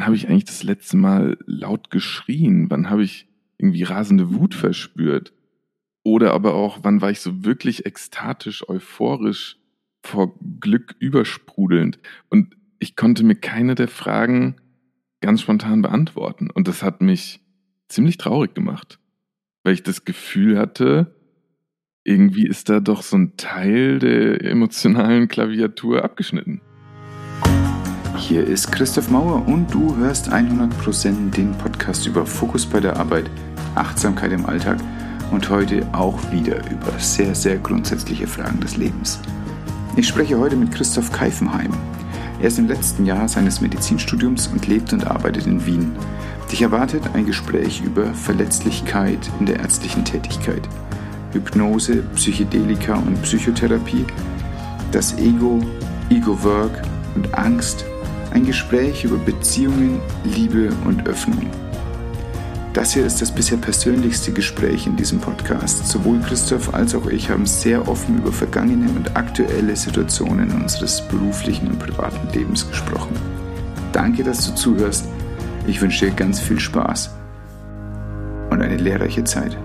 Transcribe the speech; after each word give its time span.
wann 0.00 0.06
habe 0.06 0.16
ich 0.16 0.28
eigentlich 0.28 0.46
das 0.46 0.62
letzte 0.62 0.96
Mal 0.96 1.36
laut 1.44 1.90
geschrien? 1.90 2.70
Wann 2.70 2.88
habe 2.88 3.02
ich 3.02 3.28
irgendwie 3.58 3.82
rasende 3.82 4.32
Wut 4.32 4.54
verspürt? 4.54 5.34
Oder 6.02 6.32
aber 6.32 6.54
auch, 6.54 6.78
wann 6.82 7.02
war 7.02 7.10
ich 7.10 7.20
so 7.20 7.44
wirklich 7.44 7.84
ekstatisch, 7.84 8.66
euphorisch, 8.66 9.58
vor 10.02 10.34
Glück 10.58 10.96
übersprudelnd? 11.00 11.98
Und 12.30 12.56
ich 12.78 12.96
konnte 12.96 13.24
mir 13.24 13.34
keine 13.34 13.74
der 13.74 13.88
Fragen 13.88 14.56
ganz 15.20 15.42
spontan 15.42 15.82
beantworten. 15.82 16.48
Und 16.48 16.66
das 16.66 16.82
hat 16.82 17.02
mich 17.02 17.40
ziemlich 17.88 18.16
traurig 18.16 18.54
gemacht, 18.54 19.00
weil 19.64 19.74
ich 19.74 19.82
das 19.82 20.06
Gefühl 20.06 20.58
hatte, 20.58 21.14
irgendwie 22.04 22.46
ist 22.46 22.70
da 22.70 22.80
doch 22.80 23.02
so 23.02 23.18
ein 23.18 23.36
Teil 23.36 23.98
der 23.98 24.42
emotionalen 24.42 25.28
Klaviatur 25.28 26.02
abgeschnitten. 26.02 26.62
Hier 28.20 28.46
ist 28.46 28.70
Christoph 28.70 29.10
Mauer 29.10 29.48
und 29.48 29.72
du 29.72 29.96
hörst 29.96 30.30
100% 30.30 31.30
den 31.30 31.52
Podcast 31.52 32.06
über 32.06 32.26
Fokus 32.26 32.66
bei 32.66 32.78
der 32.78 32.96
Arbeit, 32.96 33.30
Achtsamkeit 33.74 34.30
im 34.30 34.44
Alltag 34.44 34.76
und 35.32 35.48
heute 35.48 35.88
auch 35.92 36.18
wieder 36.30 36.58
über 36.70 36.92
sehr, 36.98 37.34
sehr 37.34 37.56
grundsätzliche 37.56 38.26
Fragen 38.26 38.60
des 38.60 38.76
Lebens. 38.76 39.18
Ich 39.96 40.06
spreche 40.06 40.38
heute 40.38 40.54
mit 40.54 40.70
Christoph 40.70 41.10
Keifenheim. 41.10 41.72
Er 42.40 42.48
ist 42.48 42.58
im 42.58 42.68
letzten 42.68 43.06
Jahr 43.06 43.26
seines 43.26 43.62
Medizinstudiums 43.62 44.48
und 44.48 44.68
lebt 44.68 44.92
und 44.92 45.06
arbeitet 45.06 45.46
in 45.46 45.64
Wien. 45.64 45.90
Dich 46.52 46.60
erwartet 46.60 47.02
ein 47.14 47.24
Gespräch 47.24 47.82
über 47.82 48.12
Verletzlichkeit 48.12 49.30
in 49.40 49.46
der 49.46 49.60
ärztlichen 49.60 50.04
Tätigkeit, 50.04 50.68
Hypnose, 51.32 52.02
Psychedelika 52.14 52.96
und 52.96 53.20
Psychotherapie, 53.22 54.04
das 54.92 55.16
Ego, 55.18 55.58
Ego-Work 56.10 56.82
und 57.16 57.34
Angst, 57.34 57.86
ein 58.30 58.46
Gespräch 58.46 59.04
über 59.04 59.16
Beziehungen, 59.16 60.00
Liebe 60.24 60.70
und 60.84 61.06
Öffnung. 61.06 61.50
Das 62.72 62.94
hier 62.94 63.04
ist 63.04 63.20
das 63.20 63.32
bisher 63.32 63.58
persönlichste 63.58 64.32
Gespräch 64.32 64.86
in 64.86 64.96
diesem 64.96 65.18
Podcast. 65.18 65.88
Sowohl 65.88 66.20
Christoph 66.20 66.72
als 66.72 66.94
auch 66.94 67.06
ich 67.06 67.28
haben 67.28 67.44
sehr 67.44 67.88
offen 67.88 68.18
über 68.18 68.30
vergangene 68.30 68.88
und 68.90 69.16
aktuelle 69.16 69.74
Situationen 69.74 70.52
unseres 70.52 71.02
beruflichen 71.08 71.66
und 71.66 71.80
privaten 71.80 72.28
Lebens 72.32 72.68
gesprochen. 72.68 73.16
Danke, 73.92 74.22
dass 74.22 74.46
du 74.46 74.54
zuhörst. 74.54 75.08
Ich 75.66 75.82
wünsche 75.82 76.06
dir 76.06 76.12
ganz 76.12 76.38
viel 76.38 76.60
Spaß 76.60 77.10
und 78.50 78.62
eine 78.62 78.76
lehrreiche 78.76 79.24
Zeit. 79.24 79.56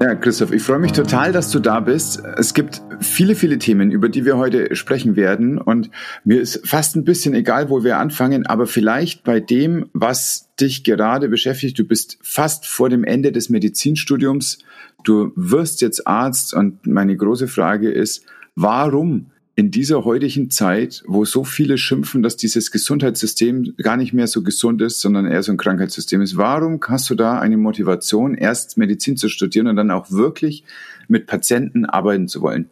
Ja, 0.00 0.14
Christoph, 0.14 0.52
ich 0.52 0.62
freue 0.62 0.78
mich 0.78 0.92
total, 0.92 1.32
dass 1.32 1.50
du 1.50 1.58
da 1.58 1.80
bist. 1.80 2.22
Es 2.36 2.54
gibt 2.54 2.80
viele, 3.00 3.34
viele 3.34 3.58
Themen, 3.58 3.90
über 3.90 4.08
die 4.08 4.24
wir 4.24 4.36
heute 4.36 4.76
sprechen 4.76 5.16
werden. 5.16 5.58
Und 5.58 5.90
mir 6.24 6.40
ist 6.40 6.64
fast 6.64 6.94
ein 6.94 7.02
bisschen 7.02 7.34
egal, 7.34 7.68
wo 7.68 7.82
wir 7.82 7.98
anfangen, 7.98 8.46
aber 8.46 8.68
vielleicht 8.68 9.24
bei 9.24 9.40
dem, 9.40 9.90
was 9.94 10.50
dich 10.60 10.84
gerade 10.84 11.28
beschäftigt. 11.28 11.76
Du 11.80 11.84
bist 11.84 12.16
fast 12.22 12.64
vor 12.64 12.88
dem 12.88 13.02
Ende 13.02 13.32
des 13.32 13.48
Medizinstudiums. 13.48 14.58
Du 15.02 15.32
wirst 15.34 15.80
jetzt 15.80 16.06
Arzt. 16.06 16.54
Und 16.54 16.86
meine 16.86 17.16
große 17.16 17.48
Frage 17.48 17.90
ist, 17.90 18.24
warum 18.54 19.32
in 19.58 19.72
dieser 19.72 20.04
heutigen 20.04 20.50
Zeit, 20.50 21.02
wo 21.08 21.24
so 21.24 21.42
viele 21.42 21.78
schimpfen, 21.78 22.22
dass 22.22 22.36
dieses 22.36 22.70
Gesundheitssystem 22.70 23.74
gar 23.78 23.96
nicht 23.96 24.12
mehr 24.12 24.28
so 24.28 24.44
gesund 24.44 24.80
ist, 24.80 25.00
sondern 25.00 25.26
eher 25.26 25.42
so 25.42 25.50
ein 25.50 25.56
Krankheitssystem 25.56 26.22
ist, 26.22 26.36
warum 26.36 26.78
hast 26.86 27.10
du 27.10 27.16
da 27.16 27.40
eine 27.40 27.56
Motivation, 27.56 28.36
erst 28.36 28.78
Medizin 28.78 29.16
zu 29.16 29.28
studieren 29.28 29.66
und 29.66 29.74
dann 29.74 29.90
auch 29.90 30.12
wirklich 30.12 30.62
mit 31.08 31.26
Patienten 31.26 31.86
arbeiten 31.86 32.28
zu 32.28 32.40
wollen? 32.40 32.70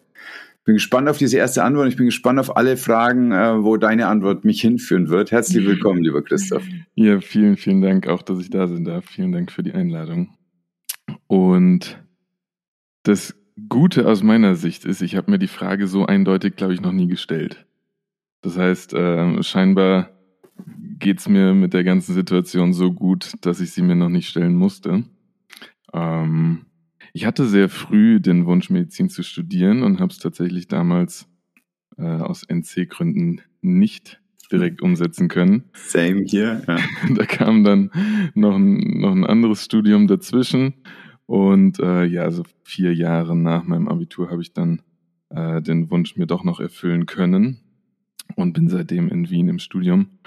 Ich 0.59 0.65
bin 0.65 0.75
gespannt 0.75 1.09
auf 1.09 1.19
diese 1.19 1.39
erste 1.39 1.65
Antwort. 1.65 1.89
Ich 1.89 1.97
bin 1.97 2.07
gespannt 2.07 2.39
auf 2.39 2.57
alle 2.57 2.77
Fragen, 2.77 3.33
äh, 3.33 3.65
wo 3.65 3.77
deine 3.79 4.07
Antwort 4.07 4.45
mich 4.45 4.61
hinführen 4.61 5.09
wird. 5.09 5.33
Herzlich 5.33 5.67
willkommen, 5.67 6.05
lieber 6.05 6.23
Christoph. 6.23 6.63
Ja, 6.95 7.21
vielen, 7.21 7.57
vielen 7.57 7.83
Dank 7.83 8.07
auch, 8.07 8.23
dass 8.23 8.39
ich 8.39 8.51
da 8.51 8.69
sein 8.69 8.85
darf. 8.85 9.07
Vielen 9.07 9.33
Dank 9.33 9.51
für 9.51 9.65
die 9.65 9.73
Einladung. 9.73 10.37
Und 11.27 12.01
das 13.03 13.35
Gute 13.69 14.07
aus 14.07 14.23
meiner 14.23 14.55
Sicht 14.55 14.85
ist, 14.85 15.01
ich 15.01 15.17
habe 15.17 15.31
mir 15.31 15.39
die 15.39 15.49
Frage 15.49 15.87
so 15.87 16.05
eindeutig, 16.05 16.57
glaube 16.57 16.75
ich, 16.75 16.83
noch 16.83 16.93
nie 16.93 17.09
gestellt. 17.09 17.67
Das 18.43 18.59
heißt, 18.59 18.93
äh, 18.93 19.43
scheinbar 19.43 20.11
geht's 20.99 21.29
mir 21.29 21.55
mit 21.55 21.73
der 21.73 21.85
ganzen 21.85 22.15
Situation 22.15 22.75
so 22.75 22.93
gut, 22.93 23.33
dass 23.41 23.61
ich 23.61 23.73
sie 23.73 23.83
mir 23.83 23.97
noch 23.97 24.11
nicht 24.11 24.29
stellen 24.29 24.55
musste. 24.55 25.05
Ähm, 25.93 26.67
ich 27.15 27.25
hatte 27.25 27.47
sehr 27.47 27.71
früh 27.71 28.21
den 28.21 28.45
Wunsch, 28.45 28.69
Medizin 28.69 29.09
zu 29.09 29.23
studieren 29.23 29.83
und 29.83 30.01
habe 30.01 30.13
es 30.13 30.19
tatsächlich 30.19 30.69
damals 30.69 31.27
äh, 31.97 32.03
aus 32.03 32.45
NC-Gründen 32.45 33.41
nicht 33.63 34.21
direkt 34.53 34.83
umsetzen 34.83 35.29
können. 35.29 35.65
Same 35.73 36.25
hier. 36.27 36.63
Ja. 36.69 36.79
da 37.15 37.25
kam 37.25 37.65
dann 37.65 37.91
noch 38.35 38.55
ein, 38.55 39.01
noch 39.01 39.13
ein 39.13 39.25
anderes 39.25 39.65
Studium 39.65 40.07
dazwischen 40.07 40.75
und 41.27 41.81
äh, 41.81 42.05
ja, 42.05 42.23
also 42.23 42.45
vier 42.63 42.95
Jahre 42.95 43.37
nach 43.37 43.65
meinem 43.65 43.89
Abitur 43.89 44.31
habe 44.31 44.43
ich 44.43 44.53
dann 44.53 44.83
äh, 45.31 45.61
den 45.61 45.91
Wunsch 45.91 46.17
mir 46.17 46.27
doch 46.27 46.45
noch 46.45 46.61
erfüllen 46.61 47.07
können 47.07 47.61
und 48.37 48.53
bin 48.53 48.69
seitdem 48.69 49.09
in 49.09 49.29
Wien 49.29 49.49
im 49.49 49.59
Studium. 49.59 50.19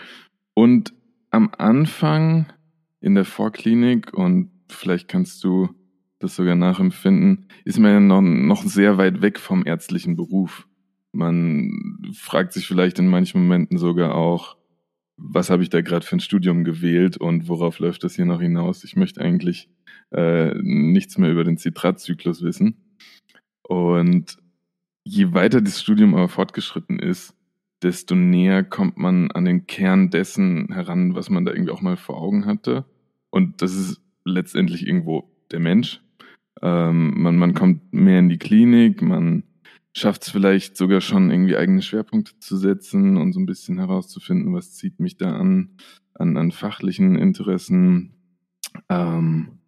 Und 0.54 0.94
am 1.32 1.52
Anfang 1.58 2.48
in 3.00 3.16
der 3.16 3.26
Vorklinik 3.26 4.14
und 4.14 4.52
vielleicht 4.68 5.08
kannst 5.08 5.44
du 5.44 5.70
das 6.20 6.36
sogar 6.36 6.56
nachempfinden, 6.56 7.48
ist 7.64 7.80
man 7.80 7.92
ja 7.92 8.00
noch, 8.02 8.22
noch 8.22 8.64
sehr 8.64 8.98
weit 8.98 9.22
weg 9.22 9.40
vom 9.40 9.66
ärztlichen 9.66 10.18
Beruf. 10.18 10.68
Man 11.14 11.98
fragt 12.14 12.52
sich 12.52 12.68
vielleicht 12.68 13.00
in 13.00 13.08
manchen 13.08 13.42
Momenten 13.42 13.78
sogar 13.78 14.16
auch, 14.16 14.58
was 15.16 15.50
habe 15.50 15.64
ich 15.64 15.70
da 15.70 15.81
gerade 15.81 16.06
für 16.06 16.18
ein 16.18 16.22
Studium 16.22 16.64
gewählt 16.64 17.18
und 17.18 17.48
worauf 17.48 17.80
läuft 17.80 18.04
das 18.04 18.16
hier 18.16 18.26
noch 18.26 18.42
hinaus? 18.42 18.84
Ich 18.84 18.96
möchte 18.96 19.22
eigentlich 19.22 19.70
äh, 20.12 20.53
nichts 20.62 21.18
mehr 21.18 21.31
über 21.31 21.44
den 21.44 21.58
Zitratzyklus 21.58 22.42
wissen. 22.42 22.75
Und 23.62 24.38
je 25.03 25.34
weiter 25.34 25.62
das 25.62 25.81
Studium 25.81 26.16
aber 26.16 26.30
fortgeschritten 26.30 27.00
ist, 27.00 27.36
desto 27.81 28.16
näher 28.16 28.64
kommt 28.64 28.98
man 28.98 29.31
an 29.31 29.46
den 29.46 29.68
Kern 29.68 30.09
dessen 30.09 30.74
heran, 30.74 31.16
was 31.16 31.30
man 31.30 31.46
da 31.46 31.52
irgendwie 31.52 31.72
auch 31.72 31.81
mal 31.81 31.98
vor 31.98 32.22
Augen 32.22 32.46
hatte. 32.46 32.86
Und 33.30 33.62
das 33.62 33.74
ist 33.74 34.02
letztendlich 34.25 34.86
irgendwo 34.86 35.30
der 35.52 35.59
Mensch. 35.59 36.02
Ähm, 36.62 37.22
man, 37.22 37.38
man 37.38 37.53
kommt 37.53 37.94
mehr 37.94 38.19
in 38.19 38.30
die 38.30 38.38
Klinik, 38.38 39.02
man 39.02 39.44
schafft 39.96 40.24
es 40.24 40.30
vielleicht 40.30 40.78
sogar 40.78 41.02
schon 41.02 41.31
irgendwie 41.31 41.56
eigene 41.56 41.81
Schwerpunkte 41.81 42.38
zu 42.40 42.58
setzen 42.58 43.18
und 43.18 43.34
so 43.34 43.40
ein 43.40 43.46
bisschen 43.46 43.78
herauszufinden, 43.78 44.53
was 44.53 44.74
zieht 44.74 45.00
mich 45.00 45.18
da 45.18 45.36
an, 45.36 45.78
an, 46.14 46.38
an 46.38 46.52
fachlichen 46.52 47.16
Interessen. 47.16 48.14
Ähm, 48.90 49.59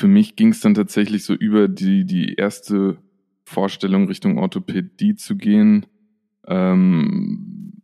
für 0.00 0.08
mich 0.08 0.34
ging 0.34 0.48
es 0.48 0.60
dann 0.60 0.72
tatsächlich 0.72 1.24
so 1.24 1.34
über 1.34 1.68
die, 1.68 2.06
die 2.06 2.34
erste 2.34 2.96
Vorstellung 3.44 4.08
Richtung 4.08 4.38
Orthopädie 4.38 5.14
zu 5.14 5.36
gehen. 5.36 5.84
Ähm, 6.46 7.74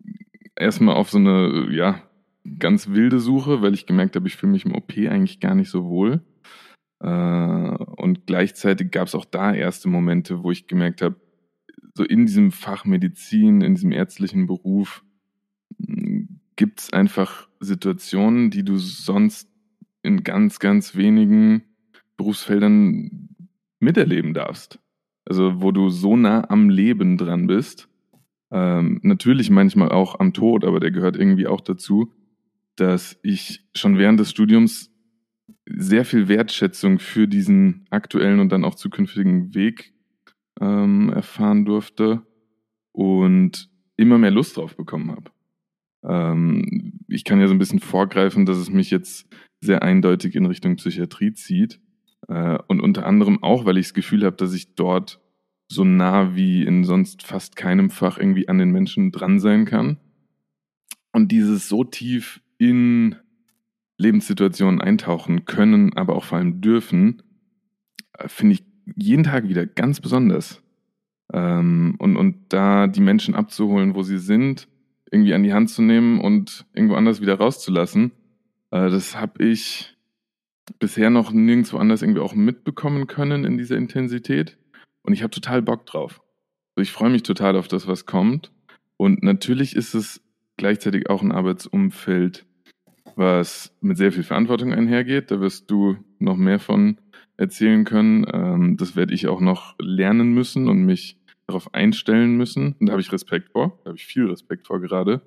erstmal 0.56 0.96
auf 0.96 1.10
so 1.10 1.18
eine, 1.18 1.68
ja, 1.70 2.02
ganz 2.58 2.88
wilde 2.88 3.18
Suche, 3.18 3.60
weil 3.60 3.74
ich 3.74 3.84
gemerkt 3.84 4.16
habe, 4.16 4.26
ich 4.28 4.36
fühle 4.36 4.52
mich 4.52 4.64
im 4.64 4.74
OP 4.74 4.96
eigentlich 4.96 5.40
gar 5.40 5.54
nicht 5.54 5.68
so 5.68 5.84
wohl. 5.84 6.22
Äh, 7.00 7.06
und 7.06 8.26
gleichzeitig 8.26 8.90
gab 8.92 9.08
es 9.08 9.14
auch 9.14 9.26
da 9.26 9.52
erste 9.52 9.90
Momente, 9.90 10.42
wo 10.42 10.50
ich 10.50 10.68
gemerkt 10.68 11.02
habe, 11.02 11.20
so 11.94 12.02
in 12.02 12.24
diesem 12.24 12.50
Fach 12.50 12.86
Medizin, 12.86 13.60
in 13.60 13.74
diesem 13.74 13.92
ärztlichen 13.92 14.46
Beruf, 14.46 15.04
gibt 16.56 16.80
es 16.80 16.92
einfach 16.94 17.46
Situationen, 17.60 18.50
die 18.50 18.64
du 18.64 18.78
sonst 18.78 19.50
in 20.02 20.24
ganz, 20.24 20.58
ganz 20.58 20.94
wenigen 20.94 21.62
Berufsfeldern 22.16 23.28
miterleben 23.78 24.34
darfst. 24.34 24.78
Also 25.24 25.60
wo 25.60 25.72
du 25.72 25.90
so 25.90 26.16
nah 26.16 26.48
am 26.48 26.70
Leben 26.70 27.16
dran 27.16 27.46
bist. 27.46 27.88
Ähm, 28.52 29.00
natürlich 29.02 29.50
manchmal 29.50 29.90
auch 29.90 30.20
am 30.20 30.32
Tod, 30.32 30.64
aber 30.64 30.78
der 30.78 30.92
gehört 30.92 31.16
irgendwie 31.16 31.48
auch 31.48 31.60
dazu, 31.60 32.12
dass 32.76 33.18
ich 33.22 33.64
schon 33.74 33.98
während 33.98 34.20
des 34.20 34.30
Studiums 34.30 34.92
sehr 35.66 36.04
viel 36.04 36.28
Wertschätzung 36.28 36.98
für 36.98 37.26
diesen 37.26 37.86
aktuellen 37.90 38.38
und 38.38 38.50
dann 38.50 38.64
auch 38.64 38.76
zukünftigen 38.76 39.54
Weg 39.54 39.92
ähm, 40.60 41.10
erfahren 41.10 41.64
durfte 41.64 42.22
und 42.92 43.68
immer 43.96 44.18
mehr 44.18 44.30
Lust 44.30 44.56
drauf 44.56 44.76
bekommen 44.76 45.10
habe. 45.10 45.30
Ähm, 46.04 47.00
ich 47.08 47.24
kann 47.24 47.40
ja 47.40 47.48
so 47.48 47.54
ein 47.54 47.58
bisschen 47.58 47.80
vorgreifen, 47.80 48.46
dass 48.46 48.58
es 48.58 48.70
mich 48.70 48.90
jetzt 48.90 49.26
sehr 49.60 49.82
eindeutig 49.82 50.34
in 50.36 50.46
Richtung 50.46 50.76
Psychiatrie 50.76 51.32
zieht. 51.32 51.80
Äh, 52.28 52.58
und 52.66 52.80
unter 52.80 53.06
anderem 53.06 53.42
auch, 53.42 53.64
weil 53.64 53.78
ich 53.78 53.86
das 53.86 53.94
Gefühl 53.94 54.24
habe, 54.24 54.36
dass 54.36 54.54
ich 54.54 54.74
dort 54.74 55.20
so 55.68 55.84
nah 55.84 56.34
wie 56.34 56.64
in 56.64 56.84
sonst 56.84 57.22
fast 57.24 57.56
keinem 57.56 57.90
Fach 57.90 58.18
irgendwie 58.18 58.48
an 58.48 58.58
den 58.58 58.70
Menschen 58.70 59.10
dran 59.10 59.40
sein 59.40 59.64
kann. 59.64 59.98
Und 61.12 61.32
dieses 61.32 61.68
so 61.68 61.82
tief 61.82 62.40
in 62.58 63.16
Lebenssituationen 63.98 64.80
eintauchen 64.80 65.44
können, 65.44 65.96
aber 65.96 66.14
auch 66.14 66.24
vor 66.24 66.38
allem 66.38 66.60
dürfen, 66.60 67.22
äh, 68.12 68.28
finde 68.28 68.54
ich 68.54 68.64
jeden 68.94 69.24
Tag 69.24 69.48
wieder 69.48 69.66
ganz 69.66 70.00
besonders. 70.00 70.62
Ähm, 71.32 71.96
und, 71.98 72.16
und 72.16 72.36
da 72.50 72.86
die 72.86 73.00
Menschen 73.00 73.34
abzuholen, 73.34 73.94
wo 73.94 74.02
sie 74.02 74.18
sind, 74.18 74.68
irgendwie 75.10 75.34
an 75.34 75.42
die 75.42 75.52
Hand 75.52 75.70
zu 75.70 75.82
nehmen 75.82 76.20
und 76.20 76.66
irgendwo 76.74 76.94
anders 76.94 77.20
wieder 77.20 77.36
rauszulassen. 77.36 78.12
Äh, 78.70 78.90
das 78.90 79.18
habe 79.18 79.44
ich 79.44 79.95
bisher 80.78 81.10
noch 81.10 81.32
nirgendwo 81.32 81.78
anders 81.78 82.02
irgendwie 82.02 82.20
auch 82.20 82.34
mitbekommen 82.34 83.06
können 83.06 83.44
in 83.44 83.58
dieser 83.58 83.76
Intensität. 83.76 84.58
Und 85.02 85.12
ich 85.12 85.22
habe 85.22 85.30
total 85.30 85.62
Bock 85.62 85.86
drauf. 85.86 86.20
Also 86.74 86.82
ich 86.82 86.92
freue 86.92 87.10
mich 87.10 87.22
total 87.22 87.56
auf 87.56 87.68
das, 87.68 87.86
was 87.86 88.06
kommt. 88.06 88.52
Und 88.96 89.22
natürlich 89.22 89.76
ist 89.76 89.94
es 89.94 90.20
gleichzeitig 90.56 91.08
auch 91.08 91.22
ein 91.22 91.32
Arbeitsumfeld, 91.32 92.46
was 93.14 93.74
mit 93.80 93.96
sehr 93.96 94.12
viel 94.12 94.24
Verantwortung 94.24 94.72
einhergeht. 94.72 95.30
Da 95.30 95.40
wirst 95.40 95.70
du 95.70 95.96
noch 96.18 96.36
mehr 96.36 96.58
von 96.58 96.98
erzählen 97.36 97.84
können. 97.84 98.26
Ähm, 98.32 98.76
das 98.76 98.96
werde 98.96 99.14
ich 99.14 99.28
auch 99.28 99.40
noch 99.40 99.74
lernen 99.78 100.32
müssen 100.32 100.68
und 100.68 100.84
mich 100.84 101.18
darauf 101.46 101.74
einstellen 101.74 102.36
müssen. 102.36 102.74
Und 102.78 102.86
da 102.86 102.92
habe 102.92 103.00
ich 103.00 103.12
Respekt 103.12 103.50
vor. 103.50 103.78
Da 103.84 103.90
habe 103.90 103.98
ich 103.98 104.06
viel 104.06 104.26
Respekt 104.26 104.66
vor 104.66 104.80
gerade. 104.80 105.22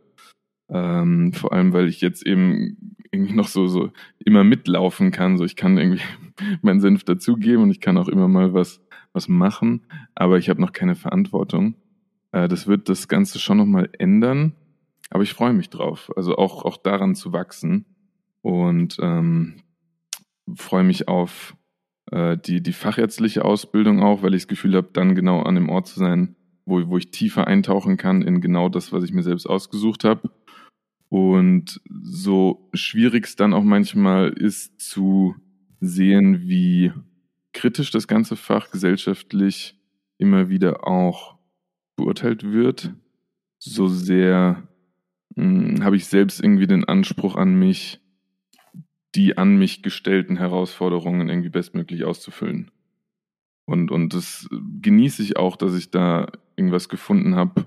Ähm, 0.70 1.34
vor 1.34 1.54
allem, 1.54 1.74
weil 1.74 1.88
ich 1.88 2.02
jetzt 2.02 2.26
eben 2.26 2.96
irgendwie 3.12 3.34
noch 3.34 3.48
so, 3.48 3.68
so 3.68 3.92
immer 4.24 4.44
mitlaufen 4.44 5.12
kann. 5.12 5.38
So, 5.38 5.44
ich 5.44 5.56
kann 5.56 5.78
irgendwie 5.78 6.02
meinen 6.62 6.80
Senf 6.80 7.04
dazugeben 7.04 7.64
und 7.64 7.72
ich 7.72 7.82
kann 7.82 7.98
auch 7.98 8.08
immer 8.08 8.28
mal 8.28 8.54
was, 8.54 8.82
was 9.14 9.28
machen, 9.28 9.86
aber 10.16 10.38
ich 10.38 10.50
habe 10.50 10.62
noch 10.62 10.72
keine 10.72 10.96
Verantwortung. 10.96 11.76
Äh, 12.32 12.48
das 12.48 12.68
wird 12.68 12.90
das 12.90 13.08
Ganze 13.08 13.40
schon 13.40 13.58
nochmal 13.58 13.90
ändern, 13.98 14.54
aber 15.10 15.24
ich 15.24 15.34
freue 15.34 15.54
mich 15.54 15.70
drauf. 15.70 16.12
Also 16.16 16.38
auch, 16.38 16.66
auch 16.66 16.78
daran 16.78 17.16
zu 17.16 17.34
wachsen 17.34 17.86
und 18.42 18.98
ähm, 19.02 19.56
freue 20.56 20.84
mich 20.84 21.08
auf 21.08 21.56
äh, 22.12 22.38
die, 22.38 22.62
die 22.62 22.74
fachärztliche 22.74 23.46
Ausbildung 23.46 24.02
auch, 24.02 24.22
weil 24.22 24.34
ich 24.34 24.44
das 24.44 24.48
Gefühl 24.48 24.76
habe, 24.76 24.90
dann 24.94 25.16
genau 25.16 25.42
an 25.42 25.56
dem 25.56 25.70
Ort 25.70 25.88
zu 25.88 26.00
sein, 26.00 26.36
wo, 26.66 26.88
wo 26.88 26.98
ich 26.98 27.12
tiefer 27.12 27.48
eintauchen 27.48 27.98
kann 27.98 28.22
in 28.22 28.42
genau 28.42 28.70
das, 28.70 28.94
was 28.94 29.04
ich 29.04 29.14
mir 29.14 29.24
selbst 29.24 29.48
ausgesucht 29.48 30.04
habe. 30.04 30.30
Und 31.10 31.82
so 31.90 32.70
schwierig 32.74 33.26
es 33.26 33.36
dann 33.36 33.54
auch 33.54 33.64
manchmal 33.64 34.30
ist 34.30 34.80
zu 34.80 35.36
sehen, 35.80 36.48
wie 36.48 36.92
kritisch 37.52 37.90
das 37.92 38.08
ganze 38.08 38.36
Fach 38.36 38.70
gesellschaftlich 38.70 39.76
immer 40.20 40.50
wieder 40.50 40.88
auch 40.88 41.38
beurteilt 41.96 42.44
wird, 42.44 42.94
so 43.58 43.88
sehr 43.88 44.68
hm, 45.36 45.84
habe 45.84 45.96
ich 45.96 46.06
selbst 46.06 46.42
irgendwie 46.42 46.68
den 46.68 46.86
Anspruch 46.86 47.36
an 47.36 47.56
mich, 47.56 48.00
die 49.16 49.38
an 49.38 49.58
mich 49.58 49.82
gestellten 49.82 50.38
Herausforderungen 50.38 51.30
irgendwie 51.30 51.50
bestmöglich 51.50 52.04
auszufüllen. 52.04 52.72
Und, 53.66 53.92
und 53.92 54.14
das 54.14 54.48
genieße 54.82 55.22
ich 55.24 55.38
auch, 55.38 55.56
dass 55.56 55.76
ich 55.76 55.92
da 55.92 56.32
irgendwas 56.56 56.90
gefunden 56.90 57.36
habe, 57.36 57.66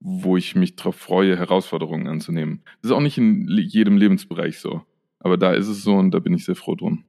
wo 0.00 0.36
ich 0.36 0.56
mich 0.56 0.76
darauf 0.76 0.96
freue, 0.96 1.36
Herausforderungen 1.36 2.08
anzunehmen. 2.08 2.62
Das 2.80 2.90
ist 2.90 2.96
auch 2.96 3.00
nicht 3.00 3.18
in 3.18 3.46
jedem 3.48 3.96
Lebensbereich 3.96 4.58
so. 4.58 4.82
Aber 5.18 5.36
da 5.36 5.52
ist 5.52 5.68
es 5.68 5.82
so 5.82 5.94
und 5.94 6.12
da 6.12 6.18
bin 6.18 6.32
ich 6.32 6.46
sehr 6.46 6.56
froh 6.56 6.74
drum. 6.74 7.04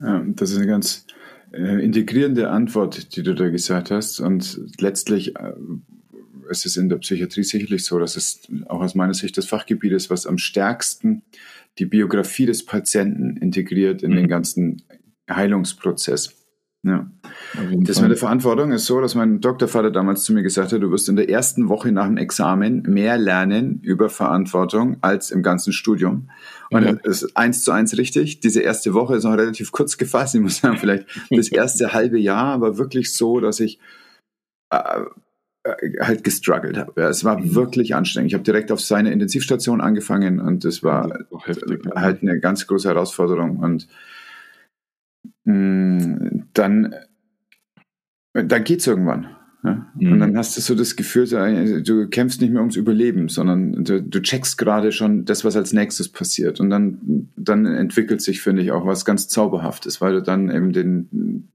Ja, 0.00 0.24
das 0.26 0.50
ist 0.50 0.56
eine 0.56 0.66
ganz 0.66 1.06
äh, 1.52 1.84
integrierende 1.84 2.50
Antwort, 2.50 3.14
die 3.14 3.22
du 3.22 3.34
da 3.34 3.48
gesagt 3.48 3.92
hast. 3.92 4.18
Und 4.18 4.60
letztlich 4.80 5.36
äh, 5.36 5.52
ist 6.50 6.66
es 6.66 6.76
in 6.76 6.88
der 6.88 6.96
Psychiatrie 6.96 7.44
sicherlich 7.44 7.84
so, 7.84 8.00
dass 8.00 8.16
es 8.16 8.40
auch 8.66 8.80
aus 8.80 8.96
meiner 8.96 9.14
Sicht 9.14 9.38
das 9.38 9.46
Fachgebiet 9.46 9.92
ist, 9.92 10.10
was 10.10 10.26
am 10.26 10.38
stärksten 10.38 11.22
die 11.78 11.86
Biografie 11.86 12.46
des 12.46 12.66
Patienten 12.66 13.36
integriert 13.36 14.02
in 14.02 14.10
mhm. 14.10 14.16
den 14.16 14.28
ganzen 14.28 14.82
Heilungsprozess. 15.30 16.41
Ja. 16.84 17.08
Das 17.74 18.00
mit 18.00 18.10
der 18.10 18.16
Verantwortung 18.16 18.72
ist 18.72 18.86
so, 18.86 19.00
dass 19.00 19.14
mein 19.14 19.40
Doktorvater 19.40 19.92
damals 19.92 20.24
zu 20.24 20.32
mir 20.32 20.42
gesagt 20.42 20.72
hat, 20.72 20.82
du 20.82 20.90
wirst 20.90 21.08
in 21.08 21.14
der 21.14 21.28
ersten 21.28 21.68
Woche 21.68 21.92
nach 21.92 22.06
dem 22.06 22.16
Examen 22.16 22.82
mehr 22.82 23.18
lernen 23.18 23.78
über 23.82 24.08
Verantwortung 24.08 24.96
als 25.00 25.30
im 25.30 25.44
ganzen 25.44 25.72
Studium. 25.72 26.28
Und 26.70 26.84
ja. 26.84 26.92
das 26.94 27.22
ist 27.22 27.36
eins 27.36 27.62
zu 27.62 27.70
eins 27.70 27.96
richtig. 27.96 28.40
Diese 28.40 28.62
erste 28.62 28.94
Woche 28.94 29.14
ist 29.14 29.22
noch 29.22 29.36
relativ 29.36 29.70
kurz 29.70 29.96
gefasst. 29.96 30.34
Ich 30.34 30.40
muss 30.40 30.58
sagen, 30.58 30.76
vielleicht 30.76 31.06
das 31.30 31.48
erste 31.48 31.92
halbe 31.92 32.18
Jahr 32.18 32.60
war 32.60 32.78
wirklich 32.78 33.14
so, 33.14 33.38
dass 33.38 33.60
ich 33.60 33.78
äh, 34.70 35.02
äh 35.62 36.00
halt 36.00 36.24
gestruggelt 36.24 36.76
habe. 36.76 37.00
Ja, 37.00 37.08
es 37.08 37.24
war 37.24 37.38
mhm. 37.38 37.54
wirklich 37.54 37.94
anstrengend. 37.94 38.32
Ich 38.32 38.34
habe 38.34 38.44
direkt 38.44 38.72
auf 38.72 38.80
seine 38.80 39.12
Intensivstation 39.12 39.80
angefangen 39.80 40.40
und 40.40 40.64
es 40.64 40.82
war 40.82 41.26
heftig, 41.44 41.86
halt 41.94 42.22
eine 42.22 42.40
ganz 42.40 42.66
große 42.66 42.88
Herausforderung. 42.88 43.58
Und 43.58 43.86
dann, 45.44 46.94
dann 48.32 48.64
geht's 48.64 48.86
irgendwann. 48.86 49.28
Ja? 49.64 49.86
Mhm. 49.98 50.12
Und 50.12 50.18
dann 50.20 50.36
hast 50.36 50.56
du 50.56 50.60
so 50.60 50.74
das 50.74 50.96
Gefühl, 50.96 51.26
du 51.82 52.08
kämpfst 52.08 52.40
nicht 52.40 52.52
mehr 52.52 52.60
ums 52.60 52.76
Überleben, 52.76 53.28
sondern 53.28 53.84
du, 53.84 54.02
du 54.02 54.20
checkst 54.20 54.58
gerade 54.58 54.92
schon 54.92 55.24
das, 55.24 55.44
was 55.44 55.56
als 55.56 55.72
nächstes 55.72 56.08
passiert. 56.08 56.60
Und 56.60 56.70
dann, 56.70 57.28
dann 57.36 57.66
entwickelt 57.66 58.20
sich, 58.22 58.40
finde 58.42 58.62
ich, 58.62 58.72
auch 58.72 58.86
was 58.86 59.04
ganz 59.04 59.28
Zauberhaftes, 59.28 60.00
weil 60.00 60.14
du 60.14 60.22
dann 60.22 60.50
eben 60.50 60.72
den, 60.72 61.48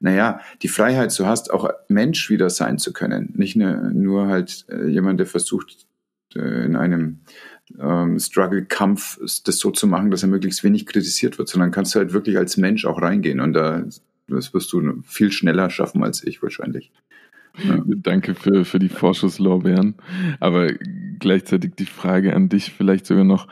naja, 0.00 0.40
die 0.62 0.68
Freiheit 0.68 1.10
so 1.10 1.26
hast, 1.26 1.52
auch 1.52 1.68
Mensch 1.88 2.30
wieder 2.30 2.50
sein 2.50 2.78
zu 2.78 2.92
können. 2.92 3.32
Nicht 3.36 3.56
nur, 3.56 3.74
nur 3.90 4.28
halt 4.28 4.64
äh, 4.68 4.86
jemand, 4.86 5.18
der 5.18 5.26
versucht, 5.26 5.86
äh, 6.36 6.64
in 6.64 6.76
einem 6.76 7.20
ähm, 7.78 8.18
Struggle-Kampf, 8.18 9.18
das 9.44 9.58
so 9.58 9.70
zu 9.70 9.86
machen, 9.86 10.10
dass 10.10 10.22
er 10.22 10.28
möglichst 10.28 10.64
wenig 10.64 10.86
kritisiert 10.86 11.38
wird, 11.38 11.48
sondern 11.48 11.70
kannst 11.70 11.94
du 11.94 11.98
halt 11.98 12.12
wirklich 12.12 12.36
als 12.38 12.56
Mensch 12.56 12.84
auch 12.84 13.00
reingehen 13.00 13.40
und 13.40 13.52
da 13.52 13.84
das 14.28 14.52
wirst 14.54 14.72
du 14.72 15.02
viel 15.04 15.32
schneller 15.32 15.70
schaffen 15.70 16.04
als 16.04 16.22
ich 16.22 16.42
wahrscheinlich. 16.42 16.92
Ja. 17.64 17.82
Danke 17.86 18.34
für, 18.34 18.64
für 18.64 18.78
die 18.78 18.88
Vorschusslorbeeren. 18.88 19.94
Aber 20.38 20.72
gleichzeitig 21.18 21.74
die 21.76 21.86
Frage 21.86 22.34
an 22.34 22.48
dich 22.48 22.72
vielleicht 22.72 23.06
sogar 23.06 23.24
noch, 23.24 23.48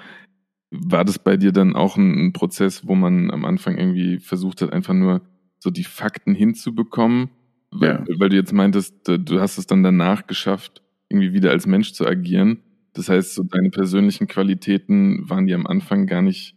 war 0.71 1.05
das 1.05 1.19
bei 1.19 1.37
dir 1.37 1.53
dann 1.53 1.75
auch 1.75 1.97
ein, 1.97 2.27
ein 2.27 2.33
Prozess, 2.33 2.87
wo 2.87 2.95
man 2.95 3.31
am 3.31 3.45
Anfang 3.45 3.79
irgendwie 3.79 4.19
versucht 4.19 4.63
hat, 4.63 4.73
einfach 4.73 4.95
nur 4.95 5.23
so 5.59 5.71
die 5.71 5.85
Fakten 5.85 6.35
hinzubekommen? 6.35 7.31
Weil, 7.71 8.05
ja. 8.07 8.19
weil 8.19 8.29
du 8.29 8.37
jetzt 8.37 8.53
meintest, 8.53 8.95
du 9.07 9.41
hast 9.41 9.59
es 9.59 9.67
dann 9.67 9.83
danach 9.83 10.27
geschafft, 10.27 10.83
irgendwie 11.09 11.33
wieder 11.33 11.51
als 11.51 11.67
Mensch 11.67 11.93
zu 11.93 12.07
agieren. 12.07 12.59
Das 12.97 13.09
heißt, 13.09 13.35
so 13.35 13.43
deine 13.43 13.71
persönlichen 13.71 14.27
Qualitäten 14.27 15.29
waren 15.29 15.47
die 15.47 15.55
am 15.55 15.67
Anfang 15.67 16.07
gar 16.07 16.23
nicht 16.23 16.57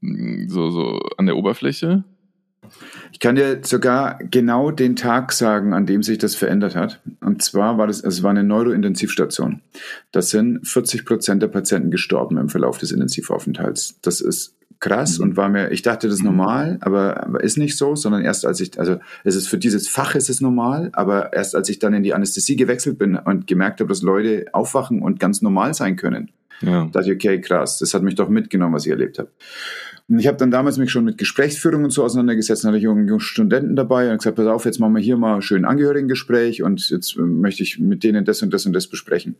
mm, 0.00 0.48
so, 0.48 0.70
so 0.70 1.00
an 1.16 1.26
der 1.26 1.36
Oberfläche? 1.36 2.04
Ich 3.12 3.18
kann 3.18 3.34
dir 3.34 3.60
sogar 3.64 4.18
genau 4.18 4.70
den 4.70 4.94
Tag 4.94 5.32
sagen, 5.32 5.74
an 5.74 5.86
dem 5.86 6.02
sich 6.04 6.18
das 6.18 6.36
verändert 6.36 6.76
hat. 6.76 7.00
Und 7.20 7.42
zwar 7.42 7.78
war 7.78 7.88
das, 7.88 8.04
es 8.04 8.22
war 8.22 8.30
eine 8.30 8.44
Neurointensivstation. 8.44 9.62
Da 10.12 10.22
sind 10.22 10.66
40 10.66 11.04
Prozent 11.04 11.42
der 11.42 11.48
Patienten 11.48 11.90
gestorben 11.90 12.36
im 12.36 12.48
Verlauf 12.48 12.78
des 12.78 12.92
Intensivaufenthalts. 12.92 13.98
Das 14.02 14.20
ist 14.20 14.59
krass 14.80 15.18
mhm. 15.18 15.24
und 15.24 15.36
war 15.36 15.48
mir, 15.48 15.70
ich 15.70 15.82
dachte, 15.82 16.08
das 16.08 16.16
ist 16.16 16.22
mhm. 16.22 16.30
normal, 16.30 16.78
aber, 16.80 17.22
aber 17.22 17.44
ist 17.44 17.58
nicht 17.58 17.76
so, 17.76 17.94
sondern 17.94 18.22
erst 18.22 18.46
als 18.46 18.60
ich, 18.60 18.78
also 18.78 18.98
es 19.24 19.36
ist 19.36 19.48
für 19.48 19.58
dieses 19.58 19.88
Fach 19.88 20.14
ist 20.14 20.30
es 20.30 20.40
normal, 20.40 20.90
aber 20.92 21.32
erst 21.32 21.54
als 21.54 21.68
ich 21.68 21.78
dann 21.78 21.94
in 21.94 22.02
die 22.02 22.14
Anästhesie 22.14 22.56
gewechselt 22.56 22.98
bin 22.98 23.16
und 23.16 23.46
gemerkt 23.46 23.80
habe, 23.80 23.88
dass 23.88 24.02
Leute 24.02 24.46
aufwachen 24.52 25.02
und 25.02 25.20
ganz 25.20 25.42
normal 25.42 25.74
sein 25.74 25.96
können, 25.96 26.30
ja. 26.62 26.86
dachte 26.86 27.10
ich, 27.10 27.14
okay, 27.14 27.40
krass, 27.40 27.78
das 27.78 27.94
hat 27.94 28.02
mich 28.02 28.14
doch 28.14 28.28
mitgenommen, 28.28 28.74
was 28.74 28.86
ich 28.86 28.90
erlebt 28.90 29.18
habe. 29.18 29.30
Und 30.08 30.18
ich 30.18 30.26
habe 30.26 30.38
dann 30.38 30.50
damals 30.50 30.76
mich 30.76 30.90
schon 30.90 31.04
mit 31.04 31.18
Gesprächsführung 31.18 31.84
und 31.84 31.90
so 31.90 32.02
auseinandergesetzt, 32.02 32.64
dann 32.64 32.70
hatte 32.70 32.78
ich 32.78 32.84
jungen 32.84 33.20
Studenten 33.20 33.76
dabei 33.76 34.10
und 34.10 34.18
gesagt, 34.18 34.36
pass 34.36 34.46
auf, 34.46 34.64
jetzt 34.64 34.80
machen 34.80 34.94
wir 34.94 35.02
hier 35.02 35.16
mal 35.16 35.40
schön 35.40 35.64
Angehörigengespräch 35.64 36.62
und 36.64 36.90
jetzt 36.90 37.16
möchte 37.16 37.62
ich 37.62 37.78
mit 37.78 38.02
denen 38.02 38.24
das 38.24 38.42
und 38.42 38.52
das 38.52 38.66
und 38.66 38.72
das 38.72 38.88
besprechen. 38.88 39.36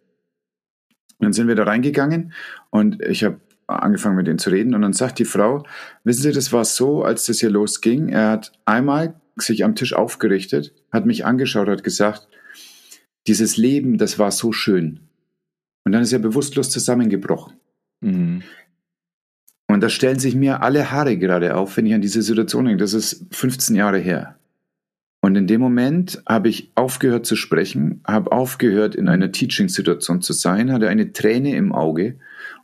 Dann 1.19 1.33
sind 1.33 1.49
wir 1.49 1.57
da 1.57 1.65
reingegangen 1.65 2.33
und 2.71 3.03
ich 3.03 3.25
habe 3.25 3.41
angefangen 3.71 4.17
mit 4.17 4.27
denen 4.27 4.39
zu 4.39 4.51
reden 4.51 4.75
und 4.75 4.83
dann 4.83 4.93
sagt 4.93 5.19
die 5.19 5.25
Frau, 5.25 5.65
wissen 6.05 6.23
Sie, 6.23 6.33
das 6.33 6.53
war 6.53 6.65
so, 6.65 7.05
als 7.05 7.27
das 7.27 7.41
hier 7.41 7.51
losging, 7.51 8.09
er 8.09 8.31
hat 8.31 8.53
einmal 8.65 9.15
sich 9.37 9.65
am 9.65 9.75
Tisch 9.75 9.95
aufgerichtet, 9.95 10.75
hat 10.93 11.07
mich 11.07 11.25
angeschaut, 11.25 11.69
hat 11.69 11.85
gesagt, 11.85 12.29
dieses 13.27 13.57
Leben, 13.57 13.99
das 13.99 14.19
war 14.19 14.31
so 14.31 14.53
schön. 14.53 15.01
Und 15.85 15.93
dann 15.93 16.03
ist 16.03 16.13
er 16.13 16.19
bewusstlos 16.19 16.71
zusammengebrochen. 16.71 17.55
Mhm. 18.01 18.43
Und 19.69 19.81
da 19.83 19.89
stellen 19.89 20.19
sich 20.19 20.35
mir 20.35 20.63
alle 20.63 20.91
Haare 20.91 21.17
gerade 21.17 21.57
auf, 21.57 21.77
wenn 21.77 21.87
ich 21.87 21.95
an 21.95 22.01
diese 22.01 22.23
Situation 22.23 22.65
denke. 22.65 22.83
Das 22.83 22.93
ist 22.93 23.27
15 23.31 23.77
Jahre 23.77 23.99
her. 23.99 24.37
Und 25.23 25.37
in 25.37 25.47
dem 25.47 25.61
Moment 25.61 26.23
habe 26.27 26.49
ich 26.49 26.73
aufgehört 26.75 27.27
zu 27.27 27.37
sprechen, 27.37 28.01
habe 28.07 28.33
aufgehört, 28.33 28.95
in 28.95 29.09
einer 29.09 29.33
Teaching-Situation 29.33 30.23
zu 30.23 30.33
sein, 30.33 30.73
hatte 30.73 30.89
eine 30.89 31.13
Träne 31.13 31.55
im 31.55 31.73
Auge 31.73 32.19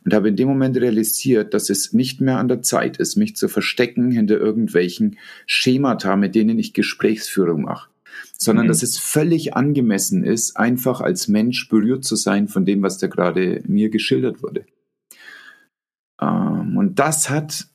und 0.07 0.13
habe 0.13 0.29
in 0.29 0.37
dem 0.37 0.47
Moment 0.47 0.77
realisiert, 0.77 1.53
dass 1.53 1.69
es 1.69 1.91
nicht 1.91 2.21
mehr 2.21 2.37
an 2.37 2.47
der 2.47 2.61
Zeit 2.61 2.95
ist, 2.95 3.17
mich 3.17 3.35
zu 3.35 3.49
verstecken 3.49 4.09
hinter 4.09 4.37
irgendwelchen 4.37 5.17
Schemata, 5.45 6.15
mit 6.15 6.33
denen 6.33 6.57
ich 6.59 6.73
Gesprächsführung 6.73 7.63
mache, 7.63 7.89
sondern 8.37 8.67
mhm. 8.67 8.69
dass 8.69 8.83
es 8.83 8.97
völlig 8.97 9.55
angemessen 9.55 10.23
ist, 10.23 10.55
einfach 10.55 11.01
als 11.01 11.27
Mensch 11.27 11.67
berührt 11.67 12.05
zu 12.05 12.15
sein 12.15 12.47
von 12.47 12.63
dem, 12.63 12.83
was 12.83 12.99
da 12.99 13.07
gerade 13.07 13.61
mir 13.67 13.89
geschildert 13.89 14.41
wurde. 14.41 14.65
Ähm, 16.21 16.77
und 16.77 16.99
das 16.99 17.29
hat 17.29 17.67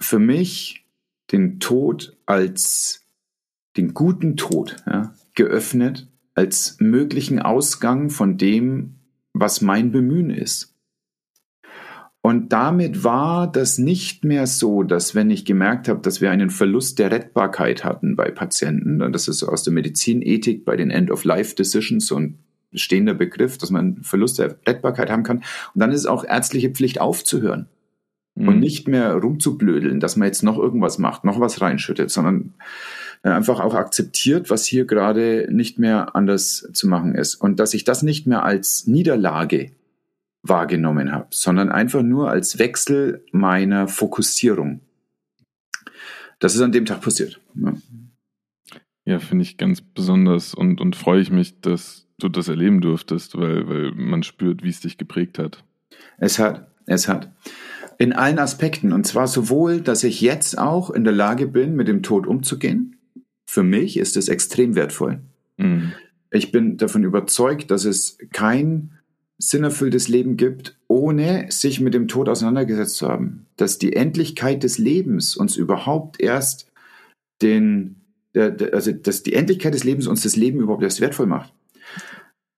für 0.00 0.20
mich 0.20 0.86
den 1.32 1.58
Tod 1.58 2.16
als 2.26 3.08
den 3.76 3.92
guten 3.92 4.36
Tod 4.36 4.76
ja, 4.86 5.16
geöffnet 5.34 6.06
als 6.36 6.76
möglichen 6.78 7.40
Ausgang 7.40 8.08
von 8.08 8.38
dem, 8.38 9.00
was 9.32 9.60
mein 9.60 9.90
Bemühen 9.90 10.30
ist. 10.30 10.69
Und 12.22 12.52
damit 12.52 13.02
war 13.02 13.50
das 13.50 13.78
nicht 13.78 14.24
mehr 14.24 14.46
so, 14.46 14.82
dass 14.82 15.14
wenn 15.14 15.30
ich 15.30 15.46
gemerkt 15.46 15.88
habe, 15.88 16.00
dass 16.00 16.20
wir 16.20 16.30
einen 16.30 16.50
Verlust 16.50 16.98
der 16.98 17.10
Rettbarkeit 17.10 17.82
hatten 17.82 18.14
bei 18.14 18.30
Patienten, 18.30 19.00
und 19.00 19.12
das 19.14 19.26
ist 19.26 19.42
aus 19.42 19.62
der 19.62 19.72
Medizinethik 19.72 20.66
bei 20.66 20.76
den 20.76 20.90
End-of-Life-Decisions 20.90 22.06
so 22.06 22.16
ein 22.16 22.38
stehender 22.72 23.14
Begriff, 23.14 23.56
dass 23.58 23.70
man 23.70 24.02
Verlust 24.02 24.38
der 24.38 24.56
Rettbarkeit 24.66 25.10
haben 25.10 25.22
kann. 25.22 25.38
Und 25.38 25.80
dann 25.80 25.92
ist 25.92 26.00
es 26.00 26.06
auch 26.06 26.24
ärztliche 26.24 26.70
Pflicht 26.70 27.00
aufzuhören 27.00 27.68
mhm. 28.34 28.48
und 28.48 28.60
nicht 28.60 28.86
mehr 28.86 29.14
rumzublödeln, 29.14 29.98
dass 29.98 30.16
man 30.16 30.26
jetzt 30.26 30.42
noch 30.42 30.58
irgendwas 30.58 30.98
macht, 30.98 31.24
noch 31.24 31.40
was 31.40 31.60
reinschüttet, 31.60 32.10
sondern 32.10 32.54
äh, 33.22 33.30
einfach 33.30 33.60
auch 33.60 33.74
akzeptiert, 33.74 34.50
was 34.50 34.66
hier 34.66 34.84
gerade 34.84 35.48
nicht 35.50 35.78
mehr 35.78 36.14
anders 36.14 36.68
zu 36.72 36.86
machen 36.86 37.14
ist. 37.14 37.34
Und 37.34 37.60
dass 37.60 37.74
ich 37.74 37.84
das 37.84 38.02
nicht 38.02 38.26
mehr 38.26 38.44
als 38.44 38.86
Niederlage 38.86 39.72
wahrgenommen 40.42 41.12
habe, 41.12 41.28
sondern 41.30 41.70
einfach 41.70 42.02
nur 42.02 42.30
als 42.30 42.58
Wechsel 42.58 43.24
meiner 43.32 43.88
Fokussierung. 43.88 44.80
Das 46.38 46.54
ist 46.54 46.62
an 46.62 46.72
dem 46.72 46.86
Tag 46.86 47.02
passiert. 47.02 47.40
Ja, 47.54 47.74
ja 49.04 49.18
finde 49.18 49.42
ich 49.42 49.58
ganz 49.58 49.82
besonders 49.82 50.54
und, 50.54 50.80
und 50.80 50.96
freue 50.96 51.20
ich 51.20 51.30
mich, 51.30 51.60
dass 51.60 52.06
du 52.18 52.28
das 52.28 52.48
erleben 52.48 52.80
durftest, 52.80 53.36
weil, 53.36 53.68
weil 53.68 53.92
man 53.92 54.22
spürt, 54.22 54.62
wie 54.62 54.70
es 54.70 54.80
dich 54.80 54.98
geprägt 54.98 55.38
hat. 55.38 55.62
Es 56.18 56.38
hat, 56.38 56.70
es 56.86 57.08
hat. 57.08 57.30
In 57.98 58.12
allen 58.14 58.38
Aspekten. 58.38 58.92
Und 58.92 59.06
zwar 59.06 59.26
sowohl, 59.26 59.80
dass 59.80 60.04
ich 60.04 60.20
jetzt 60.22 60.58
auch 60.58 60.90
in 60.90 61.04
der 61.04 61.12
Lage 61.12 61.46
bin, 61.46 61.76
mit 61.76 61.88
dem 61.88 62.02
Tod 62.02 62.26
umzugehen. 62.26 62.96
Für 63.46 63.62
mich 63.62 63.98
ist 63.98 64.16
es 64.16 64.28
extrem 64.28 64.74
wertvoll. 64.74 65.20
Mhm. 65.58 65.92
Ich 66.30 66.52
bin 66.52 66.76
davon 66.76 67.04
überzeugt, 67.04 67.70
dass 67.70 67.84
es 67.84 68.16
kein 68.32 68.99
sinnerfülltes 69.40 70.08
Leben 70.08 70.36
gibt, 70.36 70.78
ohne 70.86 71.46
sich 71.50 71.80
mit 71.80 71.94
dem 71.94 72.08
Tod 72.08 72.28
auseinandergesetzt 72.28 72.96
zu 72.96 73.08
haben. 73.08 73.46
Dass 73.56 73.78
die 73.78 73.94
Endlichkeit 73.94 74.62
des 74.62 74.78
Lebens 74.78 75.36
uns 75.36 75.56
überhaupt 75.56 76.20
erst 76.20 76.70
den, 77.42 77.96
also 78.34 78.92
dass 78.92 79.22
die 79.22 79.32
Endlichkeit 79.32 79.74
des 79.74 79.84
Lebens 79.84 80.06
uns 80.06 80.22
das 80.22 80.36
Leben 80.36 80.60
überhaupt 80.60 80.82
erst 80.82 81.00
wertvoll 81.00 81.26
macht. 81.26 81.52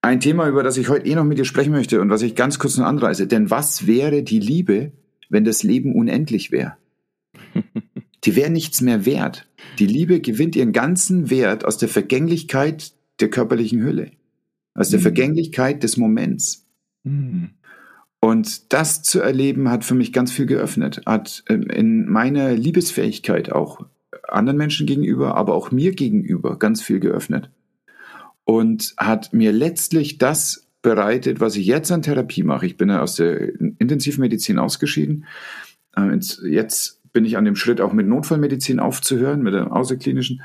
Ein 0.02 0.20
Thema, 0.20 0.48
über 0.48 0.64
das 0.64 0.76
ich 0.76 0.88
heute 0.88 1.06
eh 1.06 1.14
noch 1.14 1.24
mit 1.24 1.38
dir 1.38 1.44
sprechen 1.44 1.72
möchte 1.72 2.00
und 2.00 2.10
was 2.10 2.22
ich 2.22 2.34
ganz 2.34 2.58
kurz 2.58 2.76
noch 2.76 2.86
anreiße. 2.86 3.28
Denn 3.28 3.50
was 3.50 3.86
wäre 3.86 4.24
die 4.24 4.40
Liebe, 4.40 4.90
wenn 5.28 5.44
das 5.44 5.62
Leben 5.62 5.94
unendlich 5.94 6.50
wäre? 6.50 6.76
Die 8.24 8.36
wäre 8.36 8.50
nichts 8.50 8.80
mehr 8.80 9.04
wert. 9.04 9.48
Die 9.80 9.86
Liebe 9.86 10.20
gewinnt 10.20 10.54
ihren 10.54 10.72
ganzen 10.72 11.28
Wert 11.28 11.64
aus 11.64 11.76
der 11.76 11.88
Vergänglichkeit 11.88 12.92
der 13.20 13.30
körperlichen 13.30 13.82
Hülle, 13.82 14.12
aus 14.74 14.90
der 14.90 15.00
mhm. 15.00 15.02
Vergänglichkeit 15.02 15.82
des 15.82 15.96
Moments. 15.96 16.61
Mhm. 17.04 17.50
Und 18.20 18.72
das 18.72 19.02
zu 19.02 19.20
erleben 19.20 19.68
hat 19.68 19.84
für 19.84 19.96
mich 19.96 20.12
ganz 20.12 20.30
viel 20.30 20.46
geöffnet, 20.46 21.02
hat 21.06 21.42
ähm, 21.48 21.62
in 21.62 22.08
meiner 22.08 22.52
Liebesfähigkeit 22.52 23.50
auch 23.50 23.84
anderen 24.28 24.56
Menschen 24.56 24.86
gegenüber, 24.86 25.36
aber 25.36 25.54
auch 25.54 25.72
mir 25.72 25.92
gegenüber 25.92 26.58
ganz 26.58 26.82
viel 26.82 27.00
geöffnet. 27.00 27.50
Und 28.44 28.94
hat 28.96 29.32
mir 29.32 29.52
letztlich 29.52 30.18
das 30.18 30.66
bereitet, 30.82 31.40
was 31.40 31.56
ich 31.56 31.66
jetzt 31.66 31.90
an 31.92 32.02
Therapie 32.02 32.42
mache. 32.42 32.66
Ich 32.66 32.76
bin 32.76 32.88
ja 32.88 33.00
aus 33.00 33.16
der 33.16 33.54
Intensivmedizin 33.78 34.58
ausgeschieden. 34.58 35.26
Ähm, 35.96 36.20
jetzt 36.44 37.00
bin 37.12 37.24
ich 37.24 37.36
an 37.36 37.44
dem 37.44 37.56
Schritt, 37.56 37.80
auch 37.80 37.92
mit 37.92 38.06
Notfallmedizin 38.06 38.80
aufzuhören, 38.80 39.42
mit 39.42 39.54
der 39.54 39.72
außerklinischen. 39.72 40.42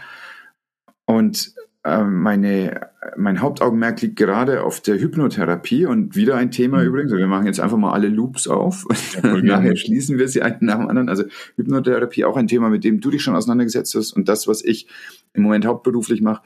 Und 1.05 1.53
meine, 2.03 2.89
mein 3.15 3.41
Hauptaugenmerk 3.41 4.01
liegt 4.01 4.17
gerade 4.17 4.63
auf 4.63 4.81
der 4.81 4.99
Hypnotherapie 4.99 5.85
und 5.85 6.15
wieder 6.15 6.35
ein 6.35 6.51
Thema 6.51 6.79
mhm. 6.79 6.87
übrigens. 6.87 7.13
Wir 7.13 7.27
machen 7.27 7.45
jetzt 7.45 7.59
einfach 7.59 7.77
mal 7.77 7.93
alle 7.93 8.09
Loops 8.09 8.47
auf 8.47 8.85
und 9.23 9.45
ja, 9.45 9.57
nachher 9.57 9.75
schließen 9.75 10.17
wir 10.17 10.27
sie 10.27 10.41
einen 10.41 10.57
nach 10.61 10.79
dem 10.79 10.87
anderen. 10.87 11.07
Also 11.07 11.23
Hypnotherapie 11.55 12.25
auch 12.25 12.35
ein 12.35 12.47
Thema, 12.47 12.69
mit 12.69 12.83
dem 12.83 12.99
du 12.99 13.11
dich 13.11 13.21
schon 13.21 13.35
auseinandergesetzt 13.35 13.95
hast 13.95 14.13
und 14.13 14.27
das, 14.27 14.47
was 14.47 14.65
ich 14.65 14.87
im 15.33 15.43
Moment 15.43 15.65
hauptberuflich 15.65 16.21
mache, 16.21 16.41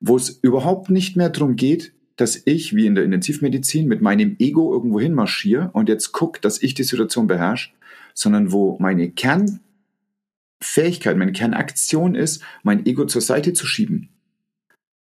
wo 0.00 0.16
es 0.16 0.30
überhaupt 0.30 0.90
nicht 0.90 1.16
mehr 1.16 1.30
darum 1.30 1.56
geht, 1.56 1.92
dass 2.16 2.42
ich, 2.44 2.74
wie 2.74 2.86
in 2.86 2.94
der 2.94 3.04
Intensivmedizin, 3.04 3.88
mit 3.88 4.02
meinem 4.02 4.36
Ego 4.38 4.72
irgendwo 4.72 5.00
hin 5.00 5.14
marschiere 5.14 5.70
und 5.72 5.88
jetzt 5.88 6.12
gucke, 6.12 6.40
dass 6.40 6.62
ich 6.62 6.74
die 6.74 6.82
Situation 6.82 7.26
beherrsche, 7.26 7.70
sondern 8.14 8.52
wo 8.52 8.76
meine 8.80 9.10
Kernfähigkeit, 9.10 11.16
meine 11.16 11.32
Kernaktion 11.32 12.14
ist, 12.14 12.42
mein 12.62 12.84
Ego 12.84 13.04
zur 13.04 13.22
Seite 13.22 13.52
zu 13.52 13.66
schieben 13.66 14.10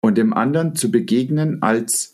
und 0.06 0.20
dem 0.20 0.34
anderen 0.34 0.76
zu 0.76 0.92
begegnen 0.92 1.64
als, 1.64 2.14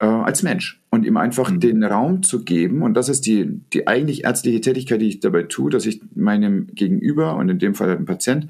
äh, 0.00 0.06
als 0.06 0.42
Mensch 0.42 0.82
und 0.88 1.04
ihm 1.04 1.18
einfach 1.18 1.50
mhm. 1.50 1.60
den 1.60 1.84
Raum 1.84 2.22
zu 2.22 2.42
geben. 2.42 2.80
Und 2.80 2.94
das 2.94 3.10
ist 3.10 3.26
die, 3.26 3.60
die 3.74 3.86
eigentlich 3.86 4.24
ärztliche 4.24 4.62
Tätigkeit, 4.62 5.02
die 5.02 5.08
ich 5.08 5.20
dabei 5.20 5.42
tue, 5.42 5.70
dass 5.70 5.84
ich 5.84 6.00
meinem 6.14 6.68
Gegenüber 6.68 7.36
und 7.36 7.50
in 7.50 7.58
dem 7.58 7.74
Fall 7.74 7.94
dem 7.94 8.06
Patient 8.06 8.48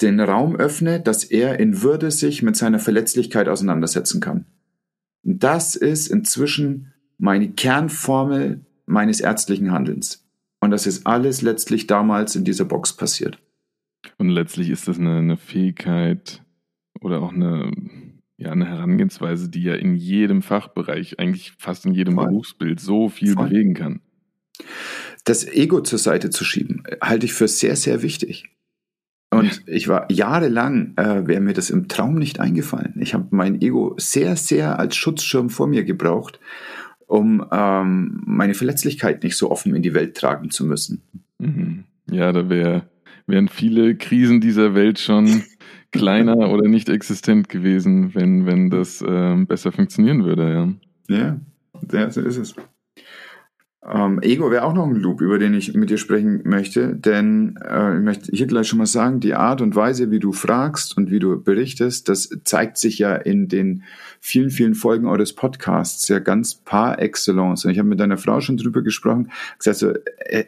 den 0.00 0.18
Raum 0.18 0.56
öffne, 0.56 0.98
dass 0.98 1.22
er 1.22 1.60
in 1.60 1.82
Würde 1.82 2.10
sich 2.10 2.42
mit 2.42 2.56
seiner 2.56 2.80
Verletzlichkeit 2.80 3.48
auseinandersetzen 3.48 4.20
kann. 4.20 4.44
Und 5.24 5.44
das 5.44 5.76
ist 5.76 6.08
inzwischen 6.08 6.92
meine 7.16 7.48
Kernformel 7.50 8.60
meines 8.86 9.20
ärztlichen 9.20 9.70
Handelns. 9.70 10.24
Und 10.60 10.72
das 10.72 10.88
ist 10.88 11.06
alles 11.06 11.42
letztlich 11.42 11.86
damals 11.86 12.34
in 12.34 12.44
dieser 12.44 12.64
Box 12.64 12.96
passiert. 12.96 13.38
Und 14.16 14.30
letztlich 14.30 14.70
ist 14.70 14.88
das 14.88 14.98
eine, 14.98 15.18
eine 15.18 15.36
Fähigkeit, 15.36 16.42
oder 17.00 17.22
auch 17.22 17.32
eine, 17.32 17.70
ja, 18.36 18.52
eine 18.52 18.66
Herangehensweise, 18.66 19.48
die 19.48 19.62
ja 19.62 19.74
in 19.74 19.94
jedem 19.94 20.42
Fachbereich, 20.42 21.18
eigentlich 21.18 21.52
fast 21.58 21.86
in 21.86 21.92
jedem 21.92 22.14
Voll. 22.14 22.28
Berufsbild 22.28 22.80
so 22.80 23.08
viel 23.08 23.34
Voll. 23.34 23.48
bewegen 23.48 23.74
kann. 23.74 24.00
Das 25.24 25.46
Ego 25.46 25.80
zur 25.82 25.98
Seite 25.98 26.30
zu 26.30 26.44
schieben, 26.44 26.82
halte 27.02 27.26
ich 27.26 27.32
für 27.32 27.48
sehr, 27.48 27.76
sehr 27.76 28.02
wichtig. 28.02 28.50
Und 29.30 29.62
ich 29.66 29.88
war 29.88 30.10
jahrelang, 30.10 30.94
äh, 30.96 31.26
wäre 31.26 31.40
mir 31.40 31.52
das 31.52 31.68
im 31.68 31.88
Traum 31.88 32.14
nicht 32.14 32.40
eingefallen. 32.40 32.94
Ich 32.98 33.12
habe 33.12 33.26
mein 33.30 33.60
Ego 33.60 33.94
sehr, 33.98 34.36
sehr 34.36 34.78
als 34.78 34.96
Schutzschirm 34.96 35.50
vor 35.50 35.66
mir 35.66 35.84
gebraucht, 35.84 36.40
um 37.06 37.44
ähm, 37.52 38.22
meine 38.24 38.54
Verletzlichkeit 38.54 39.22
nicht 39.22 39.36
so 39.36 39.50
offen 39.50 39.74
in 39.74 39.82
die 39.82 39.92
Welt 39.92 40.16
tragen 40.16 40.50
zu 40.50 40.64
müssen. 40.64 41.02
Mhm. 41.38 41.84
Ja, 42.10 42.32
da 42.32 42.48
wär, 42.48 42.88
wären 43.26 43.48
viele 43.48 43.96
Krisen 43.96 44.40
dieser 44.40 44.74
Welt 44.74 44.98
schon 44.98 45.44
kleiner 45.92 46.36
oder 46.50 46.68
nicht 46.68 46.88
existent 46.88 47.48
gewesen, 47.48 48.14
wenn, 48.14 48.46
wenn 48.46 48.70
das 48.70 49.04
ähm, 49.06 49.46
besser 49.46 49.72
funktionieren 49.72 50.24
würde, 50.24 50.76
ja. 51.08 51.40
Ja, 51.90 52.10
so 52.10 52.20
ist 52.20 52.36
es. 52.36 52.54
Ähm, 53.90 54.20
Ego 54.22 54.50
wäre 54.50 54.64
auch 54.64 54.74
noch 54.74 54.86
ein 54.86 54.96
Loop, 54.96 55.20
über 55.20 55.38
den 55.38 55.54
ich 55.54 55.72
mit 55.74 55.88
dir 55.88 55.96
sprechen 55.98 56.42
möchte, 56.44 56.94
denn 56.94 57.58
äh, 57.64 57.96
ich 57.96 58.02
möchte 58.02 58.36
hier 58.36 58.46
gleich 58.46 58.68
schon 58.68 58.78
mal 58.78 58.86
sagen, 58.86 59.20
die 59.20 59.34
Art 59.34 59.62
und 59.62 59.76
Weise, 59.76 60.10
wie 60.10 60.18
du 60.18 60.32
fragst 60.32 60.96
und 60.96 61.10
wie 61.10 61.20
du 61.20 61.40
berichtest, 61.42 62.08
das 62.08 62.28
zeigt 62.44 62.76
sich 62.76 62.98
ja 62.98 63.14
in 63.14 63.48
den 63.48 63.84
vielen, 64.20 64.50
vielen 64.50 64.74
Folgen 64.74 65.06
eures 65.06 65.32
Podcasts 65.32 66.06
ja 66.08 66.18
ganz 66.18 66.56
par 66.56 67.00
excellence. 67.00 67.64
Und 67.64 67.70
ich 67.70 67.78
habe 67.78 67.88
mit 67.88 68.00
deiner 68.00 68.18
Frau 68.18 68.40
schon 68.40 68.56
drüber 68.56 68.82
gesprochen, 68.82 69.30
gesagt, 69.58 69.78
so, 69.78 69.92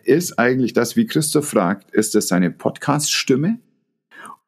ist 0.04 0.38
eigentlich 0.38 0.74
das, 0.74 0.96
wie 0.96 1.06
Christoph 1.06 1.48
fragt, 1.48 1.92
ist 1.92 2.14
das 2.16 2.28
seine 2.28 2.50
Podcast-Stimme? 2.50 3.58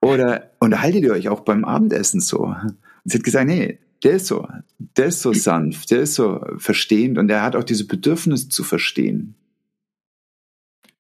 Oder 0.03 0.51
unterhaltet 0.59 1.05
ihr 1.05 1.13
euch 1.13 1.29
auch 1.29 1.41
beim 1.41 1.65
Abendessen 1.65 2.21
so? 2.21 2.41
Und 2.41 2.77
sie 3.05 3.19
hat 3.19 3.25
gesagt, 3.25 3.47
nee, 3.47 3.79
der 4.03 4.15
ist 4.15 4.27
so, 4.27 4.49
der 4.79 5.07
ist 5.07 5.23
so 5.23 5.33
sanft, 5.33 5.91
der 5.93 6.01
ist 6.01 6.15
so 6.15 6.45
verstehend 6.59 7.19
und 7.19 7.29
der 7.29 7.43
hat 7.43 7.55
auch 7.55 7.65
diese 7.65 7.87
Bedürfnis 7.87 8.49
zu 8.49 8.65
verstehen. 8.65 9.37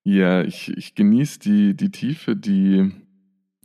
Ja, 0.04 0.42
ich, 0.42 0.68
ich 0.76 0.94
genieße 0.94 1.40
die, 1.40 1.76
die 1.76 1.90
Tiefe, 1.90 2.36
die, 2.36 2.92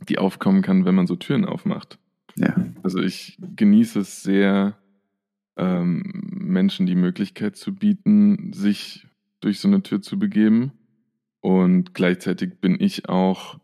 die 0.08 0.18
aufkommen 0.18 0.62
kann, 0.62 0.84
wenn 0.84 0.94
man 0.94 1.06
so 1.06 1.16
Türen 1.16 1.44
aufmacht. 1.44 1.98
Ja. 2.36 2.54
Also 2.82 3.00
ich 3.00 3.38
genieße 3.56 4.00
es 4.00 4.22
sehr, 4.22 4.76
ähm, 5.56 6.02
Menschen 6.30 6.86
die 6.86 6.94
Möglichkeit 6.94 7.56
zu 7.56 7.74
bieten, 7.74 8.52
sich 8.52 9.06
durch 9.40 9.60
so 9.60 9.68
eine 9.68 9.82
Tür 9.82 10.02
zu 10.02 10.18
begeben. 10.18 10.72
Und 11.40 11.94
gleichzeitig 11.94 12.60
bin 12.60 12.76
ich 12.80 13.08
auch 13.08 13.58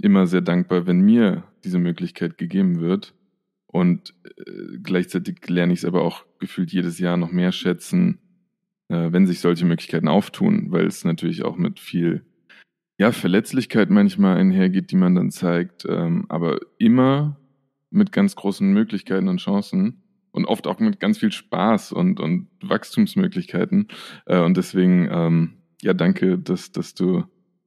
immer 0.00 0.26
sehr 0.26 0.40
dankbar, 0.40 0.86
wenn 0.86 1.00
mir 1.00 1.44
diese 1.64 1.78
Möglichkeit 1.78 2.38
gegeben 2.38 2.80
wird. 2.80 3.14
Und 3.66 4.14
äh, 4.24 4.78
gleichzeitig 4.82 5.46
lerne 5.48 5.72
ich 5.72 5.80
es 5.80 5.84
aber 5.84 6.02
auch 6.02 6.24
gefühlt 6.38 6.72
jedes 6.72 6.98
Jahr 6.98 7.16
noch 7.16 7.32
mehr 7.32 7.52
schätzen, 7.52 8.18
äh, 8.88 9.12
wenn 9.12 9.26
sich 9.26 9.40
solche 9.40 9.64
Möglichkeiten 9.64 10.08
auftun, 10.08 10.70
weil 10.70 10.86
es 10.86 11.04
natürlich 11.04 11.44
auch 11.44 11.56
mit 11.56 11.80
viel 11.80 12.24
ja, 12.98 13.12
Verletzlichkeit 13.12 13.90
manchmal 13.90 14.38
einhergeht, 14.38 14.90
die 14.90 14.96
man 14.96 15.14
dann 15.14 15.30
zeigt, 15.30 15.84
ähm, 15.88 16.26
aber 16.28 16.58
immer 16.78 17.38
mit 17.90 18.12
ganz 18.12 18.36
großen 18.36 18.72
Möglichkeiten 18.72 19.28
und 19.28 19.38
Chancen 19.38 20.02
und 20.30 20.46
oft 20.46 20.66
auch 20.66 20.80
mit 20.80 21.00
ganz 21.00 21.18
viel 21.18 21.32
Spaß 21.32 21.92
und, 21.92 22.20
und 22.20 22.48
Wachstumsmöglichkeiten. 22.62 23.88
Äh, 24.26 24.40
und 24.40 24.56
deswegen, 24.56 25.08
ähm, 25.10 25.52
ja, 25.82 25.92
danke, 25.94 26.38
dass, 26.38 26.72
dass 26.72 26.94
du 26.94 27.24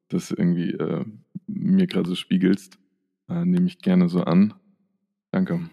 das 0.07 0.31
irgendwie 0.31 0.71
äh, 0.71 1.05
mir 1.47 1.87
gerade 1.87 2.09
so 2.09 2.15
spiegelst. 2.15 2.77
Äh, 3.29 3.45
nehme 3.45 3.67
ich 3.67 3.79
gerne 3.79 4.09
so 4.09 4.23
an. 4.23 4.53
Danke. 5.31 5.69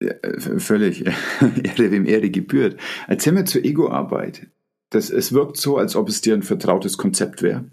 Ja, 0.00 0.14
völlig. 0.58 1.04
Ehre, 1.40 1.90
wem 1.90 2.06
Ehre 2.06 2.30
gebührt. 2.30 2.80
Erzähl 3.06 3.32
mir 3.32 3.44
zur 3.44 3.64
Ego-Arbeit. 3.64 4.48
Das, 4.90 5.10
es 5.10 5.32
wirkt 5.32 5.56
so, 5.56 5.76
als 5.76 5.96
ob 5.96 6.08
es 6.08 6.20
dir 6.20 6.34
ein 6.34 6.42
vertrautes 6.42 6.96
Konzept 6.96 7.42
wäre. 7.42 7.70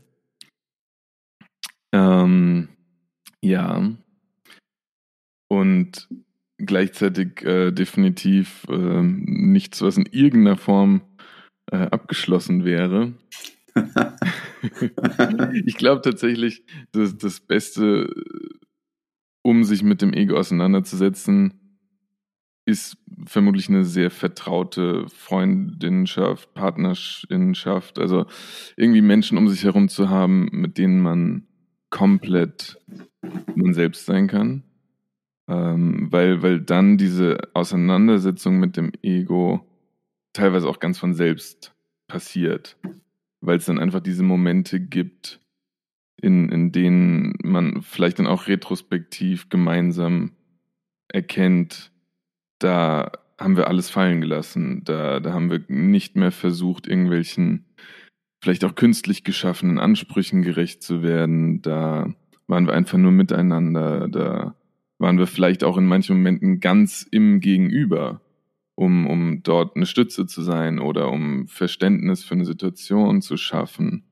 Ähm, 1.94 2.70
ja. 3.42 3.96
Und 5.48 6.10
gleichzeitig 6.58 7.44
äh, 7.44 7.72
definitiv 7.72 8.66
äh, 8.70 9.02
nichts, 9.02 9.82
was 9.82 9.98
in 9.98 10.06
irgendeiner 10.06 10.58
Form 10.58 11.02
äh, 11.72 11.78
abgeschlossen 11.78 12.66
wäre. 12.66 13.14
ich 15.66 15.76
glaube 15.76 16.02
tatsächlich, 16.02 16.64
dass 16.92 17.18
das 17.18 17.40
Beste, 17.40 18.10
um 19.42 19.64
sich 19.64 19.84
mit 19.84 20.02
dem 20.02 20.14
Ego 20.14 20.38
auseinanderzusetzen, 20.38 21.66
ist 22.66 22.98
vermutlich 23.26 23.70
eine 23.70 23.86
sehr 23.86 24.10
vertraute 24.10 25.08
Freundinnenschaft, 25.10 26.54
Partnerschaft, 26.56 28.00
also 28.00 28.26
irgendwie 28.76 29.02
Menschen 29.02 29.38
um 29.38 29.48
sich 29.48 29.64
herum 29.64 29.88
zu 29.88 30.10
haben, 30.10 30.50
mit 30.52 30.78
denen 30.80 31.00
man 31.02 31.48
komplett 31.92 32.82
man 33.56 33.74
selbst 33.74 34.06
sein 34.06 34.28
kann. 34.28 34.64
Ähm, 35.48 36.08
weil, 36.12 36.42
weil 36.42 36.60
dann 36.60 36.98
diese 36.98 37.38
Auseinandersetzung 37.54 38.58
mit 38.58 38.78
dem 38.78 38.92
Ego 39.04 39.62
teilweise 40.34 40.68
auch 40.68 40.80
ganz 40.80 40.98
von 40.98 41.14
selbst 41.14 41.76
passiert. 42.08 42.78
Weil 43.46 43.58
es 43.58 43.66
dann 43.66 43.80
einfach 43.80 44.00
diese 44.00 44.24
Momente 44.24 44.80
gibt, 44.80 45.40
in, 46.22 46.50
in 46.50 46.72
denen 46.72 47.36
man 47.44 47.82
vielleicht 47.82 48.20
dann 48.20 48.28
auch 48.28 48.48
retrospektiv 48.48 49.50
gemeinsam 49.50 50.32
erkennt, 51.08 51.92
da 52.60 53.12
haben 53.40 53.58
wir 53.58 53.68
alles 53.68 53.90
fallen 53.90 54.22
gelassen. 54.22 54.84
Da, 54.86 55.20
da 55.20 55.34
haben 55.34 55.52
wir 55.52 55.64
nicht 55.68 56.16
mehr 56.16 56.32
versucht, 56.32 56.88
irgendwelchen 56.88 57.66
vielleicht 58.42 58.64
auch 58.64 58.76
künstlich 58.76 59.24
geschaffenen 59.24 59.80
Ansprüchen 59.80 60.42
gerecht 60.42 60.82
zu 60.82 61.04
werden. 61.04 61.62
Da 61.62 62.14
waren 62.48 62.68
wir 62.68 62.74
einfach 62.74 62.98
nur 62.98 63.12
miteinander. 63.12 64.08
Da 64.08 64.56
waren 65.00 65.18
wir 65.18 65.28
vielleicht 65.28 65.64
auch 65.64 65.78
in 65.78 65.86
manchen 65.86 66.18
Momenten 66.18 66.60
ganz 66.60 67.08
im 67.12 67.40
Gegenüber, 67.40 68.22
um, 68.76 69.08
um 69.08 69.42
dort 69.44 69.76
eine 69.76 69.86
Stütze 69.86 70.28
zu 70.28 70.42
sein 70.42 70.80
oder 70.80 71.10
um 71.10 71.48
Verständnis 71.48 72.24
für 72.24 72.36
eine 72.36 72.46
Situation 72.46 73.22
zu 73.22 73.38
schaffen. 73.38 74.04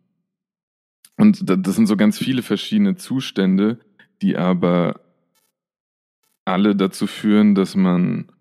Und 1.17 1.43
das 1.45 1.75
sind 1.75 1.85
so 1.85 1.95
ganz 1.95 2.17
viele 2.17 2.41
verschiedene 2.41 2.95
Zustände, 2.95 3.79
die 4.21 4.35
aber 4.37 5.01
alle 6.45 6.75
dazu 6.75 7.07
führen, 7.07 7.55
dass 7.55 7.75
man 7.75 8.31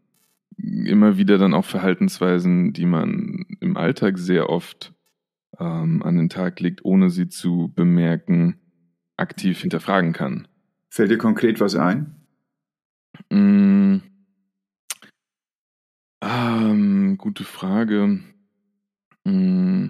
immer 0.56 1.16
wieder 1.16 1.38
dann 1.38 1.54
auch 1.54 1.64
Verhaltensweisen, 1.64 2.72
die 2.72 2.86
man 2.86 3.46
im 3.60 3.76
Alltag 3.76 4.18
sehr 4.18 4.48
oft 4.48 4.94
ähm, 5.58 6.02
an 6.02 6.16
den 6.16 6.28
Tag 6.28 6.60
legt, 6.60 6.84
ohne 6.84 7.10
sie 7.10 7.28
zu 7.28 7.72
bemerken, 7.74 8.60
aktiv 9.16 9.60
hinterfragen 9.60 10.12
kann. 10.12 10.48
Fällt 10.88 11.10
dir 11.10 11.18
konkret 11.18 11.60
was 11.60 11.74
ein? 11.74 12.16
Mm, 13.30 13.98
ähm, 16.22 17.18
gute 17.18 17.44
Frage. 17.44 18.20
Mm, 19.24 19.86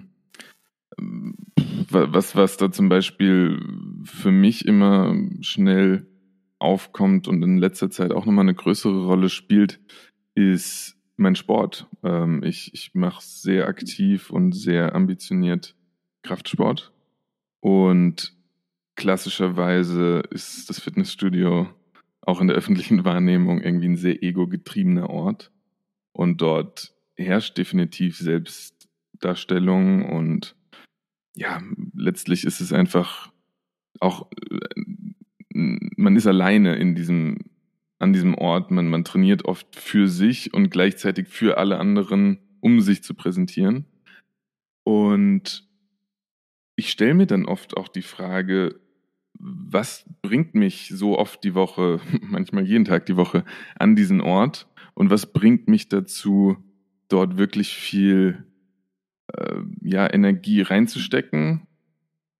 was, 1.89 2.35
was 2.35 2.57
da 2.57 2.71
zum 2.71 2.89
Beispiel 2.89 3.59
für 4.03 4.31
mich 4.31 4.65
immer 4.65 5.15
schnell 5.41 6.07
aufkommt 6.59 7.27
und 7.27 7.43
in 7.43 7.57
letzter 7.57 7.89
Zeit 7.89 8.11
auch 8.11 8.25
nochmal 8.25 8.45
eine 8.45 8.55
größere 8.55 9.05
Rolle 9.05 9.29
spielt, 9.29 9.79
ist 10.35 10.97
mein 11.17 11.35
Sport. 11.35 11.87
Ähm, 12.03 12.43
ich 12.43 12.73
ich 12.73 12.95
mache 12.95 13.21
sehr 13.21 13.67
aktiv 13.67 14.29
und 14.29 14.53
sehr 14.53 14.95
ambitioniert 14.95 15.75
Kraftsport. 16.23 16.91
Und 17.59 18.33
klassischerweise 18.95 20.23
ist 20.31 20.69
das 20.69 20.79
Fitnessstudio 20.79 21.67
auch 22.21 22.41
in 22.41 22.47
der 22.47 22.55
öffentlichen 22.55 23.05
Wahrnehmung 23.05 23.61
irgendwie 23.61 23.89
ein 23.89 23.97
sehr 23.97 24.23
ego-getriebener 24.23 25.09
Ort. 25.09 25.52
Und 26.13 26.41
dort 26.41 26.93
herrscht 27.15 27.57
definitiv 27.57 28.17
Selbstdarstellung 28.17 30.09
und 30.09 30.55
ja, 31.35 31.61
letztlich 31.95 32.45
ist 32.45 32.61
es 32.61 32.71
einfach 32.71 33.31
auch, 33.99 34.29
äh, 34.49 34.83
man 35.53 36.15
ist 36.15 36.27
alleine 36.27 36.75
in 36.75 36.95
diesem 36.95 37.37
an 38.03 38.13
diesem 38.13 38.35
Ort. 38.35 38.69
Man, 38.69 38.89
man 38.89 39.03
trainiert 39.03 39.45
oft 39.45 39.75
für 39.75 40.07
sich 40.07 40.53
und 40.53 40.69
gleichzeitig 40.69 41.27
für 41.29 41.57
alle 41.57 41.79
anderen, 41.79 42.37
um 42.59 42.81
sich 42.81 43.01
zu 43.01 43.15
präsentieren. 43.15 43.85
Und 44.83 45.67
ich 46.75 46.91
stelle 46.91 47.13
mir 47.13 47.27
dann 47.27 47.45
oft 47.45 47.77
auch 47.77 47.87
die 47.87 48.01
Frage, 48.01 48.79
was 49.39 50.05
bringt 50.21 50.53
mich 50.53 50.89
so 50.93 51.17
oft 51.17 51.43
die 51.43 51.55
Woche, 51.55 52.01
manchmal 52.21 52.65
jeden 52.65 52.85
Tag 52.85 53.05
die 53.07 53.15
Woche, 53.15 53.45
an 53.79 53.95
diesen 53.95 54.21
Ort 54.21 54.67
und 54.93 55.09
was 55.09 55.31
bringt 55.31 55.67
mich 55.67 55.89
dazu, 55.89 56.57
dort 57.07 57.37
wirklich 57.37 57.75
viel 57.75 58.45
äh, 59.27 59.61
ja, 59.81 60.11
Energie 60.11 60.61
reinzustecken. 60.61 61.67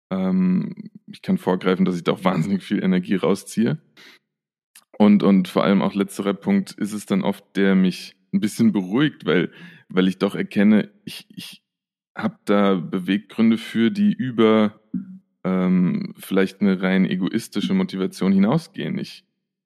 Ähm, 0.09 0.89
ich 1.07 1.21
kann 1.21 1.37
vorgreifen, 1.37 1.85
dass 1.85 1.95
ich 1.95 2.03
da 2.03 2.13
auch 2.13 2.23
wahnsinnig 2.23 2.63
viel 2.63 2.83
Energie 2.83 3.15
rausziehe. 3.15 3.79
Und, 4.97 5.23
und 5.23 5.47
vor 5.47 5.63
allem 5.63 5.81
auch 5.81 5.95
letzterer 5.95 6.33
Punkt 6.33 6.71
ist 6.73 6.93
es 6.93 7.05
dann 7.05 7.23
oft, 7.23 7.43
der 7.55 7.75
mich 7.75 8.15
ein 8.33 8.39
bisschen 8.39 8.71
beruhigt, 8.71 9.25
weil, 9.25 9.51
weil 9.89 10.07
ich 10.07 10.17
doch 10.17 10.35
erkenne, 10.35 10.91
ich, 11.03 11.27
ich 11.29 11.63
habe 12.15 12.37
da 12.45 12.75
Beweggründe 12.75 13.57
für, 13.57 13.91
die 13.91 14.13
über 14.13 14.79
ähm, 15.43 16.13
vielleicht 16.17 16.61
eine 16.61 16.81
rein 16.81 17.05
egoistische 17.05 17.73
Motivation 17.73 18.31
hinausgehen. 18.31 18.97
Ich 18.97 19.25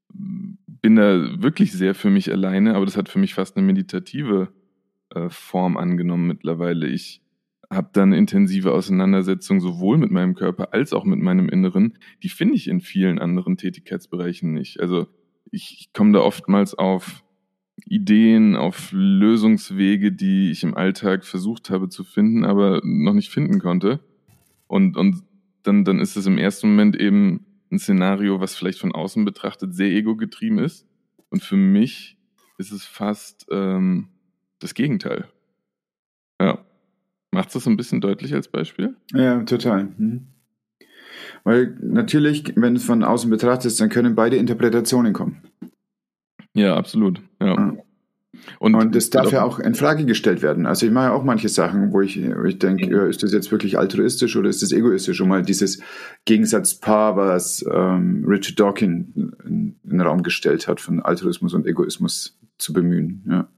bin 0.10 0.96
da 0.96 1.42
wirklich 1.42 1.74
sehr 1.74 1.96
für 1.96 2.10
mich 2.10 2.32
alleine, 2.32 2.76
aber 2.76 2.86
das 2.86 2.98
hat 2.98 3.10
für 3.10 3.20
mich 3.20 3.34
fast 3.34 3.58
eine 3.58 3.66
meditative 3.66 4.50
äh, 5.14 5.30
Form 5.30 5.78
angenommen 5.78 6.28
mittlerweile. 6.28 6.88
Ich 6.88 7.22
habe 7.70 7.90
da 7.92 8.04
eine 8.04 8.18
intensive 8.18 8.72
Auseinandersetzung 8.72 9.60
sowohl 9.60 9.98
mit 9.98 10.12
meinem 10.12 10.36
Körper 10.36 10.74
als 10.74 10.94
auch 10.94 11.04
mit 11.04 11.20
meinem 11.20 11.50
Inneren. 11.50 11.98
Die 12.24 12.30
finde 12.30 12.56
ich 12.56 12.68
in 12.68 12.82
vielen 12.82 13.20
anderen 13.20 13.58
Tätigkeitsbereichen 13.58 14.54
nicht. 14.54 14.80
Also 14.80 15.08
ich 15.52 15.90
komme 15.94 16.14
da 16.14 16.20
oftmals 16.20 16.74
auf 16.74 17.24
Ideen, 17.86 18.56
auf 18.56 18.90
Lösungswege, 18.92 20.12
die 20.12 20.52
ich 20.52 20.64
im 20.64 20.76
Alltag 20.76 21.26
versucht 21.26 21.70
habe 21.70 21.90
zu 21.90 22.04
finden, 22.04 22.46
aber 22.46 22.82
noch 22.84 23.14
nicht 23.14 23.30
finden 23.30 23.60
konnte. 23.60 24.00
Und, 24.68 24.98
und 24.98 25.24
dann, 25.64 25.84
dann 25.84 26.00
ist 26.00 26.16
es 26.16 26.26
im 26.26 26.38
ersten 26.38 26.70
Moment 26.70 26.96
eben 26.96 27.46
ein 27.72 27.80
Szenario, 27.80 28.40
was 28.40 28.56
vielleicht 28.56 28.80
von 28.80 28.94
außen 28.94 29.26
betrachtet 29.26 29.74
sehr 29.74 29.90
ego-getrieben 29.90 30.60
ist. 30.60 30.88
Und 31.30 31.44
für 31.44 31.58
mich 31.58 32.18
ist 32.58 32.72
es 32.72 32.86
fast 32.86 33.46
ähm, 33.52 34.10
das 34.60 34.74
Gegenteil. 34.74 35.28
Ja. 36.42 36.60
Macht 37.32 37.54
das 37.54 37.68
ein 37.68 37.78
bisschen 37.78 38.02
deutlich 38.02 38.34
als 38.34 38.48
Beispiel? 38.48 38.96
Ja, 39.14 39.44
total. 39.44 39.90
Hm. 39.98 40.28
Weil 41.44 41.78
natürlich, 41.82 42.54
wenn 42.56 42.76
es 42.76 42.86
von 42.86 43.04
außen 43.04 43.30
betrachtest, 43.30 43.80
dann 43.80 43.90
können 43.90 44.16
beide 44.16 44.38
Interpretationen 44.38 45.14
kommen. 45.14 45.42
Ja, 46.54 46.76
absolut. 46.76 47.22
Ja. 47.42 47.56
ja. 47.56 47.78
Und, 48.60 48.76
und 48.76 48.96
das 48.96 49.10
darf 49.10 49.32
ja 49.32 49.44
auch 49.44 49.60
in 49.60 49.74
Frage 49.74 50.06
gestellt 50.06 50.42
werden. 50.42 50.66
Also 50.66 50.86
ich 50.86 50.92
mache 50.92 51.08
ja 51.08 51.14
auch 51.14 51.24
manche 51.24 51.50
Sachen, 51.50 51.92
wo 51.92 52.02
ich, 52.02 52.18
wo 52.18 52.44
ich 52.44 52.60
denke, 52.60 52.90
ja, 52.90 53.06
ist 53.06 53.24
das 53.24 53.34
jetzt 53.34 53.52
wirklich 53.52 53.78
altruistisch 53.78 54.36
oder 54.36 54.50
ist 54.50 54.62
das 54.62 54.72
egoistisch? 54.72 55.20
Um 55.22 55.30
mal 55.30 55.44
dieses 55.44 55.82
Gegensatzpaar, 56.26 57.16
was 57.16 57.66
ähm, 57.72 58.26
Richard 58.28 58.60
Dawkins 58.60 59.08
in, 59.16 59.36
in, 59.46 59.76
den 59.84 60.02
Raum 60.02 60.24
gestellt 60.24 60.68
hat, 60.68 60.82
von 60.82 61.02
Altruismus 61.02 61.54
und 61.54 61.66
Egoismus 61.66 62.38
zu 62.58 62.74
bemühen. 62.74 63.24
Ja. 63.30 63.50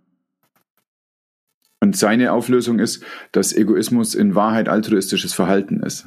Und 1.81 1.95
seine 1.95 2.33
Auflösung 2.33 2.79
ist, 2.79 3.03
dass 3.31 3.53
Egoismus 3.53 4.15
in 4.15 4.35
Wahrheit 4.35 4.69
altruistisches 4.69 5.33
Verhalten 5.33 5.81
ist 5.81 6.05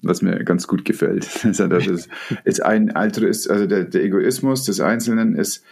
was 0.00 0.22
mir 0.22 0.42
ganz 0.44 0.66
gut 0.66 0.84
gefällt. 0.84 1.28
Also 1.44 1.66
das 1.66 1.86
ist, 1.86 2.08
ist 2.44 2.62
ein 2.62 2.96
Altruist, 2.96 3.50
also 3.50 3.66
der, 3.66 3.84
der, 3.84 4.02
Egoismus 4.02 4.64
des 4.64 4.80
Einzelnen 4.80 5.36
ist 5.36 5.64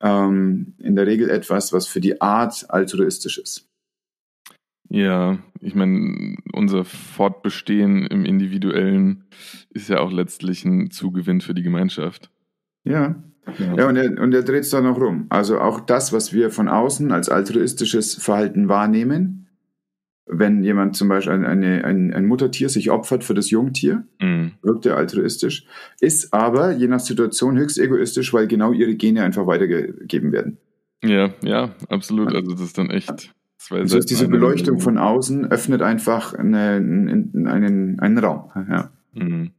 ähm, 0.00 0.74
in 0.78 0.96
der 0.96 1.06
Regel 1.06 1.30
etwas, 1.30 1.72
was 1.72 1.86
für 1.86 2.00
die 2.00 2.20
Art 2.20 2.66
altruistisch 2.68 3.38
ist. 3.38 3.68
Ja, 4.88 5.38
ich 5.60 5.74
meine, 5.74 6.36
unser 6.52 6.84
Fortbestehen 6.84 8.06
im 8.06 8.24
Individuellen 8.24 9.24
ist 9.70 9.88
ja 9.88 9.98
auch 9.98 10.12
letztlich 10.12 10.64
ein 10.64 10.90
Zugewinn 10.90 11.40
für 11.40 11.54
die 11.54 11.62
Gemeinschaft. 11.62 12.30
Ja. 12.84 13.16
Ja, 13.58 13.74
ja 13.76 13.88
und, 13.88 13.96
er, 13.96 14.20
und 14.20 14.32
er 14.32 14.42
dreht 14.42 14.62
es 14.62 14.70
da 14.70 14.80
noch 14.80 14.98
rum. 15.00 15.26
Also 15.28 15.60
auch 15.60 15.80
das, 15.80 16.12
was 16.12 16.32
wir 16.32 16.50
von 16.50 16.68
außen 16.68 17.12
als 17.12 17.28
altruistisches 17.28 18.14
Verhalten 18.14 18.68
wahrnehmen, 18.68 19.45
wenn 20.26 20.62
jemand 20.64 20.96
zum 20.96 21.08
Beispiel 21.08 21.32
eine, 21.32 21.84
ein, 21.84 22.12
ein 22.12 22.26
Muttertier 22.26 22.68
sich 22.68 22.90
opfert 22.90 23.22
für 23.22 23.34
das 23.34 23.50
Jungtier, 23.50 24.04
mhm. 24.20 24.52
wirkt 24.62 24.84
er 24.86 24.96
altruistisch, 24.96 25.66
ist 26.00 26.32
aber 26.34 26.72
je 26.72 26.88
nach 26.88 27.00
Situation 27.00 27.56
höchst 27.56 27.78
egoistisch, 27.78 28.32
weil 28.32 28.48
genau 28.48 28.72
ihre 28.72 28.94
Gene 28.96 29.22
einfach 29.22 29.46
weitergegeben 29.46 30.32
werden. 30.32 30.58
Ja, 31.04 31.30
ja, 31.42 31.74
absolut. 31.88 32.34
Also 32.34 32.52
das 32.52 32.60
ist 32.60 32.78
dann 32.78 32.90
echt 32.90 33.34
zwei 33.58 33.80
Das 33.80 33.94
heißt, 33.94 34.10
diese 34.10 34.28
Beleuchtung 34.28 34.80
von 34.80 34.98
außen 34.98 35.50
öffnet 35.50 35.82
einfach 35.82 36.34
eine, 36.34 36.72
einen, 36.72 37.46
einen, 37.46 38.00
einen 38.00 38.18
Raum. 38.18 38.50
Ja. 38.68 38.90
Mhm. 39.12 39.52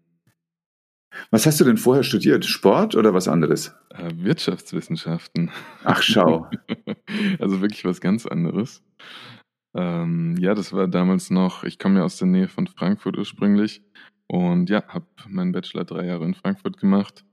Was 1.31 1.45
hast 1.45 1.59
du 1.59 1.63
denn 1.63 1.77
vorher 1.77 2.03
studiert? 2.03 2.45
Sport 2.45 2.95
oder 2.95 3.13
was 3.13 3.27
anderes? 3.27 3.73
Äh, 3.89 4.11
Wirtschaftswissenschaften. 4.17 5.51
Ach, 5.83 6.01
schau. 6.01 6.49
also 7.39 7.61
wirklich 7.61 7.85
was 7.85 8.01
ganz 8.01 8.25
anderes. 8.25 8.83
Ähm, 9.75 10.35
ja, 10.39 10.55
das 10.55 10.73
war 10.73 10.87
damals 10.87 11.29
noch, 11.29 11.63
ich 11.63 11.79
komme 11.79 11.99
ja 11.99 12.05
aus 12.05 12.17
der 12.17 12.27
Nähe 12.27 12.47
von 12.47 12.67
Frankfurt 12.67 13.17
ursprünglich 13.17 13.81
und 14.27 14.69
ja, 14.69 14.83
habe 14.87 15.07
meinen 15.27 15.51
Bachelor 15.51 15.85
drei 15.85 16.05
Jahre 16.05 16.25
in 16.25 16.33
Frankfurt 16.33 16.77
gemacht 16.77 17.25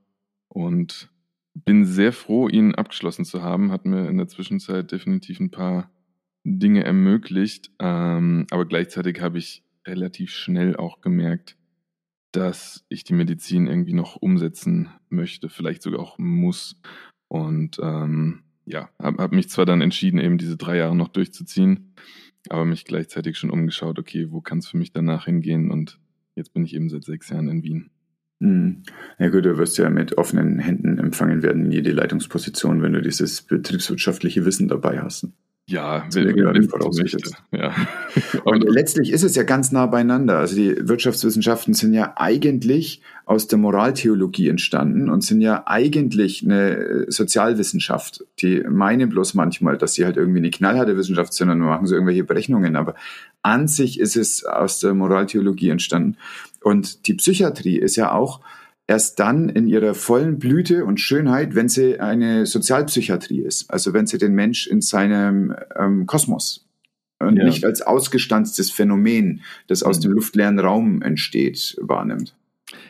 und 0.49 1.11
bin 1.55 1.85
sehr 1.85 2.13
froh, 2.13 2.49
ihn 2.49 2.75
abgeschlossen 2.75 3.25
zu 3.25 3.43
haben. 3.43 3.71
Hat 3.71 3.85
mir 3.85 4.09
in 4.09 4.19
der 4.19 4.29
Zwischenzeit 4.29 4.91
definitiv 4.91 5.41
ein 5.41 5.51
paar 5.51 5.91
Dinge 6.45 6.85
ermöglicht, 6.85 7.71
ähm, 7.79 8.47
aber 8.51 8.67
gleichzeitig 8.67 9.21
habe 9.21 9.39
ich 9.39 9.63
relativ 9.87 10.31
schnell 10.31 10.77
auch 10.77 11.01
gemerkt, 11.01 11.57
dass 12.33 12.85
ich 12.89 13.05
die 13.05 13.15
Medizin 13.15 13.67
irgendwie 13.67 13.93
noch 13.93 14.17
umsetzen 14.17 14.91
möchte, 15.09 15.49
vielleicht 15.49 15.83
sogar 15.83 16.01
auch 16.01 16.19
muss. 16.19 16.81
Und 17.29 17.79
ähm, 17.83 18.43
ja, 18.67 18.91
habe 19.01 19.23
hab 19.23 19.33
mich 19.33 19.49
zwar 19.49 19.67
dann 19.67 19.81
entschieden, 19.81 20.19
eben 20.19 20.39
diese 20.39 20.57
drei 20.57 20.77
Jahre 20.77 20.97
noch 20.97 21.09
durchzuziehen, 21.09 21.95
aber 22.49 22.65
mich 22.65 22.85
gleichzeitig 22.85 23.39
schon 23.39 23.51
umgeschaut, 23.51 23.99
okay, 23.99 24.29
wo 24.31 24.41
kann 24.41 24.59
es 24.59 24.69
für 24.69 24.77
mich 24.77 24.93
danach 24.93 25.27
hingehen? 25.27 25.71
Und 25.71 25.99
jetzt 26.35 26.53
bin 26.53 26.65
ich 26.65 26.75
eben 26.75 26.89
seit 26.89 27.05
sechs 27.05 27.29
Jahren 27.31 27.49
in 27.49 27.63
Wien. 27.63 27.91
Hm. 28.41 28.83
Ja 29.19 29.29
gut, 29.29 29.45
du 29.45 29.57
wirst 29.57 29.79
ja 29.79 29.89
mit 29.91 30.19
offenen 30.19 30.59
Händen 30.59 30.99
empfangen 30.99 31.43
werden 31.43 31.67
in 31.67 31.73
jede 31.73 31.93
Leitungsposition, 31.93 32.83
wenn 32.83 32.93
du 32.93 33.01
dieses 33.01 33.43
betriebswirtschaftliche 33.43 34.45
Wissen 34.45 34.69
dabei 34.69 35.01
hast. 35.01 35.29
Ja, 35.67 36.07
will, 36.13 36.35
will 36.35 36.69
vorausgesetzt. 36.69 37.37
Ja. 37.51 37.75
Und 38.45 38.65
letztlich 38.65 39.11
ist 39.11 39.23
es 39.23 39.35
ja 39.35 39.45
ganz 39.45 39.73
nah 39.73 39.87
beieinander. 39.87 40.39
Also 40.39 40.57
die 40.57 40.77
Wirtschaftswissenschaften 40.87 41.73
sind 41.73 41.95
ja 41.95 42.13
eigentlich 42.17 43.01
aus 43.25 43.47
der 43.47 43.59
Moraltheologie 43.59 44.51
entstanden 44.51 45.09
und 45.09 45.25
sind 45.25 45.41
ja 45.41 45.63
eigentlich 45.67 46.45
eine 46.45 46.77
äh, 46.77 47.11
Sozialwissenschaft. 47.11 48.25
Die 48.41 48.61
meinen 48.69 49.09
bloß 49.09 49.33
manchmal, 49.33 49.79
dass 49.79 49.95
sie 49.95 50.05
halt 50.05 50.19
irgendwie 50.19 50.41
eine 50.41 50.51
knallharte 50.51 50.99
Wissenschaft 50.99 51.33
sind 51.33 51.49
und 51.49 51.61
machen 51.61 51.87
so 51.87 51.95
irgendwelche 51.95 52.25
Berechnungen. 52.25 52.77
Aber 52.77 52.95
an 53.41 53.67
sich 53.67 53.99
ist 53.99 54.17
es 54.17 54.45
aus 54.45 54.81
der 54.81 54.93
Moraltheologie 54.93 55.71
entstanden. 55.71 56.19
Und 56.63 57.07
die 57.07 57.15
Psychiatrie 57.15 57.79
ist 57.79 57.97
ja 57.97 58.13
auch 58.13 58.41
erst 58.87 59.19
dann 59.19 59.49
in 59.49 59.67
ihrer 59.67 59.95
vollen 59.95 60.39
Blüte 60.39 60.85
und 60.85 61.01
Schönheit, 61.01 61.55
wenn 61.55 61.69
sie 61.69 62.01
eine 62.01 62.47
Sozialpsychiatrie 62.47 63.41
ist. 63.41 63.71
Also 63.71 63.93
wenn 63.93 64.07
sie 64.07 64.19
den 64.19 64.35
Mensch 64.35 64.67
in 64.67 64.81
seinem 64.81 65.55
ähm, 65.79 66.07
Kosmos 66.07 66.67
und 67.19 67.37
ja. 67.37 67.45
nicht 67.45 67.65
als 67.65 67.83
ausgestanztes 67.83 68.71
Phänomen, 68.71 69.43
das 69.69 69.83
aus 69.83 69.99
mhm. 69.99 70.03
dem 70.03 70.13
luftleeren 70.13 70.59
Raum 70.59 71.03
entsteht, 71.03 71.77
wahrnimmt. 71.81 72.37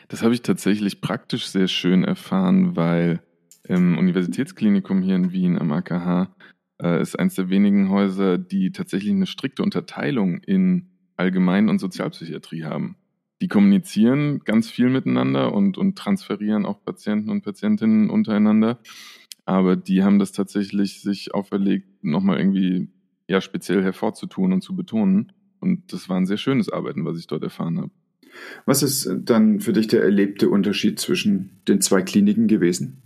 Das 0.09 0.21
habe 0.21 0.33
ich 0.33 0.41
tatsächlich 0.41 1.01
praktisch 1.01 1.47
sehr 1.47 1.67
schön 1.67 2.03
erfahren, 2.03 2.75
weil 2.75 3.21
im 3.63 3.97
Universitätsklinikum 3.97 5.01
hier 5.01 5.15
in 5.15 5.31
Wien 5.31 5.57
am 5.57 5.71
AKH 5.71 6.35
äh, 6.81 7.01
ist 7.01 7.17
eines 7.17 7.35
der 7.35 7.49
wenigen 7.49 7.89
Häuser, 7.89 8.37
die 8.37 8.71
tatsächlich 8.71 9.11
eine 9.11 9.25
strikte 9.25 9.63
Unterteilung 9.63 10.39
in 10.39 10.89
Allgemein- 11.17 11.69
und 11.69 11.79
Sozialpsychiatrie 11.79 12.65
haben 12.65 12.97
die 13.41 13.47
kommunizieren 13.47 14.39
ganz 14.39 14.69
viel 14.69 14.89
miteinander 14.89 15.53
und, 15.53 15.77
und 15.77 15.97
transferieren 15.97 16.65
auch 16.65 16.83
Patienten 16.83 17.29
und 17.29 17.41
Patientinnen 17.41 18.09
untereinander. 18.09 18.79
Aber 19.45 19.75
die 19.75 20.03
haben 20.03 20.19
das 20.19 20.31
tatsächlich 20.31 21.01
sich 21.01 21.33
auferlegt, 21.33 22.03
nochmal 22.03 22.39
irgendwie 22.39 22.89
ja 23.27 23.41
speziell 23.41 23.83
hervorzutun 23.83 24.53
und 24.53 24.61
zu 24.61 24.75
betonen. 24.75 25.33
Und 25.59 25.91
das 25.93 26.09
war 26.09 26.17
ein 26.17 26.25
sehr 26.25 26.37
schönes 26.37 26.69
Arbeiten, 26.69 27.05
was 27.05 27.17
ich 27.19 27.27
dort 27.27 27.43
erfahren 27.43 27.77
habe. 27.77 27.91
Was 28.65 28.83
ist 28.83 29.09
dann 29.23 29.59
für 29.59 29.73
dich 29.73 29.87
der 29.87 30.01
erlebte 30.01 30.49
Unterschied 30.49 30.99
zwischen 30.99 31.61
den 31.67 31.81
zwei 31.81 32.01
Kliniken 32.01 32.47
gewesen? 32.47 33.01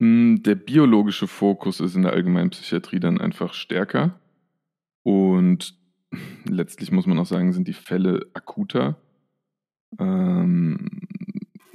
Hm, 0.00 0.42
der 0.42 0.54
biologische 0.54 1.26
Fokus 1.26 1.80
ist 1.80 1.96
in 1.96 2.02
der 2.02 2.12
allgemeinen 2.12 2.50
Psychiatrie 2.50 3.00
dann 3.00 3.20
einfach 3.20 3.54
stärker. 3.54 4.20
Und 5.02 5.78
letztlich 6.44 6.92
muss 6.92 7.06
man 7.06 7.18
auch 7.18 7.26
sagen, 7.26 7.52
sind 7.52 7.68
die 7.68 7.72
Fälle 7.72 8.26
akuter 8.34 9.00
ähm, 9.98 10.88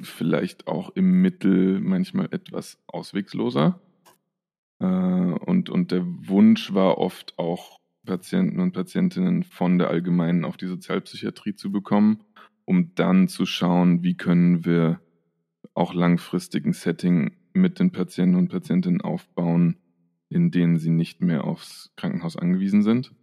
vielleicht 0.02 0.67
auch 0.67 0.89
im 0.95 1.21
Mittel 1.21 1.80
manchmal 1.80 2.28
etwas 2.32 2.82
auswegsloser. 2.88 3.80
Äh, 4.80 4.86
und, 4.86 5.69
und 5.69 5.91
der 5.91 6.06
Wunsch 6.06 6.73
war 6.73 6.97
oft 6.97 7.38
auch, 7.38 7.80
Patienten 8.06 8.60
und 8.60 8.73
Patientinnen 8.73 9.43
von 9.43 9.78
der 9.78 9.89
allgemeinen 9.89 10.45
auf 10.45 10.58
die 10.58 10.67
Sozialpsychiatrie 10.67 11.56
zu 11.56 11.71
bekommen, 11.71 12.23
um 12.65 12.93
dann 12.95 13.28
zu 13.28 13.45
schauen, 13.45 14.04
wie 14.04 14.15
können 14.15 14.65
wir 14.65 14.99
auch 15.73 15.93
langfristigen 15.93 16.73
Setting 16.73 17.38
mit 17.54 17.80
den 17.80 17.91
Patienten 17.91 18.36
und 18.36 18.49
Patientinnen 18.49 19.02
aufbauen, 19.02 19.78
in 20.30 20.52
denen 20.52 20.78
sie 20.78 20.89
nicht 20.89 21.21
mehr 21.21 21.43
aufs 21.45 21.93
Krankenhaus 21.95 22.36
angewiesen 22.36 22.84
sind. 22.84 23.13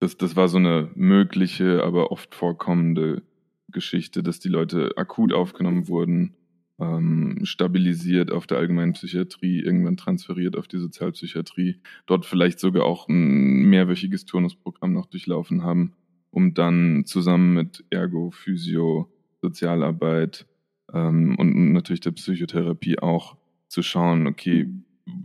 Das, 0.00 0.16
das 0.16 0.36
war 0.36 0.48
so 0.48 0.58
eine 0.58 0.90
mögliche, 0.94 1.82
aber 1.82 2.12
oft 2.12 2.34
vorkommende 2.34 3.22
Geschichte, 3.70 4.22
dass 4.22 4.40
die 4.40 4.48
Leute 4.48 4.96
akut 4.96 5.32
aufgenommen 5.32 5.88
wurden, 5.88 6.34
ähm, 6.80 7.40
stabilisiert 7.42 8.30
auf 8.30 8.46
der 8.46 8.58
allgemeinen 8.58 8.92
Psychiatrie, 8.92 9.60
irgendwann 9.60 9.96
transferiert 9.96 10.56
auf 10.56 10.68
die 10.68 10.78
Sozialpsychiatrie, 10.78 11.80
dort 12.06 12.24
vielleicht 12.24 12.60
sogar 12.60 12.84
auch 12.84 13.08
ein 13.08 13.64
mehrwöchiges 13.68 14.24
Turnusprogramm 14.24 14.92
noch 14.92 15.06
durchlaufen 15.06 15.62
haben, 15.62 15.92
um 16.30 16.54
dann 16.54 17.04
zusammen 17.04 17.54
mit 17.54 17.84
Ergo, 17.90 18.30
Physio, 18.30 19.12
Sozialarbeit 19.40 20.46
ähm, 20.92 21.36
und 21.36 21.72
natürlich 21.72 22.00
der 22.00 22.12
Psychotherapie 22.12 22.98
auch 22.98 23.36
zu 23.68 23.82
schauen, 23.82 24.26
okay, 24.26 24.68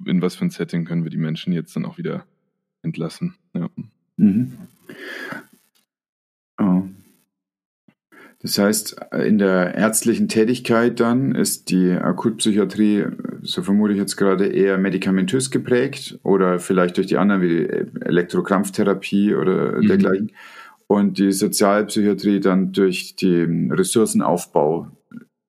in 0.06 0.22
was 0.22 0.36
für 0.36 0.46
ein 0.46 0.50
Setting 0.50 0.86
können 0.86 1.04
wir 1.04 1.12
die 1.12 1.18
Menschen 1.18 1.54
jetzt 1.54 1.76
dann 1.76 1.86
auch 1.86 1.98
wieder 1.98 2.26
entlassen. 2.82 3.36
Ja. 3.54 3.70
Mhm. 4.18 4.54
Oh. 6.60 6.84
Das 8.44 8.58
heißt, 8.58 8.98
in 9.26 9.38
der 9.38 9.74
ärztlichen 9.74 10.28
Tätigkeit 10.28 11.00
dann 11.00 11.34
ist 11.34 11.70
die 11.70 11.92
Akutpsychiatrie, 11.92 13.06
so 13.42 13.62
vermute 13.62 13.94
ich 13.94 14.00
jetzt 14.00 14.18
gerade, 14.18 14.48
eher 14.48 14.78
medikamentös 14.78 15.50
geprägt 15.50 16.20
oder 16.24 16.60
vielleicht 16.60 16.98
durch 16.98 17.08
die 17.08 17.16
anderen 17.16 17.42
wie 17.42 17.66
Elektrokrampftherapie 18.02 19.34
oder 19.34 19.78
mhm. 19.78 19.88
dergleichen. 19.88 20.32
Und 20.88 21.20
die 21.20 21.32
Sozialpsychiatrie 21.32 22.42
dann 22.42 22.74
durch 22.74 23.16
den 23.16 23.72
Ressourcenaufbau, 23.72 24.92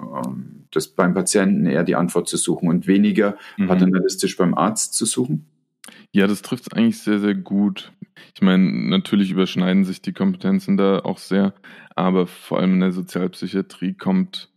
ähm, 0.00 0.66
das 0.70 0.86
beim 0.86 1.14
Patienten 1.14 1.66
eher 1.66 1.82
die 1.82 1.96
Antwort 1.96 2.28
zu 2.28 2.36
suchen 2.36 2.68
und 2.68 2.86
weniger 2.86 3.36
mhm. 3.56 3.66
paternalistisch 3.66 4.36
beim 4.36 4.54
Arzt 4.54 4.94
zu 4.94 5.04
suchen. 5.04 5.46
Ja, 6.12 6.28
das 6.28 6.42
trifft 6.42 6.68
es 6.68 6.72
eigentlich 6.72 7.00
sehr, 7.00 7.18
sehr 7.18 7.34
gut. 7.34 7.92
Ich 8.34 8.42
meine, 8.42 8.88
natürlich 8.88 9.30
überschneiden 9.30 9.84
sich 9.84 10.02
die 10.02 10.12
Kompetenzen 10.12 10.76
da 10.76 11.00
auch 11.00 11.18
sehr, 11.18 11.54
aber 11.94 12.26
vor 12.26 12.58
allem 12.58 12.74
in 12.74 12.80
der 12.80 12.92
Sozialpsychiatrie 12.92 13.94
kommt 13.94 14.50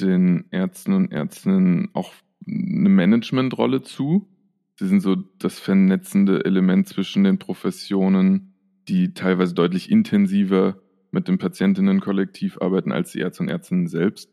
den 0.00 0.46
Ärzten 0.50 0.94
und 0.94 1.12
Ärztinnen 1.12 1.90
auch 1.92 2.12
eine 2.46 2.88
Managementrolle 2.88 3.82
zu. 3.82 4.28
Sie 4.76 4.86
sind 4.86 5.00
so 5.00 5.16
das 5.38 5.58
vernetzende 5.58 6.44
Element 6.44 6.88
zwischen 6.88 7.24
den 7.24 7.38
Professionen, 7.38 8.54
die 8.88 9.12
teilweise 9.12 9.54
deutlich 9.54 9.90
intensiver 9.90 10.80
mit 11.10 11.28
dem 11.28 11.38
Patientinnenkollektiv 11.38 12.58
arbeiten 12.60 12.92
als 12.92 13.12
die 13.12 13.20
Ärzte 13.20 13.42
und 13.42 13.48
Ärztinnen 13.50 13.88
selbst. 13.88 14.32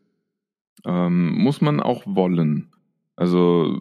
Ähm, 0.84 1.32
muss 1.32 1.60
man 1.60 1.80
auch 1.80 2.04
wollen. 2.06 2.70
Also 3.16 3.80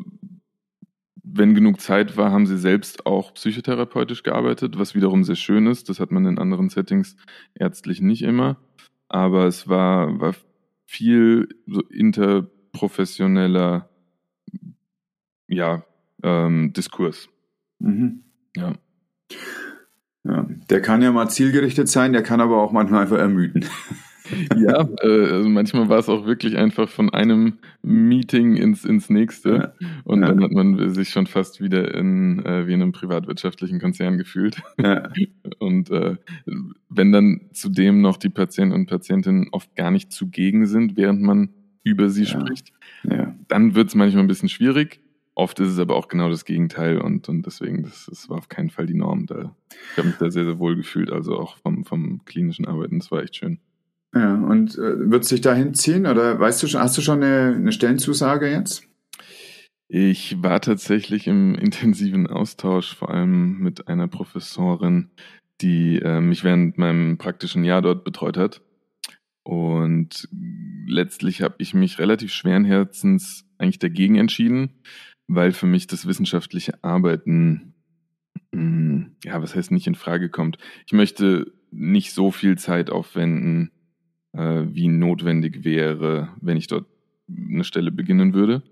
wenn 1.33 1.55
genug 1.55 1.81
Zeit 1.81 2.15
war, 2.17 2.31
haben 2.31 2.47
sie 2.47 2.57
selbst 2.57 3.05
auch 3.05 3.33
psychotherapeutisch 3.33 4.23
gearbeitet, 4.23 4.79
was 4.79 4.95
wiederum 4.95 5.23
sehr 5.23 5.35
schön 5.35 5.67
ist. 5.67 5.89
Das 5.89 5.99
hat 5.99 6.11
man 6.11 6.25
in 6.25 6.39
anderen 6.39 6.69
Settings 6.69 7.15
ärztlich 7.55 8.01
nicht 8.01 8.23
immer. 8.23 8.57
Aber 9.09 9.45
es 9.45 9.67
war, 9.67 10.19
war 10.19 10.33
viel 10.85 11.49
so 11.65 11.81
interprofessioneller 11.81 13.89
ja, 15.47 15.83
ähm, 16.23 16.73
Diskurs. 16.73 17.29
Mhm. 17.79 18.23
Ja. 18.55 18.73
ja. 20.23 20.47
Der 20.69 20.81
kann 20.81 21.01
ja 21.01 21.11
mal 21.11 21.29
zielgerichtet 21.29 21.89
sein, 21.89 22.13
der 22.13 22.23
kann 22.23 22.41
aber 22.41 22.61
auch 22.61 22.71
manchmal 22.71 23.03
einfach 23.03 23.17
ermüden. 23.17 23.65
ja, 24.57 24.87
äh, 25.01 25.31
also 25.31 25.49
manchmal 25.49 25.89
war 25.89 25.99
es 25.99 26.09
auch 26.09 26.25
wirklich 26.25 26.57
einfach 26.57 26.89
von 26.89 27.09
einem 27.09 27.59
Meeting 27.81 28.55
ins, 28.55 28.85
ins 28.85 29.09
nächste. 29.09 29.73
Ja. 29.79 29.87
Und 30.03 30.21
ja. 30.21 30.27
dann 30.27 30.43
hat 30.43 30.51
man 30.51 30.93
sich 30.93 31.09
schon 31.09 31.27
fast 31.27 31.61
wieder 31.61 31.93
in, 31.95 32.45
äh, 32.45 32.67
wie 32.67 32.73
in 32.73 32.81
einem 32.81 32.91
privatwirtschaftlichen 32.91 33.79
Konzern 33.79 34.17
gefühlt. 34.17 34.61
Ja. 34.81 35.09
Und 35.59 35.89
äh, 35.91 36.15
wenn 36.89 37.11
dann 37.11 37.41
zudem 37.53 38.01
noch 38.01 38.17
die 38.17 38.29
Patienten 38.29 38.73
und 38.73 38.87
Patientinnen 38.87 39.49
oft 39.51 39.75
gar 39.75 39.91
nicht 39.91 40.11
zugegen 40.11 40.65
sind, 40.65 40.97
während 40.97 41.21
man 41.21 41.49
über 41.83 42.09
sie 42.09 42.25
spricht, 42.25 42.73
dann 43.47 43.75
wird 43.75 43.89
es 43.89 43.95
manchmal 43.95 44.23
ein 44.23 44.27
bisschen 44.27 44.49
schwierig. 44.49 44.99
oft 45.35 45.59
ist 45.59 45.69
es 45.69 45.79
aber 45.79 45.95
auch 45.95 46.07
genau 46.07 46.29
das 46.29 46.45
Gegenteil 46.45 46.99
und, 46.99 47.29
und 47.29 47.45
deswegen, 47.45 47.83
das, 47.83 48.07
das 48.09 48.27
war 48.29 48.37
auf 48.37 48.49
keinen 48.49 48.69
Fall 48.69 48.87
die 48.87 48.95
Norm. 48.95 49.27
Da, 49.27 49.55
ich 49.91 49.97
habe 49.97 50.07
mich 50.09 50.17
da 50.17 50.31
sehr, 50.31 50.45
sehr 50.45 50.59
wohl 50.59 50.75
gefühlt, 50.75 51.11
also 51.11 51.37
auch 51.37 51.57
vom, 51.57 51.85
vom 51.85 52.25
klinischen 52.25 52.65
Arbeiten, 52.65 52.99
das 52.99 53.11
war 53.11 53.21
echt 53.21 53.35
schön. 53.35 53.59
Ja, 54.17 54.33
und 54.33 54.77
äh, 54.77 55.11
wird 55.11 55.23
es 55.23 55.29
dich 55.29 55.41
dahin 55.41 55.73
ziehen 55.73 56.05
oder 56.05 56.39
weißt 56.39 56.63
du 56.63 56.67
schon, 56.67 56.81
hast 56.81 56.97
du 56.97 57.01
schon 57.01 57.21
eine, 57.21 57.55
eine 57.55 57.71
Stellenzusage 57.71 58.49
jetzt? 58.49 58.87
Ich 59.89 60.41
war 60.41 60.59
tatsächlich 60.59 61.27
im 61.27 61.55
intensiven 61.59 62.27
Austausch, 62.27 62.95
vor 62.95 63.09
allem 63.09 63.59
mit 63.59 63.87
einer 63.87 64.07
Professorin, 64.07 65.11
die 65.61 65.99
äh, 65.99 66.21
mich 66.21 66.43
während 66.43 66.77
meinem 66.77 67.17
praktischen 67.17 67.63
Jahr 67.63 67.81
dort 67.81 68.03
betreut 68.03 68.37
hat. 68.37 68.61
Und 69.43 70.27
letztlich 70.87 71.41
habe 71.41 71.55
ich 71.59 71.73
mich 71.73 71.99
relativ 71.99 72.33
schweren 72.33 72.65
Herzens 72.65 73.45
eigentlich 73.57 73.79
dagegen 73.79 74.15
entschieden, 74.15 74.81
weil 75.27 75.53
für 75.53 75.67
mich 75.67 75.87
das 75.87 76.05
wissenschaftliche 76.05 76.83
Arbeiten, 76.83 77.73
mh, 78.51 78.61
hm, 78.61 79.15
ja, 79.23 79.41
was 79.41 79.55
heißt 79.55 79.71
nicht 79.71 79.87
in 79.87 79.95
Frage 79.95 80.29
kommt. 80.29 80.57
Ich 80.85 80.93
möchte 80.93 81.53
nicht 81.71 82.13
so 82.13 82.31
viel 82.31 82.57
Zeit 82.57 82.89
aufwenden, 82.89 83.71
äh, 84.37 84.73
wie 84.73 84.87
notwendig 84.87 85.63
wäre, 85.63 86.29
wenn 86.41 86.57
ich 86.57 86.67
dort 86.67 86.85
eine 87.29 87.63
Stelle 87.63 87.91
beginnen 87.91 88.33
würde. 88.33 88.63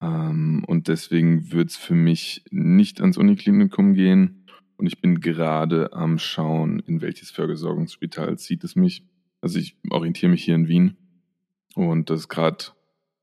Ähm, 0.00 0.64
und 0.66 0.88
deswegen 0.88 1.52
wird 1.52 1.70
es 1.70 1.76
für 1.76 1.94
mich 1.94 2.44
nicht 2.50 3.00
ans 3.00 3.18
Uniklinikum 3.18 3.94
gehen. 3.94 4.46
Und 4.76 4.86
ich 4.86 5.00
bin 5.00 5.20
gerade 5.20 5.92
am 5.92 6.18
Schauen, 6.18 6.80
in 6.80 7.00
welches 7.00 7.30
Versorgungsspital 7.30 8.38
zieht 8.38 8.64
es 8.64 8.74
mich. 8.74 9.04
Also 9.40 9.58
ich 9.58 9.76
orientiere 9.90 10.30
mich 10.30 10.44
hier 10.44 10.56
in 10.56 10.68
Wien. 10.68 10.96
Und 11.74 12.10
das 12.10 12.20
ist 12.20 12.28
gerade 12.28 12.64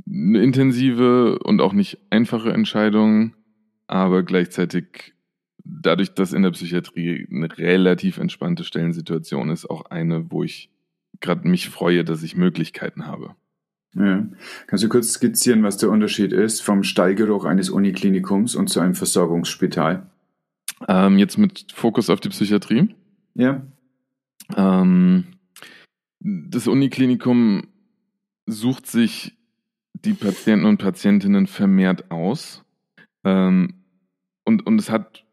eine 0.08 0.42
intensive 0.42 1.40
und 1.40 1.62
auch 1.62 1.74
nicht 1.74 1.98
einfache 2.10 2.52
Entscheidung, 2.52 3.36
aber 3.88 4.24
gleichzeitig 4.24 5.14
dadurch, 5.64 6.14
dass 6.14 6.34
in 6.34 6.44
der 6.44 6.52
Psychiatrie 6.52 7.28
eine 7.30 7.56
relativ 7.58 8.18
entspannte 8.18 8.64
Stellensituation 8.64 9.50
ist, 9.50 9.70
auch 9.70 9.86
eine, 9.86 10.32
wo 10.32 10.44
ich 10.44 10.71
gerade 11.22 11.48
mich 11.48 11.70
freue, 11.70 12.04
dass 12.04 12.24
ich 12.24 12.36
Möglichkeiten 12.36 13.08
habe. 13.08 13.36
Ja. 13.96 14.26
Kannst 14.68 14.84
du 14.84 14.90
kurz 14.90 15.12
skizzieren, 15.14 15.64
was 15.64 15.78
der 15.78 15.90
Unterschied 15.90 16.32
ist 16.32 16.62
vom 16.62 16.84
Stallgeruch 16.84 17.46
eines 17.46 17.70
Uniklinikums 17.70 18.56
und 18.56 18.68
zu 18.68 18.80
einem 18.80 18.96
Versorgungsspital? 18.96 20.10
Ähm, 20.88 21.18
jetzt 21.18 21.38
mit 21.38 21.72
Fokus 21.74 22.10
auf 22.10 22.20
die 22.20 22.30
Psychiatrie. 22.30 22.96
Ja. 23.36 23.62
Ähm, 24.56 25.26
das 26.20 26.68
Uniklinikum 26.68 27.68
sucht 28.46 28.88
sich 28.88 29.38
die 29.94 30.14
Patienten 30.14 30.66
und 30.66 30.78
Patientinnen 30.78 31.48
vermehrt 31.48 32.12
aus. 32.12 32.64
Ähm, 33.24 33.84
und, 34.46 34.66
und 34.66 34.80
es 34.80 34.90
hat 34.90 35.26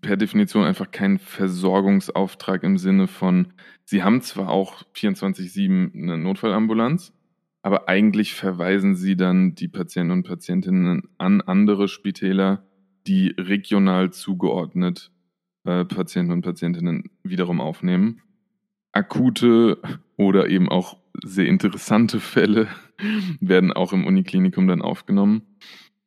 per 0.00 0.16
Definition 0.16 0.64
einfach 0.64 0.90
keinen 0.90 1.18
Versorgungsauftrag 1.18 2.62
im 2.62 2.78
Sinne 2.78 3.06
von, 3.06 3.52
sie 3.84 4.02
haben 4.02 4.20
zwar 4.22 4.50
auch 4.50 4.82
24-7 4.94 5.94
eine 5.94 6.18
Notfallambulanz, 6.18 7.12
aber 7.62 7.88
eigentlich 7.88 8.34
verweisen 8.34 8.94
sie 8.94 9.16
dann 9.16 9.54
die 9.54 9.68
Patienten 9.68 10.12
und 10.12 10.22
Patientinnen 10.24 11.02
an 11.18 11.40
andere 11.40 11.88
Spitäler, 11.88 12.66
die 13.06 13.34
regional 13.38 14.12
zugeordnet 14.12 15.10
äh, 15.64 15.84
Patienten 15.84 16.32
und 16.32 16.42
Patientinnen 16.42 17.04
wiederum 17.22 17.60
aufnehmen. 17.60 18.20
Akute 18.92 19.78
oder 20.16 20.48
eben 20.48 20.68
auch 20.68 20.98
sehr 21.24 21.46
interessante 21.46 22.20
Fälle 22.20 22.68
werden 23.40 23.72
auch 23.72 23.92
im 23.92 24.06
Uniklinikum 24.06 24.66
dann 24.66 24.82
aufgenommen. 24.82 25.42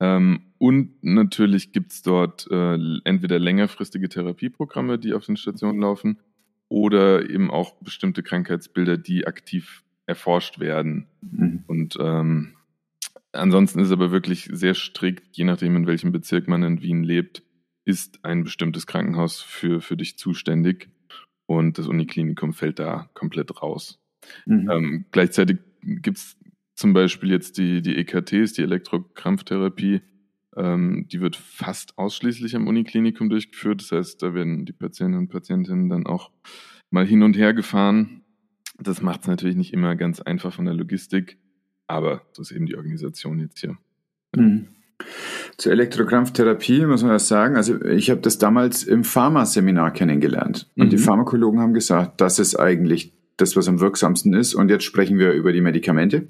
Ähm, 0.05 0.41
und 0.57 1.03
natürlich 1.03 1.71
gibt's 1.71 2.01
dort 2.01 2.47
äh, 2.51 2.77
entweder 3.03 3.39
längerfristige 3.39 4.09
Therapieprogramme, 4.09 4.99
die 4.99 5.13
auf 5.13 5.25
den 5.25 5.37
Stationen 5.37 5.79
laufen, 5.79 6.19
oder 6.67 7.29
eben 7.29 7.51
auch 7.51 7.75
bestimmte 7.81 8.23
Krankheitsbilder, 8.23 8.97
die 8.97 9.27
aktiv 9.27 9.83
erforscht 10.05 10.59
werden. 10.59 11.07
Mhm. 11.21 11.63
Und 11.67 11.97
ähm, 11.99 12.55
ansonsten 13.31 13.79
ist 13.79 13.91
aber 13.91 14.11
wirklich 14.11 14.49
sehr 14.51 14.73
strikt, 14.73 15.37
je 15.37 15.43
nachdem, 15.43 15.75
in 15.75 15.87
welchem 15.87 16.11
Bezirk 16.11 16.47
man 16.47 16.63
in 16.63 16.81
Wien 16.81 17.03
lebt, 17.03 17.43
ist 17.85 18.23
ein 18.23 18.43
bestimmtes 18.43 18.87
Krankenhaus 18.87 19.41
für, 19.41 19.81
für 19.81 19.97
dich 19.97 20.17
zuständig. 20.17 20.89
Und 21.45 21.77
das 21.77 21.87
Uniklinikum 21.87 22.53
fällt 22.53 22.79
da 22.79 23.09
komplett 23.13 23.61
raus. 23.61 23.99
Mhm. 24.45 24.69
Ähm, 24.71 25.05
gleichzeitig 25.11 25.59
gibt's 25.81 26.35
zum 26.75 26.93
Beispiel 26.93 27.31
jetzt 27.31 27.57
die, 27.57 27.81
die 27.81 27.95
EKTs, 27.97 28.53
die 28.53 28.61
Elektrokrampftherapie, 28.61 30.01
ähm, 30.55 31.07
die 31.11 31.21
wird 31.21 31.35
fast 31.35 31.97
ausschließlich 31.97 32.55
am 32.55 32.67
Uniklinikum 32.67 33.29
durchgeführt. 33.29 33.81
Das 33.81 33.91
heißt, 33.91 34.23
da 34.23 34.33
werden 34.33 34.65
die 34.65 34.73
Patienten 34.73 35.17
und 35.17 35.29
Patientinnen 35.29 35.89
dann 35.89 36.05
auch 36.05 36.31
mal 36.91 37.05
hin 37.05 37.23
und 37.23 37.37
her 37.37 37.53
gefahren. 37.53 38.21
Das 38.77 39.01
macht 39.01 39.21
es 39.21 39.27
natürlich 39.27 39.55
nicht 39.55 39.73
immer 39.73 39.95
ganz 39.95 40.21
einfach 40.21 40.53
von 40.53 40.65
der 40.65 40.73
Logistik, 40.73 41.37
aber 41.87 42.23
so 42.33 42.41
ist 42.41 42.51
eben 42.51 42.65
die 42.65 42.75
Organisation 42.75 43.39
jetzt 43.39 43.59
hier. 43.59 43.77
Mhm. 44.35 44.67
Zur 45.57 45.71
Elektrokrampftherapie 45.71 46.85
muss 46.85 47.03
man 47.03 47.11
das 47.11 47.27
sagen. 47.27 47.55
Also 47.55 47.81
ich 47.85 48.09
habe 48.09 48.21
das 48.21 48.37
damals 48.37 48.83
im 48.83 49.03
Pharmaseminar 49.03 49.91
kennengelernt. 49.91 50.69
Und 50.77 50.87
mhm. 50.87 50.89
die 50.89 50.97
Pharmakologen 50.97 51.59
haben 51.59 51.73
gesagt, 51.73 52.19
das 52.21 52.39
ist 52.39 52.55
eigentlich 52.55 53.13
das, 53.37 53.55
was 53.55 53.67
am 53.67 53.79
wirksamsten 53.79 54.33
ist. 54.33 54.53
Und 54.53 54.69
jetzt 54.69 54.83
sprechen 54.83 55.19
wir 55.19 55.31
über 55.33 55.51
die 55.51 55.61
Medikamente. 55.61 56.27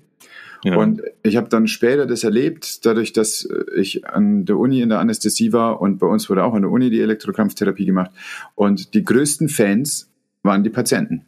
Ja. 0.63 0.77
Und 0.77 1.03
ich 1.21 1.35
habe 1.35 1.47
dann 1.47 1.67
später 1.67 2.07
das 2.07 2.23
erlebt, 2.23 2.85
dadurch, 2.85 3.13
dass 3.13 3.47
ich 3.75 4.07
an 4.07 4.45
der 4.45 4.57
Uni 4.57 4.81
in 4.81 4.89
der 4.89 4.99
Anästhesie 4.99 5.53
war 5.53 5.79
und 5.79 5.99
bei 5.99 6.07
uns 6.07 6.29
wurde 6.29 6.43
auch 6.43 6.55
an 6.55 6.63
der 6.63 6.71
Uni 6.71 6.89
die 6.89 7.01
Elektrokrampftherapie 7.01 7.85
gemacht. 7.85 8.11
Und 8.55 8.95
die 8.95 9.03
größten 9.03 9.47
Fans 9.47 10.09
waren 10.41 10.63
die 10.63 10.71
Patienten. 10.71 11.25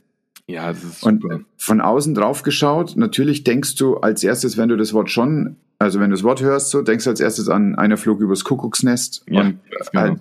Ja, 0.47 0.69
das 0.69 0.83
ist 0.83 1.01
super. 1.01 1.35
Und 1.35 1.45
von 1.57 1.81
außen 1.81 2.15
drauf 2.15 2.41
geschaut, 2.41 2.95
natürlich 2.95 3.43
denkst 3.43 3.75
du 3.75 3.97
als 3.97 4.23
erstes, 4.23 4.57
wenn 4.57 4.69
du 4.69 4.77
das 4.77 4.93
Wort 4.93 5.11
schon, 5.11 5.57
also 5.77 5.99
wenn 5.99 6.09
du 6.09 6.15
das 6.15 6.23
Wort 6.23 6.41
hörst, 6.41 6.71
so 6.71 6.81
denkst 6.81 7.03
du 7.03 7.09
als 7.09 7.19
erstes 7.19 7.49
an 7.49 7.75
einer 7.75 7.97
Flug 7.97 8.21
übers 8.21 8.43
Kuckucksnest 8.43 9.23
ja, 9.29 9.41
und 9.41 9.59
genau. 9.91 10.15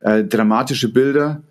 äh, 0.00 0.24
dramatische 0.24 0.92
Bilder. 0.92 1.42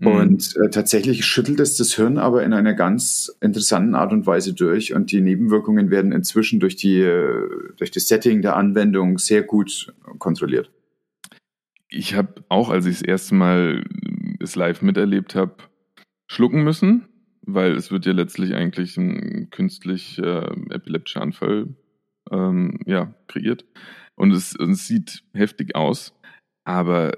Mhm. 0.00 0.06
Und 0.06 0.56
äh, 0.56 0.70
tatsächlich 0.70 1.24
schüttelt 1.24 1.60
es 1.60 1.76
das 1.76 1.94
Hirn 1.94 2.18
aber 2.18 2.42
in 2.42 2.52
einer 2.52 2.74
ganz 2.74 3.34
interessanten 3.40 3.94
Art 3.94 4.12
und 4.12 4.26
Weise 4.26 4.52
durch. 4.52 4.92
Und 4.92 5.12
die 5.12 5.20
Nebenwirkungen 5.20 5.90
werden 5.90 6.12
inzwischen 6.12 6.60
durch, 6.60 6.76
die, 6.76 7.00
äh, 7.00 7.48
durch 7.76 7.90
das 7.90 8.08
Setting 8.08 8.42
der 8.42 8.56
Anwendung 8.56 9.18
sehr 9.18 9.42
gut 9.42 9.92
kontrolliert. 10.18 10.70
Ich 11.88 12.14
habe 12.14 12.44
auch, 12.48 12.70
als 12.70 12.86
ich 12.86 12.98
das 12.98 13.02
erste 13.02 13.34
Mal 13.36 13.84
es 14.40 14.56
live 14.56 14.82
miterlebt 14.82 15.36
habe, 15.36 15.56
schlucken 16.26 16.64
müssen, 16.64 17.06
weil 17.42 17.76
es 17.76 17.92
wird 17.92 18.06
ja 18.06 18.12
letztlich 18.12 18.54
eigentlich 18.54 18.96
ein 18.96 19.48
künstlich 19.50 20.18
äh, 20.18 20.46
epileptischer 20.70 21.22
Anfall 21.22 21.68
ähm, 22.32 22.80
ja, 22.86 23.14
kreiert. 23.28 23.64
Und 24.16 24.32
es, 24.32 24.56
es 24.56 24.88
sieht 24.88 25.22
heftig 25.34 25.76
aus, 25.76 26.14
aber 26.64 27.12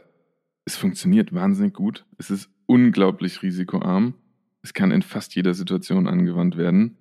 es 0.66 0.76
funktioniert 0.76 1.32
wahnsinnig 1.32 1.74
gut. 1.74 2.04
Es 2.18 2.30
ist 2.30 2.50
unglaublich 2.66 3.42
risikoarm. 3.42 4.14
Es 4.62 4.74
kann 4.74 4.90
in 4.90 5.02
fast 5.02 5.34
jeder 5.34 5.54
Situation 5.54 6.06
angewandt 6.06 6.56
werden. 6.56 6.96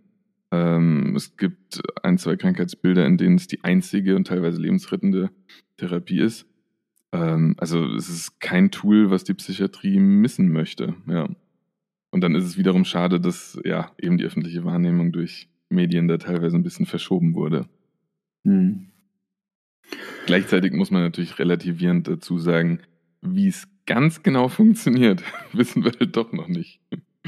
Ähm, 0.52 1.16
es 1.16 1.38
gibt 1.38 1.82
ein, 2.04 2.18
zwei 2.18 2.36
Krankheitsbilder, 2.36 3.06
in 3.06 3.18
denen 3.18 3.36
es 3.36 3.48
die 3.48 3.64
einzige 3.64 4.16
und 4.16 4.28
teilweise 4.28 4.62
lebensrettende 4.62 5.32
Therapie 5.78 6.20
ist. 6.20 6.46
Ähm, 7.12 7.56
also 7.58 7.86
es 7.96 8.10
ist 8.10 8.40
kein 8.40 8.72
Tool, 8.72 9.10
was 9.10 9.24
die 9.24 9.34
Psychiatrie 9.34 10.00
missen 10.00 10.52
möchte. 10.52 10.96
Ja. 11.08 11.28
Und 12.12 12.22
dann 12.22 12.36
ist 12.36 12.46
es 12.46 12.58
wiederum 12.58 12.86
schade, 12.86 13.20
dass 13.20 13.60
ja 13.66 13.92
eben 14.00 14.18
die 14.18 14.26
öffentliche 14.26 14.64
Wahrnehmung 14.64 15.12
durch 15.12 15.50
Medien 15.70 16.08
da 16.08 16.18
teilweise 16.18 16.56
ein 16.56 16.64
bisschen 16.64 16.86
verschoben 16.86 17.34
wurde. 17.34 17.68
Mhm. 18.44 18.92
Gleichzeitig 20.26 20.74
muss 20.74 20.92
man 20.92 21.04
natürlich 21.04 21.38
relativierend 21.40 22.08
dazu 22.08 22.40
sagen, 22.40 22.80
wie 23.28 23.48
es 23.48 23.68
ganz 23.86 24.24
genau 24.24 24.48
funktioniert, 24.48 25.24
wissen 25.54 25.84
wir 25.84 25.92
halt 26.00 26.16
doch 26.16 26.32
noch 26.32 26.48
nicht. 26.48 26.80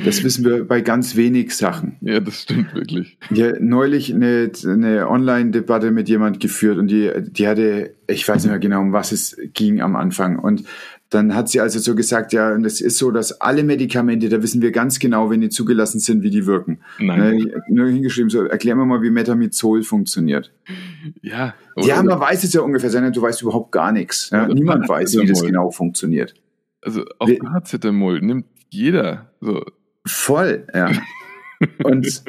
Das 0.06 0.24
wissen 0.24 0.46
wir 0.46 0.66
bei 0.66 0.82
ganz 0.82 1.16
wenig 1.16 1.56
Sachen. 1.56 1.98
Ja, 2.02 2.20
das 2.20 2.42
stimmt 2.42 2.74
wirklich. 2.76 3.18
Ja, 3.32 3.54
neulich 3.60 4.14
eine, 4.14 4.52
eine 4.66 5.10
Online-Debatte 5.10 5.92
mit 5.92 6.08
jemand 6.10 6.40
geführt 6.40 6.78
und 6.78 6.88
die, 6.88 7.12
die 7.18 7.48
hatte, 7.48 7.96
ich 8.08 8.28
weiß 8.28 8.44
nicht 8.44 8.52
mehr 8.52 8.60
genau, 8.60 8.82
um 8.82 8.94
was 8.94 9.12
es 9.12 9.38
ging 9.54 9.82
am 9.82 9.96
Anfang. 9.96 10.38
Und 10.38 10.64
dann 11.10 11.34
hat 11.34 11.50
sie 11.50 11.62
also 11.62 11.80
so 11.80 11.96
gesagt, 11.96 12.34
ja, 12.34 12.54
und 12.54 12.66
es 12.66 12.82
ist 12.82 12.98
so, 12.98 13.12
dass 13.12 13.40
alle 13.40 13.64
Medikamente, 13.64 14.30
da 14.30 14.44
wissen 14.44 14.62
wir 14.62 14.72
ganz 14.72 15.00
genau, 15.00 15.30
wenn 15.30 15.42
die 15.42 15.50
zugelassen 15.50 16.00
sind, 16.00 16.22
wie 16.22 16.30
die 16.30 16.46
wirken. 16.46 16.80
Nein. 17.00 17.38
Ne, 17.38 17.64
nur 17.70 17.88
hingeschrieben, 17.88 18.30
so, 18.30 18.44
erklär 18.44 18.76
mir 18.76 18.86
mal, 18.86 19.02
wie 19.02 19.10
Metamizol 19.10 19.84
funktioniert. 19.84 20.54
Ja. 21.22 21.56
Ja, 21.78 22.04
man 22.04 22.20
weiß 22.20 22.44
es 22.44 22.54
ja 22.54 22.62
ungefähr, 22.62 22.90
sondern 22.90 23.14
du 23.14 23.22
weißt 23.22 23.42
überhaupt 23.42 23.72
gar 23.72 23.92
nichts. 23.92 24.30
Ja, 24.32 24.48
niemand 24.48 24.90
weiß, 24.90 25.18
wie 25.18 25.26
das 25.26 25.44
genau 25.44 25.72
funktioniert. 25.72 26.34
Also 26.82 27.06
auch 27.20 27.30
Paracetamol 27.40 28.22
nimmt 28.22 28.46
jeder. 28.70 29.32
So. 29.40 29.64
Voll, 30.08 30.65
ja. 30.74 30.91
Und 31.84 32.24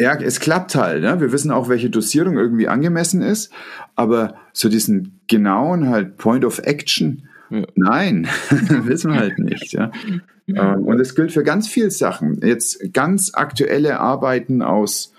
ja, 0.00 0.14
es 0.16 0.40
klappt 0.40 0.74
halt. 0.74 1.02
Ne? 1.02 1.20
Wir 1.20 1.32
wissen 1.32 1.50
auch, 1.50 1.68
welche 1.68 1.90
Dosierung 1.90 2.38
irgendwie 2.38 2.68
angemessen 2.68 3.20
ist, 3.20 3.52
aber 3.94 4.36
so 4.52 4.68
diesen 4.68 5.20
genauen 5.26 5.88
halt 5.88 6.16
Point 6.16 6.44
of 6.44 6.60
Action, 6.60 7.28
ja. 7.50 7.64
nein, 7.74 8.26
wissen 8.50 9.12
wir 9.12 9.20
halt 9.20 9.38
nicht. 9.38 9.72
Ja? 9.72 9.90
Ähm, 10.46 10.84
und 10.84 11.00
es 11.00 11.14
gilt 11.14 11.32
für 11.32 11.44
ganz 11.44 11.68
viele 11.68 11.90
Sachen. 11.90 12.40
Jetzt 12.42 12.92
ganz 12.92 13.32
aktuelle 13.34 14.00
Arbeiten 14.00 14.62
aus 14.62 15.12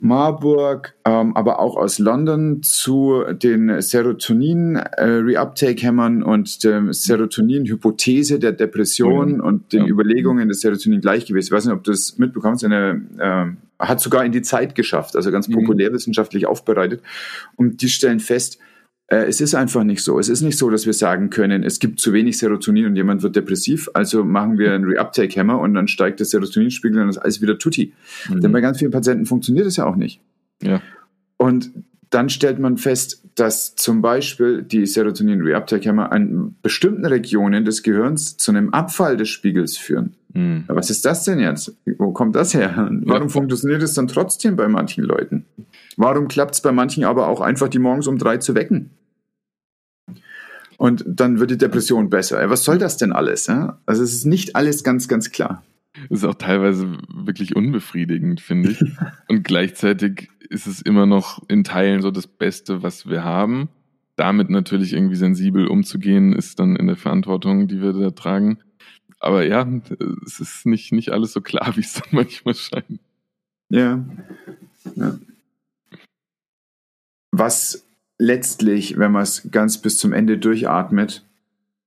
Marburg, 0.00 0.94
ähm, 1.04 1.36
aber 1.36 1.60
auch 1.60 1.76
aus 1.76 1.98
London 1.98 2.62
zu 2.62 3.24
den 3.30 3.80
Serotonin-Reuptake-Hämmern 3.80 6.22
äh, 6.22 6.24
und 6.24 6.64
der 6.64 6.92
Serotonin-Hypothese 6.92 8.38
der 8.38 8.52
Depression 8.52 9.34
mhm. 9.34 9.40
und 9.40 9.72
den 9.72 9.82
ja. 9.82 9.88
Überlegungen 9.88 10.48
des 10.48 10.60
Serotonin-Gleichgewichts. 10.60 11.48
Ich 11.48 11.52
weiß 11.52 11.66
nicht, 11.66 11.74
ob 11.74 11.84
du 11.84 11.90
das 11.90 12.16
mitbekommst. 12.18 12.64
Eine, 12.64 13.02
äh, 13.18 13.46
hat 13.78 14.00
sogar 14.00 14.24
in 14.24 14.32
die 14.32 14.42
Zeit 14.42 14.74
geschafft, 14.74 15.16
also 15.16 15.30
ganz 15.30 15.48
mhm. 15.48 15.54
populärwissenschaftlich 15.54 16.46
aufbereitet. 16.46 17.02
Und 17.56 17.82
die 17.82 17.88
stellen 17.88 18.20
fest, 18.20 18.58
es 19.08 19.40
ist 19.40 19.54
einfach 19.54 19.84
nicht 19.84 20.02
so. 20.02 20.18
Es 20.18 20.28
ist 20.28 20.42
nicht 20.42 20.58
so, 20.58 20.68
dass 20.68 20.84
wir 20.84 20.92
sagen 20.92 21.30
können, 21.30 21.62
es 21.62 21.78
gibt 21.78 22.00
zu 22.00 22.12
wenig 22.12 22.38
Serotonin 22.38 22.86
und 22.86 22.96
jemand 22.96 23.22
wird 23.22 23.36
depressiv, 23.36 23.88
also 23.94 24.24
machen 24.24 24.58
wir 24.58 24.72
einen 24.72 24.84
Reuptake-Hammer 24.84 25.60
und 25.60 25.74
dann 25.74 25.86
steigt 25.86 26.18
der 26.18 26.26
Serotoninspiegel 26.26 27.00
und 27.00 27.06
das 27.06 27.16
ist 27.16 27.22
alles 27.22 27.40
wieder 27.40 27.58
tutti. 27.58 27.92
Mhm. 28.28 28.40
Denn 28.40 28.52
bei 28.52 28.60
ganz 28.60 28.78
vielen 28.78 28.90
Patienten 28.90 29.26
funktioniert 29.26 29.66
es 29.66 29.76
ja 29.76 29.86
auch 29.86 29.96
nicht. 29.96 30.20
Ja. 30.60 30.82
Und 31.36 31.70
dann 32.10 32.28
stellt 32.28 32.58
man 32.58 32.78
fest, 32.78 33.22
dass 33.34 33.76
zum 33.76 34.00
Beispiel 34.02 34.62
die 34.62 34.86
Serotonin-Reuptake-Hammer 34.86 36.10
an 36.10 36.56
bestimmten 36.62 37.04
Regionen 37.04 37.64
des 37.64 37.82
Gehirns 37.82 38.36
zu 38.36 38.50
einem 38.50 38.70
Abfall 38.70 39.16
des 39.16 39.28
Spiegels 39.28 39.76
führen. 39.76 40.14
Mhm. 40.36 40.64
Was 40.68 40.90
ist 40.90 41.04
das 41.04 41.24
denn 41.24 41.40
jetzt? 41.40 41.74
Wo 41.98 42.12
kommt 42.12 42.36
das 42.36 42.52
her? 42.52 42.90
Warum 43.04 43.28
ja. 43.28 43.28
funktioniert 43.28 43.82
es 43.82 43.94
dann 43.94 44.06
trotzdem 44.06 44.54
bei 44.54 44.68
manchen 44.68 45.02
Leuten? 45.02 45.46
Warum 45.96 46.28
klappt 46.28 46.54
es 46.54 46.60
bei 46.60 46.72
manchen 46.72 47.04
aber 47.04 47.28
auch 47.28 47.40
einfach, 47.40 47.68
die 47.68 47.78
morgens 47.78 48.06
um 48.06 48.18
drei 48.18 48.36
zu 48.36 48.54
wecken? 48.54 48.90
Und 50.76 51.04
dann 51.06 51.40
wird 51.40 51.50
die 51.50 51.56
Depression 51.56 52.10
besser. 52.10 52.50
Was 52.50 52.64
soll 52.64 52.76
das 52.76 52.98
denn 52.98 53.12
alles? 53.12 53.48
Also 53.48 54.02
es 54.02 54.12
ist 54.12 54.26
nicht 54.26 54.56
alles 54.56 54.84
ganz, 54.84 55.08
ganz 55.08 55.30
klar. 55.30 55.64
Das 56.10 56.18
ist 56.18 56.24
auch 56.24 56.34
teilweise 56.34 56.86
wirklich 57.08 57.56
unbefriedigend, 57.56 58.42
finde 58.42 58.72
ich. 58.72 58.84
Und 59.28 59.42
gleichzeitig 59.42 60.28
ist 60.50 60.66
es 60.66 60.82
immer 60.82 61.06
noch 61.06 61.42
in 61.48 61.64
Teilen 61.64 62.02
so 62.02 62.10
das 62.10 62.26
Beste, 62.26 62.82
was 62.82 63.08
wir 63.08 63.24
haben. 63.24 63.70
Damit 64.16 64.50
natürlich 64.50 64.92
irgendwie 64.92 65.16
sensibel 65.16 65.66
umzugehen, 65.66 66.34
ist 66.34 66.58
dann 66.60 66.76
in 66.76 66.86
der 66.86 66.96
Verantwortung, 66.96 67.68
die 67.68 67.80
wir 67.80 67.94
da 67.94 68.10
tragen. 68.10 68.58
Aber 69.26 69.44
ja, 69.44 69.68
es 70.24 70.38
ist 70.38 70.66
nicht, 70.66 70.92
nicht 70.92 71.10
alles 71.10 71.32
so 71.32 71.40
klar, 71.40 71.72
wie 71.76 71.80
es 71.80 71.94
dann 71.94 72.08
manchmal 72.12 72.54
scheint. 72.54 73.00
Ja. 73.68 74.04
ja. 74.94 75.18
Was 77.32 77.84
letztlich, 78.18 78.98
wenn 78.98 79.10
man 79.10 79.24
es 79.24 79.48
ganz 79.50 79.78
bis 79.78 79.98
zum 79.98 80.12
Ende 80.12 80.38
durchatmet, 80.38 81.24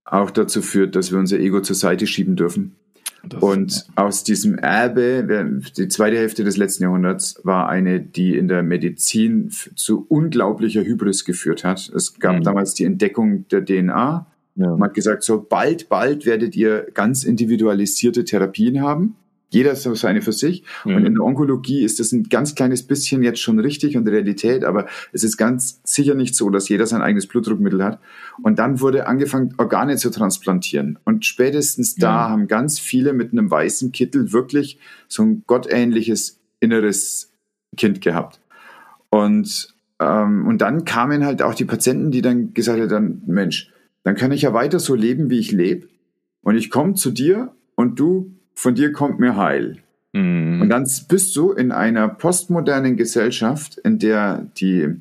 auch 0.03 0.31
dazu 0.31 0.61
führt, 0.61 0.97
dass 0.97 1.11
wir 1.11 1.19
unser 1.19 1.39
Ego 1.39 1.61
zur 1.61 1.77
Seite 1.77 2.07
schieben 2.07 2.35
dürfen. 2.35 2.75
Das 3.23 3.41
und 3.41 3.85
aus 3.95 4.23
diesem 4.25 4.57
Erbe, 4.57 5.61
die 5.77 5.87
zweite 5.87 6.17
Hälfte 6.17 6.43
des 6.43 6.57
letzten 6.57 6.83
Jahrhunderts 6.83 7.39
war 7.43 7.69
eine, 7.69 8.01
die 8.01 8.37
in 8.37 8.49
der 8.49 8.63
Medizin 8.63 9.49
zu 9.75 10.05
unglaublicher 10.09 10.83
Hybris 10.83 11.23
geführt 11.23 11.63
hat. 11.63 11.89
Es 11.95 12.19
gab 12.19 12.37
mhm. 12.37 12.43
damals 12.43 12.73
die 12.73 12.85
Entdeckung 12.85 13.47
der 13.47 13.63
DNA. 13.63 14.25
Ja. 14.59 14.71
Man 14.71 14.89
hat 14.89 14.93
gesagt, 14.93 15.23
so 15.23 15.45
bald, 15.47 15.87
bald 15.87 16.25
werdet 16.25 16.55
ihr 16.55 16.87
ganz 16.93 17.23
individualisierte 17.23 18.25
Therapien 18.25 18.81
haben. 18.81 19.15
Jeder 19.51 19.75
so 19.75 19.95
seine 19.95 20.21
für 20.21 20.33
sich. 20.33 20.63
Mhm. 20.83 20.95
Und 20.95 21.05
in 21.05 21.13
der 21.15 21.23
Onkologie 21.23 21.83
ist 21.83 21.99
das 21.99 22.11
ein 22.11 22.23
ganz 22.23 22.55
kleines 22.55 22.83
bisschen 22.83 23.23
jetzt 23.23 23.39
schon 23.39 23.57
richtig 23.57 23.95
und 23.95 24.07
Realität, 24.07 24.63
aber 24.63 24.85
es 25.13 25.23
ist 25.23 25.37
ganz 25.37 25.79
sicher 25.83 26.13
nicht 26.13 26.35
so, 26.35 26.49
dass 26.49 26.69
jeder 26.69 26.85
sein 26.85 27.01
eigenes 27.01 27.25
Blutdruckmittel 27.25 27.83
hat. 27.83 27.99
Und 28.43 28.59
dann 28.59 28.81
wurde 28.81 29.07
angefangen, 29.07 29.55
Organe 29.57 29.95
zu 29.95 30.11
transplantieren. 30.11 30.99
Und 31.05 31.25
spätestens 31.25 31.95
da 31.95 32.27
mhm. 32.27 32.31
haben 32.31 32.47
ganz 32.47 32.79
viele 32.79 33.13
mit 33.13 33.31
einem 33.31 33.49
weißen 33.49 33.93
Kittel 33.93 34.33
wirklich 34.33 34.77
so 35.07 35.23
ein 35.23 35.43
gottähnliches 35.47 36.37
inneres 36.59 37.31
Kind 37.77 38.01
gehabt. 38.01 38.41
Und, 39.09 39.73
ähm, 39.99 40.45
und 40.45 40.59
dann 40.59 40.83
kamen 40.83 41.25
halt 41.25 41.41
auch 41.41 41.55
die 41.55 41.65
Patienten, 41.65 42.11
die 42.11 42.21
dann 42.21 42.53
gesagt 42.53 42.91
haben, 42.91 43.23
Mensch, 43.25 43.71
dann 44.09 44.15
kann 44.15 44.31
ich 44.31 44.41
ja 44.41 44.55
weiter 44.55 44.79
so 44.79 44.95
leben, 44.95 45.29
wie 45.29 45.37
ich 45.37 45.51
lebe. 45.51 45.87
Und 46.41 46.55
ich 46.55 46.71
komme 46.71 46.95
zu 46.95 47.11
dir 47.11 47.53
und 47.75 47.99
du 47.99 48.31
von 48.55 48.73
dir 48.73 48.91
kommt 48.91 49.19
mir 49.19 49.35
Heil. 49.35 49.83
Mhm. 50.13 50.61
Und 50.61 50.69
dann 50.69 50.89
bist 51.07 51.35
du 51.35 51.51
in 51.51 51.71
einer 51.71 52.07
postmodernen 52.09 52.97
Gesellschaft, 52.97 53.77
in 53.77 53.99
der 53.99 54.47
die, 54.57 54.95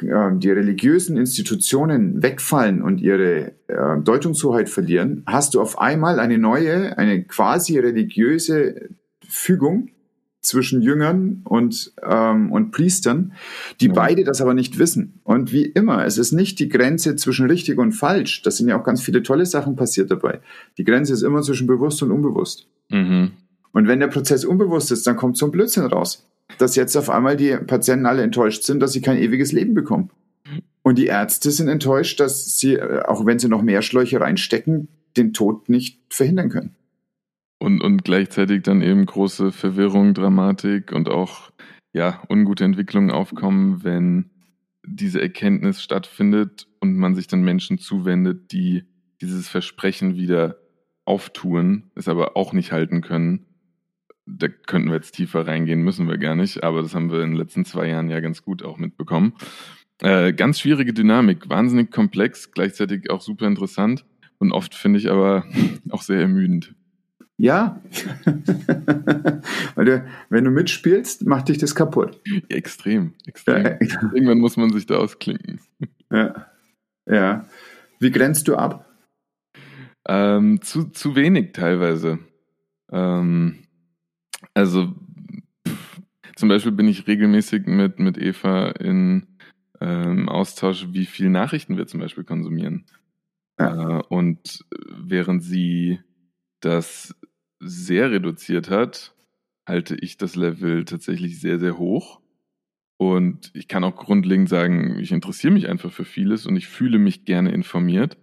äh, 0.00 0.30
die 0.36 0.50
religiösen 0.50 1.18
Institutionen 1.18 2.22
wegfallen 2.22 2.80
und 2.80 3.02
ihre 3.02 3.52
äh, 3.66 4.00
Deutungshoheit 4.02 4.70
verlieren, 4.70 5.22
hast 5.26 5.52
du 5.52 5.60
auf 5.60 5.78
einmal 5.78 6.18
eine 6.18 6.38
neue, 6.38 6.96
eine 6.96 7.24
quasi 7.24 7.78
religiöse 7.78 8.88
Fügung, 9.28 9.90
zwischen 10.48 10.82
Jüngern 10.82 11.42
und, 11.44 11.92
ähm, 12.02 12.50
und 12.50 12.72
Priestern, 12.72 13.32
die 13.80 13.86
ja. 13.86 13.92
beide 13.92 14.24
das 14.24 14.40
aber 14.40 14.54
nicht 14.54 14.78
wissen. 14.78 15.20
Und 15.22 15.52
wie 15.52 15.64
immer, 15.64 16.04
es 16.04 16.18
ist 16.18 16.32
nicht 16.32 16.58
die 16.58 16.68
Grenze 16.68 17.16
zwischen 17.16 17.46
richtig 17.46 17.78
und 17.78 17.92
falsch. 17.92 18.42
Das 18.42 18.56
sind 18.56 18.68
ja 18.68 18.78
auch 18.78 18.84
ganz 18.84 19.02
viele 19.02 19.22
tolle 19.22 19.46
Sachen 19.46 19.76
passiert 19.76 20.10
dabei. 20.10 20.40
Die 20.78 20.84
Grenze 20.84 21.12
ist 21.12 21.22
immer 21.22 21.42
zwischen 21.42 21.66
bewusst 21.66 22.02
und 22.02 22.10
unbewusst. 22.10 22.66
Mhm. 22.88 23.32
Und 23.72 23.86
wenn 23.86 24.00
der 24.00 24.08
Prozess 24.08 24.44
unbewusst 24.44 24.90
ist, 24.90 25.06
dann 25.06 25.16
kommt 25.16 25.36
so 25.36 25.46
ein 25.46 25.52
Blödsinn 25.52 25.84
raus. 25.84 26.26
Dass 26.56 26.76
jetzt 26.76 26.96
auf 26.96 27.10
einmal 27.10 27.36
die 27.36 27.54
Patienten 27.56 28.06
alle 28.06 28.22
enttäuscht 28.22 28.64
sind, 28.64 28.80
dass 28.80 28.92
sie 28.92 29.02
kein 29.02 29.18
ewiges 29.18 29.52
Leben 29.52 29.74
bekommen. 29.74 30.10
Und 30.82 30.96
die 30.96 31.06
Ärzte 31.06 31.50
sind 31.50 31.68
enttäuscht, 31.68 32.18
dass 32.18 32.58
sie, 32.58 32.76
äh, 32.76 33.02
auch 33.02 33.26
wenn 33.26 33.38
sie 33.38 33.48
noch 33.48 33.60
mehr 33.60 33.82
Schläuche 33.82 34.20
reinstecken, 34.22 34.88
den 35.18 35.34
Tod 35.34 35.68
nicht 35.68 36.00
verhindern 36.08 36.48
können. 36.48 36.74
Und, 37.58 37.82
und 37.82 38.04
gleichzeitig 38.04 38.62
dann 38.62 38.82
eben 38.82 39.04
große 39.04 39.50
Verwirrung, 39.50 40.14
Dramatik 40.14 40.92
und 40.92 41.08
auch 41.08 41.50
ja, 41.92 42.22
ungute 42.28 42.64
Entwicklungen 42.64 43.10
aufkommen, 43.10 43.82
wenn 43.82 44.30
diese 44.86 45.20
Erkenntnis 45.20 45.82
stattfindet 45.82 46.68
und 46.80 46.96
man 46.96 47.14
sich 47.14 47.26
dann 47.26 47.42
Menschen 47.42 47.78
zuwendet, 47.78 48.52
die 48.52 48.84
dieses 49.20 49.48
Versprechen 49.48 50.16
wieder 50.16 50.58
auftun, 51.04 51.90
es 51.94 52.08
aber 52.08 52.36
auch 52.36 52.52
nicht 52.52 52.72
halten 52.72 53.00
können. 53.00 53.46
Da 54.26 54.48
könnten 54.48 54.88
wir 54.88 54.96
jetzt 54.96 55.12
tiefer 55.12 55.46
reingehen, 55.46 55.82
müssen 55.82 56.06
wir 56.06 56.18
gar 56.18 56.36
nicht, 56.36 56.62
aber 56.62 56.82
das 56.82 56.94
haben 56.94 57.10
wir 57.10 57.22
in 57.22 57.30
den 57.30 57.38
letzten 57.38 57.64
zwei 57.64 57.88
Jahren 57.88 58.10
ja 58.10 58.20
ganz 58.20 58.42
gut 58.42 58.62
auch 58.62 58.76
mitbekommen. 58.76 59.32
Äh, 60.00 60.32
ganz 60.32 60.60
schwierige 60.60 60.92
Dynamik, 60.92 61.48
wahnsinnig 61.48 61.90
komplex, 61.90 62.52
gleichzeitig 62.52 63.10
auch 63.10 63.22
super 63.22 63.46
interessant 63.46 64.04
und 64.38 64.52
oft 64.52 64.74
finde 64.74 64.98
ich 64.98 65.10
aber 65.10 65.44
auch 65.90 66.02
sehr 66.02 66.20
ermüdend. 66.20 66.74
Ja, 67.40 67.80
weil 69.76 69.84
du, 69.84 70.04
wenn 70.28 70.42
du 70.42 70.50
mitspielst, 70.50 71.24
macht 71.24 71.48
dich 71.48 71.58
das 71.58 71.76
kaputt. 71.76 72.20
Extrem, 72.48 73.14
extrem. 73.26 73.64
Ja. 73.64 73.78
Irgendwann 74.12 74.38
muss 74.38 74.56
man 74.56 74.72
sich 74.72 74.86
da 74.86 74.96
ausklinken. 74.96 75.60
Ja, 76.10 76.48
ja. 77.06 77.46
Wie 78.00 78.10
grenzt 78.10 78.48
du 78.48 78.56
ab? 78.56 78.88
Ähm, 80.08 80.60
zu, 80.62 80.86
zu 80.90 81.14
wenig 81.14 81.52
teilweise. 81.52 82.18
Ähm, 82.90 83.58
also 84.54 84.94
pff, 85.66 86.00
zum 86.34 86.48
Beispiel 86.48 86.72
bin 86.72 86.88
ich 86.88 87.06
regelmäßig 87.06 87.66
mit, 87.66 88.00
mit 88.00 88.18
Eva 88.18 88.70
in 88.70 89.28
ähm, 89.80 90.28
Austausch, 90.28 90.88
wie 90.90 91.06
viel 91.06 91.30
Nachrichten 91.30 91.76
wir 91.76 91.86
zum 91.86 92.00
Beispiel 92.00 92.24
konsumieren. 92.24 92.86
Ja. 93.60 93.98
Äh, 93.98 94.02
und 94.08 94.64
während 94.88 95.44
sie 95.44 96.00
das 96.60 97.14
sehr 97.60 98.10
reduziert 98.10 98.70
hat, 98.70 99.14
halte 99.68 99.96
ich 99.96 100.16
das 100.16 100.36
Level 100.36 100.84
tatsächlich 100.84 101.40
sehr, 101.40 101.58
sehr 101.58 101.78
hoch. 101.78 102.20
Und 103.00 103.50
ich 103.54 103.68
kann 103.68 103.84
auch 103.84 103.94
grundlegend 103.94 104.48
sagen, 104.48 104.98
ich 104.98 105.12
interessiere 105.12 105.52
mich 105.52 105.68
einfach 105.68 105.92
für 105.92 106.04
vieles 106.04 106.46
und 106.46 106.56
ich 106.56 106.66
fühle 106.66 106.98
mich 106.98 107.24
gerne 107.24 107.52
informiert. 107.52 108.16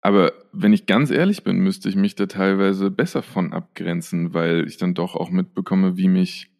Aber 0.00 0.32
wenn 0.52 0.72
ich 0.72 0.86
ganz 0.86 1.10
ehrlich 1.10 1.42
bin, 1.42 1.58
müsste 1.58 1.88
ich 1.88 1.96
mich 1.96 2.14
da 2.14 2.26
teilweise 2.26 2.90
besser 2.90 3.22
von 3.22 3.52
abgrenzen, 3.52 4.32
weil 4.32 4.66
ich 4.66 4.76
dann 4.76 4.94
doch 4.94 5.16
auch 5.16 5.30
mitbekomme, 5.30 5.96
wie 5.96 6.08
mich 6.08 6.50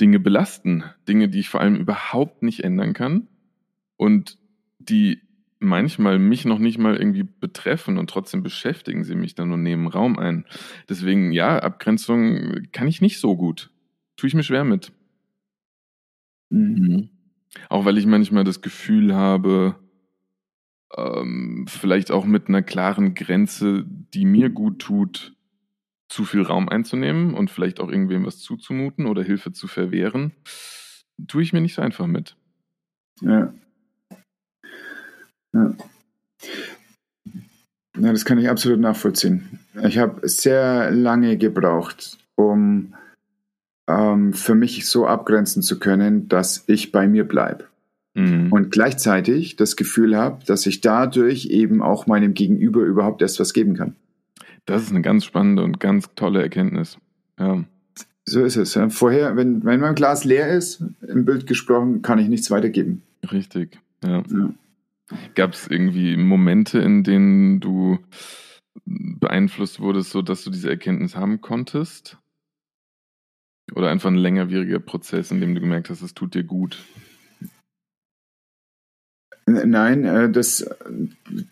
Dinge 0.00 0.20
belasten. 0.20 0.84
Dinge, 1.08 1.28
die 1.28 1.40
ich 1.40 1.48
vor 1.48 1.60
allem 1.60 1.76
überhaupt 1.76 2.42
nicht 2.42 2.62
ändern 2.62 2.92
kann 2.92 3.26
und 3.96 4.38
die 4.78 5.20
manchmal 5.64 6.18
mich 6.18 6.44
noch 6.44 6.58
nicht 6.58 6.78
mal 6.78 6.96
irgendwie 6.96 7.24
betreffen 7.24 7.98
und 7.98 8.10
trotzdem 8.10 8.42
beschäftigen 8.42 9.04
sie 9.04 9.14
mich 9.14 9.34
dann 9.34 9.52
und 9.52 9.62
nehmen 9.62 9.86
Raum 9.86 10.18
ein. 10.18 10.44
Deswegen, 10.88 11.32
ja, 11.32 11.58
Abgrenzung 11.58 12.68
kann 12.72 12.88
ich 12.88 13.00
nicht 13.00 13.18
so 13.18 13.36
gut. 13.36 13.70
Tue 14.16 14.28
ich 14.28 14.34
mir 14.34 14.42
schwer 14.42 14.64
mit. 14.64 14.92
Mhm. 16.50 17.10
Auch 17.68 17.84
weil 17.84 17.98
ich 17.98 18.06
manchmal 18.06 18.44
das 18.44 18.62
Gefühl 18.62 19.14
habe, 19.14 19.76
ähm, 20.96 21.66
vielleicht 21.68 22.10
auch 22.10 22.24
mit 22.24 22.48
einer 22.48 22.62
klaren 22.62 23.14
Grenze, 23.14 23.84
die 23.86 24.24
mir 24.24 24.50
gut 24.50 24.80
tut, 24.80 25.34
zu 26.08 26.24
viel 26.24 26.42
Raum 26.42 26.68
einzunehmen 26.68 27.34
und 27.34 27.50
vielleicht 27.50 27.80
auch 27.80 27.88
irgendwem 27.88 28.24
was 28.24 28.38
zuzumuten 28.38 29.06
oder 29.06 29.22
Hilfe 29.22 29.52
zu 29.52 29.66
verwehren, 29.66 30.32
tue 31.26 31.42
ich 31.42 31.52
mir 31.52 31.60
nicht 31.60 31.74
so 31.74 31.82
einfach 31.82 32.06
mit. 32.06 32.36
Ja. 33.20 33.52
Ja. 35.54 35.74
Ja, 37.96 38.10
das 38.10 38.24
kann 38.24 38.38
ich 38.38 38.48
absolut 38.48 38.80
nachvollziehen. 38.80 39.60
Ich 39.84 39.98
habe 39.98 40.28
sehr 40.28 40.90
lange 40.90 41.36
gebraucht, 41.36 42.18
um 42.34 42.94
ähm, 43.88 44.32
für 44.32 44.54
mich 44.54 44.86
so 44.88 45.06
abgrenzen 45.06 45.62
zu 45.62 45.78
können, 45.78 46.28
dass 46.28 46.64
ich 46.66 46.90
bei 46.90 47.06
mir 47.06 47.24
bleibe. 47.26 47.66
Mhm. 48.14 48.52
Und 48.52 48.70
gleichzeitig 48.70 49.56
das 49.56 49.76
Gefühl 49.76 50.16
habe, 50.16 50.44
dass 50.44 50.66
ich 50.66 50.80
dadurch 50.80 51.46
eben 51.46 51.82
auch 51.82 52.06
meinem 52.06 52.34
Gegenüber 52.34 52.80
überhaupt 52.80 53.22
erst 53.22 53.38
was 53.40 53.52
geben 53.52 53.76
kann. 53.76 53.94
Das 54.66 54.82
ist 54.82 54.90
eine 54.90 55.02
ganz 55.02 55.24
spannende 55.24 55.62
und 55.62 55.78
ganz 55.78 56.08
tolle 56.14 56.42
Erkenntnis. 56.42 56.98
Ja. 57.38 57.64
So 58.24 58.42
ist 58.42 58.56
es. 58.56 58.78
Vorher, 58.88 59.36
wenn, 59.36 59.64
wenn 59.64 59.80
mein 59.80 59.94
Glas 59.94 60.24
leer 60.24 60.48
ist, 60.48 60.82
im 61.06 61.24
Bild 61.24 61.46
gesprochen, 61.46 62.02
kann 62.02 62.18
ich 62.18 62.28
nichts 62.28 62.50
weitergeben. 62.50 63.02
Richtig, 63.30 63.78
ja. 64.02 64.22
ja. 64.30 64.50
Gab 65.34 65.52
es 65.52 65.66
irgendwie 65.68 66.16
Momente, 66.16 66.78
in 66.78 67.04
denen 67.04 67.60
du 67.60 67.98
beeinflusst 68.86 69.80
wurdest, 69.80 70.10
so 70.10 70.22
dass 70.22 70.44
du 70.44 70.50
diese 70.50 70.70
Erkenntnis 70.70 71.16
haben 71.16 71.40
konntest? 71.40 72.18
Oder 73.74 73.90
einfach 73.90 74.10
ein 74.10 74.16
längerwieriger 74.16 74.80
Prozess, 74.80 75.30
in 75.30 75.40
dem 75.40 75.54
du 75.54 75.60
gemerkt 75.60 75.90
hast, 75.90 76.02
es 76.02 76.14
tut 76.14 76.34
dir 76.34 76.44
gut? 76.44 76.78
Nein, 79.46 80.04
äh, 80.04 80.30
das 80.30 80.68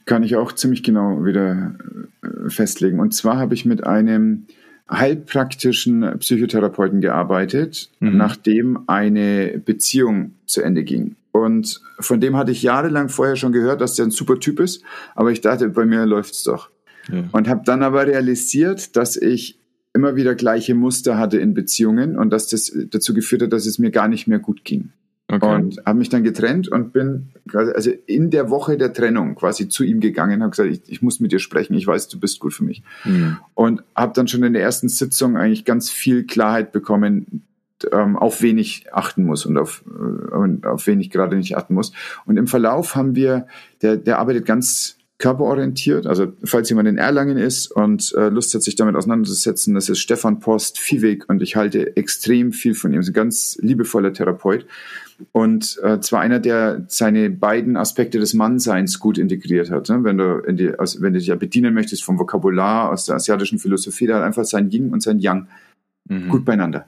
kann 0.07 0.23
ich 0.23 0.37
auch 0.37 0.53
ziemlich 0.53 0.83
genau 0.83 1.25
wieder 1.25 1.77
äh, 2.23 2.49
festlegen. 2.49 3.01
Und 3.01 3.13
zwar 3.13 3.37
habe 3.37 3.55
ich 3.55 3.67
mit 3.67 3.85
einem 3.85 4.47
heilpraktischen 4.91 6.19
Psychotherapeuten 6.19 7.01
gearbeitet, 7.01 7.91
mhm. 8.01 8.17
nachdem 8.17 8.89
eine 8.89 9.61
Beziehung 9.65 10.35
zu 10.47 10.63
Ende 10.63 10.85
ging. 10.85 11.17
Und 11.33 11.81
von 11.99 12.21
dem 12.21 12.37
hatte 12.37 12.53
ich 12.53 12.63
jahrelang 12.63 13.09
vorher 13.09 13.37
schon 13.37 13.53
gehört, 13.53 13.81
dass 13.81 13.95
der 13.95 14.07
ein 14.07 14.11
super 14.11 14.39
Typ 14.39 14.61
ist, 14.61 14.83
aber 15.15 15.33
ich 15.33 15.41
dachte, 15.41 15.69
bei 15.71 15.87
mir 15.87 16.05
läuft's 16.07 16.45
doch. 16.45 16.71
Ja. 17.11 17.25
Und 17.33 17.49
habe 17.49 17.63
dann 17.65 17.83
aber 17.83 18.07
realisiert, 18.07 18.97
dass 18.97 19.17
ich 19.17 19.59
immer 19.95 20.15
wieder 20.15 20.35
gleiche 20.35 20.75
Muster 20.75 21.19
hatte 21.19 21.39
in 21.39 21.55
Beziehungen 21.55 22.17
und 22.17 22.31
dass 22.31 22.49
das 22.49 22.73
dazu 22.91 23.15
geführt 23.15 23.43
hat, 23.43 23.53
dass 23.53 23.67
es 23.67 23.79
mir 23.79 23.91
gar 23.91 24.09
nicht 24.09 24.27
mehr 24.27 24.39
gut 24.39 24.65
ging. 24.65 24.91
Okay. 25.29 25.55
Und 25.55 25.81
habe 25.87 25.99
mich 25.99 26.11
dann 26.11 26.25
getrennt 26.25 26.69
und 26.69 26.93
bin 26.93 27.29
also 27.55 27.91
in 28.07 28.31
der 28.31 28.51
Woche 28.51 28.77
der 28.77 28.93
Trennung 28.93 29.35
quasi 29.35 29.69
zu 29.69 29.83
ihm 29.83 30.01
gegangen, 30.01 30.43
habe 30.43 30.51
gesagt, 30.51 30.71
ich, 30.71 30.83
ich, 30.87 31.01
muss 31.01 31.21
mit 31.21 31.33
dir 31.33 31.39
sprechen, 31.39 31.75
ich 31.75 31.87
weiß, 31.87 32.09
du 32.09 32.21
bist 32.21 32.39
gut 32.39 32.53
für 32.53 32.65
mich. 32.65 32.83
Mhm. 33.05 33.39
Und 33.55 33.83
habe 33.97 34.13
dann 34.15 34.29
schon 34.29 34.43
in 34.43 34.53
der 34.53 34.63
ersten 34.63 34.91
Sitzung 34.91 35.39
eigentlich 35.39 35.65
ganz 35.65 35.89
viel 35.91 36.25
Klarheit 36.25 36.71
bekommen, 36.71 37.45
ähm, 37.93 38.17
auf 38.17 38.43
wen 38.43 38.59
ich 38.59 38.87
achten 38.93 39.25
muss 39.25 39.47
und 39.47 39.59
auf, 39.59 39.85
äh, 39.87 40.67
auf 40.67 40.87
wen 40.87 41.01
ich 41.01 41.11
gerade 41.11 41.37
nicht 41.37 41.57
achten 41.57 41.75
muss. 41.75 41.93
Und 42.27 42.37
im 42.37 42.47
Verlauf 42.47 42.95
haben 42.95 43.15
wir, 43.15 43.47
der, 43.83 43.97
der 43.97 44.19
arbeitet 44.19 44.47
ganz 44.47 44.99
körperorientiert. 45.23 46.07
Also 46.09 46.33
falls 46.43 46.69
jemand 46.69 46.89
in 46.89 46.99
Erlangen 46.99 47.39
ist 47.39 47.71
und 47.71 48.13
äh, 48.17 48.29
Lust 48.29 48.53
hat, 48.55 48.63
sich 48.63 48.75
damit 48.75 48.97
auseinanderzusetzen, 48.97 49.73
das 49.73 49.89
ist 49.89 50.01
Stefan 50.01 50.41
Post 50.41 50.81
Viehweg 50.81 51.29
und 51.29 51.43
ich 51.43 51.55
halte 51.55 51.97
extrem 51.97 52.53
viel 52.53 52.75
von 52.75 52.91
ihm. 52.91 52.97
Er 52.97 53.01
ist 53.03 53.11
ein 53.11 53.15
ganz 53.15 53.57
liebevoller 53.63 54.13
Therapeut 54.13 54.67
und 55.31 55.79
äh, 55.85 56.01
zwar 56.01 56.21
einer, 56.21 56.41
der 56.41 56.85
seine 56.89 57.31
beiden 57.31 57.77
Aspekte 57.77 58.19
des 58.19 58.35
Mannseins 58.35 58.99
gut 58.99 59.17
integriert 59.17 59.71
hat. 59.71 59.89
Ne? 59.91 60.03
Wenn 60.03 60.19
du 60.19 60.39
in 60.41 60.57
die, 60.57 60.75
also 60.77 61.01
wenn 61.01 61.13
du 61.13 61.21
dich 61.21 61.29
ja 61.29 61.37
bedienen 61.37 61.73
möchtest 61.73 62.03
vom 62.03 62.19
Vokabular 62.19 62.91
aus 62.91 63.07
der 63.07 63.15
asiatischen 63.15 63.61
Philosophie, 63.61 64.09
da 64.09 64.17
hat 64.17 64.25
einfach 64.25 64.45
sein 64.45 64.71
Yin 64.71 64.91
und 64.91 65.05
sein 65.05 65.21
Yang 65.21 65.47
mhm. 66.09 66.29
gut 66.31 66.45
beieinander. 66.45 66.87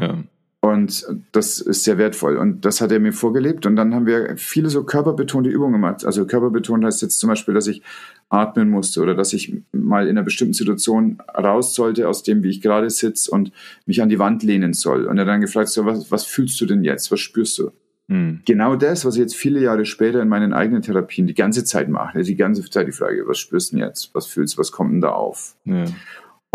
Ja. 0.00 0.24
Und 0.64 1.04
das 1.32 1.58
ist 1.58 1.82
sehr 1.82 1.98
wertvoll. 1.98 2.36
Und 2.36 2.64
das 2.64 2.80
hat 2.80 2.92
er 2.92 3.00
mir 3.00 3.12
vorgelebt. 3.12 3.66
Und 3.66 3.74
dann 3.74 3.92
haben 3.92 4.06
wir 4.06 4.36
viele 4.36 4.68
so 4.70 4.84
körperbetonte 4.84 5.50
Übungen 5.50 5.72
gemacht. 5.72 6.06
Also 6.06 6.24
körperbetont 6.24 6.84
heißt 6.84 7.02
jetzt 7.02 7.18
zum 7.18 7.30
Beispiel, 7.30 7.52
dass 7.52 7.66
ich 7.66 7.82
atmen 8.28 8.70
musste 8.70 9.02
oder 9.02 9.16
dass 9.16 9.32
ich 9.32 9.52
mal 9.72 10.04
in 10.04 10.10
einer 10.10 10.22
bestimmten 10.22 10.54
Situation 10.54 11.18
raus 11.36 11.74
sollte 11.74 12.08
aus 12.08 12.22
dem, 12.22 12.44
wie 12.44 12.50
ich 12.50 12.60
gerade 12.60 12.90
sitze 12.90 13.32
und 13.32 13.50
mich 13.86 14.00
an 14.02 14.08
die 14.08 14.20
Wand 14.20 14.44
lehnen 14.44 14.72
soll. 14.72 15.06
Und 15.06 15.18
er 15.18 15.24
dann 15.24 15.40
gefragt, 15.40 15.68
so, 15.68 15.84
was, 15.84 16.12
was 16.12 16.26
fühlst 16.26 16.60
du 16.60 16.66
denn 16.66 16.84
jetzt? 16.84 17.10
Was 17.10 17.18
spürst 17.18 17.58
du? 17.58 17.72
Hm. 18.08 18.42
Genau 18.44 18.76
das, 18.76 19.04
was 19.04 19.16
ich 19.16 19.20
jetzt 19.20 19.34
viele 19.34 19.60
Jahre 19.60 19.84
später 19.84 20.22
in 20.22 20.28
meinen 20.28 20.52
eigenen 20.52 20.82
Therapien 20.82 21.26
die 21.26 21.34
ganze 21.34 21.64
Zeit 21.64 21.88
mache. 21.88 22.22
Die 22.22 22.36
ganze 22.36 22.62
Zeit 22.70 22.86
die 22.86 22.92
Frage, 22.92 23.26
was 23.26 23.38
spürst 23.38 23.72
du 23.72 23.76
denn 23.76 23.86
jetzt? 23.86 24.14
Was 24.14 24.26
fühlst 24.26 24.54
du? 24.54 24.58
Was 24.58 24.70
kommt 24.70 24.92
denn 24.92 25.00
da 25.00 25.10
auf? 25.10 25.56
Ja. 25.64 25.86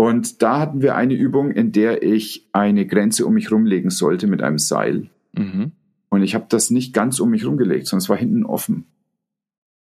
Und 0.00 0.42
da 0.42 0.60
hatten 0.60 0.80
wir 0.80 0.94
eine 0.94 1.14
Übung, 1.14 1.50
in 1.50 1.72
der 1.72 2.04
ich 2.04 2.48
eine 2.52 2.86
Grenze 2.86 3.26
um 3.26 3.34
mich 3.34 3.50
rumlegen 3.50 3.90
sollte 3.90 4.28
mit 4.28 4.42
einem 4.42 4.58
Seil. 4.58 5.10
Mhm. 5.32 5.72
Und 6.08 6.22
ich 6.22 6.36
habe 6.36 6.46
das 6.48 6.70
nicht 6.70 6.94
ganz 6.94 7.18
um 7.18 7.30
mich 7.30 7.44
rumgelegt, 7.44 7.88
sondern 7.88 8.04
es 8.04 8.08
war 8.08 8.16
hinten 8.16 8.46
offen. 8.46 8.86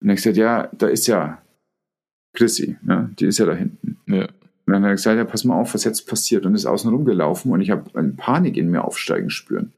Und 0.03 0.11
ich 0.11 0.17
gesagt, 0.17 0.37
ja, 0.37 0.69
da 0.77 0.89
ist 0.89 1.07
ja 1.07 1.43
Chrissy, 2.35 2.77
ne? 2.83 3.11
die 3.19 3.25
ist 3.25 3.39
ja 3.39 3.47
da 3.47 3.55
hinten. 3.55 3.97
Ja. 4.07 4.27
Und 4.67 4.73
dann 4.73 4.83
hat 4.83 4.91
er 4.91 4.95
gesagt, 4.95 5.17
ja, 5.17 5.25
pass 5.25 5.45
mal 5.45 5.59
auf, 5.59 5.73
was 5.73 5.85
jetzt 5.85 6.07
passiert. 6.07 6.45
Und 6.45 6.55
ist 6.55 6.67
außen 6.67 6.91
rumgelaufen 6.91 7.51
und 7.51 7.63
ich 7.63 7.71
habe 7.71 7.99
eine 7.99 8.13
Panik 8.13 8.59
in 8.59 8.71
mir 8.71 8.85
aufsteigen 8.85 9.31
spüren. 9.31 9.73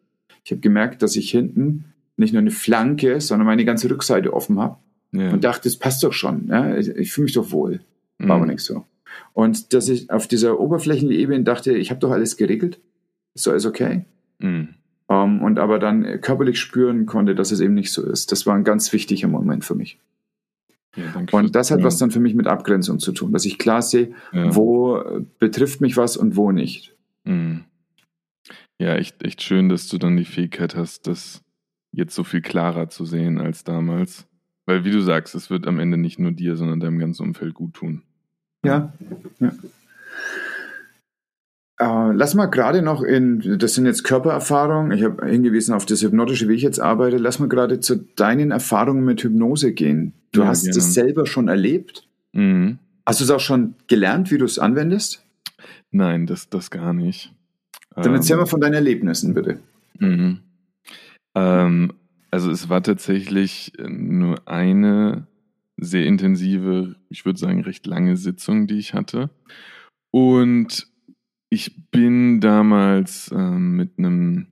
Ich 0.45 0.51
habe 0.51 0.61
gemerkt, 0.61 1.03
dass 1.03 1.14
ich 1.14 1.31
hinten 1.31 1.93
nicht 2.16 2.33
nur 2.33 2.41
eine 2.41 2.51
Flanke, 2.51 3.20
sondern 3.20 3.47
meine 3.47 3.64
ganze 3.64 3.89
Rückseite 3.89 4.33
offen 4.33 4.59
habe. 4.59 4.79
Ja. 5.12 5.31
Und 5.31 5.45
dachte, 5.45 5.68
das 5.68 5.77
passt 5.77 6.03
doch 6.03 6.12
schon. 6.12 6.49
Ja? 6.49 6.77
Ich, 6.77 6.89
ich 6.89 7.12
fühle 7.12 7.27
mich 7.27 7.35
doch 7.35 7.53
wohl. 7.53 7.81
War 8.18 8.27
mhm. 8.27 8.31
aber 8.33 8.47
nicht 8.47 8.61
so. 8.61 8.85
Und 9.32 9.72
dass 9.72 9.88
ich 9.88 10.10
auf 10.10 10.26
dieser 10.26 10.58
Oberflächenebene 10.60 11.44
dachte, 11.44 11.76
ich 11.76 11.90
habe 11.90 12.00
doch 12.00 12.10
alles 12.10 12.36
geregelt, 12.36 12.80
ist 13.34 13.46
doch 13.46 13.52
alles 13.52 13.66
okay. 13.66 14.04
Mhm. 14.38 14.68
Um, 15.08 15.36
ähm, 15.36 15.42
und 15.42 15.58
aber 15.60 15.78
dann 15.78 16.20
körperlich 16.20 16.58
spüren 16.58 17.06
konnte, 17.06 17.36
dass 17.36 17.52
es 17.52 17.60
eben 17.60 17.74
nicht 17.74 17.92
so 17.92 18.04
ist. 18.04 18.32
Das 18.32 18.44
war 18.44 18.54
ein 18.56 18.64
ganz 18.64 18.92
wichtiger 18.92 19.28
Moment 19.28 19.64
für 19.64 19.76
mich. 19.76 20.00
Ja, 20.96 21.22
und 21.30 21.54
das 21.54 21.70
hat 21.70 21.80
ja. 21.80 21.84
was 21.84 21.98
dann 21.98 22.10
für 22.10 22.20
mich 22.20 22.34
mit 22.34 22.46
Abgrenzung 22.46 22.98
zu 22.98 23.12
tun, 23.12 23.32
dass 23.32 23.44
ich 23.44 23.58
klar 23.58 23.82
sehe, 23.82 24.12
ja. 24.32 24.54
wo 24.56 25.00
betrifft 25.38 25.80
mich 25.80 25.96
was 25.96 26.16
und 26.16 26.36
wo 26.36 26.50
nicht. 26.52 26.96
Mhm. 27.24 27.64
Ja, 28.78 28.94
echt, 28.94 29.22
echt 29.22 29.42
schön, 29.42 29.68
dass 29.68 29.88
du 29.88 29.98
dann 29.98 30.16
die 30.16 30.24
Fähigkeit 30.24 30.74
hast, 30.74 31.06
das 31.06 31.42
jetzt 31.92 32.14
so 32.14 32.24
viel 32.24 32.42
klarer 32.42 32.88
zu 32.88 33.04
sehen 33.04 33.38
als 33.38 33.64
damals. 33.64 34.26
Weil, 34.66 34.84
wie 34.84 34.90
du 34.90 35.00
sagst, 35.00 35.34
es 35.34 35.48
wird 35.48 35.66
am 35.66 35.78
Ende 35.78 35.96
nicht 35.96 36.18
nur 36.18 36.32
dir, 36.32 36.56
sondern 36.56 36.80
deinem 36.80 36.98
ganzen 36.98 37.22
Umfeld 37.22 37.54
gut 37.54 37.74
tun. 37.74 38.02
Ja. 38.66 38.92
ja. 39.40 39.52
Äh, 41.78 42.12
lass 42.14 42.34
mal 42.34 42.46
gerade 42.46 42.80
noch 42.80 43.02
in, 43.02 43.58
das 43.58 43.74
sind 43.74 43.84
jetzt 43.84 44.02
Körpererfahrungen, 44.02 44.92
ich 44.92 45.04
habe 45.04 45.26
hingewiesen 45.26 45.74
auf 45.74 45.84
das 45.84 46.02
Hypnotische, 46.02 46.48
wie 46.48 46.54
ich 46.54 46.62
jetzt 46.62 46.80
arbeite, 46.80 47.18
lass 47.18 47.38
mal 47.38 47.48
gerade 47.48 47.80
zu 47.80 47.96
deinen 47.96 48.50
Erfahrungen 48.50 49.04
mit 49.04 49.22
Hypnose 49.22 49.72
gehen. 49.72 50.14
Du 50.32 50.42
ja, 50.42 50.48
hast 50.48 50.62
gerne. 50.62 50.74
das 50.74 50.94
selber 50.94 51.26
schon 51.26 51.48
erlebt? 51.48 52.08
Mhm. 52.32 52.78
Hast 53.04 53.20
du 53.20 53.24
es 53.24 53.30
auch 53.30 53.40
schon 53.40 53.74
gelernt, 53.88 54.30
wie 54.30 54.38
du 54.38 54.46
es 54.46 54.58
anwendest? 54.58 55.22
Nein, 55.90 56.26
das, 56.26 56.48
das 56.48 56.70
gar 56.70 56.92
nicht. 56.92 57.32
Dann 57.94 58.14
erzähl 58.14 58.34
ähm, 58.34 58.40
mal 58.40 58.46
von 58.46 58.60
deinen 58.60 58.74
Erlebnissen, 58.74 59.34
bitte. 59.34 59.60
Mhm. 59.98 60.40
Ähm, 61.34 61.92
also 62.30 62.50
es 62.50 62.68
war 62.68 62.82
tatsächlich 62.82 63.72
nur 63.78 64.46
eine 64.46 65.26
sehr 65.77 66.07
intensive, 66.07 66.97
ich 67.09 67.24
würde 67.24 67.39
sagen, 67.39 67.62
recht 67.62 67.87
lange 67.87 68.16
Sitzung, 68.16 68.66
die 68.66 68.79
ich 68.79 68.95
hatte. 68.95 69.31
Und 70.11 70.87
ich 71.51 71.91
bin 71.91 72.41
damals 72.41 73.31
äh, 73.31 73.51
mit 73.51 73.99
einem 73.99 74.49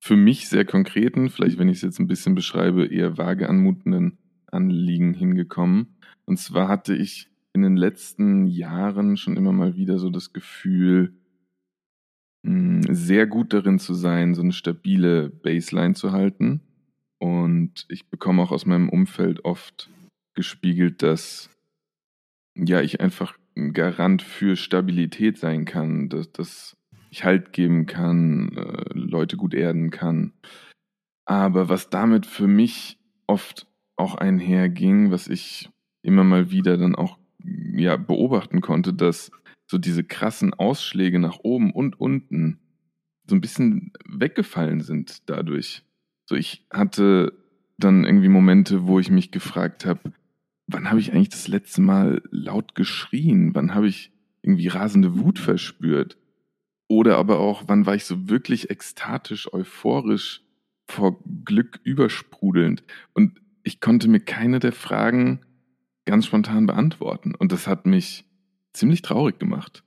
für 0.00 0.16
mich 0.16 0.48
sehr 0.48 0.64
konkreten, 0.64 1.30
vielleicht 1.30 1.58
wenn 1.58 1.68
ich 1.68 1.76
es 1.76 1.82
jetzt 1.82 2.00
ein 2.00 2.08
bisschen 2.08 2.34
beschreibe, 2.34 2.86
eher 2.86 3.18
vage 3.18 3.48
anmutenden 3.48 4.18
Anliegen 4.46 5.14
hingekommen. 5.14 5.96
Und 6.24 6.38
zwar 6.38 6.68
hatte 6.68 6.94
ich 6.94 7.30
in 7.52 7.62
den 7.62 7.76
letzten 7.76 8.46
Jahren 8.46 9.16
schon 9.16 9.36
immer 9.36 9.52
mal 9.52 9.76
wieder 9.76 9.98
so 9.98 10.10
das 10.10 10.32
Gefühl, 10.32 11.14
hm, 12.44 12.82
sehr 12.90 13.26
gut 13.26 13.52
darin 13.52 13.78
zu 13.78 13.94
sein, 13.94 14.34
so 14.34 14.42
eine 14.42 14.52
stabile 14.52 15.30
Baseline 15.30 15.94
zu 15.94 16.12
halten 16.12 16.62
und 17.22 17.86
ich 17.88 18.10
bekomme 18.10 18.42
auch 18.42 18.50
aus 18.50 18.66
meinem 18.66 18.88
Umfeld 18.88 19.44
oft 19.44 19.88
gespiegelt, 20.34 21.02
dass 21.02 21.50
ja 22.56 22.80
ich 22.80 23.00
einfach 23.00 23.38
ein 23.56 23.72
Garant 23.74 24.22
für 24.22 24.56
Stabilität 24.56 25.38
sein 25.38 25.64
kann, 25.64 26.08
dass, 26.08 26.32
dass 26.32 26.76
ich 27.10 27.22
Halt 27.22 27.52
geben 27.52 27.86
kann, 27.86 28.56
äh, 28.56 28.98
Leute 28.98 29.36
gut 29.36 29.54
erden 29.54 29.90
kann. 29.90 30.32
Aber 31.24 31.68
was 31.68 31.90
damit 31.90 32.26
für 32.26 32.48
mich 32.48 32.98
oft 33.28 33.68
auch 33.94 34.16
einherging, 34.16 35.12
was 35.12 35.28
ich 35.28 35.70
immer 36.02 36.24
mal 36.24 36.50
wieder 36.50 36.76
dann 36.76 36.96
auch 36.96 37.18
ja 37.44 37.96
beobachten 37.98 38.60
konnte, 38.60 38.92
dass 38.92 39.30
so 39.70 39.78
diese 39.78 40.02
krassen 40.02 40.54
Ausschläge 40.54 41.20
nach 41.20 41.38
oben 41.44 41.70
und 41.70 42.00
unten 42.00 42.58
so 43.28 43.36
ein 43.36 43.40
bisschen 43.40 43.92
weggefallen 44.08 44.80
sind 44.80 45.30
dadurch. 45.30 45.84
So, 46.26 46.34
ich 46.36 46.66
hatte 46.72 47.32
dann 47.78 48.04
irgendwie 48.04 48.28
Momente, 48.28 48.86
wo 48.86 48.98
ich 48.98 49.10
mich 49.10 49.30
gefragt 49.30 49.86
habe, 49.86 50.12
wann 50.66 50.90
habe 50.90 51.00
ich 51.00 51.12
eigentlich 51.12 51.30
das 51.30 51.48
letzte 51.48 51.80
Mal 51.80 52.22
laut 52.30 52.74
geschrien? 52.74 53.54
Wann 53.54 53.74
habe 53.74 53.88
ich 53.88 54.12
irgendwie 54.42 54.68
rasende 54.68 55.18
Wut 55.18 55.38
verspürt? 55.38 56.16
Oder 56.88 57.16
aber 57.16 57.38
auch, 57.38 57.64
wann 57.68 57.86
war 57.86 57.94
ich 57.94 58.04
so 58.04 58.28
wirklich 58.28 58.70
ekstatisch, 58.70 59.52
euphorisch, 59.52 60.42
vor 60.86 61.18
Glück 61.44 61.80
übersprudelnd? 61.84 62.84
Und 63.14 63.40
ich 63.62 63.80
konnte 63.80 64.08
mir 64.08 64.20
keine 64.20 64.58
der 64.58 64.72
Fragen 64.72 65.40
ganz 66.04 66.26
spontan 66.26 66.66
beantworten. 66.66 67.34
Und 67.34 67.52
das 67.52 67.66
hat 67.66 67.86
mich 67.86 68.24
ziemlich 68.72 69.02
traurig 69.02 69.38
gemacht, 69.38 69.84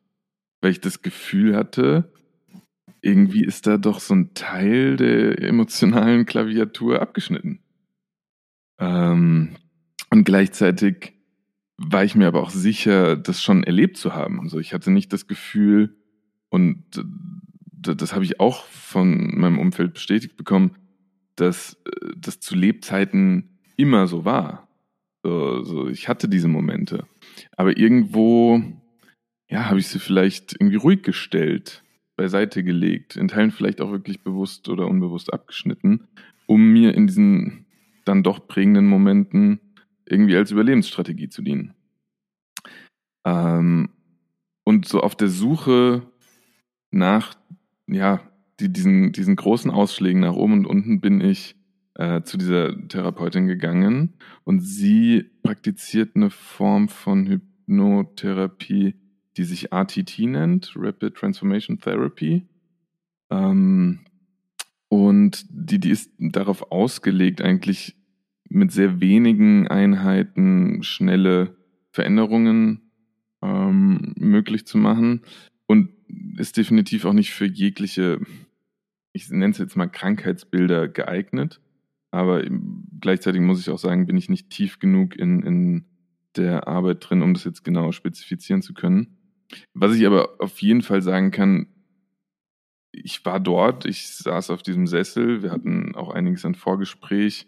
weil 0.62 0.72
ich 0.72 0.82
das 0.82 1.02
Gefühl 1.02 1.56
hatte, 1.56 2.12
irgendwie 3.06 3.46
ist 3.46 3.68
da 3.68 3.78
doch 3.78 4.00
so 4.00 4.16
ein 4.16 4.34
Teil 4.34 4.98
der 4.98 5.40
emotionalen 5.42 6.26
Klaviatur 6.26 7.02
abgeschnitten. 7.02 7.60
Ähm, 8.80 9.56
und 10.10 10.24
gleichzeitig 10.24 11.14
war 11.78 12.04
ich 12.04 12.16
mir 12.16 12.28
aber 12.28 12.42
auch 12.42 12.50
sicher, 12.50 13.16
das 13.16 13.44
schon 13.44 13.64
erlebt 13.64 13.98
zu 13.98 14.14
haben. 14.14 14.40
Also 14.40 14.60
ich 14.60 14.74
hatte 14.74 14.90
nicht 14.90 15.14
das 15.14 15.28
Gefühl, 15.28 15.96
und 16.50 16.84
das 17.82 18.14
habe 18.14 18.24
ich 18.24 18.40
auch 18.40 18.66
von 18.66 19.38
meinem 19.38 19.60
Umfeld 19.60 19.94
bestätigt 19.94 20.36
bekommen, 20.36 20.76
dass 21.36 21.78
das 22.18 22.40
zu 22.40 22.56
Lebzeiten 22.56 23.60
immer 23.78 24.08
so 24.08 24.26
war. 24.26 24.68
So, 25.24 25.90
ich 25.90 26.08
hatte 26.08 26.30
diese 26.30 26.48
Momente. 26.48 27.06
Aber 27.58 27.78
irgendwo, 27.78 28.64
ja, 29.50 29.66
habe 29.66 29.80
ich 29.80 29.88
sie 29.88 30.00
vielleicht 30.00 30.54
irgendwie 30.54 30.78
ruhig 30.78 31.04
gestellt, 31.04 31.84
beiseite 32.16 32.64
gelegt, 32.64 33.16
in 33.16 33.28
Teilen 33.28 33.52
vielleicht 33.52 33.82
auch 33.82 33.92
wirklich 33.92 34.24
bewusst 34.24 34.70
oder 34.70 34.88
unbewusst 34.88 35.34
abgeschnitten, 35.34 36.08
um 36.46 36.72
mir 36.72 36.94
in 36.94 37.08
diesen 37.08 37.66
dann 38.06 38.24
doch 38.24 38.48
prägenden 38.48 38.88
Momenten 38.88 39.60
irgendwie 40.06 40.36
als 40.36 40.52
Überlebensstrategie 40.52 41.30
zu 41.30 41.42
dienen. 41.42 41.74
Ähm, 43.26 43.90
und 44.64 44.88
so 44.88 45.02
auf 45.02 45.16
der 45.16 45.30
Suche 45.30 46.04
nach, 46.92 47.36
ja, 47.88 48.22
die, 48.60 48.72
diesen, 48.72 49.12
diesen 49.12 49.36
großen 49.36 49.72
Ausschlägen 49.72 50.22
nach 50.22 50.36
oben 50.36 50.54
und 50.54 50.66
unten 50.66 51.02
bin 51.02 51.22
ich 51.22 51.56
äh, 51.96 52.22
zu 52.24 52.38
dieser 52.38 52.88
Therapeutin 52.88 53.48
gegangen 53.48 54.14
und 54.44 54.62
sie 54.62 55.26
praktiziert 55.44 56.16
eine 56.16 56.30
Form 56.30 56.88
von 56.88 57.28
Hypnotherapie, 57.28 58.96
die 59.38 59.44
sich 59.44 59.72
RTT 59.72 60.20
nennt, 60.20 60.74
Rapid 60.76 61.16
Transformation 61.16 61.80
Therapy. 61.80 62.46
Ähm, 63.30 64.00
und 64.88 65.46
die, 65.50 65.80
die 65.80 65.90
ist 65.90 66.12
darauf 66.20 66.72
ausgelegt, 66.72 67.42
eigentlich 67.42 67.96
mit 68.50 68.72
sehr 68.72 69.02
wenigen 69.02 69.68
Einheiten 69.68 70.84
schnelle 70.84 71.56
Veränderungen 71.92 72.92
ähm, 73.42 74.14
möglich 74.18 74.66
zu 74.66 74.78
machen 74.78 75.22
und 75.66 75.90
ist 76.38 76.58
definitiv 76.58 77.06
auch 77.06 77.14
nicht 77.14 77.32
für 77.32 77.46
jegliche, 77.46 78.20
ich 79.14 79.30
nenne 79.30 79.52
es 79.52 79.58
jetzt 79.58 79.76
mal 79.76 79.88
Krankheitsbilder 79.88 80.88
geeignet. 80.88 81.62
Aber 82.12 82.44
gleichzeitig 83.02 83.42
muss 83.42 83.60
ich 83.60 83.70
auch 83.70 83.80
sagen, 83.80 84.06
bin 84.06 84.18
ich 84.18 84.30
nicht 84.30 84.50
tief 84.50 84.80
genug 84.80 85.16
in, 85.18 85.44
in 85.44 85.86
der 86.38 86.68
Arbeit 86.68 87.10
drin, 87.10 87.22
um 87.22 87.34
das 87.34 87.44
jetzt 87.44 87.64
genau 87.64 87.92
spezifizieren 87.92 88.62
zu 88.62 88.74
können. 88.74 89.15
Was 89.74 89.96
ich 89.96 90.06
aber 90.06 90.36
auf 90.40 90.60
jeden 90.62 90.82
Fall 90.82 91.02
sagen 91.02 91.32
kann, 91.32 91.68
ich 92.92 93.26
war 93.26 93.40
dort, 93.40 93.86
ich 93.86 94.08
saß 94.08 94.50
auf 94.50 94.64
diesem 94.64 94.88
Sessel, 94.88 95.44
wir 95.44 95.52
hatten 95.52 95.96
auch 95.96 96.10
einiges 96.10 96.46
an 96.46 96.56
Vorgespräch 96.56 97.48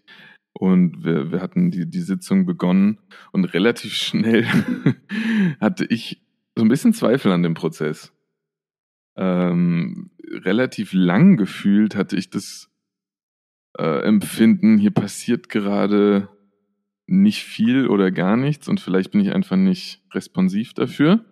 und 0.54 1.04
wir, 1.04 1.32
wir 1.32 1.42
hatten 1.42 1.72
die, 1.72 1.90
die 1.90 2.02
Sitzung 2.02 2.46
begonnen 2.46 3.00
und 3.32 3.46
relativ 3.46 3.94
schnell 3.96 4.46
hatte 5.60 5.86
ich 5.86 6.22
so 6.56 6.64
ein 6.64 6.70
bisschen 6.70 6.94
Zweifel 6.94 7.32
an 7.32 7.44
dem 7.44 7.54
Prozess. 7.54 8.14
Ähm, 9.16 10.12
relativ 10.32 10.94
lang 10.94 11.38
gefühlt 11.38 11.96
hatte 11.96 12.16
ich 12.16 12.30
das 12.30 12.70
äh, 13.78 14.02
Empfinden, 14.04 14.78
hier 14.78 14.92
passiert 14.92 15.50
gerade 15.50 16.30
nicht 17.08 17.44
viel 17.44 17.88
oder 17.88 18.12
gar 18.12 18.36
nichts 18.36 18.68
und 18.68 18.80
vielleicht 18.80 19.12
bin 19.12 19.22
ich 19.22 19.34
einfach 19.34 19.56
nicht 19.56 20.04
responsiv 20.14 20.74
dafür. 20.74 21.26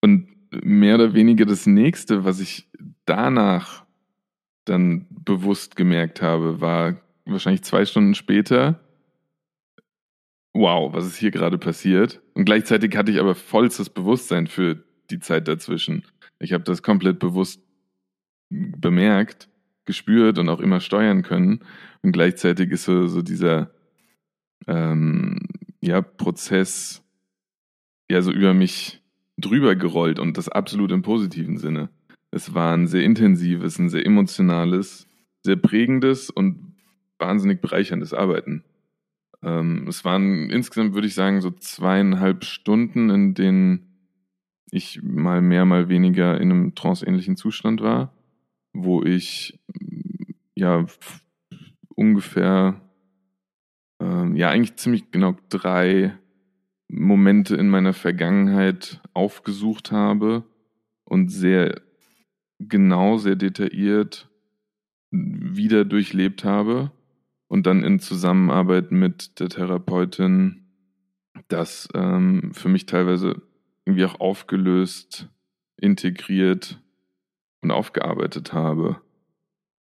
Und 0.00 0.28
mehr 0.50 0.96
oder 0.96 1.14
weniger 1.14 1.44
das 1.44 1.66
nächste, 1.66 2.24
was 2.24 2.40
ich 2.40 2.68
danach 3.04 3.84
dann 4.64 5.06
bewusst 5.10 5.76
gemerkt 5.76 6.22
habe, 6.22 6.60
war 6.60 7.00
wahrscheinlich 7.24 7.62
zwei 7.62 7.84
Stunden 7.84 8.14
später, 8.14 8.80
wow, 10.54 10.92
was 10.92 11.06
ist 11.06 11.16
hier 11.16 11.30
gerade 11.30 11.58
passiert? 11.58 12.20
Und 12.34 12.44
gleichzeitig 12.44 12.96
hatte 12.96 13.12
ich 13.12 13.20
aber 13.20 13.34
vollstes 13.34 13.90
Bewusstsein 13.90 14.46
für 14.46 14.82
die 15.10 15.20
Zeit 15.20 15.48
dazwischen. 15.48 16.04
Ich 16.38 16.52
habe 16.52 16.64
das 16.64 16.82
komplett 16.82 17.18
bewusst 17.18 17.62
bemerkt, 18.50 19.48
gespürt 19.84 20.38
und 20.38 20.48
auch 20.48 20.60
immer 20.60 20.80
steuern 20.80 21.22
können. 21.22 21.60
Und 22.02 22.12
gleichzeitig 22.12 22.70
ist 22.70 22.84
so, 22.84 23.06
so 23.06 23.22
dieser 23.22 23.70
ähm, 24.66 25.38
ja, 25.80 26.02
Prozess 26.02 27.02
ja 28.10 28.22
so 28.22 28.32
über 28.32 28.54
mich 28.54 29.02
drüber 29.36 29.76
gerollt 29.76 30.18
und 30.18 30.38
das 30.38 30.48
absolut 30.48 30.92
im 30.92 31.02
positiven 31.02 31.58
Sinne. 31.58 31.90
Es 32.30 32.54
war 32.54 32.74
ein 32.74 32.86
sehr 32.86 33.04
intensives, 33.04 33.78
ein 33.78 33.88
sehr 33.88 34.04
emotionales, 34.04 35.06
sehr 35.42 35.56
prägendes 35.56 36.30
und 36.30 36.74
wahnsinnig 37.18 37.60
bereicherndes 37.60 38.12
Arbeiten. 38.12 38.64
Ähm, 39.42 39.86
es 39.88 40.04
waren 40.04 40.50
insgesamt, 40.50 40.94
würde 40.94 41.06
ich 41.06 41.14
sagen, 41.14 41.40
so 41.40 41.50
zweieinhalb 41.50 42.44
Stunden, 42.44 43.10
in 43.10 43.34
denen 43.34 43.86
ich 44.70 45.00
mal 45.02 45.40
mehr, 45.40 45.64
mal 45.64 45.88
weniger 45.88 46.40
in 46.40 46.50
einem 46.50 46.74
tranceähnlichen 46.74 47.36
Zustand 47.36 47.80
war, 47.80 48.12
wo 48.72 49.02
ich 49.02 49.58
ja 50.54 50.86
ungefähr, 51.94 52.80
ähm, 54.00 54.34
ja 54.36 54.50
eigentlich 54.50 54.76
ziemlich 54.76 55.10
genau 55.10 55.36
drei 55.48 56.18
Momente 56.88 57.56
in 57.56 57.68
meiner 57.68 57.92
Vergangenheit 57.92 59.00
aufgesucht 59.12 59.90
habe 59.92 60.44
und 61.04 61.28
sehr 61.30 61.80
genau, 62.58 63.16
sehr 63.18 63.36
detailliert 63.36 64.28
wieder 65.10 65.84
durchlebt 65.84 66.44
habe 66.44 66.92
und 67.48 67.66
dann 67.66 67.84
in 67.84 68.00
Zusammenarbeit 68.00 68.92
mit 68.92 69.40
der 69.40 69.48
Therapeutin 69.48 70.66
das 71.48 71.88
ähm, 71.94 72.52
für 72.52 72.68
mich 72.68 72.86
teilweise 72.86 73.42
irgendwie 73.84 74.04
auch 74.04 74.20
aufgelöst, 74.20 75.28
integriert 75.76 76.82
und 77.62 77.70
aufgearbeitet 77.70 78.52
habe. 78.52 79.00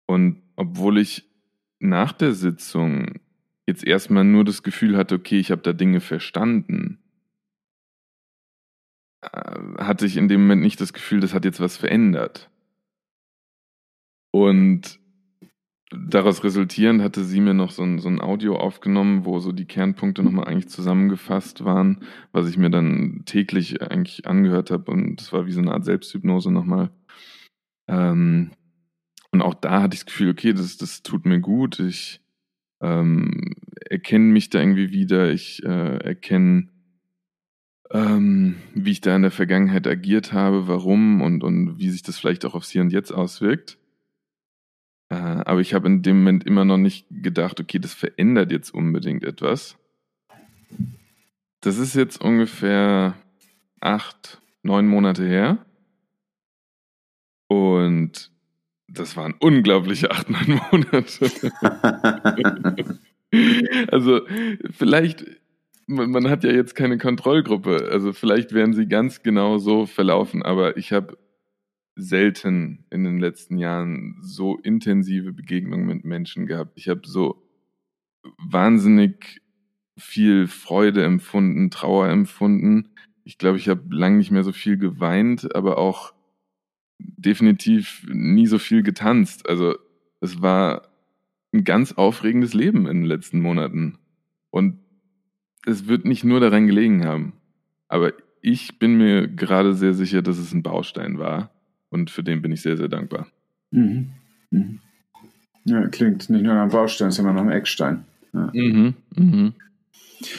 Und 0.07 0.41
obwohl 0.55 0.97
ich 0.99 1.29
nach 1.79 2.13
der 2.13 2.33
Sitzung 2.33 3.19
jetzt 3.69 3.85
erstmal 3.85 4.23
nur 4.23 4.43
das 4.43 4.63
Gefühl 4.63 4.97
hatte, 4.97 5.15
okay, 5.15 5.39
ich 5.39 5.51
habe 5.51 5.61
da 5.61 5.73
Dinge 5.73 6.01
verstanden, 6.01 6.99
äh, 9.21 9.27
hatte 9.77 10.05
ich 10.05 10.17
in 10.17 10.27
dem 10.27 10.41
Moment 10.41 10.61
nicht 10.61 10.81
das 10.81 10.93
Gefühl, 10.93 11.19
das 11.19 11.33
hat 11.33 11.45
jetzt 11.45 11.59
was 11.59 11.77
verändert. 11.77 12.49
Und 14.31 14.99
daraus 15.91 16.43
resultierend 16.43 17.01
hatte 17.01 17.23
sie 17.23 17.41
mir 17.41 17.53
noch 17.53 17.71
so 17.71 17.83
ein, 17.83 17.99
so 17.99 18.09
ein 18.09 18.21
Audio 18.21 18.57
aufgenommen, 18.57 19.25
wo 19.25 19.39
so 19.39 19.51
die 19.51 19.65
Kernpunkte 19.65 20.21
nochmal 20.21 20.45
eigentlich 20.45 20.69
zusammengefasst 20.69 21.65
waren, 21.65 22.05
was 22.31 22.47
ich 22.49 22.57
mir 22.57 22.69
dann 22.69 23.23
täglich 23.25 23.81
eigentlich 23.81 24.27
angehört 24.27 24.71
habe 24.71 24.91
und 24.91 25.15
das 25.17 25.33
war 25.33 25.47
wie 25.47 25.51
so 25.51 25.61
eine 25.61 25.73
Art 25.73 25.85
Selbsthypnose 25.85 26.51
nochmal. 26.51 26.91
Ähm, 27.87 28.51
und 29.31 29.41
auch 29.41 29.55
da 29.55 29.81
hatte 29.81 29.95
ich 29.95 30.01
das 30.01 30.07
Gefühl, 30.07 30.29
okay, 30.31 30.53
das, 30.53 30.77
das 30.77 31.01
tut 31.03 31.25
mir 31.25 31.39
gut, 31.39 31.79
ich 31.79 32.21
ähm, 32.81 33.55
erkenne 33.89 34.25
mich 34.25 34.49
da 34.49 34.59
irgendwie 34.59 34.91
wieder, 34.91 35.31
ich 35.31 35.63
äh, 35.63 35.97
erkenne, 35.97 36.69
ähm, 37.91 38.55
wie 38.73 38.91
ich 38.91 39.01
da 39.01 39.15
in 39.15 39.23
der 39.23 39.31
Vergangenheit 39.31 39.87
agiert 39.87 40.31
habe, 40.31 40.67
warum 40.67 41.21
und, 41.21 41.43
und 41.43 41.79
wie 41.79 41.89
sich 41.89 42.03
das 42.03 42.19
vielleicht 42.19 42.45
auch 42.45 42.55
aufs 42.55 42.69
Hier 42.69 42.81
und 42.81 42.93
Jetzt 42.93 43.11
auswirkt. 43.11 43.77
Äh, 45.09 45.15
aber 45.15 45.59
ich 45.59 45.73
habe 45.73 45.87
in 45.87 46.03
dem 46.03 46.19
Moment 46.19 46.45
immer 46.45 46.65
noch 46.65 46.77
nicht 46.77 47.07
gedacht, 47.09 47.59
okay, 47.59 47.79
das 47.79 47.93
verändert 47.93 48.51
jetzt 48.51 48.73
unbedingt 48.73 49.23
etwas. 49.23 49.77
Das 51.61 51.77
ist 51.77 51.95
jetzt 51.95 52.21
ungefähr 52.21 53.15
acht, 53.81 54.41
neun 54.61 54.87
Monate 54.87 55.25
her. 55.25 55.65
Und 57.47 58.31
das 58.93 59.15
waren 59.17 59.35
unglaubliche 59.39 60.11
acht, 60.11 60.29
neun 60.29 60.59
Monate. 60.71 61.51
also 63.91 64.21
vielleicht, 64.71 65.25
man, 65.87 66.11
man, 66.11 66.29
hat 66.29 66.43
ja 66.43 66.51
jetzt 66.51 66.75
keine 66.75 66.97
Kontrollgruppe, 66.97 67.89
also 67.91 68.13
vielleicht 68.13 68.53
wären 68.53 68.73
sie 68.73 68.87
ganz 68.87 69.23
genau 69.23 69.57
so 69.57 69.85
verlaufen, 69.85 70.43
aber 70.43 70.77
ich 70.77 70.91
habe 70.91 71.17
selten 71.95 72.85
in 72.89 73.03
den 73.03 73.19
letzten 73.19 73.57
Jahren 73.57 74.17
so 74.21 74.57
intensive 74.57 75.33
Begegnungen 75.33 75.85
mit 75.85 76.05
Menschen 76.05 76.45
gehabt. 76.45 76.73
Ich 76.75 76.87
habe 76.87 77.01
so 77.03 77.43
wahnsinnig 78.37 79.41
viel 79.97 80.47
Freude 80.47 81.03
empfunden, 81.03 81.69
Trauer 81.71 82.07
empfunden. 82.07 82.89
ich 83.25 83.37
glaube, 83.37 83.57
ich 83.57 83.67
habe 83.69 83.83
lange 83.93 84.17
nicht 84.17 84.31
mehr 84.31 84.43
so 84.43 84.53
viel 84.53 84.77
geweint, 84.77 85.53
aber 85.53 85.77
auch 85.77 86.13
definitiv 86.99 88.05
nie 88.11 88.47
so 88.47 88.59
viel 88.59 88.83
getanzt. 88.83 89.47
Also 89.49 89.75
es 90.21 90.41
war 90.41 90.83
ein 91.53 91.63
ganz 91.63 91.93
aufregendes 91.93 92.53
Leben 92.53 92.87
in 92.87 93.01
den 93.01 93.05
letzten 93.05 93.39
Monaten. 93.41 93.97
Und 94.51 94.79
es 95.65 95.87
wird 95.87 96.05
nicht 96.05 96.23
nur 96.23 96.39
daran 96.39 96.67
gelegen 96.67 97.05
haben. 97.05 97.33
Aber 97.87 98.13
ich 98.41 98.79
bin 98.79 98.97
mir 98.97 99.27
gerade 99.27 99.73
sehr 99.73 99.93
sicher, 99.93 100.21
dass 100.21 100.37
es 100.37 100.53
ein 100.53 100.63
Baustein 100.63 101.17
war. 101.17 101.51
Und 101.89 102.09
für 102.09 102.23
den 102.23 102.41
bin 102.41 102.51
ich 102.51 102.61
sehr, 102.61 102.77
sehr 102.77 102.87
dankbar. 102.87 103.27
Mhm. 103.71 104.11
Mhm. 104.51 104.79
Ja, 105.65 105.87
klingt 105.87 106.29
nicht 106.29 106.43
nur 106.43 106.53
nach 106.53 106.61
einem 106.61 106.71
Baustein, 106.71 107.11
sondern 107.11 107.35
nach 107.35 107.41
einem 107.41 107.51
Eckstein. 107.51 108.05
Ja. 108.33 108.51
Mhm. 108.53 108.93
Mhm. 109.15 109.53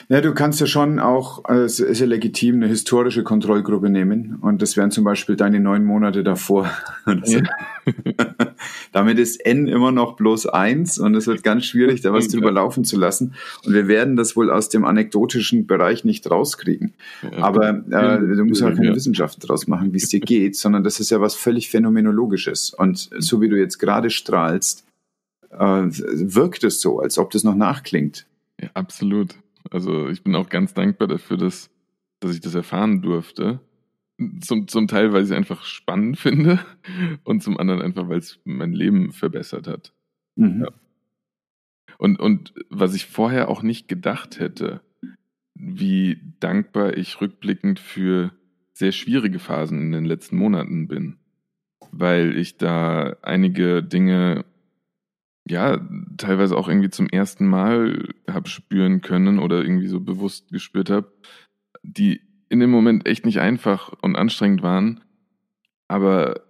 Ja, 0.08 0.20
du 0.20 0.34
kannst 0.34 0.60
ja 0.60 0.66
schon 0.66 0.98
auch, 0.98 1.48
es 1.48 1.80
ist 1.80 2.00
ja 2.00 2.06
legitim, 2.06 2.56
eine 2.56 2.66
historische 2.66 3.22
Kontrollgruppe 3.22 3.88
nehmen. 3.88 4.36
Und 4.40 4.62
das 4.62 4.76
wären 4.76 4.90
zum 4.90 5.04
Beispiel 5.04 5.36
deine 5.36 5.60
neun 5.60 5.84
Monate 5.84 6.22
davor. 6.22 6.70
Ja. 7.24 7.42
Damit 8.92 9.18
ist 9.18 9.44
N 9.44 9.66
immer 9.66 9.90
noch 9.92 10.16
bloß 10.16 10.46
eins 10.46 10.98
und 10.98 11.14
es 11.14 11.26
wird 11.26 11.42
ganz 11.42 11.64
schwierig, 11.64 12.02
da 12.02 12.12
was 12.12 12.28
drüber 12.28 12.50
laufen 12.52 12.84
zu 12.84 12.98
lassen. 12.98 13.34
Und 13.64 13.72
wir 13.72 13.88
werden 13.88 14.16
das 14.16 14.36
wohl 14.36 14.50
aus 14.50 14.68
dem 14.68 14.84
anekdotischen 14.84 15.66
Bereich 15.66 16.04
nicht 16.04 16.30
rauskriegen. 16.30 16.94
Ja. 17.22 17.38
Aber 17.38 17.70
äh, 17.70 18.18
du 18.18 18.44
musst 18.44 18.60
ja 18.60 18.70
keine 18.70 18.94
Wissenschaft 18.94 19.48
draus 19.48 19.66
machen, 19.66 19.92
wie 19.92 19.98
es 19.98 20.08
dir 20.08 20.20
geht, 20.20 20.56
sondern 20.56 20.84
das 20.84 21.00
ist 21.00 21.10
ja 21.10 21.20
was 21.20 21.34
völlig 21.34 21.70
Phänomenologisches. 21.70 22.74
Und 22.74 23.10
so 23.18 23.40
wie 23.40 23.48
du 23.48 23.56
jetzt 23.56 23.78
gerade 23.78 24.10
strahlst, 24.10 24.84
äh, 25.50 25.56
wirkt 25.58 26.64
es 26.64 26.80
so, 26.80 27.00
als 27.00 27.18
ob 27.18 27.30
das 27.30 27.44
noch 27.44 27.56
nachklingt. 27.56 28.26
Ja, 28.60 28.70
absolut. 28.74 29.34
Also 29.70 30.08
ich 30.08 30.22
bin 30.22 30.34
auch 30.34 30.48
ganz 30.48 30.74
dankbar 30.74 31.08
dafür, 31.08 31.36
dass, 31.36 31.70
dass 32.20 32.34
ich 32.34 32.40
das 32.40 32.54
erfahren 32.54 33.02
durfte. 33.02 33.60
Zum, 34.42 34.68
zum 34.68 34.86
Teil, 34.86 35.12
weil 35.12 35.22
ich 35.22 35.30
es 35.30 35.36
einfach 35.36 35.64
spannend 35.64 36.18
finde 36.18 36.60
und 37.24 37.42
zum 37.42 37.58
anderen 37.58 37.82
einfach, 37.82 38.08
weil 38.08 38.18
es 38.18 38.38
mein 38.44 38.72
Leben 38.72 39.12
verbessert 39.12 39.66
hat. 39.66 39.92
Mhm. 40.36 40.62
Ja. 40.62 40.68
Und, 41.98 42.18
und 42.18 42.54
was 42.70 42.94
ich 42.94 43.06
vorher 43.06 43.48
auch 43.48 43.62
nicht 43.62 43.88
gedacht 43.88 44.38
hätte, 44.38 44.80
wie 45.54 46.18
dankbar 46.40 46.96
ich 46.96 47.20
rückblickend 47.20 47.78
für 47.78 48.32
sehr 48.72 48.92
schwierige 48.92 49.38
Phasen 49.38 49.80
in 49.80 49.92
den 49.92 50.04
letzten 50.06 50.36
Monaten 50.36 50.88
bin, 50.88 51.18
weil 51.92 52.38
ich 52.38 52.56
da 52.56 53.16
einige 53.22 53.82
Dinge 53.82 54.44
ja, 55.50 55.80
teilweise 56.16 56.56
auch 56.56 56.68
irgendwie 56.68 56.90
zum 56.90 57.08
ersten 57.08 57.46
Mal 57.46 58.08
habe 58.30 58.48
spüren 58.48 59.00
können 59.00 59.38
oder 59.38 59.62
irgendwie 59.62 59.88
so 59.88 60.00
bewusst 60.00 60.50
gespürt 60.50 60.90
habe, 60.90 61.12
die 61.82 62.20
in 62.48 62.60
dem 62.60 62.70
Moment 62.70 63.06
echt 63.06 63.26
nicht 63.26 63.40
einfach 63.40 63.92
und 64.00 64.16
anstrengend 64.16 64.62
waren, 64.62 65.00
aber 65.88 66.40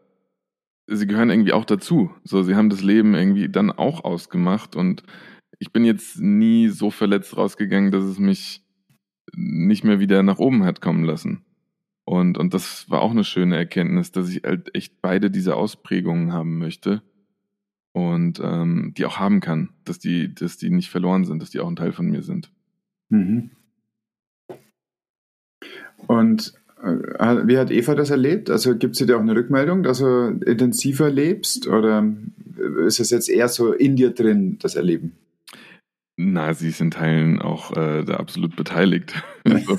sie 0.87 1.07
gehören 1.07 1.31
irgendwie 1.31 1.53
auch 1.53 1.65
dazu. 1.65 2.11
So, 2.25 2.43
sie 2.43 2.55
haben 2.55 2.71
das 2.71 2.83
Leben 2.83 3.15
irgendwie 3.15 3.49
dann 3.49 3.71
auch 3.71 4.05
ausgemacht 4.05 4.77
und 4.77 5.03
ich 5.59 5.73
bin 5.73 5.85
jetzt 5.85 6.21
nie 6.21 6.69
so 6.69 6.91
verletzt 6.91 7.37
rausgegangen, 7.37 7.91
dass 7.91 8.05
es 8.05 8.19
mich 8.19 8.65
nicht 9.35 9.85
mehr 9.85 10.01
wieder 10.01 10.23
nach 10.23 10.39
oben 10.39 10.65
hat 10.65 10.81
kommen 10.81 11.05
lassen. 11.05 11.45
Und, 12.05 12.39
und 12.39 12.55
das 12.55 12.91
war 12.91 13.03
auch 13.03 13.13
eine 13.13 13.25
schöne 13.25 13.57
Erkenntnis, 13.57 14.11
dass 14.11 14.29
ich 14.29 14.43
halt 14.43 14.75
echt 14.75 15.01
beide 15.01 15.31
diese 15.31 15.55
Ausprägungen 15.55 16.33
haben 16.33 16.59
möchte 16.59 17.03
und 17.93 18.41
ähm, 18.41 18.93
die 18.97 19.05
auch 19.05 19.19
haben 19.19 19.41
kann, 19.41 19.71
dass 19.85 19.99
die, 19.99 20.35
dass 20.35 20.57
die 20.57 20.71
nicht 20.71 20.91
verloren 20.91 21.25
sind, 21.25 21.43
dass 21.43 21.51
die 21.51 21.61
auch 21.61 21.69
ein 21.69 21.77
Teil 21.77 21.93
von 21.93 22.07
mir 22.07 22.23
sind. 22.23 22.51
Mhm. 23.09 23.51
Und 26.07 26.55
äh, 26.83 27.47
wie 27.47 27.59
hat 27.59 27.71
Eva 27.71 27.95
das 27.95 28.11
erlebt? 28.11 28.51
Also 28.51 28.77
gibt 28.77 28.99
es 28.99 29.07
dir 29.07 29.17
auch 29.17 29.21
eine 29.21 29.35
Rückmeldung, 29.35 29.83
dass 29.83 29.99
du 29.99 30.41
intensiver 30.47 31.11
lebst 31.11 31.67
oder 31.67 32.07
ist 32.87 33.01
es 33.01 33.11
jetzt 33.11 33.29
eher 33.29 33.49
so 33.49 33.73
in 33.73 33.97
dir 33.97 34.11
drin, 34.11 34.59
das 34.61 34.77
Erleben? 34.77 35.13
Na, 36.17 36.53
sie 36.53 36.69
ist 36.69 36.83
in 36.83 36.91
Teilen 36.91 37.41
auch 37.41 37.75
äh, 37.77 38.05
da 38.05 38.17
absolut 38.17 38.57
beteiligt. 38.57 39.15
Also, 39.43 39.79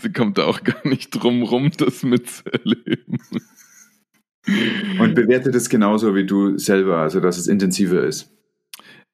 sie 0.00 0.12
kommt 0.12 0.36
da 0.36 0.44
auch 0.44 0.62
gar 0.62 0.86
nicht 0.86 1.10
drum 1.10 1.42
rum, 1.42 1.70
das 1.78 2.02
mitzuerleben. 2.02 3.18
Und 5.00 5.14
bewertet 5.14 5.54
es 5.54 5.68
genauso 5.68 6.14
wie 6.14 6.24
du 6.24 6.56
selber, 6.58 6.98
also 6.98 7.20
dass 7.20 7.38
es 7.38 7.48
intensiver 7.48 8.02
ist. 8.04 8.32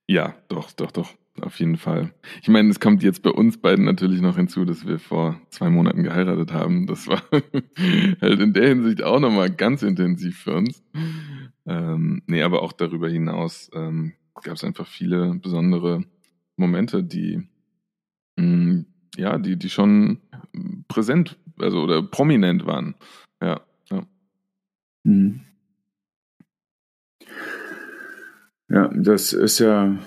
Ja, 0.06 0.34
doch, 0.48 0.72
doch, 0.72 0.90
doch, 0.90 1.14
auf 1.40 1.58
jeden 1.58 1.76
Fall. 1.76 2.12
Ich 2.42 2.48
meine, 2.48 2.68
es 2.68 2.80
kommt 2.80 3.02
jetzt 3.02 3.22
bei 3.22 3.30
uns 3.30 3.56
beiden 3.56 3.84
natürlich 3.84 4.20
noch 4.20 4.36
hinzu, 4.36 4.64
dass 4.64 4.86
wir 4.86 4.98
vor 4.98 5.40
zwei 5.48 5.70
Monaten 5.70 6.02
geheiratet 6.02 6.52
haben. 6.52 6.86
Das 6.86 7.06
war 7.06 7.22
halt 8.20 8.40
in 8.40 8.52
der 8.52 8.68
Hinsicht 8.68 9.02
auch 9.02 9.20
nochmal 9.20 9.50
ganz 9.50 9.82
intensiv 9.82 10.40
für 10.40 10.54
uns. 10.54 10.82
Ähm, 11.64 12.22
nee, 12.26 12.42
aber 12.42 12.62
auch 12.62 12.72
darüber 12.72 13.08
hinaus 13.08 13.70
ähm, 13.74 14.12
gab 14.42 14.56
es 14.56 14.64
einfach 14.64 14.86
viele 14.86 15.34
besondere 15.36 16.04
Momente, 16.56 17.02
die 17.02 17.42
mh, 18.36 18.44
mm, 18.44 18.86
ja, 19.16 19.38
die, 19.38 19.56
die 19.56 19.70
schon 19.70 20.20
präsent, 20.88 21.38
also 21.58 21.82
oder 21.82 22.02
prominent 22.02 22.66
waren. 22.66 22.94
Ja. 23.42 23.60
Mhm. 25.04 25.40
Ja, 28.68 28.90
das 28.94 29.32
ist 29.32 29.58
ja 29.58 29.98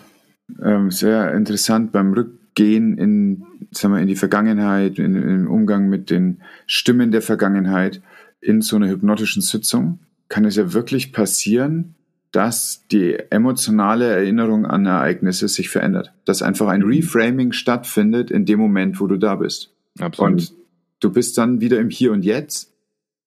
ähm, 0.62 0.92
sehr 0.92 1.34
interessant 1.34 1.92
beim 1.92 2.14
Rückgehen 2.14 2.98
in, 2.98 3.44
sagen 3.72 3.94
wir, 3.94 4.02
in 4.02 4.08
die 4.08 4.16
Vergangenheit, 4.16 4.98
in, 4.98 5.16
im 5.16 5.48
Umgang 5.48 5.88
mit 5.88 6.10
den 6.10 6.42
Stimmen 6.66 7.12
der 7.12 7.22
Vergangenheit 7.22 8.02
in 8.42 8.62
so 8.62 8.76
einer 8.76 8.90
hypnotischen 8.90 9.42
Sitzung. 9.42 10.00
Kann 10.30 10.46
es 10.46 10.56
ja 10.56 10.74
wirklich 10.74 11.14
passieren, 11.14 11.96
dass 12.32 12.86
die 12.92 13.18
emotionale 13.30 14.08
Erinnerung 14.08 14.66
an 14.66 14.86
Ereignisse 14.86 15.48
sich 15.48 15.70
verändert. 15.70 16.12
Dass 16.26 16.42
einfach 16.42 16.68
ein. 16.68 16.82
Reframing 16.82 17.54
stattfindet 17.54 18.32
in 18.32 18.46
dem 18.46 18.60
Moment, 18.60 19.00
wo 19.00 19.08
du 19.08 19.18
da 19.18 19.36
bist. 19.36 19.74
Absolut. 20.00 20.32
Und 20.32 20.54
du 21.00 21.12
bist 21.12 21.38
dann 21.38 21.62
wieder 21.62 21.80
im 21.80 21.90
Hier 21.90 22.12
und 22.12 22.26
Jetzt 22.26 22.75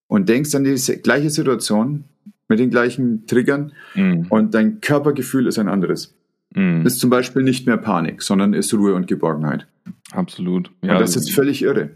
und 0.09 0.29
denkst 0.29 0.55
an 0.55 0.65
die 0.65 0.75
gleiche 1.03 1.31
Situation 1.31 2.05
mit 2.49 2.59
den 2.59 2.71
gleichen 2.71 3.27
Triggern 3.27 3.73
mhm. 3.95 4.27
und 4.31 4.55
dein 4.55 4.81
Körpergefühl 4.81 5.47
ist 5.47 5.59
ein 5.59 5.69
anderes. 5.69 6.15
Mhm. 6.55 6.85
Ist 6.87 6.99
zum 6.99 7.11
Beispiel 7.11 7.43
nicht 7.43 7.67
mehr 7.67 7.77
Panik, 7.77 8.23
sondern 8.23 8.55
ist 8.55 8.73
Ruhe 8.75 8.95
und 8.95 9.07
Geborgenheit. 9.07 9.67
Absolut. 10.13 10.71
Ja, 10.83 10.95
und 10.95 11.01
das 11.01 11.15
ist 11.15 11.31
völlig 11.31 11.63
irre. 11.63 11.91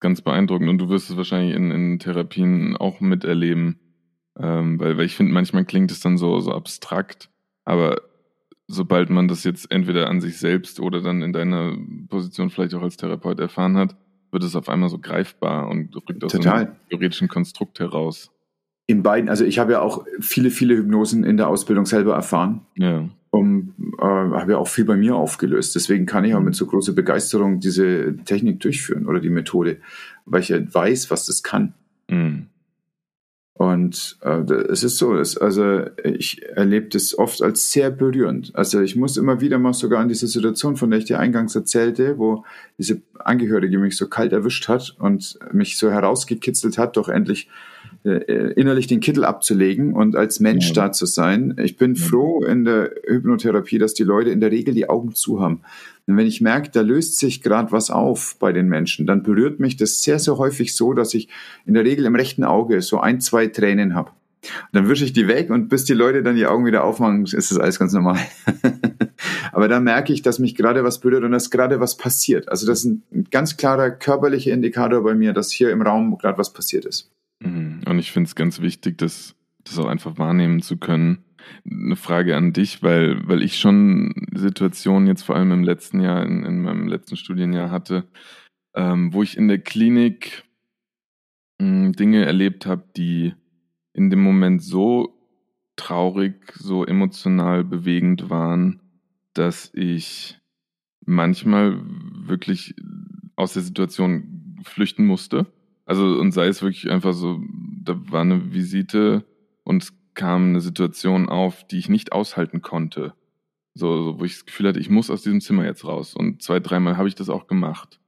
Ganz 0.00 0.22
beeindruckend. 0.22 0.68
Und 0.68 0.78
du 0.78 0.88
wirst 0.88 1.10
es 1.10 1.16
wahrscheinlich 1.16 1.54
in, 1.54 1.70
in 1.70 1.98
Therapien 1.98 2.76
auch 2.76 3.00
miterleben. 3.00 3.78
Ähm, 4.38 4.78
weil, 4.80 4.96
weil 4.96 5.04
ich 5.04 5.16
finde, 5.16 5.32
manchmal 5.32 5.64
klingt 5.64 5.90
es 5.90 6.00
dann 6.00 6.16
so, 6.16 6.40
so 6.40 6.52
abstrakt. 6.52 7.28
Aber 7.64 8.00
sobald 8.66 9.10
man 9.10 9.28
das 9.28 9.44
jetzt 9.44 9.70
entweder 9.70 10.08
an 10.08 10.20
sich 10.20 10.38
selbst 10.38 10.78
oder 10.80 11.02
dann 11.02 11.22
in 11.22 11.32
deiner 11.32 11.76
Position 12.08 12.48
vielleicht 12.50 12.74
auch 12.74 12.82
als 12.82 12.96
Therapeut 12.96 13.40
erfahren 13.40 13.76
hat, 13.76 13.96
wird 14.30 14.44
es 14.44 14.56
auf 14.56 14.68
einmal 14.68 14.88
so 14.88 14.98
greifbar 14.98 15.68
und 15.68 15.94
rückt 16.08 16.22
aus 16.24 16.32
Total. 16.32 16.66
einem 16.66 16.76
theoretischen 16.88 17.28
Konstrukt 17.28 17.80
heraus. 17.80 18.30
In 18.86 19.02
beiden, 19.02 19.28
also 19.28 19.44
ich 19.44 19.58
habe 19.58 19.72
ja 19.72 19.80
auch 19.80 20.06
viele, 20.20 20.50
viele 20.50 20.76
Hypnosen 20.76 21.24
in 21.24 21.36
der 21.36 21.48
Ausbildung 21.48 21.86
selber 21.86 22.14
erfahren. 22.14 22.62
Ja. 22.76 23.08
Um, 23.30 23.74
äh, 23.98 24.02
habe 24.02 24.52
ja 24.52 24.58
auch 24.58 24.68
viel 24.68 24.86
bei 24.86 24.96
mir 24.96 25.14
aufgelöst. 25.14 25.74
Deswegen 25.74 26.06
kann 26.06 26.24
ich 26.24 26.34
auch 26.34 26.40
mit 26.40 26.54
so 26.54 26.66
großer 26.66 26.94
Begeisterung 26.94 27.60
diese 27.60 28.16
Technik 28.24 28.60
durchführen 28.60 29.06
oder 29.06 29.20
die 29.20 29.28
Methode, 29.28 29.78
weil 30.24 30.40
ich 30.40 30.48
ja 30.48 30.58
weiß, 30.60 31.10
was 31.10 31.26
das 31.26 31.42
kann. 31.42 31.74
Mhm. 32.08 32.46
Und 33.58 34.18
äh, 34.22 34.40
es 34.70 34.84
ist 34.84 34.98
so, 34.98 35.16
es, 35.16 35.36
also 35.36 35.82
ich 36.04 36.46
erlebe 36.46 36.90
das 36.90 37.18
oft 37.18 37.42
als 37.42 37.72
sehr 37.72 37.90
berührend. 37.90 38.54
Also 38.54 38.80
ich 38.80 38.94
muss 38.94 39.16
immer 39.16 39.40
wieder 39.40 39.58
mal 39.58 39.72
sogar 39.72 39.98
an 39.98 40.08
diese 40.08 40.28
Situation, 40.28 40.76
von 40.76 40.90
der 40.90 41.00
ich 41.00 41.06
dir 41.06 41.18
eingangs 41.18 41.56
erzählte, 41.56 42.18
wo 42.18 42.44
diese 42.78 43.02
Angehörige 43.18 43.78
mich 43.78 43.96
so 43.96 44.06
kalt 44.06 44.32
erwischt 44.32 44.68
hat 44.68 44.94
und 45.00 45.40
mich 45.52 45.76
so 45.76 45.90
herausgekitzelt 45.90 46.78
hat, 46.78 46.96
doch 46.96 47.08
endlich 47.08 47.48
innerlich 48.04 48.86
den 48.86 49.00
Kittel 49.00 49.24
abzulegen 49.24 49.92
und 49.92 50.16
als 50.16 50.40
Mensch 50.40 50.68
ja. 50.68 50.74
da 50.74 50.92
zu 50.92 51.06
sein. 51.06 51.56
Ich 51.62 51.76
bin 51.76 51.94
ja. 51.94 52.04
froh 52.04 52.42
in 52.42 52.64
der 52.64 52.92
Hypnotherapie, 53.06 53.78
dass 53.78 53.94
die 53.94 54.04
Leute 54.04 54.30
in 54.30 54.40
der 54.40 54.50
Regel 54.50 54.74
die 54.74 54.88
Augen 54.88 55.14
zu 55.14 55.40
haben. 55.40 55.60
Und 56.06 56.16
wenn 56.16 56.26
ich 56.26 56.40
merke, 56.40 56.70
da 56.70 56.80
löst 56.80 57.18
sich 57.18 57.42
gerade 57.42 57.70
was 57.70 57.90
auf 57.90 58.36
bei 58.38 58.52
den 58.52 58.68
Menschen, 58.68 59.06
dann 59.06 59.22
berührt 59.22 59.60
mich 59.60 59.76
das 59.76 60.02
sehr, 60.02 60.18
sehr 60.18 60.38
häufig 60.38 60.74
so, 60.74 60.94
dass 60.94 61.12
ich 61.12 61.28
in 61.66 61.74
der 61.74 61.84
Regel 61.84 62.06
im 62.06 62.14
rechten 62.14 62.44
Auge 62.44 62.80
so 62.80 62.98
ein, 62.98 63.20
zwei 63.20 63.46
Tränen 63.46 63.94
habe. 63.94 64.10
Dann 64.72 64.88
wische 64.88 65.04
ich 65.04 65.12
die 65.12 65.28
weg 65.28 65.50
und 65.50 65.68
bis 65.68 65.84
die 65.84 65.94
Leute 65.94 66.22
dann 66.22 66.36
die 66.36 66.46
Augen 66.46 66.64
wieder 66.64 66.84
aufmachen, 66.84 67.24
ist 67.24 67.50
das 67.50 67.58
alles 67.58 67.78
ganz 67.78 67.92
normal. 67.92 68.18
Aber 69.52 69.68
da 69.68 69.80
merke 69.80 70.12
ich, 70.12 70.22
dass 70.22 70.38
mich 70.38 70.54
gerade 70.54 70.84
was 70.84 71.00
berührt 71.00 71.24
und 71.24 71.32
dass 71.32 71.50
gerade 71.50 71.80
was 71.80 71.96
passiert. 71.96 72.48
Also 72.48 72.66
das 72.66 72.84
ist 72.84 72.84
ein 72.84 73.26
ganz 73.30 73.56
klarer 73.56 73.90
körperlicher 73.90 74.52
Indikator 74.52 75.02
bei 75.02 75.14
mir, 75.14 75.32
dass 75.32 75.50
hier 75.50 75.70
im 75.70 75.82
Raum 75.82 76.16
gerade 76.18 76.38
was 76.38 76.52
passiert 76.52 76.84
ist. 76.84 77.10
Mhm. 77.40 77.82
Und 77.86 77.98
ich 77.98 78.12
finde 78.12 78.28
es 78.28 78.34
ganz 78.34 78.60
wichtig, 78.60 78.98
das, 78.98 79.36
das 79.64 79.78
auch 79.78 79.86
einfach 79.86 80.18
wahrnehmen 80.18 80.62
zu 80.62 80.76
können 80.76 81.24
eine 81.70 81.96
Frage 81.96 82.36
an 82.36 82.52
dich, 82.52 82.82
weil, 82.82 83.26
weil 83.26 83.42
ich 83.42 83.58
schon 83.58 84.14
Situationen 84.34 85.06
jetzt 85.06 85.22
vor 85.22 85.36
allem 85.36 85.52
im 85.52 85.64
letzten 85.64 86.00
Jahr, 86.00 86.24
in, 86.24 86.44
in 86.44 86.62
meinem 86.62 86.88
letzten 86.88 87.16
Studienjahr 87.16 87.70
hatte, 87.70 88.08
ähm, 88.74 89.12
wo 89.12 89.22
ich 89.22 89.36
in 89.36 89.48
der 89.48 89.58
Klinik 89.58 90.44
mh, 91.58 91.66
hm, 91.66 91.92
Dinge 91.92 92.24
erlebt 92.24 92.66
habe, 92.66 92.84
die 92.96 93.34
in 93.92 94.10
dem 94.10 94.20
Moment 94.20 94.62
so 94.62 95.14
traurig, 95.76 96.52
so 96.54 96.84
emotional 96.84 97.64
bewegend 97.64 98.30
waren, 98.30 98.80
dass 99.34 99.72
ich 99.74 100.38
manchmal 101.04 101.80
wirklich 102.26 102.74
aus 103.36 103.52
der 103.54 103.62
Situation 103.62 104.56
flüchten 104.64 105.06
musste. 105.06 105.46
Also 105.88 106.04
und 106.20 106.32
sei 106.32 106.48
es 106.48 106.60
wirklich 106.60 106.90
einfach 106.90 107.14
so, 107.14 107.40
da 107.82 107.98
war 108.10 108.20
eine 108.20 108.52
Visite 108.52 109.24
und 109.64 109.82
es 109.82 109.94
kam 110.12 110.50
eine 110.50 110.60
Situation 110.60 111.30
auf, 111.30 111.66
die 111.66 111.78
ich 111.78 111.88
nicht 111.88 112.12
aushalten 112.12 112.60
konnte. 112.60 113.14
So, 113.72 114.02
so 114.02 114.20
wo 114.20 114.24
ich 114.26 114.34
das 114.34 114.44
Gefühl 114.44 114.68
hatte, 114.68 114.80
ich 114.80 114.90
muss 114.90 115.08
aus 115.08 115.22
diesem 115.22 115.40
Zimmer 115.40 115.64
jetzt 115.64 115.86
raus. 115.86 116.14
Und 116.14 116.42
zwei, 116.42 116.60
dreimal 116.60 116.98
habe 116.98 117.08
ich 117.08 117.14
das 117.14 117.30
auch 117.30 117.46
gemacht. 117.46 118.00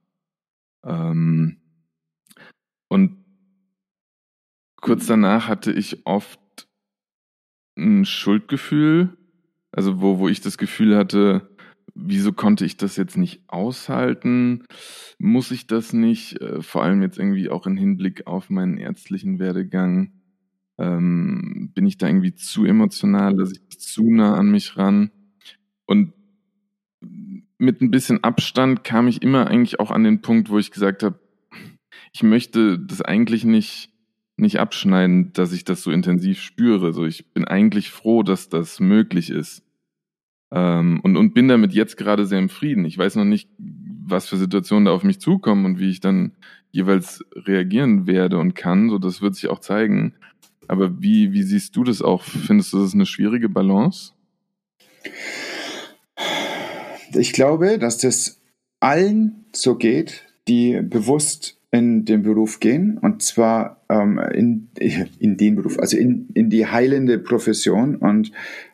Ähm, 0.85 1.57
und 2.87 3.25
kurz 4.79 5.07
danach 5.07 5.47
hatte 5.47 5.71
ich 5.71 6.05
oft 6.05 6.67
ein 7.75 8.05
Schuldgefühl, 8.05 9.17
also 9.71 10.01
wo, 10.01 10.19
wo 10.19 10.27
ich 10.27 10.41
das 10.41 10.59
Gefühl 10.59 10.95
hatte, 10.95 11.49
wieso 11.95 12.33
konnte 12.33 12.65
ich 12.65 12.77
das 12.77 12.95
jetzt 12.95 13.17
nicht 13.17 13.41
aushalten? 13.47 14.63
Muss 15.17 15.51
ich 15.51 15.67
das 15.67 15.93
nicht? 15.93 16.41
Äh, 16.41 16.61
vor 16.61 16.83
allem 16.83 17.01
jetzt 17.01 17.17
irgendwie 17.17 17.49
auch 17.49 17.65
im 17.65 17.77
Hinblick 17.77 18.27
auf 18.27 18.49
meinen 18.49 18.77
ärztlichen 18.77 19.39
Werdegang. 19.39 20.13
Ähm, 20.77 21.71
bin 21.73 21.85
ich 21.85 21.97
da 21.97 22.07
irgendwie 22.07 22.33
zu 22.33 22.65
emotional, 22.65 23.35
dass 23.35 23.51
ich 23.51 23.79
zu 23.79 24.09
nah 24.09 24.35
an 24.35 24.49
mich 24.49 24.77
ran? 24.77 25.11
Und 25.85 26.13
mit 27.57 27.81
ein 27.81 27.91
bisschen 27.91 28.23
Abstand 28.23 28.83
kam 28.83 29.07
ich 29.07 29.21
immer 29.21 29.47
eigentlich 29.47 29.79
auch 29.79 29.91
an 29.91 30.03
den 30.03 30.21
Punkt, 30.21 30.49
wo 30.49 30.57
ich 30.57 30.71
gesagt 30.71 31.03
habe, 31.03 31.19
ich 32.13 32.23
möchte 32.23 32.79
das 32.79 33.01
eigentlich 33.01 33.43
nicht 33.43 33.91
nicht 34.37 34.59
abschneiden, 34.59 35.33
dass 35.33 35.53
ich 35.53 35.65
das 35.65 35.83
so 35.83 35.91
intensiv 35.91 36.41
spüre. 36.41 36.93
So, 36.93 37.05
ich 37.05 37.31
bin 37.33 37.45
eigentlich 37.45 37.91
froh, 37.91 38.23
dass 38.23 38.49
das 38.49 38.79
möglich 38.79 39.29
ist. 39.29 39.63
Ähm, 40.53 40.99
und, 41.03 41.17
und 41.17 41.33
bin 41.33 41.47
damit 41.47 41.73
jetzt 41.73 41.97
gerade 41.97 42.25
sehr 42.25 42.39
im 42.39 42.49
Frieden. 42.49 42.85
Ich 42.85 42.97
weiß 42.97 43.15
noch 43.15 43.25
nicht, 43.25 43.49
was 43.57 44.27
für 44.27 44.37
Situationen 44.37 44.85
da 44.85 44.91
auf 44.91 45.03
mich 45.03 45.19
zukommen 45.19 45.65
und 45.65 45.79
wie 45.79 45.89
ich 45.89 46.01
dann 46.01 46.33
jeweils 46.71 47.23
reagieren 47.35 48.07
werde 48.07 48.37
und 48.37 48.55
kann. 48.55 48.89
So, 48.89 48.97
das 48.97 49.21
wird 49.21 49.35
sich 49.35 49.49
auch 49.49 49.59
zeigen. 49.59 50.13
Aber 50.67 51.01
wie, 51.01 51.33
wie 51.33 51.43
siehst 51.43 51.75
du 51.75 51.83
das 51.83 52.01
auch? 52.01 52.23
Findest 52.23 52.73
du 52.73 52.79
das 52.79 52.93
eine 52.93 53.05
schwierige 53.05 53.49
Balance? 53.49 54.13
Ich 57.13 57.33
glaube, 57.33 57.77
dass 57.77 57.97
das 57.97 58.41
allen 58.79 59.45
so 59.53 59.75
geht, 59.75 60.23
die 60.47 60.81
bewusst 60.81 61.57
in 61.71 62.03
den 62.03 62.23
Beruf 62.23 62.59
gehen 62.59 62.97
und 62.97 63.21
zwar 63.21 63.81
ähm, 63.89 64.19
in, 64.33 64.69
in 65.19 65.37
den 65.37 65.55
Beruf, 65.55 65.79
also 65.79 65.97
in, 65.97 66.27
in 66.33 66.49
die 66.49 66.67
heilende 66.67 67.17
Profession 67.17 67.95
und 67.95 68.31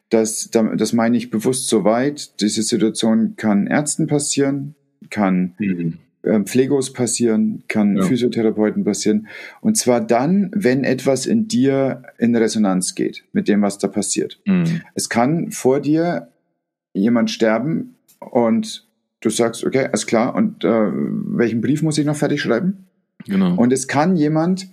das, 0.10 0.50
das 0.52 0.94
meine 0.94 1.18
ich 1.18 1.30
bewusst 1.30 1.68
so 1.68 1.84
weit. 1.84 2.40
Diese 2.42 2.64
Situation 2.64 3.36
kann 3.36 3.68
Ärzten 3.68 4.08
passieren, 4.08 4.76
kann 5.10 5.54
mhm. 5.60 5.98
äh, 6.24 6.40
Pflegos 6.42 6.94
passieren, 6.94 7.64
kann 7.68 7.98
ja. 7.98 8.04
Physiotherapeuten 8.04 8.84
passieren. 8.84 9.28
Und 9.60 9.78
zwar 9.78 10.00
dann, 10.00 10.52
wenn 10.54 10.84
etwas 10.84 11.26
in 11.26 11.48
dir 11.48 12.04
in 12.18 12.36
Resonanz 12.36 12.96
geht 12.96 13.26
mit 13.34 13.48
dem, 13.48 13.62
was 13.62 13.78
da 13.78 13.88
passiert. 13.88 14.40
Mhm. 14.46 14.82
Es 14.96 15.10
kann 15.10 15.52
vor 15.52 15.82
dir 15.82 16.30
jemand 16.94 17.30
sterben 17.30 17.96
und 18.20 18.88
du 19.20 19.30
sagst, 19.30 19.66
okay, 19.66 19.86
alles 19.86 20.08
klar, 20.08 20.36
und 20.36 20.64
äh, 20.64 20.70
welchen 20.70 21.62
Brief 21.62 21.82
muss 21.82 21.98
ich 21.98 22.06
noch 22.06 22.16
fertig 22.16 22.42
schreiben? 22.42 22.88
Genau. 23.26 23.56
Und 23.56 23.74
es 23.74 23.88
kann 23.88 24.16
jemand 24.16 24.70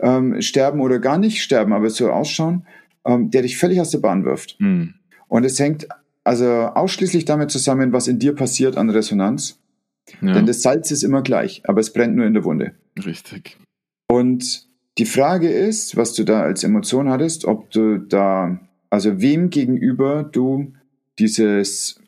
ähm, 0.00 0.40
sterben 0.42 0.80
oder 0.80 0.98
gar 0.98 1.18
nicht 1.18 1.42
sterben, 1.42 1.72
aber 1.72 1.86
es 1.86 1.96
soll 1.96 2.10
ausschauen, 2.10 2.66
ähm, 3.04 3.30
der 3.30 3.42
dich 3.42 3.56
völlig 3.56 3.80
aus 3.80 3.90
der 3.90 3.98
Bahn 3.98 4.24
wirft. 4.24 4.60
Mhm. 4.60 4.94
Und 5.28 5.44
es 5.44 5.58
hängt 5.58 5.88
also 6.24 6.46
ausschließlich 6.46 7.24
damit 7.24 7.50
zusammen, 7.50 7.92
was 7.92 8.08
in 8.08 8.18
dir 8.18 8.34
passiert 8.34 8.76
an 8.76 8.90
Resonanz. 8.90 9.60
Ja. 10.20 10.32
Denn 10.32 10.46
das 10.46 10.62
Salz 10.62 10.90
ist 10.90 11.02
immer 11.02 11.22
gleich, 11.22 11.62
aber 11.64 11.80
es 11.80 11.92
brennt 11.92 12.16
nur 12.16 12.26
in 12.26 12.34
der 12.34 12.44
Wunde. 12.44 12.74
Richtig. 13.04 13.58
Und 14.08 14.68
die 14.98 15.06
Frage 15.06 15.50
ist, 15.50 15.96
was 15.96 16.12
du 16.12 16.24
da 16.24 16.42
als 16.42 16.62
Emotion 16.62 17.08
hattest, 17.08 17.44
ob 17.46 17.70
du 17.70 17.98
da, 17.98 18.60
also 18.90 19.20
wem 19.20 19.50
gegenüber 19.50 20.22
du 20.22 20.72
dieses 21.18 22.00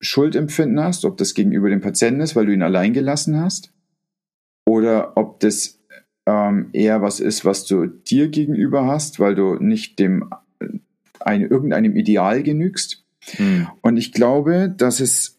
Schuldempfinden 0.00 0.80
hast, 0.80 1.04
ob 1.04 1.16
das 1.16 1.34
gegenüber 1.34 1.70
dem 1.70 1.80
Patienten 1.80 2.20
ist, 2.20 2.36
weil 2.36 2.46
du 2.46 2.52
ihn 2.52 2.62
allein 2.62 2.92
gelassen 2.92 3.40
hast, 3.40 3.72
oder 4.66 5.16
ob 5.16 5.40
das 5.40 5.75
ähm, 6.26 6.68
eher 6.72 7.02
was 7.02 7.20
ist, 7.20 7.44
was 7.44 7.64
du 7.64 7.86
dir 7.86 8.28
gegenüber 8.28 8.86
hast, 8.86 9.20
weil 9.20 9.34
du 9.34 9.54
nicht 9.54 9.98
dem 9.98 10.30
ein, 11.20 11.42
irgendeinem 11.42 11.96
Ideal 11.96 12.42
genügst. 12.42 13.04
Hm. 13.36 13.68
Und 13.80 13.96
ich 13.96 14.12
glaube, 14.12 14.72
dass 14.76 15.00
es, 15.00 15.38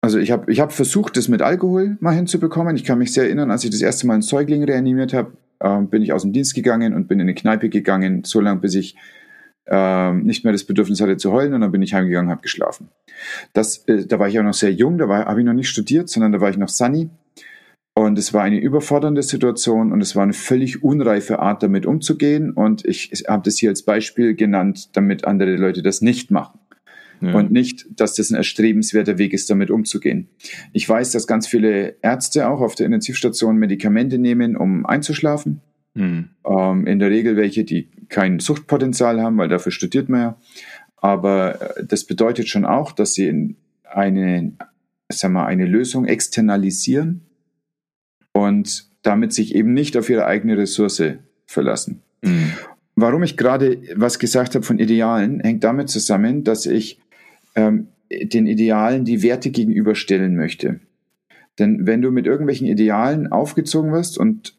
also 0.00 0.18
ich 0.18 0.30
habe 0.30 0.50
ich 0.50 0.60
hab 0.60 0.72
versucht, 0.72 1.16
das 1.16 1.28
mit 1.28 1.42
Alkohol 1.42 1.96
mal 2.00 2.14
hinzubekommen. 2.14 2.76
Ich 2.76 2.84
kann 2.84 2.98
mich 2.98 3.12
sehr 3.12 3.24
erinnern, 3.24 3.50
als 3.50 3.64
ich 3.64 3.70
das 3.70 3.82
erste 3.82 4.06
Mal 4.06 4.14
einen 4.14 4.22
Säugling 4.22 4.64
reanimiert 4.64 5.12
habe, 5.12 5.32
äh, 5.60 5.80
bin 5.82 6.02
ich 6.02 6.12
aus 6.12 6.22
dem 6.22 6.32
Dienst 6.32 6.54
gegangen 6.54 6.94
und 6.94 7.08
bin 7.08 7.18
in 7.18 7.26
eine 7.26 7.34
Kneipe 7.34 7.68
gegangen, 7.68 8.22
so 8.24 8.40
lange, 8.40 8.60
bis 8.60 8.74
ich 8.74 8.96
äh, 9.66 10.12
nicht 10.12 10.44
mehr 10.44 10.52
das 10.52 10.64
Bedürfnis 10.64 11.00
hatte 11.00 11.16
zu 11.16 11.32
heulen 11.32 11.54
und 11.54 11.60
dann 11.60 11.72
bin 11.72 11.82
ich 11.82 11.94
heimgegangen, 11.94 12.30
habe 12.30 12.42
geschlafen. 12.42 12.88
Das, 13.52 13.78
äh, 13.88 14.06
da 14.06 14.18
war 14.18 14.28
ich 14.28 14.38
auch 14.38 14.44
noch 14.44 14.54
sehr 14.54 14.72
jung, 14.72 14.98
da 14.98 15.08
habe 15.08 15.40
ich 15.40 15.46
noch 15.46 15.52
nicht 15.52 15.68
studiert, 15.68 16.08
sondern 16.08 16.32
da 16.32 16.40
war 16.40 16.50
ich 16.50 16.56
noch 16.56 16.68
Sunny 16.68 17.10
und 17.98 18.18
es 18.18 18.34
war 18.34 18.42
eine 18.42 18.60
überfordernde 18.60 19.22
Situation 19.22 19.90
und 19.90 20.02
es 20.02 20.14
war 20.14 20.22
eine 20.22 20.34
völlig 20.34 20.82
unreife 20.82 21.38
Art, 21.38 21.62
damit 21.62 21.86
umzugehen. 21.86 22.50
Und 22.50 22.84
ich 22.84 23.24
habe 23.26 23.42
das 23.42 23.56
hier 23.56 23.70
als 23.70 23.84
Beispiel 23.84 24.34
genannt, 24.34 24.90
damit 24.94 25.24
andere 25.24 25.56
Leute 25.56 25.82
das 25.82 26.02
nicht 26.02 26.30
machen. 26.30 26.60
Ja. 27.22 27.32
Und 27.32 27.52
nicht, 27.52 27.86
dass 27.98 28.12
das 28.12 28.28
ein 28.28 28.36
erstrebenswerter 28.36 29.16
Weg 29.16 29.32
ist, 29.32 29.48
damit 29.48 29.70
umzugehen. 29.70 30.28
Ich 30.74 30.86
weiß, 30.86 31.12
dass 31.12 31.26
ganz 31.26 31.46
viele 31.46 31.96
Ärzte 32.02 32.50
auch 32.50 32.60
auf 32.60 32.74
der 32.74 32.84
Intensivstation 32.84 33.56
Medikamente 33.56 34.18
nehmen, 34.18 34.58
um 34.58 34.84
einzuschlafen. 34.84 35.62
Mhm. 35.94 36.28
Ähm, 36.46 36.86
in 36.86 36.98
der 36.98 37.08
Regel 37.08 37.38
welche, 37.38 37.64
die 37.64 37.88
kein 38.10 38.40
Suchtpotenzial 38.40 39.22
haben, 39.22 39.38
weil 39.38 39.48
dafür 39.48 39.72
studiert 39.72 40.10
man 40.10 40.20
ja. 40.20 40.38
Aber 40.98 41.78
äh, 41.78 41.86
das 41.86 42.04
bedeutet 42.04 42.48
schon 42.48 42.66
auch, 42.66 42.92
dass 42.92 43.14
sie 43.14 43.56
eine, 43.84 44.52
sagen 45.10 45.32
wir, 45.32 45.46
eine 45.46 45.64
Lösung 45.64 46.04
externalisieren 46.04 47.25
und 48.36 48.84
damit 49.00 49.32
sich 49.32 49.54
eben 49.54 49.72
nicht 49.72 49.96
auf 49.96 50.10
ihre 50.10 50.26
eigene 50.26 50.58
Ressource 50.58 51.02
verlassen. 51.46 52.02
Mhm. 52.20 52.52
Warum 52.94 53.22
ich 53.22 53.38
gerade 53.38 53.80
was 53.94 54.18
gesagt 54.18 54.54
habe 54.54 54.64
von 54.64 54.78
Idealen, 54.78 55.40
hängt 55.40 55.64
damit 55.64 55.88
zusammen, 55.88 56.44
dass 56.44 56.66
ich 56.66 57.00
ähm, 57.54 57.88
den 58.10 58.46
Idealen 58.46 59.06
die 59.06 59.22
Werte 59.22 59.50
gegenüberstellen 59.50 60.36
möchte. 60.36 60.80
Denn 61.58 61.86
wenn 61.86 62.02
du 62.02 62.10
mit 62.10 62.26
irgendwelchen 62.26 62.66
Idealen 62.66 63.32
aufgezogen 63.32 63.92
wirst 63.92 64.18
und 64.18 64.54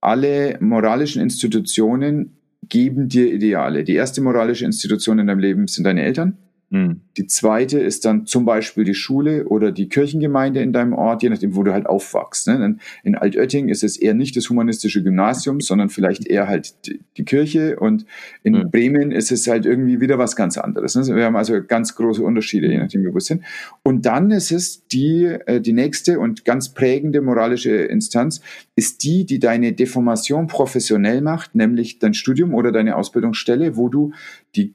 alle 0.00 0.56
moralischen 0.60 1.20
Institutionen 1.20 2.36
geben 2.68 3.08
dir 3.08 3.32
Ideale. 3.32 3.82
Die 3.82 3.94
erste 3.94 4.20
moralische 4.20 4.64
Institution 4.64 5.18
in 5.18 5.26
deinem 5.26 5.40
Leben 5.40 5.66
sind 5.66 5.84
deine 5.84 6.02
Eltern. 6.02 6.36
Mhm. 6.70 7.02
Die 7.16 7.28
zweite 7.28 7.78
ist 7.78 8.04
dann 8.04 8.26
zum 8.26 8.44
Beispiel 8.44 8.82
die 8.82 8.94
Schule 8.94 9.46
oder 9.46 9.70
die 9.70 9.88
Kirchengemeinde 9.88 10.60
in 10.60 10.72
deinem 10.72 10.94
Ort, 10.94 11.22
je 11.22 11.28
nachdem, 11.28 11.54
wo 11.54 11.62
du 11.62 11.72
halt 11.72 11.86
aufwachst. 11.86 12.48
Ne? 12.48 12.78
In 13.04 13.14
Altötting 13.14 13.68
ist 13.68 13.84
es 13.84 13.96
eher 13.96 14.14
nicht 14.14 14.36
das 14.36 14.50
humanistische 14.50 15.02
Gymnasium, 15.02 15.60
sondern 15.60 15.90
vielleicht 15.90 16.26
eher 16.26 16.48
halt 16.48 16.74
die, 16.86 17.24
Kirche 17.24 17.78
und 17.78 18.04
in 18.42 18.54
mhm. 18.54 18.70
Bremen 18.70 19.10
ist 19.12 19.32
es 19.32 19.46
halt 19.46 19.64
irgendwie 19.64 20.00
wieder 20.00 20.18
was 20.18 20.36
ganz 20.36 20.58
anderes. 20.58 20.94
Ne? 20.96 21.14
Wir 21.14 21.24
haben 21.24 21.36
also 21.36 21.62
ganz 21.62 21.94
große 21.94 22.22
Unterschiede, 22.22 22.68
je 22.68 22.78
nachdem, 22.78 23.04
wo 23.04 23.14
wir 23.14 23.20
sind. 23.20 23.42
Und 23.82 24.06
dann 24.06 24.30
ist 24.30 24.50
es 24.50 24.86
die, 24.88 25.24
äh, 25.24 25.60
die 25.60 25.72
nächste 25.72 26.18
und 26.18 26.44
ganz 26.44 26.74
prägende 26.74 27.20
moralische 27.20 27.70
Instanz, 27.70 28.40
ist 28.74 29.04
die, 29.04 29.24
die 29.24 29.38
deine 29.38 29.72
Deformation 29.72 30.46
professionell 30.46 31.20
macht, 31.20 31.54
nämlich 31.54 31.98
dein 31.98 32.14
Studium 32.14 32.54
oder 32.54 32.72
deine 32.72 32.96
Ausbildungsstelle, 32.96 33.76
wo 33.76 33.88
du 33.88 34.12
die 34.54 34.74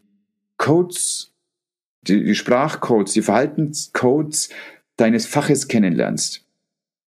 Codes 0.57 1.30
die, 2.03 2.23
die 2.23 2.35
Sprachcodes, 2.35 3.13
die 3.13 3.21
Verhaltenscodes 3.21 4.49
deines 4.97 5.25
Faches 5.25 5.67
kennenlernst. 5.67 6.45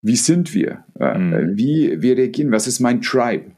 Wie 0.03 0.17
sind 0.17 0.55
wir? 0.55 0.85
Äh, 0.99 1.19
mhm. 1.19 1.57
Wie 1.57 2.03
wir 2.03 2.17
reagieren? 2.17 2.53
Was 2.53 2.67
ist 2.67 2.81
mein 2.81 3.01
Tribe? 3.01 3.53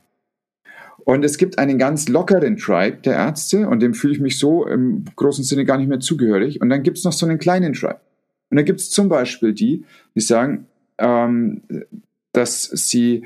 Und 0.99 1.25
es 1.25 1.39
gibt 1.39 1.59
einen 1.59 1.79
ganz 1.79 2.09
lockeren 2.09 2.57
Tribe 2.57 2.99
der 2.99 3.15
Ärzte 3.15 3.69
und 3.69 3.81
dem 3.81 3.95
fühle 3.95 4.15
ich 4.15 4.21
mich 4.21 4.39
so 4.39 4.67
im 4.67 5.05
großen 5.15 5.45
Sinne 5.45 5.65
gar 5.65 5.79
nicht 5.79 5.89
mehr 5.89 6.01
zugehörig. 6.01 6.61
Und 6.61 6.69
dann 6.69 6.83
gibt 6.83 6.99
es 6.99 7.05
noch 7.05 7.13
so 7.13 7.27
einen 7.27 7.39
kleinen 7.39 7.75
Tribe. 7.75 8.01
Und 8.51 8.57
da 8.57 8.63
gibt 8.63 8.81
es 8.81 8.91
zum 8.91 9.09
Beispiel 9.09 9.53
die, 9.53 9.85
die 10.15 10.21
sagen, 10.21 10.67
ähm, 10.99 11.63
dass 12.33 12.65
sie 12.65 13.25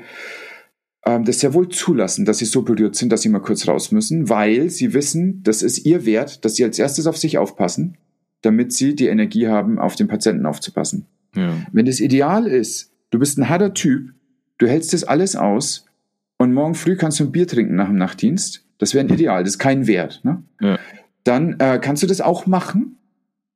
ähm, 1.05 1.25
das 1.25 1.39
sehr 1.39 1.53
wohl 1.53 1.69
zulassen, 1.69 2.25
dass 2.25 2.37
sie 2.37 2.45
so 2.45 2.61
berührt 2.61 2.95
sind, 2.95 3.11
dass 3.11 3.23
sie 3.23 3.29
mal 3.29 3.39
kurz 3.39 3.67
raus 3.67 3.91
müssen, 3.91 4.29
weil 4.29 4.69
sie 4.69 4.93
wissen, 4.93 5.41
das 5.43 5.63
ist 5.63 5.85
ihr 5.85 6.05
Wert, 6.05 6.45
dass 6.45 6.55
sie 6.55 6.63
als 6.63 6.79
erstes 6.79 7.07
auf 7.07 7.17
sich 7.17 7.37
aufpassen, 7.37 7.97
damit 8.41 8.73
sie 8.73 8.95
die 8.95 9.07
Energie 9.07 9.47
haben, 9.47 9.79
auf 9.79 9.95
den 9.95 10.07
Patienten 10.07 10.45
aufzupassen. 10.45 11.05
Ja. 11.35 11.53
Wenn 11.71 11.85
das 11.85 11.99
Ideal 11.99 12.47
ist, 12.47 12.91
du 13.11 13.19
bist 13.19 13.37
ein 13.37 13.49
harter 13.49 13.73
Typ, 13.73 14.13
du 14.57 14.67
hältst 14.67 14.93
das 14.93 15.03
alles 15.03 15.35
aus 15.35 15.85
und 16.37 16.53
morgen 16.53 16.75
früh 16.75 16.95
kannst 16.95 17.19
du 17.19 17.25
ein 17.25 17.31
Bier 17.31 17.47
trinken 17.47 17.75
nach 17.75 17.87
dem 17.87 17.97
Nachtdienst. 17.97 18.65
Das 18.77 18.93
wäre 18.93 19.05
ein 19.05 19.13
Ideal, 19.13 19.43
das 19.43 19.53
ist 19.53 19.59
kein 19.59 19.87
Wert. 19.87 20.21
Ne? 20.23 20.43
Ja. 20.59 20.79
Dann 21.23 21.59
äh, 21.59 21.79
kannst 21.79 22.03
du 22.03 22.07
das 22.07 22.21
auch 22.21 22.47
machen. 22.47 22.97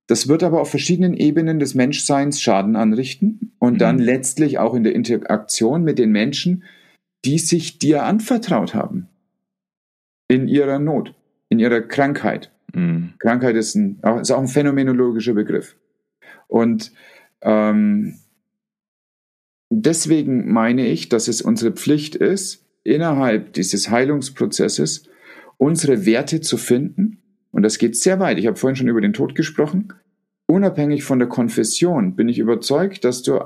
Das 0.08 0.28
wird 0.28 0.44
aber 0.44 0.62
auf 0.62 0.70
verschiedenen 0.70 1.16
Ebenen 1.16 1.58
des 1.58 1.74
Menschseins 1.74 2.40
Schaden 2.40 2.76
anrichten 2.76 3.54
und 3.58 3.74
mhm. 3.74 3.78
dann 3.80 4.00
letztlich 4.00 4.60
auch 4.60 4.76
in 4.76 4.84
der 4.84 4.94
Interaktion 4.94 5.84
mit 5.84 5.98
den 5.98 6.12
Menschen, 6.12 6.64
die 7.26 7.40
sich 7.40 7.80
dir 7.80 8.04
anvertraut 8.04 8.76
haben. 8.76 9.08
In 10.28 10.48
ihrer 10.48 10.78
Not, 10.78 11.16
in 11.50 11.60
ihrer 11.60 11.82
Krankheit. 11.82 12.52
Mhm. 12.76 13.14
Krankheit 13.20 13.56
ist, 13.56 13.76
ein, 13.76 14.02
ist 14.22 14.32
auch 14.32 14.40
ein 14.40 14.48
phänomenologischer 14.48 15.34
Begriff. 15.34 15.76
Und 16.48 16.92
ähm, 17.42 18.16
deswegen 19.70 20.52
meine 20.52 20.88
ich, 20.88 21.10
dass 21.10 21.28
es 21.28 21.42
unsere 21.42 21.72
Pflicht 21.72 22.16
ist, 22.16 22.66
innerhalb 22.84 23.54
dieses 23.54 23.90
Heilungsprozesses 23.90 25.10
unsere 25.58 26.06
Werte 26.06 26.42
zu 26.42 26.58
finden. 26.58 27.22
Und 27.52 27.64
das 27.64 27.78
geht 27.78 27.96
sehr 27.96 28.20
weit. 28.20 28.38
Ich 28.38 28.46
habe 28.46 28.58
vorhin 28.58 28.76
schon 28.76 28.90
über 28.90 29.02
den 29.02 29.14
Tod 29.14 29.36
gesprochen. 29.36 29.94
Unabhängig 30.48 31.04
von 31.04 31.18
der 31.18 31.30
Konfession 31.30 32.16
bin 32.16 32.30
ich 32.30 32.38
überzeugt, 32.38 33.06
dass 33.06 33.24
du 33.24 33.40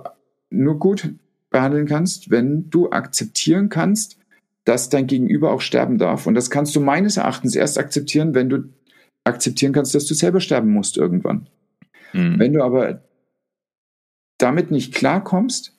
nur 0.49 0.80
gut 0.80 1.13
behandeln 1.51 1.86
kannst, 1.86 2.32
wenn 2.32 2.69
du 2.69 2.89
akzeptieren 2.89 3.69
kannst, 3.69 4.17
dass 4.65 4.89
dein 4.89 5.07
Gegenüber 5.07 5.51
auch 5.51 5.61
sterben 5.61 5.97
darf. 5.97 6.27
Und 6.27 6.34
das 6.34 6.49
kannst 6.49 6.75
du 6.75 6.82
meines 6.82 7.17
Erachtens 7.17 7.55
erst 7.55 7.77
akzeptieren, 7.77 8.34
wenn 8.34 8.49
du 8.49 8.63
akzeptieren 9.24 9.74
kannst, 9.74 9.95
dass 9.95 10.05
du 10.05 10.13
selber 10.13 10.39
sterben 10.39 10.72
musst 10.72 10.97
irgendwann. 10.97 11.47
Mhm. 12.13 12.39
Wenn 12.39 12.53
du 12.53 12.63
aber 12.63 13.03
damit 14.38 14.72
nicht 14.72 14.93
klarkommst, 14.93 15.76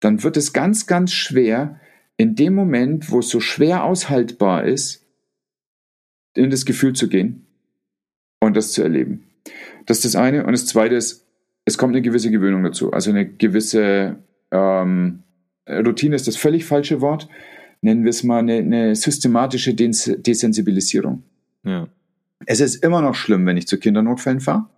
dann 0.00 0.22
wird 0.22 0.36
es 0.36 0.52
ganz, 0.52 0.86
ganz 0.86 1.12
schwer, 1.12 1.80
in 2.16 2.34
dem 2.34 2.54
Moment, 2.54 3.10
wo 3.10 3.20
es 3.20 3.28
so 3.28 3.40
schwer 3.40 3.84
aushaltbar 3.84 4.64
ist, 4.64 5.06
in 6.34 6.50
das 6.50 6.64
Gefühl 6.64 6.92
zu 6.92 7.08
gehen 7.08 7.46
und 8.40 8.56
das 8.56 8.72
zu 8.72 8.82
erleben. 8.82 9.24
Das 9.86 9.98
ist 9.98 10.04
das 10.04 10.16
eine. 10.16 10.44
Und 10.44 10.52
das 10.52 10.66
zweite 10.66 10.94
ist, 10.94 11.26
es 11.64 11.78
kommt 11.78 11.94
eine 11.94 12.02
gewisse 12.02 12.30
Gewöhnung 12.30 12.62
dazu. 12.62 12.92
Also 12.92 13.10
eine 13.10 13.26
gewisse 13.26 14.16
ähm, 14.50 15.22
Routine 15.68 16.14
ist 16.14 16.26
das 16.26 16.36
völlig 16.36 16.64
falsche 16.64 17.00
Wort. 17.00 17.28
Nennen 17.80 18.04
wir 18.04 18.10
es 18.10 18.22
mal 18.22 18.38
eine, 18.38 18.56
eine 18.56 18.94
systematische 18.94 19.74
Des 19.74 20.12
Desensibilisierung. 20.18 21.22
Ja. 21.64 21.88
Es 22.44 22.60
ist 22.60 22.76
immer 22.76 23.00
noch 23.00 23.14
schlimm, 23.14 23.46
wenn 23.46 23.56
ich 23.56 23.66
zu 23.66 23.78
Kindernotfällen 23.78 24.40
fahre. 24.40 24.68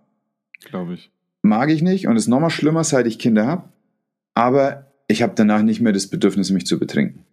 Glaube 0.61 0.93
ich. 0.93 1.11
Mag 1.41 1.69
ich 1.69 1.81
nicht 1.81 2.07
und 2.07 2.15
es 2.15 2.23
ist 2.23 2.27
noch 2.29 2.39
mal 2.39 2.49
schlimmer, 2.49 2.83
seit 2.83 3.07
ich 3.07 3.19
Kinder 3.19 3.45
habe. 3.45 3.69
Aber 4.33 4.91
ich 5.07 5.21
habe 5.21 5.33
danach 5.35 5.63
nicht 5.63 5.81
mehr 5.81 5.93
das 5.93 6.07
Bedürfnis, 6.07 6.51
mich 6.51 6.65
zu 6.65 6.79
betrinken. 6.79 7.25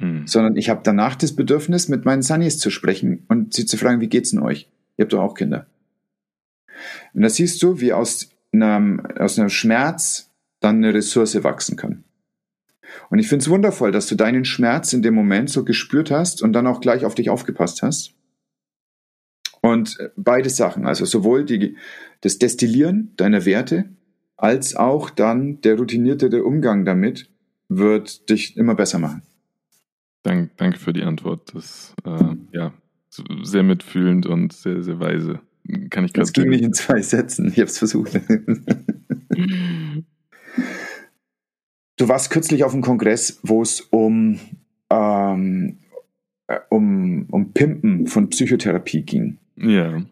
Hm. 0.00 0.26
Sondern 0.26 0.56
ich 0.56 0.70
habe 0.70 0.80
danach 0.82 1.14
das 1.14 1.36
Bedürfnis, 1.36 1.88
mit 1.88 2.04
meinen 2.04 2.22
Sunnies 2.22 2.58
zu 2.58 2.70
sprechen 2.70 3.24
und 3.28 3.54
sie 3.54 3.66
zu 3.66 3.76
fragen, 3.76 4.00
wie 4.00 4.08
geht's 4.08 4.30
denn 4.30 4.40
euch? 4.40 4.68
Ihr 4.96 5.04
habt 5.04 5.12
doch 5.12 5.22
auch 5.22 5.34
Kinder. 5.34 5.66
Und 7.12 7.22
da 7.22 7.28
siehst 7.28 7.62
du, 7.62 7.80
wie 7.80 7.92
aus 7.92 8.30
einem, 8.52 9.04
aus 9.18 9.38
einem 9.38 9.50
Schmerz 9.50 10.30
dann 10.60 10.76
eine 10.76 10.94
Ressource 10.94 11.42
wachsen 11.44 11.76
kann. 11.76 12.04
Und 13.10 13.18
ich 13.18 13.28
finde 13.28 13.42
es 13.42 13.50
wundervoll, 13.50 13.92
dass 13.92 14.06
du 14.06 14.14
deinen 14.14 14.44
Schmerz 14.44 14.92
in 14.92 15.02
dem 15.02 15.14
Moment 15.14 15.50
so 15.50 15.64
gespürt 15.64 16.10
hast 16.10 16.42
und 16.42 16.52
dann 16.52 16.66
auch 16.66 16.80
gleich 16.80 17.04
auf 17.04 17.14
dich 17.14 17.28
aufgepasst 17.30 17.82
hast. 17.82 18.13
Und 19.64 19.96
beide 20.14 20.50
Sachen, 20.50 20.84
also 20.84 21.06
sowohl 21.06 21.46
die, 21.46 21.78
das 22.20 22.36
Destillieren 22.36 23.14
deiner 23.16 23.46
Werte 23.46 23.86
als 24.36 24.76
auch 24.76 25.08
dann 25.08 25.62
der 25.62 25.78
routiniertere 25.78 26.44
Umgang 26.44 26.84
damit 26.84 27.30
wird 27.70 28.28
dich 28.28 28.58
immer 28.58 28.74
besser 28.74 28.98
machen. 28.98 29.22
Dank, 30.22 30.50
danke 30.58 30.78
für 30.78 30.92
die 30.92 31.02
Antwort. 31.02 31.54
Das 31.54 31.94
äh, 32.04 32.36
ja 32.52 32.74
sehr 33.42 33.62
mitfühlend 33.62 34.26
und 34.26 34.52
sehr, 34.52 34.82
sehr 34.82 35.00
weise. 35.00 35.40
Kann 35.88 36.04
ich 36.04 36.12
Das 36.12 36.34
ging 36.34 36.50
nicht 36.50 36.62
in 36.62 36.74
zwei 36.74 37.00
Sätzen. 37.00 37.48
Ich 37.48 37.54
habe 37.54 37.70
es 37.70 37.78
versucht. 37.78 38.12
du 41.96 42.08
warst 42.08 42.28
kürzlich 42.30 42.64
auf 42.64 42.74
einem 42.74 42.82
Kongress, 42.82 43.40
wo 43.42 43.62
es 43.62 43.80
um, 43.80 44.38
ähm, 44.90 45.78
äh, 46.48 46.58
um, 46.68 47.24
um 47.30 47.54
Pimpen 47.54 48.08
von 48.08 48.28
Psychotherapie 48.28 49.04
ging. 49.04 49.38
Ja. 49.56 50.02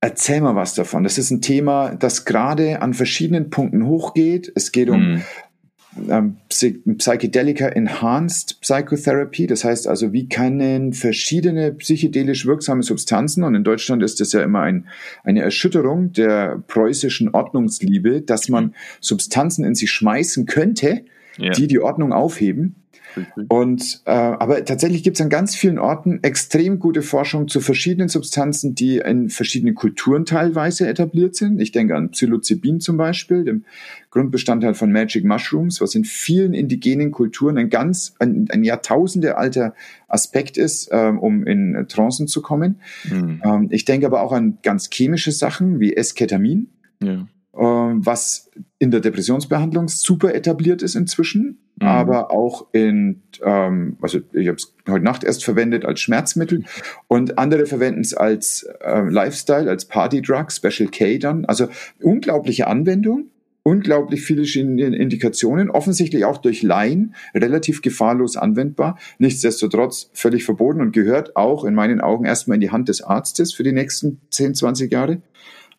Erzähl 0.00 0.40
mal 0.40 0.54
was 0.54 0.74
davon. 0.74 1.04
Das 1.04 1.18
ist 1.18 1.30
ein 1.30 1.42
Thema, 1.42 1.94
das 1.94 2.24
gerade 2.24 2.80
an 2.80 2.94
verschiedenen 2.94 3.50
Punkten 3.50 3.86
hochgeht. 3.86 4.50
Es 4.54 4.72
geht 4.72 4.88
um 4.88 5.12
mhm. 5.12 5.22
ähm, 6.08 6.36
Psychedelika 6.48 7.68
Enhanced 7.68 8.62
Psychotherapy. 8.62 9.46
Das 9.46 9.62
heißt 9.62 9.86
also, 9.86 10.14
wie 10.14 10.26
können 10.26 10.94
verschiedene 10.94 11.72
psychedelisch 11.72 12.46
wirksame 12.46 12.82
Substanzen, 12.82 13.44
und 13.44 13.54
in 13.54 13.62
Deutschland 13.62 14.02
ist 14.02 14.20
das 14.20 14.32
ja 14.32 14.42
immer 14.42 14.60
ein, 14.60 14.88
eine 15.22 15.42
Erschütterung 15.42 16.12
der 16.12 16.62
preußischen 16.66 17.34
Ordnungsliebe, 17.34 18.22
dass 18.22 18.48
man 18.48 18.74
Substanzen 19.00 19.66
in 19.66 19.74
sich 19.74 19.90
schmeißen 19.90 20.46
könnte, 20.46 21.04
ja. 21.36 21.50
die 21.50 21.66
die 21.66 21.80
Ordnung 21.80 22.14
aufheben. 22.14 22.79
Und 23.48 24.02
äh, 24.04 24.10
aber 24.10 24.64
tatsächlich 24.64 25.02
gibt 25.02 25.16
es 25.16 25.20
an 25.20 25.28
ganz 25.28 25.56
vielen 25.56 25.78
Orten 25.78 26.20
extrem 26.22 26.78
gute 26.78 27.02
Forschung 27.02 27.48
zu 27.48 27.60
verschiedenen 27.60 28.08
Substanzen, 28.08 28.74
die 28.74 28.98
in 28.98 29.28
verschiedenen 29.28 29.74
Kulturen 29.74 30.24
teilweise 30.24 30.88
etabliert 30.88 31.34
sind. 31.34 31.60
Ich 31.60 31.72
denke 31.72 31.96
an 31.96 32.10
Psilocybin 32.10 32.80
zum 32.80 32.96
Beispiel, 32.96 33.44
dem 33.44 33.64
Grundbestandteil 34.10 34.74
von 34.74 34.92
Magic 34.92 35.24
Mushrooms, 35.24 35.80
was 35.80 35.94
in 35.94 36.04
vielen 36.04 36.54
indigenen 36.54 37.10
Kulturen 37.10 37.58
ein 37.58 37.70
ganz 37.70 38.14
ein, 38.18 38.48
ein 38.50 38.64
Jahrtausende 38.64 39.36
alter 39.36 39.74
Aspekt 40.08 40.56
ist, 40.56 40.88
ähm, 40.92 41.18
um 41.18 41.46
in 41.46 41.86
Trancen 41.88 42.26
zu 42.26 42.42
kommen. 42.42 42.80
Mhm. 43.08 43.42
Ähm, 43.44 43.68
ich 43.70 43.84
denke 43.84 44.06
aber 44.06 44.22
auch 44.22 44.32
an 44.32 44.58
ganz 44.62 44.88
chemische 44.92 45.32
Sachen 45.32 45.80
wie 45.80 45.94
Esketamin. 45.94 46.68
Ja 47.02 47.26
was 47.52 48.50
in 48.78 48.90
der 48.90 49.00
Depressionsbehandlung 49.00 49.88
super 49.88 50.34
etabliert 50.34 50.82
ist 50.82 50.94
inzwischen, 50.94 51.58
mhm. 51.80 51.86
aber 51.86 52.30
auch 52.30 52.66
in, 52.72 53.22
ähm, 53.42 53.96
also 54.00 54.20
ich 54.32 54.46
habe 54.48 54.56
es 54.56 54.74
heute 54.88 55.04
Nacht 55.04 55.24
erst 55.24 55.44
verwendet 55.44 55.84
als 55.84 56.00
Schmerzmittel 56.00 56.64
und 57.08 57.38
andere 57.38 57.66
verwenden 57.66 58.00
es 58.00 58.14
als 58.14 58.68
äh, 58.80 59.00
Lifestyle, 59.00 59.68
als 59.68 59.84
Party-Drug, 59.86 60.52
Special 60.52 60.88
K 60.90 61.18
dann. 61.18 61.44
Also 61.44 61.68
unglaubliche 62.00 62.68
Anwendung, 62.68 63.30
unglaublich 63.62 64.22
viele 64.22 64.42
Indikationen, 64.42 65.70
offensichtlich 65.70 66.24
auch 66.24 66.38
durch 66.38 66.62
Laien 66.62 67.14
relativ 67.34 67.82
gefahrlos 67.82 68.36
anwendbar, 68.36 68.98
nichtsdestotrotz 69.18 70.10
völlig 70.12 70.44
verboten 70.44 70.80
und 70.80 70.92
gehört 70.92 71.36
auch 71.36 71.64
in 71.64 71.74
meinen 71.74 72.00
Augen 72.00 72.24
erstmal 72.24 72.54
in 72.54 72.60
die 72.60 72.70
Hand 72.70 72.88
des 72.88 73.02
Arztes 73.02 73.52
für 73.52 73.62
die 73.62 73.72
nächsten 73.72 74.20
10, 74.30 74.54
20 74.54 74.92
Jahre. 74.92 75.20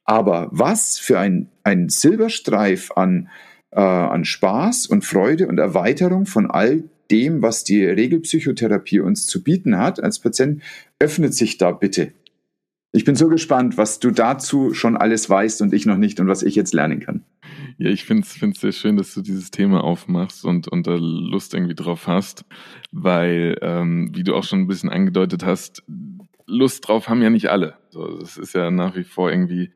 Aber 0.06 0.49
was 0.52 0.97
für 0.97 1.20
ein, 1.20 1.49
ein 1.64 1.89
Silberstreif 1.89 2.91
an, 2.95 3.30
äh, 3.72 3.80
an 3.80 4.26
Spaß 4.26 4.88
und 4.88 5.06
Freude 5.06 5.47
und 5.47 5.58
Erweiterung 5.58 6.26
von 6.26 6.49
all 6.49 6.84
dem, 7.12 7.41
was 7.41 7.64
die 7.64 7.86
Regelpsychotherapie 7.86 9.02
uns 9.02 9.28
zu 9.28 9.43
bieten 9.43 9.78
hat 9.78 10.02
als 10.02 10.20
Patient, 10.20 10.64
öffnet 10.99 11.34
sich 11.34 11.58
da 11.58 11.72
bitte. 11.72 12.14
Ich 12.93 13.06
bin 13.06 13.16
so 13.16 13.30
gespannt, 13.30 13.78
was 13.78 13.99
du 13.99 14.12
dazu 14.12 14.74
schon 14.74 14.97
alles 14.97 15.30
weißt 15.30 15.62
und 15.62 15.74
ich 15.74 15.86
noch 15.86 15.97
nicht 15.97 16.20
und 16.20 16.28
was 16.28 16.43
ich 16.43 16.56
jetzt 16.56 16.74
lernen 16.74 16.99
kann. 16.99 17.24
Ja, 17.78 17.89
ich 17.89 18.04
finde 18.04 18.24
es 18.24 18.60
sehr 18.60 18.72
schön, 18.74 18.97
dass 18.97 19.14
du 19.14 19.22
dieses 19.22 19.49
Thema 19.49 19.84
aufmachst 19.84 20.43
und, 20.43 20.68
und 20.68 20.88
da 20.88 20.95
Lust 20.95 21.54
irgendwie 21.54 21.76
drauf 21.76 22.08
hast, 22.08 22.45
weil, 22.91 23.58
ähm, 23.62 24.12
wie 24.14 24.24
du 24.24 24.36
auch 24.36 24.43
schon 24.43 24.60
ein 24.62 24.68
bisschen 24.68 24.89
angedeutet 24.89 25.45
hast, 25.45 25.84
Lust 26.47 26.88
drauf 26.88 27.08
haben 27.08 27.22
ja 27.22 27.30
nicht 27.30 27.49
alle. 27.49 27.76
So, 27.91 28.20
das 28.20 28.38
ist 28.38 28.54
ja 28.54 28.72
nach 28.72 28.95
wie 28.95 29.06
vor 29.06 29.32
irgendwie 29.32 29.72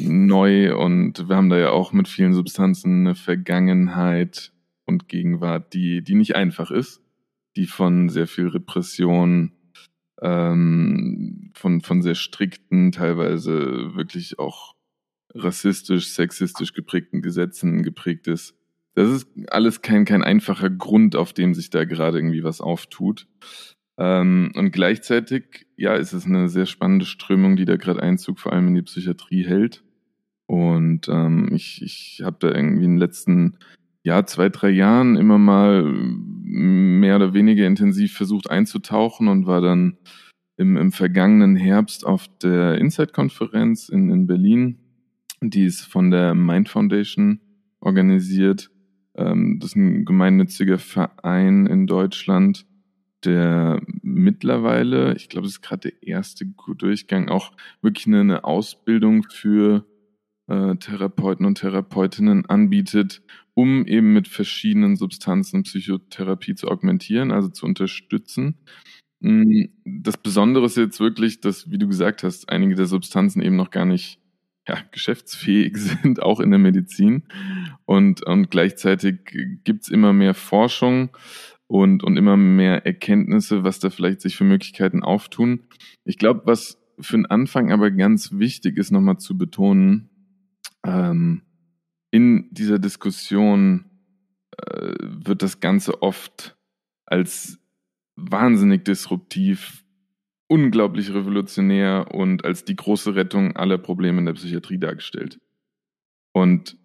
neu 0.00 0.76
und 0.76 1.28
wir 1.28 1.36
haben 1.36 1.48
da 1.48 1.58
ja 1.58 1.70
auch 1.70 1.92
mit 1.92 2.08
vielen 2.08 2.34
Substanzen 2.34 3.00
eine 3.06 3.14
Vergangenheit 3.14 4.52
und 4.84 5.08
Gegenwart, 5.08 5.74
die, 5.74 6.02
die 6.02 6.14
nicht 6.14 6.36
einfach 6.36 6.70
ist, 6.70 7.02
die 7.56 7.66
von 7.66 8.08
sehr 8.08 8.26
viel 8.26 8.48
Repression, 8.48 9.52
ähm, 10.22 11.50
von, 11.54 11.80
von 11.80 12.02
sehr 12.02 12.14
strikten, 12.14 12.92
teilweise 12.92 13.94
wirklich 13.94 14.38
auch 14.38 14.74
rassistisch, 15.34 16.08
sexistisch 16.08 16.72
geprägten 16.72 17.22
Gesetzen 17.22 17.82
geprägt 17.82 18.26
ist. 18.26 18.54
Das 18.94 19.10
ist 19.10 19.28
alles 19.48 19.82
kein, 19.82 20.06
kein 20.06 20.24
einfacher 20.24 20.70
Grund, 20.70 21.16
auf 21.16 21.32
dem 21.34 21.52
sich 21.52 21.68
da 21.68 21.84
gerade 21.84 22.18
irgendwie 22.18 22.44
was 22.44 22.62
auftut. 22.62 23.26
Ähm, 23.98 24.52
und 24.54 24.72
gleichzeitig, 24.72 25.66
ja, 25.76 25.94
ist 25.94 26.12
es 26.12 26.26
eine 26.26 26.48
sehr 26.48 26.66
spannende 26.66 27.04
Strömung, 27.04 27.56
die 27.56 27.64
da 27.64 27.76
gerade 27.76 28.02
Einzug 28.02 28.38
vor 28.38 28.52
allem 28.52 28.68
in 28.68 28.74
die 28.74 28.82
Psychiatrie 28.82 29.44
hält. 29.44 29.84
Und 30.46 31.08
ähm, 31.08 31.50
ich, 31.52 31.82
ich 31.82 32.22
habe 32.24 32.36
da 32.40 32.48
irgendwie 32.48 32.84
in 32.84 32.92
den 32.92 32.98
letzten 32.98 33.58
ja, 34.04 34.24
zwei, 34.24 34.48
drei 34.48 34.70
Jahren 34.70 35.16
immer 35.16 35.38
mal 35.38 35.82
mehr 35.84 37.16
oder 37.16 37.34
weniger 37.34 37.66
intensiv 37.66 38.12
versucht 38.14 38.48
einzutauchen 38.48 39.26
und 39.26 39.46
war 39.46 39.60
dann 39.60 39.98
im, 40.56 40.76
im 40.76 40.92
vergangenen 40.92 41.56
Herbst 41.56 42.06
auf 42.06 42.28
der 42.38 42.78
Insight-Konferenz 42.78 43.88
in, 43.88 44.08
in 44.10 44.26
Berlin. 44.26 44.78
Die 45.42 45.64
ist 45.64 45.82
von 45.82 46.10
der 46.10 46.34
Mind 46.34 46.68
Foundation 46.68 47.40
organisiert 47.80 48.70
Ähm, 49.16 49.58
das 49.60 49.70
ist 49.70 49.76
ein 49.76 50.04
gemeinnütziger 50.04 50.78
Verein 50.78 51.66
in 51.66 51.86
Deutschland, 51.86 52.66
der 53.24 53.80
mittlerweile, 54.02 55.16
ich 55.16 55.28
glaube, 55.28 55.46
es 55.46 55.54
ist 55.54 55.62
gerade 55.62 55.90
der 55.90 56.02
erste 56.02 56.46
Durchgang, 56.76 57.28
auch 57.28 57.52
wirklich 57.80 58.06
eine, 58.06 58.20
eine 58.20 58.44
Ausbildung 58.44 59.24
für 59.30 59.86
äh, 60.48 60.76
Therapeuten 60.76 61.46
und 61.46 61.58
Therapeutinnen 61.58 62.46
anbietet, 62.46 63.22
um 63.54 63.86
eben 63.86 64.12
mit 64.12 64.28
verschiedenen 64.28 64.96
Substanzen 64.96 65.62
Psychotherapie 65.62 66.54
zu 66.54 66.68
augmentieren, 66.68 67.32
also 67.32 67.48
zu 67.48 67.66
unterstützen. 67.66 68.58
Mm, 69.20 69.64
das 69.84 70.16
Besondere 70.16 70.66
ist 70.66 70.76
jetzt 70.76 71.00
wirklich, 71.00 71.40
dass, 71.40 71.70
wie 71.70 71.78
du 71.78 71.88
gesagt 71.88 72.22
hast, 72.22 72.48
einige 72.50 72.74
der 72.74 72.86
Substanzen 72.86 73.42
eben 73.42 73.56
noch 73.56 73.70
gar 73.70 73.86
nicht 73.86 74.20
ja, 74.68 74.78
geschäftsfähig 74.92 75.76
sind, 76.02 76.22
auch 76.22 76.40
in 76.40 76.50
der 76.50 76.58
Medizin. 76.58 77.24
Und, 77.84 78.24
und 78.26 78.50
gleichzeitig 78.50 79.20
gibt's 79.64 79.88
immer 79.88 80.12
mehr 80.12 80.34
Forschung 80.34 81.10
und, 81.66 82.04
und 82.04 82.16
immer 82.16 82.36
mehr 82.36 82.86
Erkenntnisse, 82.86 83.64
was 83.64 83.78
da 83.80 83.90
vielleicht 83.90 84.20
sich 84.20 84.36
für 84.36 84.44
Möglichkeiten 84.44 85.02
auftun. 85.02 85.64
Ich 86.04 86.18
glaube, 86.18 86.42
was 86.44 86.78
für 87.00 87.16
den 87.16 87.26
Anfang 87.26 87.72
aber 87.72 87.90
ganz 87.90 88.32
wichtig 88.32 88.78
ist, 88.78 88.90
nochmal 88.90 89.18
zu 89.18 89.36
betonen, 89.36 90.10
ähm, 90.86 91.42
in 92.10 92.48
dieser 92.52 92.78
Diskussion 92.78 93.84
äh, 94.56 94.94
wird 95.00 95.42
das 95.42 95.60
Ganze 95.60 96.02
oft 96.02 96.56
als 97.04 97.58
wahnsinnig 98.16 98.84
disruptiv, 98.84 99.84
unglaublich 100.48 101.12
revolutionär 101.12 102.14
und 102.14 102.44
als 102.44 102.64
die 102.64 102.76
große 102.76 103.14
Rettung 103.14 103.56
aller 103.56 103.78
Probleme 103.78 104.18
in 104.18 104.26
der 104.26 104.32
Psychiatrie 104.34 104.78
dargestellt. 104.78 105.40
Und 106.32 106.76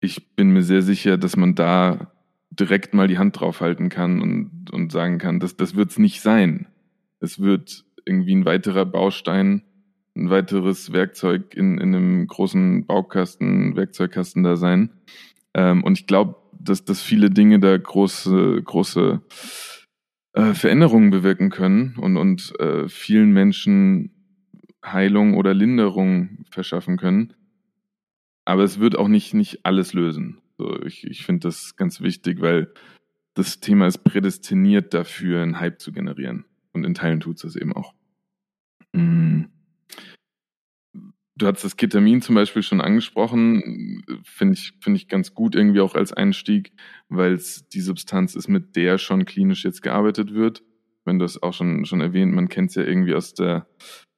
ich 0.00 0.34
bin 0.34 0.50
mir 0.50 0.62
sehr 0.62 0.82
sicher, 0.82 1.16
dass 1.16 1.36
man 1.36 1.54
da 1.54 2.12
direkt 2.50 2.94
mal 2.94 3.06
die 3.06 3.18
Hand 3.18 3.38
draufhalten 3.38 3.88
kann 3.88 4.20
und, 4.20 4.70
und 4.72 4.90
sagen 4.90 5.18
kann, 5.18 5.40
das, 5.40 5.56
das 5.56 5.76
wird 5.76 5.90
es 5.90 5.98
nicht 5.98 6.20
sein. 6.20 6.66
Es 7.20 7.38
wird 7.38 7.84
irgendwie 8.04 8.34
ein 8.34 8.44
weiterer 8.44 8.86
Baustein 8.86 9.62
ein 10.20 10.30
weiteres 10.30 10.92
Werkzeug 10.92 11.54
in, 11.54 11.78
in 11.78 11.94
einem 11.94 12.26
großen 12.26 12.86
Baukasten, 12.86 13.74
Werkzeugkasten 13.74 14.42
da 14.42 14.56
sein. 14.56 14.90
Ähm, 15.54 15.82
und 15.82 15.98
ich 15.98 16.06
glaube, 16.06 16.36
dass, 16.52 16.84
dass 16.84 17.00
viele 17.00 17.30
Dinge 17.30 17.58
da 17.58 17.76
große, 17.76 18.62
große 18.62 19.22
äh, 20.34 20.54
Veränderungen 20.54 21.10
bewirken 21.10 21.50
können 21.50 21.96
und, 21.96 22.16
und 22.16 22.52
äh, 22.60 22.88
vielen 22.88 23.32
Menschen 23.32 24.12
Heilung 24.84 25.36
oder 25.36 25.54
Linderung 25.54 26.44
verschaffen 26.50 26.96
können. 26.96 27.34
Aber 28.44 28.62
es 28.62 28.78
wird 28.78 28.96
auch 28.96 29.08
nicht, 29.08 29.34
nicht 29.34 29.64
alles 29.64 29.94
lösen. 29.94 30.40
So, 30.58 30.82
ich 30.82 31.06
ich 31.06 31.24
finde 31.24 31.48
das 31.48 31.76
ganz 31.76 32.00
wichtig, 32.00 32.40
weil 32.40 32.72
das 33.34 33.60
Thema 33.60 33.86
ist 33.86 34.04
prädestiniert 34.04 34.92
dafür, 34.92 35.42
einen 35.42 35.60
Hype 35.60 35.80
zu 35.80 35.92
generieren. 35.92 36.44
Und 36.72 36.84
in 36.84 36.94
Teilen 36.94 37.20
tut 37.20 37.36
es 37.36 37.42
das 37.42 37.56
eben 37.56 37.72
auch. 37.72 37.94
Mm. 38.92 39.44
Du 41.36 41.46
hast 41.46 41.64
das 41.64 41.76
Ketamin 41.76 42.20
zum 42.20 42.34
Beispiel 42.34 42.62
schon 42.62 42.82
angesprochen, 42.82 44.04
finde 44.24 44.54
ich, 44.54 44.72
finde 44.80 44.98
ich 44.98 45.08
ganz 45.08 45.32
gut 45.32 45.54
irgendwie 45.54 45.80
auch 45.80 45.94
als 45.94 46.12
Einstieg, 46.12 46.72
weil 47.08 47.32
es 47.32 47.66
die 47.68 47.80
Substanz 47.80 48.34
ist, 48.34 48.48
mit 48.48 48.76
der 48.76 48.98
schon 48.98 49.24
klinisch 49.24 49.64
jetzt 49.64 49.80
gearbeitet 49.80 50.34
wird. 50.34 50.62
Wenn 51.06 51.18
du 51.18 51.24
es 51.24 51.42
auch 51.42 51.54
schon, 51.54 51.86
schon 51.86 52.02
erwähnt, 52.02 52.34
man 52.34 52.50
kennt 52.50 52.70
es 52.70 52.74
ja 52.74 52.82
irgendwie 52.82 53.14
aus 53.14 53.32
der 53.32 53.66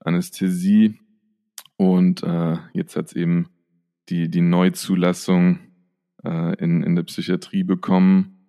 Anästhesie. 0.01 0.99
Und 1.77 2.25
äh, 2.25 2.57
jetzt 2.75 2.97
hat 2.97 3.07
es 3.07 3.12
eben 3.12 3.47
die, 4.09 4.29
die 4.29 4.41
Neuzulassung 4.41 5.61
äh, 6.25 6.57
in, 6.59 6.83
in 6.83 6.97
der 6.97 7.05
Psychiatrie 7.05 7.62
bekommen 7.62 8.41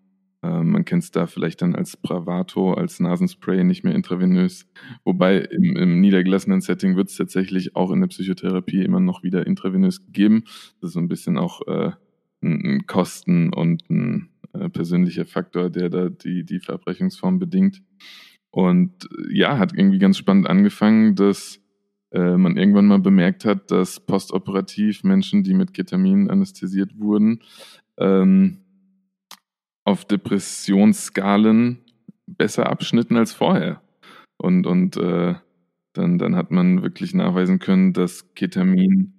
man 0.47 0.83
kennt 0.85 1.03
es 1.03 1.11
da 1.11 1.25
vielleicht 1.25 1.61
dann 1.61 1.75
als 1.75 1.95
Bravato, 1.95 2.73
als 2.73 2.99
Nasenspray, 2.99 3.63
nicht 3.63 3.83
mehr 3.83 3.95
intravenös. 3.95 4.67
Wobei 5.05 5.37
im, 5.39 5.75
im 5.77 6.01
niedergelassenen 6.01 6.61
Setting 6.61 6.95
wird 6.95 7.09
es 7.09 7.15
tatsächlich 7.15 7.75
auch 7.75 7.91
in 7.91 8.01
der 8.01 8.07
Psychotherapie 8.07 8.83
immer 8.83 8.99
noch 8.99 9.23
wieder 9.23 9.47
intravenös 9.47 10.05
gegeben. 10.05 10.43
Das 10.81 10.89
ist 10.89 10.93
so 10.93 10.99
ein 10.99 11.07
bisschen 11.07 11.37
auch 11.37 11.61
äh, 11.67 11.91
ein, 12.41 12.65
ein 12.65 12.87
Kosten- 12.87 13.53
und 13.53 13.89
ein 13.89 14.29
äh, 14.53 14.69
persönlicher 14.69 15.25
Faktor, 15.25 15.69
der 15.69 15.89
da 15.89 16.09
die, 16.09 16.43
die 16.43 16.59
Verabreichungsform 16.59 17.39
bedingt. 17.39 17.81
Und 18.51 19.05
äh, 19.05 19.37
ja, 19.37 19.57
hat 19.57 19.73
irgendwie 19.75 19.99
ganz 19.99 20.17
spannend 20.17 20.47
angefangen, 20.47 21.15
dass 21.15 21.59
äh, 22.11 22.37
man 22.37 22.57
irgendwann 22.57 22.85
mal 22.85 22.99
bemerkt 22.99 23.45
hat, 23.45 23.71
dass 23.71 23.99
postoperativ 23.99 25.03
Menschen, 25.03 25.43
die 25.43 25.53
mit 25.53 25.73
Ketamin 25.73 26.29
anästhesiert 26.29 26.99
wurden, 26.99 27.39
ähm, 27.97 28.62
auf 29.83 30.05
Depressionsskalen 30.05 31.79
besser 32.27 32.69
abschnitten 32.69 33.17
als 33.17 33.33
vorher. 33.33 33.81
Und, 34.37 34.65
und 34.65 34.97
äh, 34.97 35.35
dann, 35.93 36.17
dann 36.17 36.35
hat 36.35 36.51
man 36.51 36.81
wirklich 36.81 37.13
nachweisen 37.13 37.59
können, 37.59 37.93
dass 37.93 38.33
Ketamin 38.33 39.13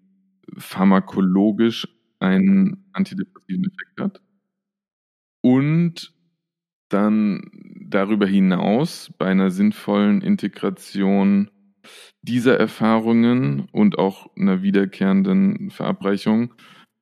pharmakologisch 0.57 1.89
einen 2.19 2.85
antidepressiven 2.93 3.65
Effekt 3.65 4.01
hat. 4.01 4.23
Und 5.43 6.15
dann 6.89 7.51
darüber 7.81 8.27
hinaus 8.27 9.13
bei 9.19 9.27
einer 9.27 9.51
sinnvollen 9.51 10.21
Integration 10.21 11.51
dieser 12.23 12.59
Erfahrungen 12.59 13.69
und 13.73 13.99
auch 13.99 14.35
einer 14.37 14.63
wiederkehrenden 14.63 15.71
Verabreichung 15.71 16.55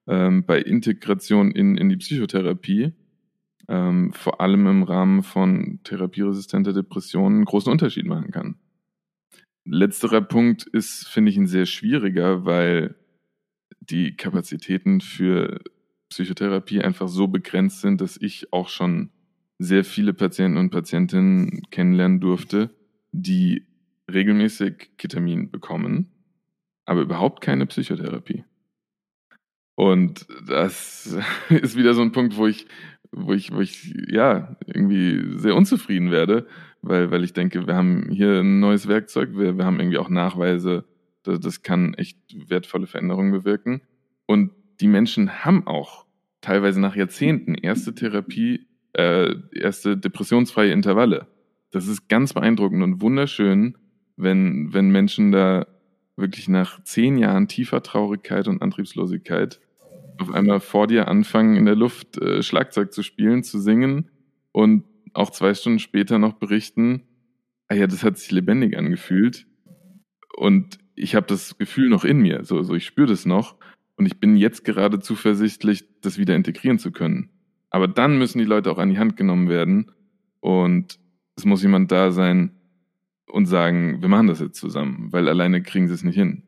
ähm, 0.08 0.44
bei 0.44 0.60
Integration 0.60 1.52
in, 1.52 1.76
in 1.76 1.88
die 1.88 1.96
Psychotherapie 1.96 2.92
ähm, 3.68 4.12
vor 4.12 4.40
allem 4.40 4.66
im 4.66 4.82
Rahmen 4.82 5.22
von 5.22 5.80
therapieresistenter 5.84 6.72
Depressionen 6.72 7.36
einen 7.38 7.44
großen 7.44 7.70
Unterschied 7.70 8.06
machen 8.06 8.30
kann. 8.30 8.56
Letzterer 9.64 10.20
Punkt 10.20 10.64
ist, 10.64 11.06
finde 11.08 11.30
ich, 11.30 11.36
ein 11.36 11.46
sehr 11.46 11.66
schwieriger, 11.66 12.44
weil 12.44 12.96
die 13.80 14.16
Kapazitäten 14.16 15.00
für 15.00 15.60
Psychotherapie 16.08 16.82
einfach 16.82 17.08
so 17.08 17.28
begrenzt 17.28 17.80
sind, 17.80 18.00
dass 18.00 18.16
ich 18.20 18.52
auch 18.52 18.68
schon 18.68 19.10
sehr 19.58 19.84
viele 19.84 20.12
Patienten 20.12 20.58
und 20.58 20.70
Patientinnen 20.70 21.62
kennenlernen 21.70 22.20
durfte, 22.20 22.70
die 23.12 23.66
regelmäßig 24.12 24.90
Ketamin 24.98 25.50
bekommen, 25.50 26.10
aber 26.84 27.02
überhaupt 27.02 27.40
keine 27.40 27.66
Psychotherapie. 27.66 28.44
Und 29.74 30.26
das 30.46 31.16
ist 31.48 31.76
wieder 31.76 31.94
so 31.94 32.02
ein 32.02 32.12
Punkt, 32.12 32.36
wo 32.36 32.46
ich 32.46 32.66
wo 33.12 33.32
ich, 33.34 33.52
wo 33.52 33.60
ich 33.60 33.94
ja 34.08 34.56
irgendwie 34.66 35.38
sehr 35.38 35.54
unzufrieden 35.54 36.10
werde, 36.10 36.46
weil, 36.80 37.10
weil 37.10 37.22
ich 37.22 37.32
denke, 37.32 37.66
wir 37.66 37.74
haben 37.74 38.08
hier 38.10 38.40
ein 38.40 38.58
neues 38.58 38.88
Werkzeug, 38.88 39.30
wir, 39.34 39.58
wir 39.58 39.64
haben 39.64 39.78
irgendwie 39.78 39.98
auch 39.98 40.08
Nachweise, 40.08 40.84
das, 41.22 41.38
das 41.40 41.62
kann 41.62 41.94
echt 41.94 42.18
wertvolle 42.48 42.86
Veränderungen 42.86 43.30
bewirken. 43.30 43.82
Und 44.26 44.50
die 44.80 44.88
Menschen 44.88 45.44
haben 45.44 45.66
auch 45.66 46.06
teilweise 46.40 46.80
nach 46.80 46.96
Jahrzehnten 46.96 47.54
erste 47.54 47.94
Therapie, 47.94 48.66
äh, 48.94 49.34
erste 49.54 49.96
depressionsfreie 49.96 50.72
Intervalle. 50.72 51.28
Das 51.70 51.86
ist 51.86 52.08
ganz 52.08 52.32
beeindruckend 52.32 52.82
und 52.82 53.00
wunderschön, 53.00 53.76
wenn, 54.16 54.72
wenn 54.72 54.90
Menschen 54.90 55.32
da 55.32 55.66
wirklich 56.16 56.48
nach 56.48 56.82
zehn 56.82 57.16
Jahren 57.16 57.48
tiefer 57.48 57.82
Traurigkeit 57.82 58.48
und 58.48 58.60
Antriebslosigkeit 58.60 59.60
auf 60.22 60.30
einmal 60.32 60.60
vor 60.60 60.86
dir 60.86 61.08
anfangen, 61.08 61.56
in 61.56 61.64
der 61.64 61.76
Luft 61.76 62.18
äh, 62.18 62.42
Schlagzeug 62.42 62.92
zu 62.92 63.02
spielen, 63.02 63.42
zu 63.42 63.60
singen 63.60 64.10
und 64.52 64.84
auch 65.14 65.30
zwei 65.30 65.54
Stunden 65.54 65.78
später 65.78 66.18
noch 66.18 66.34
berichten, 66.34 67.02
ah 67.68 67.74
ja, 67.74 67.86
das 67.86 68.02
hat 68.04 68.18
sich 68.18 68.30
lebendig 68.30 68.76
angefühlt 68.76 69.46
und 70.36 70.78
ich 70.94 71.14
habe 71.14 71.26
das 71.26 71.58
Gefühl 71.58 71.88
noch 71.88 72.04
in 72.04 72.18
mir, 72.20 72.44
so, 72.44 72.62
so 72.62 72.74
ich 72.74 72.84
spüre 72.84 73.08
das 73.08 73.26
noch 73.26 73.56
und 73.96 74.06
ich 74.06 74.18
bin 74.18 74.36
jetzt 74.36 74.64
gerade 74.64 75.00
zuversichtlich, 75.00 75.84
das 76.00 76.18
wieder 76.18 76.34
integrieren 76.34 76.78
zu 76.78 76.92
können. 76.92 77.30
Aber 77.70 77.88
dann 77.88 78.18
müssen 78.18 78.38
die 78.38 78.44
Leute 78.44 78.70
auch 78.70 78.78
an 78.78 78.90
die 78.90 78.98
Hand 78.98 79.16
genommen 79.16 79.48
werden 79.48 79.92
und 80.40 80.98
es 81.36 81.44
muss 81.44 81.62
jemand 81.62 81.90
da 81.90 82.12
sein 82.12 82.52
und 83.26 83.46
sagen, 83.46 84.02
wir 84.02 84.08
machen 84.08 84.26
das 84.26 84.40
jetzt 84.40 84.58
zusammen, 84.58 85.08
weil 85.10 85.28
alleine 85.28 85.62
kriegen 85.62 85.88
sie 85.88 85.94
es 85.94 86.04
nicht 86.04 86.16
hin. 86.16 86.42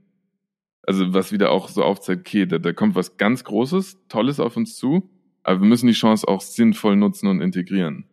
Also 0.87 1.14
was 1.14 1.32
wieder 1.32 1.51
auch 1.51 1.68
so 1.68 1.82
aufzeigt, 1.82 2.20
okay, 2.26 2.47
da, 2.47 2.59
da 2.59 2.72
kommt 2.72 2.95
was 2.95 3.16
ganz 3.16 3.45
Großes, 3.45 4.07
Tolles 4.09 4.39
auf 4.41 4.57
uns 4.57 4.76
zu, 4.76 5.11
aber 5.43 5.61
wir 5.61 5.68
müssen 5.68 5.87
die 5.87 5.93
Chance 5.93 6.28
auch 6.28 6.41
sinnvoll 6.41 6.97
nutzen 6.97 7.26
und 7.28 7.41
integrieren. 7.41 8.07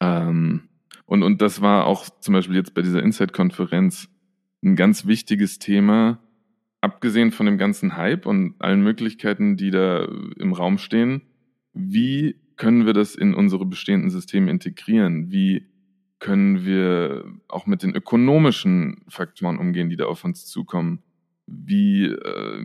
Ähm, 0.00 0.68
und, 1.06 1.22
und 1.22 1.42
das 1.42 1.60
war 1.60 1.86
auch 1.86 2.08
zum 2.20 2.34
Beispiel 2.34 2.56
jetzt 2.56 2.74
bei 2.74 2.82
dieser 2.82 3.02
Insight-Konferenz 3.02 4.08
ein 4.62 4.76
ganz 4.76 5.06
wichtiges 5.06 5.58
Thema, 5.58 6.20
abgesehen 6.80 7.32
von 7.32 7.46
dem 7.46 7.58
ganzen 7.58 7.96
Hype 7.96 8.26
und 8.26 8.54
allen 8.60 8.82
Möglichkeiten, 8.82 9.56
die 9.56 9.70
da 9.70 10.04
im 10.38 10.52
Raum 10.52 10.78
stehen. 10.78 11.22
Wie 11.72 12.36
können 12.56 12.86
wir 12.86 12.92
das 12.92 13.14
in 13.14 13.34
unsere 13.34 13.66
bestehenden 13.66 14.10
Systeme 14.10 14.50
integrieren? 14.50 15.30
Wie 15.30 15.66
können 16.18 16.64
wir 16.64 17.24
auch 17.48 17.66
mit 17.66 17.82
den 17.82 17.94
ökonomischen 17.94 19.02
Faktoren 19.08 19.58
umgehen, 19.58 19.88
die 19.88 19.96
da 19.96 20.04
auf 20.04 20.24
uns 20.24 20.46
zukommen? 20.46 21.02
Wie 21.50 22.04
äh, 22.04 22.62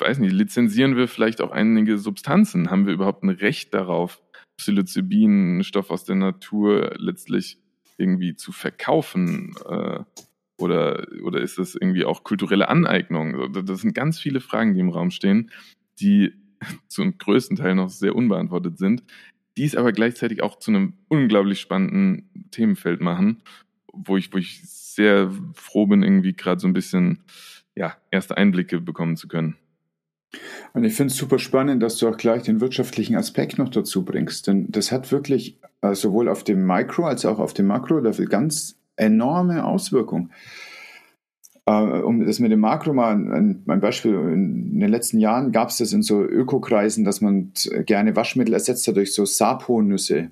weiß 0.00 0.18
nicht, 0.18 0.32
lizenzieren 0.32 0.96
wir 0.96 1.08
vielleicht 1.08 1.40
auch 1.40 1.50
einige 1.50 1.98
Substanzen? 1.98 2.70
Haben 2.70 2.86
wir 2.86 2.94
überhaupt 2.94 3.22
ein 3.22 3.30
Recht 3.30 3.74
darauf, 3.74 4.22
Psilocybin, 4.56 5.30
einen 5.30 5.64
Stoff 5.64 5.90
aus 5.90 6.04
der 6.04 6.16
Natur, 6.16 6.94
letztlich 6.96 7.58
irgendwie 7.98 8.34
zu 8.34 8.52
verkaufen? 8.52 9.54
Äh, 9.68 10.00
oder, 10.58 11.06
oder 11.22 11.40
ist 11.40 11.58
das 11.58 11.74
irgendwie 11.74 12.04
auch 12.04 12.22
kulturelle 12.22 12.68
Aneignung? 12.68 13.52
Das 13.64 13.80
sind 13.80 13.94
ganz 13.94 14.18
viele 14.18 14.40
Fragen, 14.40 14.74
die 14.74 14.80
im 14.80 14.90
Raum 14.90 15.10
stehen, 15.10 15.50
die 16.00 16.32
zum 16.88 17.16
größten 17.16 17.56
Teil 17.56 17.74
noch 17.74 17.88
sehr 17.88 18.14
unbeantwortet 18.14 18.78
sind, 18.78 19.02
die 19.56 19.64
es 19.64 19.76
aber 19.76 19.92
gleichzeitig 19.92 20.42
auch 20.42 20.58
zu 20.58 20.70
einem 20.70 20.94
unglaublich 21.08 21.60
spannenden 21.60 22.30
Themenfeld 22.50 23.00
machen, 23.00 23.42
wo 23.92 24.16
ich, 24.16 24.32
wo 24.32 24.38
ich 24.38 24.60
sehr 24.62 25.32
froh 25.54 25.86
bin, 25.86 26.02
irgendwie 26.02 26.34
gerade 26.34 26.60
so 26.60 26.68
ein 26.68 26.72
bisschen 26.72 27.24
ja, 27.80 27.96
erste 28.10 28.36
Einblicke 28.36 28.78
bekommen 28.78 29.16
zu 29.16 29.26
können. 29.26 29.56
Und 30.74 30.84
ich 30.84 30.94
finde 30.94 31.10
es 31.12 31.16
super 31.16 31.38
spannend, 31.38 31.82
dass 31.82 31.96
du 31.96 32.08
auch 32.08 32.16
gleich 32.18 32.42
den 32.42 32.60
wirtschaftlichen 32.60 33.16
Aspekt 33.16 33.56
noch 33.56 33.70
dazu 33.70 34.04
bringst. 34.04 34.46
Denn 34.46 34.70
das 34.70 34.92
hat 34.92 35.10
wirklich 35.10 35.58
äh, 35.80 35.94
sowohl 35.94 36.28
auf 36.28 36.44
dem 36.44 36.66
Mikro- 36.66 37.06
als 37.06 37.24
auch 37.24 37.38
auf 37.38 37.54
dem 37.54 37.66
Makro-Level 37.66 38.26
ganz 38.26 38.78
enorme 38.96 39.64
Auswirkungen. 39.64 40.30
Äh, 41.64 41.72
um 41.72 42.26
das 42.26 42.38
mit 42.38 42.52
dem 42.52 42.60
Makro 42.60 42.92
mal 42.92 43.14
ein, 43.14 43.64
ein 43.66 43.80
Beispiel, 43.80 44.12
in 44.12 44.78
den 44.78 44.90
letzten 44.90 45.18
Jahren 45.18 45.50
gab 45.50 45.70
es 45.70 45.78
das 45.78 45.94
in 45.94 46.02
so 46.02 46.22
Ökokreisen, 46.22 47.04
dass 47.04 47.22
man 47.22 47.52
gerne 47.86 48.14
Waschmittel 48.14 48.52
ersetzt 48.52 48.86
hat 48.88 48.96
durch 48.96 49.14
so 49.14 49.24
Sapo-Nüsse 49.24 50.30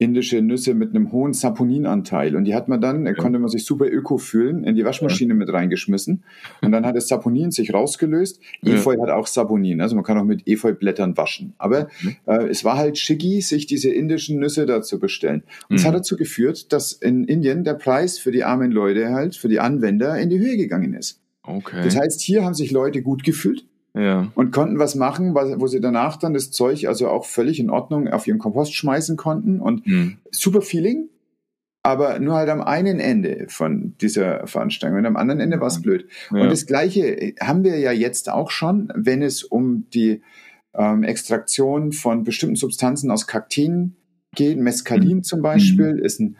indische 0.00 0.40
Nüsse 0.40 0.72
mit 0.72 0.90
einem 0.90 1.12
hohen 1.12 1.34
Saponinanteil. 1.34 2.34
Und 2.34 2.44
die 2.44 2.54
hat 2.54 2.68
man 2.68 2.80
dann, 2.80 3.04
ja. 3.04 3.12
konnte 3.12 3.38
man 3.38 3.50
sich 3.50 3.66
super 3.66 3.86
öko 3.86 4.16
fühlen, 4.16 4.64
in 4.64 4.74
die 4.74 4.84
Waschmaschine 4.84 5.34
ja. 5.34 5.38
mit 5.38 5.52
reingeschmissen. 5.52 6.24
Und 6.62 6.72
dann 6.72 6.86
hat 6.86 6.96
das 6.96 7.06
Saponin 7.06 7.50
sich 7.50 7.74
rausgelöst. 7.74 8.40
Ja. 8.62 8.74
Efeu 8.74 8.96
hat 8.98 9.10
auch 9.10 9.26
Saponin, 9.26 9.82
also 9.82 9.94
man 9.94 10.04
kann 10.04 10.16
auch 10.16 10.24
mit 10.24 10.48
Efeublättern 10.48 11.18
waschen. 11.18 11.52
Aber 11.58 11.88
mhm. 12.00 12.16
äh, 12.24 12.48
es 12.48 12.64
war 12.64 12.78
halt 12.78 12.96
schicki, 12.96 13.42
sich 13.42 13.66
diese 13.66 13.90
indischen 13.90 14.38
Nüsse 14.38 14.64
da 14.64 14.80
zu 14.80 14.98
bestellen. 14.98 15.42
Und 15.68 15.76
es 15.76 15.82
mhm. 15.82 15.88
hat 15.88 15.94
dazu 15.96 16.16
geführt, 16.16 16.72
dass 16.72 16.92
in 16.92 17.24
Indien 17.24 17.62
der 17.62 17.74
Preis 17.74 18.18
für 18.18 18.32
die 18.32 18.42
armen 18.42 18.72
Leute 18.72 19.10
halt, 19.10 19.36
für 19.36 19.50
die 19.50 19.60
Anwender 19.60 20.18
in 20.18 20.30
die 20.30 20.38
Höhe 20.38 20.56
gegangen 20.56 20.94
ist. 20.94 21.20
Okay. 21.42 21.82
Das 21.84 21.94
heißt, 21.96 22.22
hier 22.22 22.42
haben 22.42 22.54
sich 22.54 22.70
Leute 22.70 23.02
gut 23.02 23.22
gefühlt 23.22 23.66
ja. 23.94 24.30
und 24.34 24.52
konnten 24.52 24.78
was 24.78 24.94
machen, 24.94 25.34
wo 25.34 25.66
sie 25.66 25.80
danach 25.80 26.16
dann 26.16 26.34
das 26.34 26.50
Zeug 26.50 26.86
also 26.86 27.08
auch 27.08 27.24
völlig 27.24 27.60
in 27.60 27.70
Ordnung 27.70 28.08
auf 28.08 28.26
ihren 28.26 28.38
Kompost 28.38 28.74
schmeißen 28.74 29.16
konnten 29.16 29.60
und 29.60 29.86
mhm. 29.86 30.18
super 30.30 30.62
Feeling, 30.62 31.08
aber 31.82 32.18
nur 32.18 32.34
halt 32.34 32.48
am 32.48 32.60
einen 32.60 33.00
Ende 33.00 33.46
von 33.48 33.94
dieser 34.00 34.46
Veranstaltung 34.46 34.98
und 34.98 35.06
am 35.06 35.16
anderen 35.16 35.40
Ende 35.40 35.60
war 35.60 35.68
es 35.68 35.80
blöd. 35.80 36.06
Ja. 36.30 36.42
Und 36.42 36.50
das 36.50 36.66
Gleiche 36.66 37.34
haben 37.40 37.64
wir 37.64 37.78
ja 37.78 37.92
jetzt 37.92 38.30
auch 38.30 38.50
schon, 38.50 38.92
wenn 38.94 39.22
es 39.22 39.42
um 39.42 39.86
die 39.92 40.22
ähm, 40.74 41.02
Extraktion 41.02 41.92
von 41.92 42.24
bestimmten 42.24 42.56
Substanzen 42.56 43.10
aus 43.10 43.26
Kakteen 43.26 43.96
geht. 44.34 44.58
Mescalin 44.58 45.18
mhm. 45.18 45.22
zum 45.22 45.42
Beispiel 45.42 45.94
mhm. 45.94 46.04
ist 46.04 46.20
ein 46.20 46.36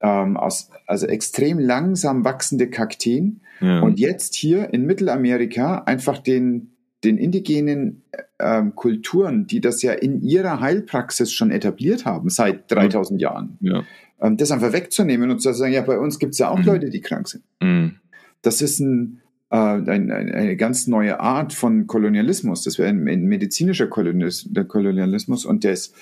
ähm, 0.00 0.36
aus, 0.36 0.70
also 0.86 1.06
extrem 1.06 1.58
langsam 1.58 2.24
wachsende 2.24 2.68
Kakteen. 2.68 3.40
Ja. 3.60 3.80
Und 3.80 3.98
jetzt 3.98 4.34
hier 4.34 4.72
in 4.72 4.84
Mittelamerika 4.84 5.78
einfach 5.86 6.18
den 6.18 6.73
den 7.04 7.18
indigenen 7.18 8.02
ähm, 8.38 8.74
Kulturen, 8.74 9.46
die 9.46 9.60
das 9.60 9.82
ja 9.82 9.92
in 9.92 10.22
ihrer 10.22 10.60
Heilpraxis 10.60 11.32
schon 11.32 11.50
etabliert 11.50 12.04
haben, 12.04 12.30
seit 12.30 12.70
3000 12.70 13.20
ja. 13.20 13.30
Jahren, 13.30 13.58
ja. 13.60 13.84
ähm, 14.20 14.36
das 14.36 14.50
einfach 14.50 14.72
wegzunehmen 14.72 15.30
und 15.30 15.40
zu 15.40 15.52
sagen, 15.52 15.72
ja, 15.72 15.82
bei 15.82 15.98
uns 15.98 16.18
gibt 16.18 16.32
es 16.32 16.38
ja 16.38 16.50
auch 16.50 16.58
mhm. 16.58 16.64
Leute, 16.64 16.90
die 16.90 17.00
krank 17.00 17.28
sind. 17.28 17.44
Mhm. 17.60 17.96
Das 18.42 18.60
ist 18.60 18.80
ein, 18.80 19.20
äh, 19.50 19.56
ein, 19.56 20.10
eine 20.10 20.56
ganz 20.56 20.86
neue 20.86 21.20
Art 21.20 21.52
von 21.52 21.86
Kolonialismus. 21.86 22.64
Das 22.64 22.78
wäre 22.78 22.88
ein, 22.88 23.06
ein, 23.08 23.24
medizinischer 23.24 23.86
Kolonialismus 23.86 25.44
und 25.44 25.64
der 25.64 25.72
ist 25.72 25.94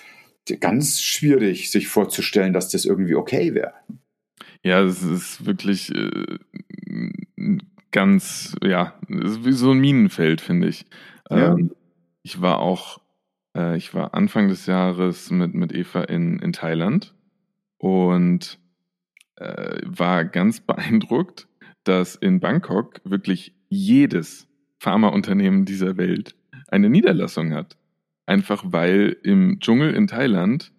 ganz 0.61 1.01
schwierig, 1.01 1.71
sich 1.71 1.89
vorzustellen, 1.89 2.53
dass 2.53 2.71
das 2.71 2.85
irgendwie 2.85 3.15
okay 3.15 3.55
wäre. 3.55 3.75
Ja, 4.65 4.83
es 4.83 5.03
ist 5.03 5.45
wirklich 5.45 5.93
äh, 5.95 6.39
ganz, 7.93 8.57
ja, 8.63 8.95
wie 9.09 9.53
so 9.53 9.71
ein 9.71 9.79
Minenfeld, 9.79 10.41
finde 10.41 10.69
ich. 10.69 10.87
Ja. 11.31 11.53
Ähm, 11.53 11.73
ich 12.23 12.41
war 12.41 12.59
auch, 12.59 13.01
äh, 13.57 13.77
ich 13.77 13.95
war 13.95 14.15
Anfang 14.15 14.49
des 14.49 14.67
Jahres 14.67 15.31
mit, 15.31 15.55
mit 15.55 15.73
Eva 15.73 16.03
in, 16.03 16.39
in 16.39 16.53
Thailand 16.53 17.15
und 17.79 18.59
äh, 19.37 19.81
war 19.85 20.25
ganz 20.25 20.61
beeindruckt, 20.67 21.49
dass 21.85 22.17
in 22.17 22.41
Bangkok 22.41 23.01
wirklich 23.05 23.55
jedes 23.69 24.49
Pharmaunternehmen 24.79 25.65
dieser 25.65 25.97
Welt 25.97 26.35
eine 26.69 26.91
Niederlassung 26.91 27.53
hat. 27.53 27.77
Einfach 28.27 28.65
weil 28.67 29.17
im 29.23 29.59
Dschungel 29.61 29.95
in 29.95 30.07
Thailand 30.07 30.73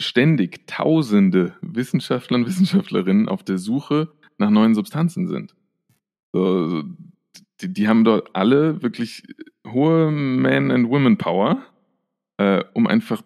ständig 0.00 0.66
Tausende 0.66 1.54
Wissenschaftler 1.60 2.36
und 2.38 2.46
Wissenschaftlerinnen 2.46 3.28
auf 3.28 3.42
der 3.42 3.58
Suche 3.58 4.12
nach 4.38 4.50
neuen 4.50 4.74
Substanzen 4.74 5.28
sind. 5.28 5.54
So, 6.32 6.82
die, 7.60 7.72
die 7.72 7.88
haben 7.88 8.04
dort 8.04 8.34
alle 8.34 8.82
wirklich 8.82 9.22
hohe 9.66 10.10
Man- 10.10 10.70
and 10.70 10.88
Women-Power, 10.88 11.62
äh, 12.38 12.64
um 12.74 12.86
einfach 12.86 13.22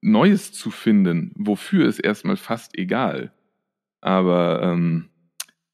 Neues 0.00 0.52
zu 0.52 0.70
finden. 0.70 1.32
Wofür 1.36 1.86
ist 1.86 1.98
erstmal 1.98 2.36
fast 2.36 2.76
egal. 2.78 3.32
Aber 4.00 4.62
ähm, 4.62 5.08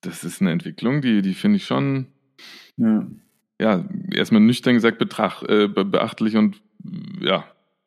das 0.00 0.24
ist 0.24 0.40
eine 0.40 0.52
Entwicklung, 0.52 1.00
die, 1.00 1.22
die 1.22 1.34
finde 1.34 1.56
ich 1.56 1.66
schon, 1.66 2.06
ja. 2.76 3.06
ja, 3.60 3.84
erstmal 4.12 4.40
nüchtern 4.40 4.74
gesagt 4.74 4.98
betracht, 4.98 5.48
äh, 5.48 5.68
beachtlich 5.68 6.36
und 6.36 6.62
ja, 7.20 7.44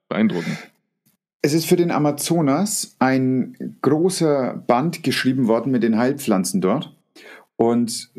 beeindruckend. 0.08 0.58
Es 1.42 1.54
ist 1.54 1.66
für 1.66 1.78
den 1.78 1.92
Amazonas 1.92 2.98
ein 3.00 3.78
großer 3.82 4.62
Band 4.68 5.04
geschrieben 5.04 5.48
worden 5.48 5.72
mit 5.72 5.84
den 5.84 5.98
Heilpflanzen 5.98 6.60
dort. 6.60 6.96
Und 7.56 8.12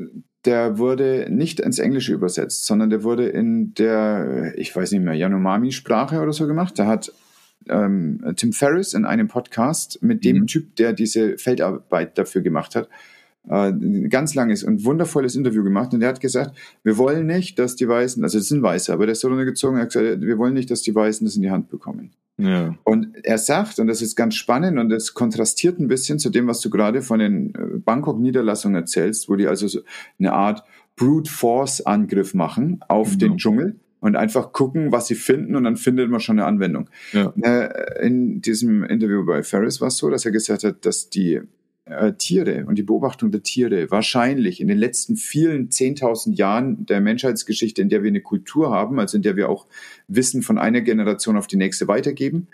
der 0.45 0.79
wurde 0.79 1.27
nicht 1.31 1.61
ins 1.61 1.79
Englische 1.79 2.13
übersetzt, 2.13 2.67
sondern 2.67 2.91
der 2.91 3.03
wurde 3.03 3.29
in 3.29 3.75
der, 3.75 4.55
ich 4.57 4.75
weiß 4.75 4.93
nicht 4.93 5.03
mehr, 5.03 5.15
Yanomami-Sprache 5.15 6.21
oder 6.21 6.33
so 6.33 6.47
gemacht. 6.47 6.79
Da 6.79 6.87
hat 6.87 7.13
ähm, 7.69 8.35
Tim 8.37 8.53
Ferriss 8.53 8.95
in 8.95 9.05
einem 9.05 9.29
Podcast 9.29 10.03
mit 10.03 10.25
dem 10.25 10.39
mhm. 10.39 10.47
Typ, 10.47 10.77
der 10.77 10.93
diese 10.93 11.37
Feldarbeit 11.37 12.17
dafür 12.17 12.41
gemacht 12.41 12.75
hat, 12.75 12.89
äh, 13.49 13.73
ganz 14.09 14.35
langes 14.35 14.63
und 14.65 14.85
wundervolles 14.85 15.35
Interview 15.35 15.65
gemacht 15.65 15.95
und 15.95 16.01
der 16.01 16.11
hat 16.11 16.21
gesagt, 16.21 16.57
wir 16.83 16.99
wollen 16.99 17.27
nicht, 17.27 17.59
dass 17.59 17.77
die 17.77 17.89
Weißen, 17.89 18.23
also 18.23 18.39
das 18.39 18.49
sind 18.49 18.63
Weiße, 18.63 18.93
aber 18.93 19.07
der 19.07 19.13
ist 19.13 19.21
so 19.21 19.29
runtergezogen, 19.29 19.79
er 19.79 19.83
hat 19.83 19.93
gesagt, 19.93 20.21
wir 20.21 20.39
wollen 20.39 20.55
nicht, 20.55 20.71
dass 20.71 20.83
die 20.83 20.95
Weißen 20.95 21.27
das 21.27 21.37
in 21.37 21.43
die 21.43 21.51
Hand 21.51 21.69
bekommen. 21.71 22.13
Ja. 22.37 22.75
Und 22.85 23.17
er 23.25 23.39
sagt, 23.39 23.79
und 23.79 23.87
das 23.87 24.03
ist 24.03 24.17
ganz 24.17 24.35
spannend 24.35 24.79
und 24.79 24.89
das 24.89 25.15
kontrastiert 25.15 25.79
ein 25.79 25.89
bisschen 25.89 26.19
zu 26.19 26.31
dem, 26.31 26.47
was 26.47 26.61
du 26.61 26.71
gerade 26.71 27.03
von 27.03 27.19
den 27.19 27.55
äh, 27.55 27.79
Bangkok-Niederlassungen 27.79 28.77
erzählst, 28.77 29.29
wo 29.29 29.37
die 29.37 29.47
also 29.47 29.69
so 29.69 29.81
eine 30.19 30.33
Art 30.33 30.65
Brute 30.97 31.31
Force 31.31 31.81
Angriff 31.83 32.35
machen 32.35 32.81
auf 32.89 33.13
mhm. 33.15 33.19
den 33.19 33.37
Dschungel 33.37 33.81
und 34.01 34.17
einfach 34.17 34.53
gucken, 34.53 34.93
was 34.93 35.07
sie 35.07 35.15
finden 35.15 35.55
und 35.57 35.65
dann 35.65 35.77
findet 35.77 36.11
man 36.11 36.21
schon 36.21 36.39
eine 36.39 36.47
Anwendung. 36.47 36.89
Ja. 37.13 37.33
Äh, 37.43 38.07
in 38.07 38.41
diesem 38.41 38.85
Interview 38.85 39.25
bei 39.25 39.43
Ferris 39.43 39.81
war 39.81 39.89
es 39.89 39.99
so, 39.99 40.09
dass 40.11 40.25
er 40.25 40.33
gesagt 40.33 40.65
hat, 40.65 40.85
dass 40.87 41.11
die 41.11 41.41
äh, 41.91 42.15
Tiere 42.15 42.65
und 42.67 42.77
die 42.77 42.83
Beobachtung 42.83 43.31
der 43.31 43.43
Tiere 43.43 43.91
wahrscheinlich 43.91 44.61
in 44.61 44.69
den 44.69 44.79
letzten 44.79 45.17
vielen 45.17 45.69
10.000 45.69 46.35
Jahren 46.35 46.87
der 46.87 47.01
Menschheitsgeschichte, 47.01 47.83
in 47.83 47.89
der 47.89 48.03
wir 48.03 48.09
eine 48.09 48.21
Kultur 48.21 48.71
haben, 48.71 48.99
also 48.99 49.17
in 49.17 49.23
der 49.23 49.37
wir 49.37 49.49
auch 49.49 49.67
Wissen 50.09 50.43
von 50.43 50.59
einer 50.59 50.81
Generation 50.81 51.37
auf 51.37 51.47
die 51.47 51.57
nächste 51.57 51.89
weitergeben, 51.89 52.49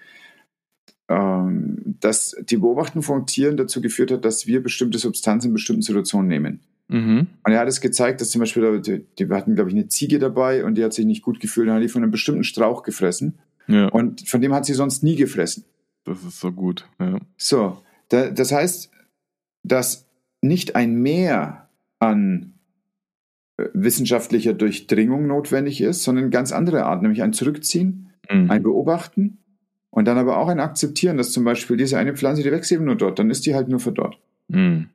ähm, 1.08 1.96
dass 2.00 2.36
die 2.48 2.56
Beobachtung 2.56 3.02
von 3.02 3.26
Tieren 3.26 3.56
dazu 3.56 3.80
geführt 3.80 4.10
hat, 4.10 4.24
dass 4.24 4.46
wir 4.46 4.62
bestimmte 4.62 4.98
Substanzen 4.98 5.48
in 5.48 5.52
bestimmten 5.52 5.82
Situationen 5.82 6.28
nehmen. 6.28 6.60
Mhm. 6.88 7.26
Und 7.44 7.52
er 7.52 7.60
hat 7.60 7.68
es 7.68 7.80
gezeigt, 7.80 8.20
dass 8.20 8.30
zum 8.30 8.40
Beispiel, 8.40 8.80
die, 8.80 9.04
die 9.18 9.28
hatten, 9.28 9.54
glaube 9.54 9.70
ich, 9.70 9.76
eine 9.76 9.88
Ziege 9.88 10.18
dabei 10.18 10.64
und 10.64 10.76
die 10.76 10.84
hat 10.84 10.92
sich 10.92 11.04
nicht 11.04 11.22
gut 11.22 11.40
gefühlt, 11.40 11.68
dann 11.68 11.76
hat 11.76 11.82
die 11.82 11.88
von 11.88 12.02
einem 12.02 12.12
bestimmten 12.12 12.44
Strauch 12.44 12.82
gefressen. 12.82 13.38
Ja. 13.66 13.88
Und 13.88 14.28
von 14.28 14.40
dem 14.40 14.54
hat 14.54 14.66
sie 14.66 14.74
sonst 14.74 15.02
nie 15.02 15.16
gefressen. 15.16 15.64
Das 16.04 16.22
ist 16.22 16.38
so 16.38 16.52
gut. 16.52 16.88
Ja. 17.00 17.18
So, 17.36 17.78
da, 18.08 18.30
das 18.30 18.52
heißt, 18.52 18.90
dass 19.66 20.06
nicht 20.40 20.76
ein 20.76 20.94
Mehr 20.94 21.68
an 21.98 22.55
äh, 23.56 23.64
wissenschaftlicher 23.72 24.52
Durchdringung 24.52 25.26
notwendig 25.26 25.80
ist, 25.80 26.02
sondern 26.02 26.30
ganz 26.30 26.52
andere 26.52 26.84
Art, 26.84 27.02
nämlich 27.02 27.22
ein 27.22 27.32
Zurückziehen, 27.32 28.10
mhm. 28.30 28.51
ein 28.51 28.62
Beobachten 28.62 29.38
und 29.90 30.06
dann 30.06 30.18
aber 30.18 30.38
auch 30.38 30.48
ein 30.48 30.60
Akzeptieren, 30.60 31.16
dass 31.16 31.32
zum 31.32 31.44
Beispiel 31.44 31.76
diese 31.76 31.98
eine 31.98 32.14
Pflanze, 32.14 32.43
die 32.43 32.52
wächst 32.52 32.70
eben 32.72 32.84
nur 32.84 32.97
dort, 32.97 33.18
dann 33.18 33.30
ist 33.30 33.47
die 33.47 33.55
halt 33.55 33.68
nur 33.68 33.80
für 33.80 33.93
dort. 33.93 34.18
Mhm. 34.48 34.90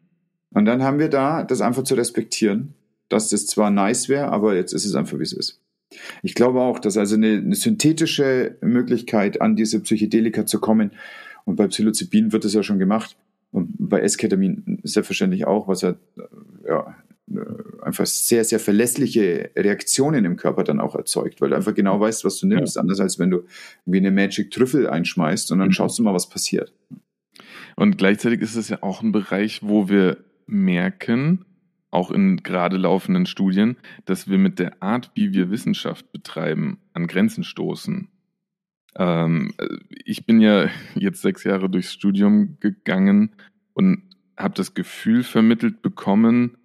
Und 0.53 0.65
dann 0.65 0.83
haben 0.83 0.99
wir 0.99 1.09
da 1.09 1.43
das 1.43 1.61
einfach 1.61 1.83
zu 1.83 1.95
respektieren, 1.95 2.73
dass 3.09 3.29
das 3.29 3.47
zwar 3.47 3.71
nice 3.71 4.09
wäre, 4.09 4.29
aber 4.29 4.55
jetzt 4.55 4.73
ist 4.73 4.85
es 4.85 4.95
einfach, 4.95 5.17
wie 5.17 5.23
es 5.23 5.33
ist. 5.33 5.59
Ich 6.23 6.35
glaube 6.35 6.61
auch, 6.61 6.79
dass 6.79 6.97
also 6.97 7.15
eine, 7.15 7.37
eine 7.37 7.55
synthetische 7.55 8.57
Möglichkeit 8.61 9.41
an 9.41 9.55
diese 9.55 9.79
Psychedelika 9.81 10.45
zu 10.45 10.59
kommen, 10.59 10.91
und 11.43 11.55
bei 11.55 11.67
Psilocybin 11.67 12.31
wird 12.31 12.45
es 12.45 12.53
ja 12.53 12.61
schon 12.61 12.79
gemacht, 12.79 13.17
und 13.51 13.73
bei 13.77 13.99
Esketamin 13.99 14.79
selbstverständlich 14.83 15.45
auch, 15.45 15.67
was 15.67 15.81
ja, 15.81 15.95
ja 16.65 16.95
einfach 17.81 18.05
sehr, 18.05 18.43
sehr 18.43 18.59
verlässliche 18.59 19.51
Reaktionen 19.55 20.25
im 20.25 20.37
Körper 20.37 20.63
dann 20.63 20.79
auch 20.79 20.95
erzeugt, 20.95 21.41
weil 21.41 21.49
du 21.49 21.55
einfach 21.55 21.73
genau 21.73 21.99
weißt, 21.99 22.25
was 22.25 22.39
du 22.39 22.47
nimmst. 22.47 22.75
Ja. 22.75 22.81
Anders 22.81 22.99
als 22.99 23.19
wenn 23.19 23.29
du 23.29 23.43
wie 23.85 23.97
eine 23.97 24.11
Magic 24.11 24.51
Trüffel 24.51 24.87
einschmeißt 24.87 25.51
und 25.51 25.59
dann 25.59 25.69
mhm. 25.69 25.73
schaust 25.73 25.99
du 25.99 26.03
mal, 26.03 26.13
was 26.13 26.29
passiert. 26.29 26.73
Und 27.75 27.97
gleichzeitig 27.97 28.41
ist 28.41 28.55
es 28.55 28.69
ja 28.69 28.79
auch 28.81 29.01
ein 29.01 29.11
Bereich, 29.11 29.61
wo 29.63 29.89
wir 29.89 30.17
merken, 30.45 31.45
auch 31.89 32.11
in 32.11 32.37
gerade 32.37 32.77
laufenden 32.77 33.25
Studien, 33.25 33.75
dass 34.05 34.29
wir 34.29 34.37
mit 34.37 34.59
der 34.59 34.81
Art, 34.81 35.11
wie 35.13 35.33
wir 35.33 35.51
Wissenschaft 35.51 36.11
betreiben, 36.11 36.79
an 36.93 37.07
Grenzen 37.07 37.43
stoßen. 37.43 38.07
Ähm, 38.95 39.53
ich 40.05 40.25
bin 40.25 40.41
ja 40.41 40.69
jetzt 40.95 41.21
sechs 41.21 41.43
Jahre 41.43 41.69
durchs 41.69 41.93
Studium 41.93 42.57
gegangen 42.59 43.35
und 43.73 44.03
habe 44.37 44.53
das 44.55 44.73
Gefühl 44.73 45.23
vermittelt 45.23 45.81
bekommen, 45.81 46.57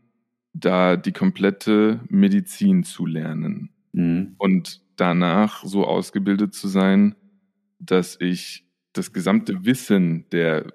da 0.52 0.96
die 0.96 1.12
komplette 1.12 2.00
Medizin 2.08 2.82
zu 2.82 3.06
lernen 3.06 3.70
mhm. 3.92 4.34
und 4.38 4.80
danach 4.96 5.62
so 5.64 5.84
ausgebildet 5.86 6.54
zu 6.54 6.68
sein, 6.68 7.14
dass 7.78 8.16
ich 8.20 8.64
das 8.92 9.12
gesamte 9.12 9.64
Wissen 9.66 10.24
der 10.32 10.72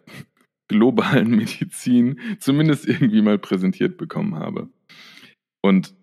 globalen 0.67 1.31
Medizin 1.35 2.19
zumindest 2.39 2.87
irgendwie 2.87 3.21
mal 3.21 3.39
präsentiert 3.39 3.97
bekommen 3.97 4.35
habe. 4.35 4.69
Und 5.61 5.95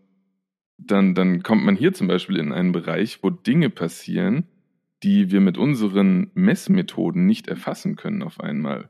dann, 0.77 1.15
dann 1.15 1.43
kommt 1.43 1.65
man 1.65 1.77
hier 1.77 1.93
zum 1.93 2.07
Beispiel 2.07 2.37
in 2.37 2.53
einen 2.53 2.73
Bereich, 2.73 3.23
wo 3.23 3.31
Dinge 3.31 3.71
passieren, 3.71 4.45
die 5.03 5.31
wir 5.31 5.41
mit 5.41 5.59
unseren 5.59 6.31
Messmethoden 6.35 7.27
nicht 7.27 7.49
erfassen 7.49 7.97
können 7.97 8.23
auf 8.23 8.41
einmal, 8.41 8.89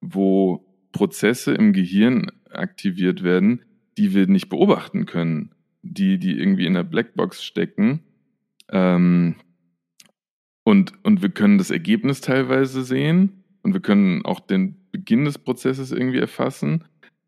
wo 0.00 0.66
Prozesse 0.92 1.54
im 1.54 1.72
Gehirn 1.72 2.30
aktiviert 2.50 3.22
werden, 3.22 3.62
die 3.96 4.14
wir 4.14 4.26
nicht 4.26 4.48
beobachten 4.48 5.06
können, 5.06 5.50
die, 5.82 6.18
die 6.18 6.38
irgendwie 6.38 6.66
in 6.66 6.74
der 6.74 6.84
Blackbox 6.84 7.44
stecken. 7.44 8.00
Ähm, 8.68 9.36
und, 10.64 10.92
und 11.04 11.22
wir 11.22 11.28
können 11.28 11.58
das 11.58 11.70
Ergebnis 11.70 12.20
teilweise 12.20 12.82
sehen 12.84 13.44
und 13.62 13.74
wir 13.74 13.80
können 13.80 14.24
auch 14.24 14.40
den 14.40 14.76
Beginn 14.90 15.24
des 15.24 15.38
Prozesses 15.38 15.92
irgendwie 15.92 16.18
erfassen, 16.18 16.84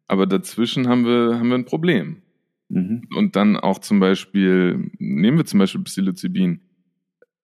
aber 0.09 0.27
dazwischen 0.27 0.89
haben 0.89 1.05
wir, 1.05 1.39
haben 1.39 1.49
wir 1.49 1.57
ein 1.57 1.65
Problem. 1.65 2.23
Mhm. 2.69 3.03
Und 3.17 3.37
dann 3.37 3.57
auch 3.57 3.79
zum 3.79 4.01
Beispiel, 4.01 4.91
nehmen 4.99 5.39
wir 5.39 5.45
zum 5.45 5.59
Beispiel 5.59 5.83
Psilocybin, 5.83 6.61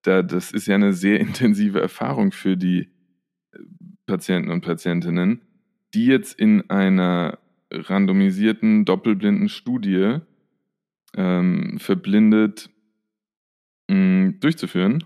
da, 0.03 0.23
das 0.23 0.53
ist 0.53 0.67
ja 0.67 0.75
eine 0.75 0.93
sehr 0.93 1.21
intensive 1.21 1.81
Erfahrung 1.81 2.33
für 2.33 2.57
die 2.57 2.91
äh, 3.53 3.59
Patienten 4.07 4.51
und 4.51 4.63
Patientinnen, 4.63 5.43
die 5.95 6.07
jetzt 6.07 6.39
in 6.39 6.69
einer 6.71 7.39
randomisierten, 7.71 8.85
doppelblinden 8.85 9.49
Studie 9.49 10.19
ähm, 11.17 11.79
verblindet 11.79 12.71
mh, 13.89 13.97
mm, 13.97 14.41
durchzuführen, 14.41 15.05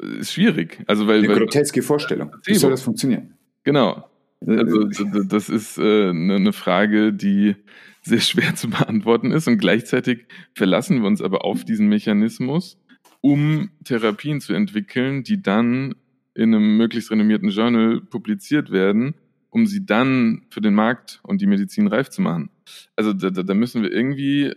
ist 0.00 0.32
schwierig. 0.32 0.82
Also 0.86 1.06
weil, 1.06 1.18
eine 1.18 1.28
weil, 1.28 1.38
groteske 1.38 1.82
Vorstellung. 1.82 2.34
Wie 2.44 2.54
soll 2.54 2.70
das 2.70 2.82
funktionieren? 2.82 3.34
Genau. 3.64 4.08
Äh, 4.46 4.56
also 4.56 4.84
das 5.24 5.48
ist 5.48 5.78
äh, 5.78 6.10
eine 6.10 6.40
ne 6.40 6.52
Frage, 6.52 7.12
die 7.12 7.56
sehr 8.02 8.20
schwer 8.20 8.54
zu 8.54 8.70
beantworten 8.70 9.30
ist 9.30 9.46
und 9.46 9.58
gleichzeitig 9.58 10.26
verlassen 10.54 11.00
wir 11.00 11.06
uns 11.06 11.22
aber 11.22 11.44
auf 11.44 11.64
diesen 11.64 11.88
Mechanismus 11.88 12.78
um 13.22 13.70
Therapien 13.84 14.42
zu 14.42 14.52
entwickeln, 14.52 15.22
die 15.22 15.40
dann 15.40 15.94
in 16.34 16.54
einem 16.54 16.76
möglichst 16.76 17.10
renommierten 17.10 17.48
Journal 17.48 18.00
publiziert 18.00 18.70
werden, 18.70 19.14
um 19.48 19.66
sie 19.66 19.86
dann 19.86 20.42
für 20.50 20.60
den 20.60 20.74
Markt 20.74 21.20
und 21.22 21.40
die 21.40 21.46
Medizin 21.46 21.86
reif 21.86 22.10
zu 22.10 22.20
machen. 22.20 22.50
Also 22.96 23.12
da, 23.12 23.30
da 23.30 23.54
müssen 23.54 23.82
wir 23.82 23.92
irgendwie 23.92 24.52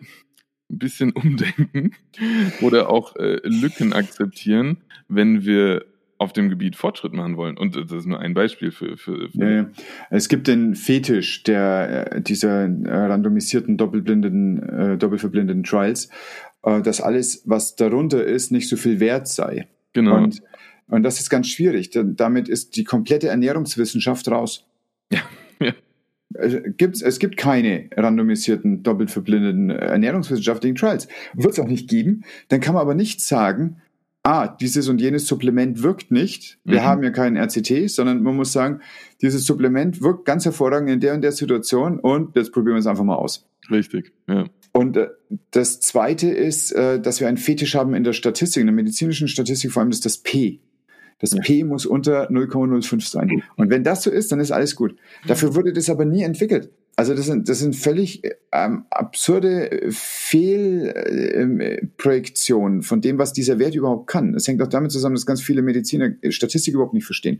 ein 0.69 0.79
bisschen 0.79 1.11
umdenken 1.13 1.95
oder 2.61 2.89
auch 2.89 3.15
äh, 3.15 3.39
Lücken 3.43 3.93
akzeptieren, 3.93 4.77
wenn 5.07 5.45
wir 5.45 5.85
auf 6.17 6.31
dem 6.31 6.49
Gebiet 6.49 6.75
Fortschritt 6.75 7.13
machen 7.13 7.35
wollen. 7.35 7.57
Und 7.57 7.75
das 7.75 7.91
ist 7.91 8.05
nur 8.05 8.19
ein 8.19 8.33
Beispiel 8.33 8.71
für. 8.71 8.97
für, 8.97 9.29
für 9.29 9.37
ja, 9.37 9.49
ja. 9.49 9.69
Es 10.09 10.29
gibt 10.29 10.47
den 10.47 10.75
Fetisch 10.75 11.43
der 11.43 12.13
äh, 12.13 12.21
dieser 12.21 12.63
äh, 12.63 12.89
randomisierten 12.89 13.77
doppelblindeten, 13.77 14.63
äh, 14.63 14.97
doppelverblindeten 14.97 15.63
Trials, 15.63 16.09
äh, 16.65 16.81
dass 16.81 16.99
alles, 16.99 17.43
was 17.45 17.75
darunter 17.75 18.25
ist, 18.25 18.51
nicht 18.51 18.67
so 18.67 18.75
viel 18.75 18.99
wert 18.99 19.27
sei. 19.27 19.67
Genau. 19.93 20.17
Und, 20.17 20.41
und 20.87 21.03
das 21.03 21.19
ist 21.19 21.29
ganz 21.29 21.47
schwierig. 21.47 21.91
Damit 21.93 22.49
ist 22.49 22.75
die 22.75 22.83
komplette 22.83 23.29
Ernährungswissenschaft 23.29 24.27
raus. 24.29 24.65
Ja. 25.11 25.21
ja. 25.59 25.73
Es, 26.33 26.55
gibt, 26.77 26.99
es 26.99 27.19
gibt 27.19 27.37
keine 27.37 27.91
randomisierten, 27.95 28.81
doppelt 28.81 29.11
verblindeten 29.11 29.69
äh, 29.69 29.75
ernährungswissenschaftlichen 29.75 30.75
Trials. 30.75 31.07
Wird 31.35 31.53
es 31.53 31.59
auch 31.59 31.67
nicht 31.67 31.87
geben. 31.87 32.23
Dann 32.47 32.59
kann 32.59 32.73
man 32.73 32.81
aber 32.81 32.95
nicht 32.95 33.21
sagen, 33.21 33.81
ah, 34.23 34.47
dieses 34.47 34.89
und 34.89 34.99
jenes 34.99 35.27
Supplement 35.27 35.83
wirkt 35.83 36.09
nicht. 36.09 36.57
Wir 36.63 36.81
mhm. 36.81 36.85
haben 36.85 37.03
ja 37.03 37.11
keinen 37.11 37.37
RCT, 37.37 37.87
sondern 37.91 38.23
man 38.23 38.35
muss 38.35 38.51
sagen, 38.51 38.81
dieses 39.21 39.45
Supplement 39.45 40.01
wirkt 40.01 40.25
ganz 40.25 40.43
hervorragend 40.43 40.89
in 40.89 40.99
der 40.99 41.13
und 41.13 41.21
der 41.21 41.31
Situation 41.31 41.99
und 41.99 42.35
jetzt 42.35 42.51
probieren 42.51 42.75
wir 42.75 42.79
es 42.79 42.87
einfach 42.87 43.03
mal 43.03 43.15
aus. 43.15 43.47
Richtig, 43.69 44.11
ja. 44.27 44.45
Und 44.75 44.97
äh, 44.97 45.07
das 45.51 45.79
Zweite 45.79 46.27
ist, 46.27 46.73
äh, 46.73 46.99
dass 46.99 47.21
wir 47.21 47.29
einen 47.29 47.37
Fetisch 47.37 47.75
haben 47.75 47.93
in 47.93 48.03
der 48.03 48.11
Statistik, 48.11 48.59
in 48.59 48.67
der 48.67 48.75
medizinischen 48.75 49.29
Statistik, 49.29 49.71
vor 49.71 49.81
allem 49.81 49.89
ist 49.89 50.03
das 50.03 50.17
P. 50.17 50.59
Das 51.19 51.31
ja. 51.31 51.39
P 51.41 51.63
muss 51.63 51.85
unter 51.85 52.29
0,05 52.29 53.09
sein. 53.09 53.27
Mhm. 53.27 53.41
Und 53.55 53.69
wenn 53.69 53.85
das 53.85 54.03
so 54.03 54.11
ist, 54.11 54.33
dann 54.33 54.41
ist 54.41 54.51
alles 54.51 54.75
gut. 54.75 54.97
Dafür 55.27 55.55
wurde 55.55 55.71
das 55.71 55.89
aber 55.89 56.03
nie 56.03 56.23
entwickelt. 56.23 56.71
Also 56.97 57.15
das 57.15 57.25
sind, 57.25 57.47
das 57.47 57.59
sind 57.59 57.73
völlig 57.73 58.23
ähm, 58.51 58.83
absurde 58.89 59.87
Fehlprojektionen 59.91 62.81
von 62.81 62.99
dem, 62.99 63.17
was 63.17 63.31
dieser 63.31 63.59
Wert 63.59 63.75
überhaupt 63.75 64.07
kann. 64.07 64.33
Das 64.33 64.45
hängt 64.45 64.61
auch 64.61 64.67
damit 64.67 64.91
zusammen, 64.91 65.15
dass 65.15 65.25
ganz 65.25 65.41
viele 65.41 65.61
Mediziner 65.61 66.09
Statistik 66.27 66.73
überhaupt 66.73 66.93
nicht 66.93 67.05
verstehen. 67.05 67.39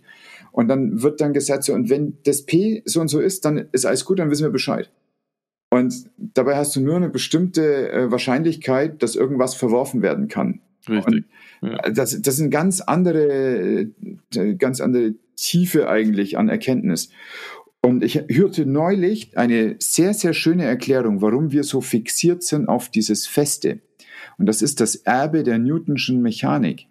Und 0.53 0.69
dann 0.69 1.01
wird 1.01 1.19
dann 1.19 1.33
gesagt, 1.33 1.65
so, 1.65 1.73
und 1.73 1.89
wenn 1.89 2.17
das 2.23 2.45
P 2.45 2.81
so 2.85 3.01
und 3.01 3.09
so 3.09 3.19
ist, 3.19 3.43
dann 3.43 3.67
ist 3.73 3.85
alles 3.85 4.05
gut, 4.05 4.19
dann 4.19 4.31
wissen 4.31 4.43
wir 4.43 4.51
Bescheid. 4.51 4.89
Und 5.69 6.09
dabei 6.17 6.55
hast 6.55 6.75
du 6.75 6.81
nur 6.81 6.95
eine 6.95 7.09
bestimmte 7.09 7.91
äh, 7.91 8.11
Wahrscheinlichkeit, 8.11 9.01
dass 9.03 9.15
irgendwas 9.15 9.55
verworfen 9.55 10.01
werden 10.01 10.27
kann. 10.27 10.61
Richtig. 10.87 11.25
Ja. 11.61 11.77
Das, 11.89 12.21
das 12.21 12.37
sind 12.37 12.51
ganz 12.51 12.81
andere, 12.81 13.89
äh, 14.35 14.55
ganz 14.55 14.81
andere 14.81 15.15
Tiefe 15.35 15.89
eigentlich 15.89 16.37
an 16.37 16.49
Erkenntnis. 16.49 17.09
Und 17.81 18.03
ich 18.03 18.23
hörte 18.29 18.65
neulich 18.65 19.37
eine 19.37 19.75
sehr, 19.79 20.13
sehr 20.13 20.33
schöne 20.33 20.65
Erklärung, 20.65 21.21
warum 21.21 21.51
wir 21.51 21.63
so 21.63 21.81
fixiert 21.81 22.41
sind 22.43 22.67
auf 22.67 22.89
dieses 22.89 23.27
Feste. 23.27 23.79
Und 24.37 24.47
das 24.47 24.61
ist 24.61 24.81
das 24.81 24.95
Erbe 24.95 25.43
der 25.43 25.59
Newtonschen 25.59 26.21
Mechanik. 26.21 26.87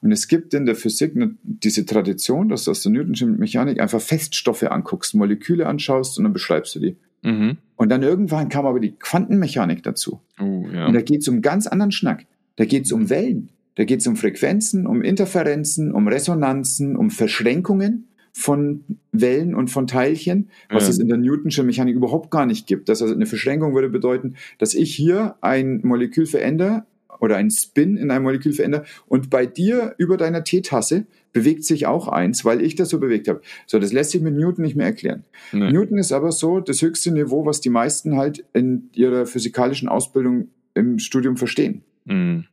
Und 0.00 0.12
es 0.12 0.28
gibt 0.28 0.54
in 0.54 0.66
der 0.66 0.76
Physik 0.76 1.14
diese 1.42 1.84
Tradition, 1.86 2.48
dass 2.48 2.64
du 2.64 2.70
aus 2.70 2.82
der 2.82 2.92
Newtonschen 2.92 3.38
Mechanik 3.38 3.80
einfach 3.80 4.00
Feststoffe 4.00 4.64
anguckst, 4.64 5.14
Moleküle 5.14 5.66
anschaust 5.66 6.18
und 6.18 6.24
dann 6.24 6.32
beschreibst 6.32 6.74
du 6.74 6.80
die. 6.80 6.96
Mhm. 7.22 7.58
Und 7.76 7.90
dann 7.90 8.02
irgendwann 8.02 8.48
kam 8.48 8.66
aber 8.66 8.80
die 8.80 8.92
Quantenmechanik 8.92 9.82
dazu. 9.82 10.20
Oh, 10.40 10.66
ja. 10.72 10.86
Und 10.86 10.94
da 10.94 11.00
geht 11.00 11.20
es 11.20 11.28
um 11.28 11.42
ganz 11.42 11.66
anderen 11.66 11.92
Schnack. 11.92 12.26
Da 12.56 12.64
geht 12.64 12.86
es 12.86 12.92
um 12.92 13.08
Wellen, 13.08 13.50
da 13.76 13.84
geht 13.84 14.00
es 14.00 14.06
um 14.08 14.16
Frequenzen, 14.16 14.86
um 14.86 15.02
Interferenzen, 15.02 15.92
um 15.92 16.08
Resonanzen, 16.08 16.96
um 16.96 17.10
Verschränkungen 17.10 18.08
von 18.32 18.84
Wellen 19.12 19.54
und 19.54 19.68
von 19.68 19.86
Teilchen, 19.86 20.48
was 20.68 20.84
ja. 20.84 20.90
es 20.90 20.98
in 20.98 21.08
der 21.08 21.16
Newtonschen 21.16 21.66
Mechanik 21.66 21.94
überhaupt 21.94 22.30
gar 22.30 22.46
nicht 22.46 22.66
gibt. 22.66 22.88
Das 22.88 23.02
also 23.02 23.14
eine 23.14 23.26
Verschränkung 23.26 23.74
würde 23.74 23.88
bedeuten, 23.88 24.34
dass 24.58 24.74
ich 24.74 24.94
hier 24.94 25.36
ein 25.40 25.80
Molekül 25.84 26.26
verändere 26.26 26.84
oder 27.20 27.36
ein 27.36 27.50
Spin 27.50 27.96
in 27.96 28.10
einem 28.10 28.24
Molekül 28.24 28.52
verändere 28.52 28.84
und 29.06 29.30
bei 29.30 29.46
dir 29.46 29.94
über 29.98 30.16
deiner 30.16 30.44
Teetasse 30.44 31.06
bewegt 31.32 31.64
sich 31.64 31.86
auch 31.86 32.08
eins, 32.08 32.44
weil 32.44 32.62
ich 32.62 32.74
das 32.74 32.88
so 32.88 32.98
bewegt 32.98 33.28
habe. 33.28 33.40
So, 33.66 33.78
das 33.78 33.92
lässt 33.92 34.10
sich 34.10 34.22
mit 34.22 34.34
Newton 34.34 34.64
nicht 34.64 34.76
mehr 34.76 34.86
erklären. 34.86 35.24
Nee. 35.52 35.70
Newton 35.72 35.98
ist 35.98 36.12
aber 36.12 36.32
so 36.32 36.60
das 36.60 36.82
höchste 36.82 37.12
Niveau, 37.12 37.46
was 37.46 37.60
die 37.60 37.70
meisten 37.70 38.16
halt 38.16 38.44
in 38.54 38.90
ihrer 38.92 39.26
physikalischen 39.26 39.88
Ausbildung 39.88 40.48
im 40.74 40.98
Studium 40.98 41.36
verstehen. 41.36 41.82
Mhm. 42.04 42.44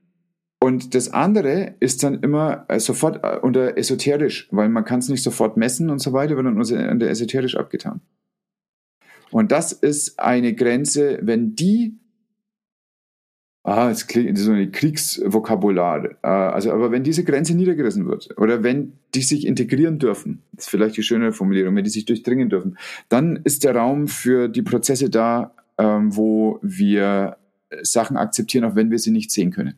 Und 0.59 0.95
das 0.95 1.13
andere 1.13 1.75
ist 1.79 2.03
dann 2.03 2.21
immer 2.21 2.65
äh, 2.69 2.79
sofort 2.79 3.23
äh, 3.23 3.37
unter 3.39 3.77
esoterisch, 3.77 4.47
weil 4.51 4.69
man 4.69 4.83
kann 4.83 4.99
es 4.99 5.09
nicht 5.09 5.21
sofort 5.21 5.57
messen 5.57 5.89
und 5.89 5.99
so 5.99 6.11
weiter, 6.11 6.35
wird 6.35 6.47
dann 6.47 6.57
unter 6.57 7.07
esoterisch 7.07 7.55
abgetan. 7.55 8.01
Und 9.31 9.51
das 9.51 9.73
ist 9.73 10.19
eine 10.19 10.53
Grenze, 10.53 11.19
wenn 11.21 11.55
die 11.55 11.99
ah, 13.65 13.89
es 13.89 14.07
klingt 14.07 14.37
so 14.37 14.51
ein 14.51 14.71
Kriegsvokabular. 14.71 16.05
Äh, 16.23 16.27
also, 16.27 16.71
aber 16.71 16.91
wenn 16.91 17.03
diese 17.03 17.23
Grenze 17.23 17.55
niedergerissen 17.55 18.07
wird 18.07 18.29
oder 18.37 18.63
wenn 18.63 18.93
die 19.13 19.21
sich 19.21 19.45
integrieren 19.45 19.99
dürfen, 19.99 20.43
ist 20.55 20.69
vielleicht 20.69 20.95
die 20.97 21.03
schöne 21.03 21.33
Formulierung, 21.33 21.75
wenn 21.75 21.83
die 21.83 21.89
sich 21.89 22.05
durchdringen 22.05 22.49
dürfen, 22.49 22.77
dann 23.09 23.39
ist 23.43 23.63
der 23.63 23.75
Raum 23.75 24.07
für 24.07 24.47
die 24.47 24.61
Prozesse 24.61 25.09
da, 25.09 25.51
ähm, 25.77 26.15
wo 26.15 26.59
wir 26.61 27.37
Sachen 27.81 28.17
akzeptieren, 28.17 28.63
auch 28.65 28.75
wenn 28.75 28.91
wir 28.91 28.99
sie 28.99 29.11
nicht 29.11 29.31
sehen 29.31 29.51
können. 29.51 29.73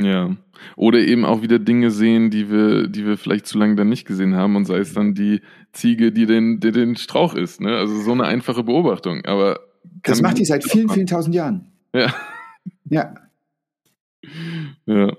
Ja. 0.00 0.36
Oder 0.76 0.98
eben 0.98 1.24
auch 1.24 1.42
wieder 1.42 1.58
Dinge 1.58 1.90
sehen, 1.90 2.30
die 2.30 2.50
wir, 2.50 2.86
die 2.86 3.06
wir 3.06 3.16
vielleicht 3.16 3.46
zu 3.46 3.58
lange 3.58 3.74
dann 3.74 3.88
nicht 3.88 4.06
gesehen 4.06 4.36
haben 4.36 4.54
und 4.54 4.66
sei 4.66 4.78
es 4.78 4.92
dann 4.92 5.14
die 5.14 5.40
Ziege, 5.72 6.12
die 6.12 6.26
den, 6.26 6.60
die 6.60 6.70
den 6.70 6.96
Strauch 6.96 7.34
isst. 7.34 7.60
Ne? 7.60 7.76
Also 7.76 8.00
so 8.00 8.12
eine 8.12 8.24
einfache 8.24 8.62
Beobachtung. 8.62 9.24
Aber 9.24 9.58
Das 10.02 10.22
macht 10.22 10.38
die 10.38 10.44
seit 10.44 10.64
vielen, 10.64 10.88
vielen 10.90 11.06
tausend 11.06 11.34
Jahren. 11.34 11.72
Ja. 11.94 12.14
Ja. 12.88 13.14
Ja. 14.86 15.12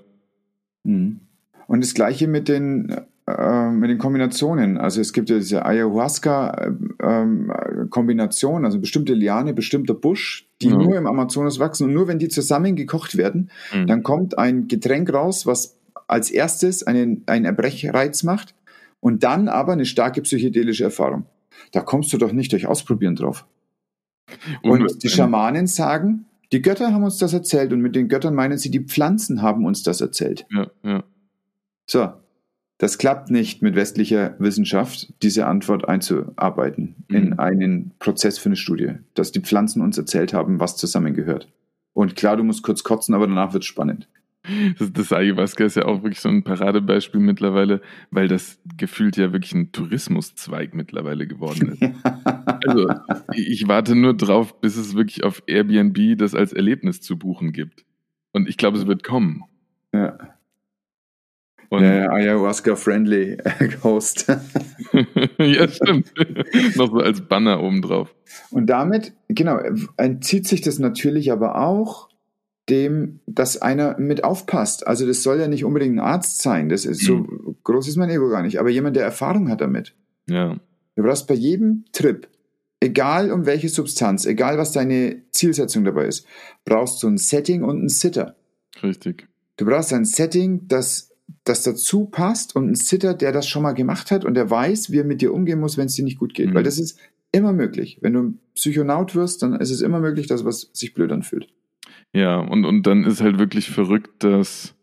Mhm. 0.84 1.20
Und 1.66 1.82
das 1.84 1.94
gleiche 1.94 2.26
mit 2.28 2.48
den, 2.48 2.94
äh, 3.26 3.70
mit 3.70 3.90
den 3.90 3.98
Kombinationen. 3.98 4.78
Also 4.78 5.00
es 5.00 5.12
gibt 5.12 5.28
ja 5.30 5.36
diese 5.36 5.64
Ayahuasca-Kombination, 5.66 8.64
also 8.64 8.78
bestimmte 8.80 9.14
Liane, 9.14 9.52
bestimmter 9.54 9.94
Busch, 9.94 10.48
die 10.62 10.68
Ja. 10.68 10.76
nur 10.76 10.96
im 10.96 11.06
Amazonas 11.06 11.58
wachsen. 11.58 11.84
Und 11.88 11.94
nur 11.94 12.08
wenn 12.08 12.18
die 12.18 12.28
zusammen 12.28 12.76
gekocht 12.76 13.16
werden, 13.16 13.50
Mhm. 13.74 13.86
dann 13.86 14.02
kommt 14.02 14.38
ein 14.38 14.68
Getränk 14.68 15.12
raus, 15.12 15.46
was 15.46 15.76
als 16.06 16.30
erstes 16.30 16.86
einen, 16.86 17.22
einen 17.26 17.44
Erbrechreiz 17.44 18.22
macht 18.22 18.54
und 19.00 19.22
dann 19.24 19.48
aber 19.48 19.72
eine 19.74 19.84
starke 19.84 20.22
psychedelische 20.22 20.84
Erfahrung. 20.84 21.26
Da 21.72 21.80
kommst 21.82 22.12
du 22.12 22.18
doch 22.18 22.32
nicht 22.32 22.52
durch 22.52 22.66
Ausprobieren 22.66 23.14
drauf. 23.14 23.46
Und 24.62 25.02
die. 25.02 25.08
Schamanen 25.08 25.66
sagen, 25.66 26.24
die 26.52 26.62
Götter 26.62 26.92
haben 26.92 27.04
uns 27.04 27.18
das 27.18 27.32
erzählt 27.32 27.72
und 27.72 27.80
mit 27.80 27.94
den 27.94 28.08
Göttern 28.08 28.34
meinen 28.34 28.58
sie, 28.58 28.70
die 28.70 28.84
Pflanzen 28.84 29.42
haben 29.42 29.64
uns 29.66 29.82
das 29.82 30.00
erzählt. 30.00 30.46
Ja, 30.50 30.70
ja. 30.82 31.04
So, 31.86 32.12
das 32.78 32.98
klappt 32.98 33.30
nicht 33.30 33.60
mit 33.60 33.74
westlicher 33.74 34.36
Wissenschaft, 34.38 35.12
diese 35.22 35.46
Antwort 35.46 35.88
einzuarbeiten 35.88 36.94
in 37.08 37.30
Mhm. 37.30 37.38
einen 37.40 37.92
Prozess 37.98 38.38
für 38.38 38.48
eine 38.48 38.56
Studie, 38.56 38.92
dass 39.14 39.32
die 39.32 39.40
Pflanzen 39.40 39.82
uns 39.82 39.98
erzählt 39.98 40.32
haben, 40.32 40.60
was 40.60 40.76
zusammengehört. 40.76 41.48
Und 41.92 42.14
klar, 42.14 42.36
du 42.36 42.44
musst 42.44 42.62
kurz 42.62 42.84
kotzen, 42.84 43.14
aber 43.14 43.26
danach 43.26 43.52
wird 43.52 43.64
spannend. 43.64 44.08
Das, 44.78 44.92
das 44.92 45.12
Ayahuasca 45.12 45.64
ist 45.64 45.76
ja 45.76 45.84
auch 45.84 46.02
wirklich 46.02 46.20
so 46.20 46.28
ein 46.28 46.42
Paradebeispiel 46.42 47.20
mittlerweile, 47.20 47.80
weil 48.10 48.28
das 48.28 48.60
gefühlt 48.76 49.16
ja 49.16 49.32
wirklich 49.32 49.52
ein 49.54 49.72
Tourismuszweig 49.72 50.74
mittlerweile 50.74 51.26
geworden 51.26 51.72
ist. 51.72 51.82
Also 52.66 52.88
ich 53.34 53.68
warte 53.68 53.94
nur 53.94 54.14
drauf, 54.16 54.60
bis 54.60 54.76
es 54.76 54.96
wirklich 54.96 55.22
auf 55.22 55.42
Airbnb 55.46 56.18
das 56.18 56.34
als 56.34 56.52
Erlebnis 56.52 57.00
zu 57.00 57.16
buchen 57.16 57.52
gibt. 57.52 57.84
Und 58.32 58.48
ich 58.48 58.56
glaube, 58.56 58.76
es 58.78 58.86
wird 58.86 59.04
kommen. 59.04 59.44
ja. 59.94 60.18
Und, 61.70 61.82
Ja, 61.82 62.10
Ayahuasca-friendly 62.10 63.38
Host. 63.84 64.26
ja, 65.38 65.68
stimmt. 65.68 66.12
Noch 66.76 66.90
so 66.90 66.98
als 66.98 67.20
Banner 67.20 67.62
obendrauf. 67.62 68.14
Und 68.50 68.66
damit, 68.68 69.12
genau, 69.28 69.60
entzieht 69.98 70.48
sich 70.48 70.62
das 70.62 70.78
natürlich 70.78 71.30
aber 71.30 71.58
auch 71.60 72.08
dem, 72.68 73.20
dass 73.26 73.60
einer 73.60 73.98
mit 73.98 74.24
aufpasst. 74.24 74.86
Also 74.86 75.06
das 75.06 75.22
soll 75.22 75.40
ja 75.40 75.48
nicht 75.48 75.64
unbedingt 75.64 75.96
ein 75.96 76.00
Arzt 76.00 76.42
sein. 76.42 76.68
Das 76.68 76.84
ist 76.84 77.04
so 77.04 77.26
groß 77.64 77.88
ist 77.88 77.96
mein 77.96 78.10
Ego 78.10 78.28
gar 78.28 78.42
nicht. 78.42 78.58
Aber 78.60 78.68
jemand, 78.68 78.96
der 78.96 79.04
Erfahrung 79.04 79.48
hat 79.48 79.60
damit. 79.60 79.94
Ja. 80.28 80.56
Du 80.96 81.02
brauchst 81.02 81.26
bei 81.26 81.34
jedem 81.34 81.84
Trip, 81.92 82.28
egal 82.80 83.30
um 83.30 83.46
welche 83.46 83.68
Substanz, 83.68 84.26
egal 84.26 84.58
was 84.58 84.72
deine 84.72 85.22
Zielsetzung 85.30 85.84
dabei 85.84 86.06
ist, 86.06 86.26
brauchst 86.64 87.02
du 87.02 87.08
ein 87.08 87.18
Setting 87.18 87.62
und 87.62 87.78
einen 87.78 87.88
Sitter. 87.88 88.36
Richtig. 88.82 89.28
Du 89.56 89.64
brauchst 89.64 89.92
ein 89.92 90.04
Setting, 90.04 90.68
das, 90.68 91.14
das 91.44 91.62
dazu 91.62 92.06
passt 92.06 92.54
und 92.54 92.64
einen 92.64 92.74
Sitter, 92.74 93.14
der 93.14 93.32
das 93.32 93.48
schon 93.48 93.62
mal 93.62 93.72
gemacht 93.72 94.10
hat 94.10 94.24
und 94.24 94.34
der 94.34 94.50
weiß, 94.50 94.90
wie 94.90 94.98
er 94.98 95.04
mit 95.04 95.20
dir 95.20 95.32
umgehen 95.32 95.60
muss, 95.60 95.76
wenn 95.76 95.86
es 95.86 95.94
dir 95.94 96.04
nicht 96.04 96.18
gut 96.18 96.34
geht. 96.34 96.50
Mhm. 96.50 96.54
Weil 96.54 96.64
das 96.64 96.78
ist 96.78 96.98
immer 97.32 97.52
möglich. 97.52 97.98
Wenn 98.00 98.12
du 98.12 98.22
ein 98.22 98.38
Psychonaut 98.54 99.14
wirst, 99.14 99.42
dann 99.42 99.54
ist 99.54 99.70
es 99.70 99.80
immer 99.80 100.00
möglich, 100.00 100.26
dass 100.26 100.44
was 100.44 100.70
sich 100.72 100.94
blöd 100.94 101.12
anfühlt. 101.12 101.48
Ja, 102.14 102.38
und, 102.38 102.64
und 102.64 102.86
dann 102.86 103.04
ist 103.04 103.20
halt 103.20 103.38
wirklich 103.38 103.70
verrückt, 103.70 104.24
dass 104.24 104.74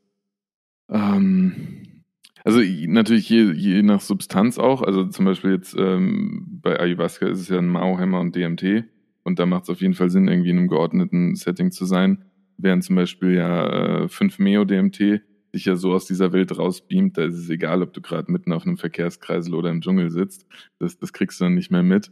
ähm, 0.90 2.04
also 2.46 2.60
natürlich 2.62 3.28
je, 3.28 3.52
je 3.54 3.82
nach 3.82 4.02
Substanz 4.02 4.60
auch, 4.60 4.84
also 4.84 5.06
zum 5.06 5.26
Beispiel 5.26 5.52
jetzt 5.52 5.76
ähm, 5.78 6.60
bei 6.62 6.80
Ayahuasca 6.80 7.28
ist 7.28 7.40
es 7.40 7.50
ja 7.50 7.58
ein 7.58 7.68
Mauhemmer 7.68 8.20
und 8.20 8.36
DMT 8.36 8.86
und 9.24 9.40
da 9.40 9.48
macht 9.48 9.64
es 9.64 9.70
auf 9.72 9.82
jeden 9.82 9.96
Fall 9.96 10.12
Sinn, 10.12 10.28
irgendwie 10.28 10.52
in 10.52 10.60
einem 10.60 10.68
geordneten 10.68 11.36
Setting 11.36 11.72
zu 11.72 11.86
sein, 11.86 12.26
während 12.58 12.84
zum 12.84 12.98
Beispiel 12.98 13.34
ja 13.34 14.04
äh, 14.04 14.06
5-Meo-DMT 14.06 15.24
dich 15.56 15.66
ja 15.66 15.76
so 15.76 15.94
aus 15.94 16.06
dieser 16.06 16.34
Welt 16.34 16.56
rausbeamt, 16.56 17.18
da 17.18 17.24
ist 17.24 17.36
es 17.36 17.50
egal, 17.50 17.82
ob 17.82 17.94
du 17.94 18.02
gerade 18.02 18.32
mitten 18.32 18.54
auf 18.54 18.68
einem 18.68 18.78
Verkehrskreisel 18.78 19.56
oder 19.56 19.72
im 19.72 19.82
Dschungel 19.82 20.12
sitzt, 20.12 20.46
das, 20.78 21.00
das 21.00 21.14
kriegst 21.14 21.40
du 21.40 21.46
dann 21.46 21.56
nicht 21.56 21.72
mehr 21.72 21.82
mit. 21.82 22.12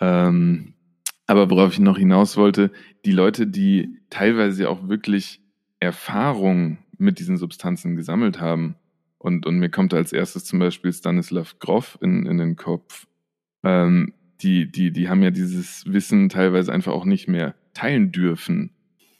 Ähm, 0.00 0.74
aber 1.32 1.48
worauf 1.48 1.72
ich 1.72 1.78
noch 1.78 1.96
hinaus 1.96 2.36
wollte, 2.36 2.70
die 3.06 3.12
Leute, 3.12 3.46
die 3.46 3.96
teilweise 4.10 4.68
auch 4.68 4.86
wirklich 4.86 5.40
Erfahrung 5.80 6.76
mit 6.98 7.18
diesen 7.18 7.38
Substanzen 7.38 7.96
gesammelt 7.96 8.38
haben, 8.38 8.76
und, 9.16 9.46
und 9.46 9.58
mir 9.58 9.70
kommt 9.70 9.94
als 9.94 10.12
erstes 10.12 10.44
zum 10.44 10.58
Beispiel 10.58 10.92
Stanislav 10.92 11.58
Grof 11.60 11.96
in, 12.02 12.26
in 12.26 12.38
den 12.38 12.56
Kopf, 12.56 13.06
ähm, 13.62 14.12
die, 14.42 14.70
die, 14.70 14.90
die 14.90 15.08
haben 15.08 15.22
ja 15.22 15.30
dieses 15.30 15.84
Wissen 15.86 16.28
teilweise 16.28 16.72
einfach 16.72 16.92
auch 16.92 17.04
nicht 17.04 17.28
mehr 17.28 17.54
teilen 17.72 18.12
dürfen. 18.12 18.72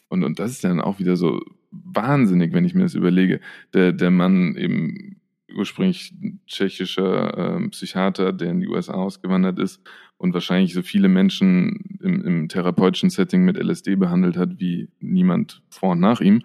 Und, 0.08 0.24
und 0.24 0.38
das 0.38 0.50
ist 0.50 0.64
dann 0.64 0.80
auch 0.80 0.98
wieder 0.98 1.16
so 1.16 1.40
wahnsinnig, 1.70 2.52
wenn 2.52 2.64
ich 2.64 2.74
mir 2.74 2.82
das 2.82 2.94
überlege. 2.94 3.40
Der, 3.72 3.92
der 3.92 4.10
Mann 4.10 4.56
eben 4.56 5.20
ursprünglich 5.54 6.12
ein 6.12 6.40
tschechischer 6.46 7.56
ähm, 7.56 7.70
Psychiater, 7.70 8.32
der 8.32 8.50
in 8.50 8.60
die 8.60 8.68
USA 8.68 8.94
ausgewandert 8.94 9.58
ist 9.58 9.80
und 10.16 10.34
wahrscheinlich 10.34 10.72
so 10.74 10.82
viele 10.82 11.08
Menschen 11.08 11.98
im, 12.00 12.24
im 12.24 12.48
therapeutischen 12.48 13.10
Setting 13.10 13.44
mit 13.44 13.56
LSD 13.56 13.96
behandelt 13.96 14.36
hat, 14.36 14.60
wie 14.60 14.88
niemand 15.00 15.62
vor 15.68 15.92
und 15.92 16.00
nach 16.00 16.20
ihm, 16.20 16.42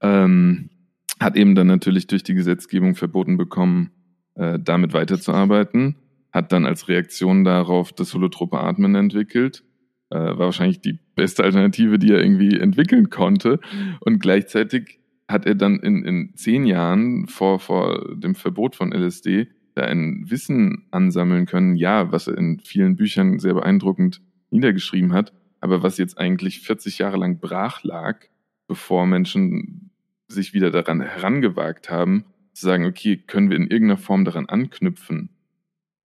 ähm, 0.00 0.70
hat 1.20 1.36
eben 1.36 1.54
dann 1.54 1.66
natürlich 1.66 2.06
durch 2.06 2.22
die 2.22 2.34
Gesetzgebung 2.34 2.94
verboten 2.94 3.36
bekommen, 3.36 3.90
äh, 4.34 4.58
damit 4.58 4.92
weiterzuarbeiten, 4.92 5.96
hat 6.32 6.52
dann 6.52 6.66
als 6.66 6.88
Reaktion 6.88 7.44
darauf 7.44 7.92
das 7.92 8.14
holotrope 8.14 8.60
Atmen 8.60 8.94
entwickelt, 8.94 9.64
äh, 10.10 10.16
war 10.18 10.38
wahrscheinlich 10.38 10.80
die 10.80 10.98
beste 11.14 11.42
Alternative, 11.42 11.98
die 11.98 12.12
er 12.12 12.22
irgendwie 12.22 12.58
entwickeln 12.58 13.10
konnte. 13.10 13.60
Und 14.00 14.20
gleichzeitig 14.20 14.97
hat 15.28 15.46
er 15.46 15.54
dann 15.54 15.78
in, 15.80 16.04
in 16.04 16.34
zehn 16.34 16.64
Jahren 16.64 17.28
vor, 17.28 17.60
vor 17.60 18.16
dem 18.16 18.34
Verbot 18.34 18.74
von 18.74 18.92
LSD 18.92 19.48
da 19.74 19.82
ein 19.82 20.24
Wissen 20.28 20.86
ansammeln 20.90 21.46
können, 21.46 21.76
ja, 21.76 22.10
was 22.10 22.26
er 22.26 22.36
in 22.36 22.58
vielen 22.60 22.96
Büchern 22.96 23.38
sehr 23.38 23.54
beeindruckend 23.54 24.20
niedergeschrieben 24.50 25.12
hat, 25.12 25.32
aber 25.60 25.82
was 25.82 25.98
jetzt 25.98 26.18
eigentlich 26.18 26.60
40 26.60 26.98
Jahre 26.98 27.18
lang 27.18 27.38
brach 27.38 27.84
lag, 27.84 28.24
bevor 28.66 29.06
Menschen 29.06 29.90
sich 30.26 30.54
wieder 30.54 30.70
daran 30.70 31.00
herangewagt 31.00 31.90
haben, 31.90 32.24
zu 32.52 32.66
sagen, 32.66 32.86
okay, 32.86 33.18
können 33.18 33.50
wir 33.50 33.56
in 33.56 33.68
irgendeiner 33.68 33.98
Form 33.98 34.24
daran 34.24 34.46
anknüpfen? 34.46 35.30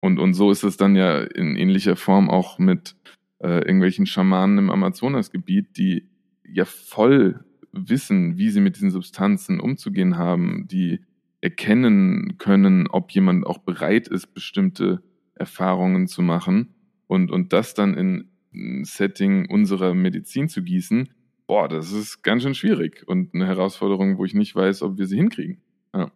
Und, 0.01 0.19
und 0.19 0.33
so 0.33 0.51
ist 0.51 0.63
es 0.63 0.75
dann 0.75 0.95
ja 0.95 1.21
in 1.21 1.55
ähnlicher 1.55 1.95
Form 1.95 2.29
auch 2.29 2.59
mit 2.59 2.95
äh, 3.39 3.59
irgendwelchen 3.59 4.05
Schamanen 4.05 4.57
im 4.57 4.69
Amazonasgebiet, 4.69 5.77
die 5.77 6.09
ja 6.43 6.65
voll 6.65 7.45
wissen, 7.73 8.37
wie 8.37 8.49
sie 8.49 8.61
mit 8.61 8.75
diesen 8.75 8.91
Substanzen 8.91 9.59
umzugehen 9.59 10.17
haben, 10.17 10.67
die 10.67 11.01
erkennen 11.41 12.37
können, 12.37 12.87
ob 12.87 13.11
jemand 13.11 13.45
auch 13.45 13.57
bereit 13.57 14.07
ist, 14.07 14.33
bestimmte 14.33 15.03
Erfahrungen 15.35 16.07
zu 16.07 16.21
machen 16.21 16.73
und, 17.07 17.31
und 17.31 17.51
das 17.51 17.73
dann 17.73 17.95
in 17.95 18.29
ein 18.53 18.85
Setting 18.85 19.49
unserer 19.49 19.93
Medizin 19.93 20.47
zu 20.47 20.63
gießen, 20.63 21.09
boah, 21.47 21.67
das 21.67 21.91
ist 21.91 22.23
ganz 22.23 22.43
schön 22.43 22.55
schwierig 22.55 23.03
und 23.07 23.33
eine 23.33 23.47
Herausforderung, 23.47 24.17
wo 24.17 24.25
ich 24.25 24.33
nicht 24.33 24.55
weiß, 24.55 24.83
ob 24.83 24.97
wir 24.97 25.07
sie 25.07 25.17
hinkriegen. 25.17 25.61
Ja. 25.93 26.11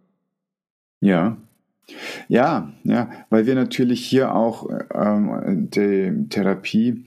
Ja. 1.02 1.38
Ja, 2.28 2.74
ja, 2.84 3.10
weil 3.30 3.46
wir 3.46 3.56
natürlich 3.56 4.06
hier 4.06 4.36
auch 4.36 4.70
ähm, 4.94 5.70
die 5.70 6.28
Therapie 6.30 7.06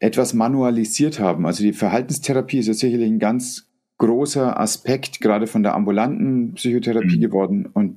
etwas 0.00 0.34
manualisiert 0.34 1.18
haben. 1.20 1.46
Also 1.46 1.62
die 1.62 1.72
Verhaltenstherapie 1.72 2.58
ist 2.58 2.66
ja 2.68 2.74
sicherlich 2.74 3.08
ein 3.10 3.18
ganz 3.18 3.66
großer 3.98 4.58
Aspekt 4.60 5.20
gerade 5.20 5.46
von 5.48 5.62
der 5.64 5.74
ambulanten 5.74 6.54
Psychotherapie 6.54 7.16
Mhm. 7.16 7.20
geworden 7.20 7.66
und 7.66 7.96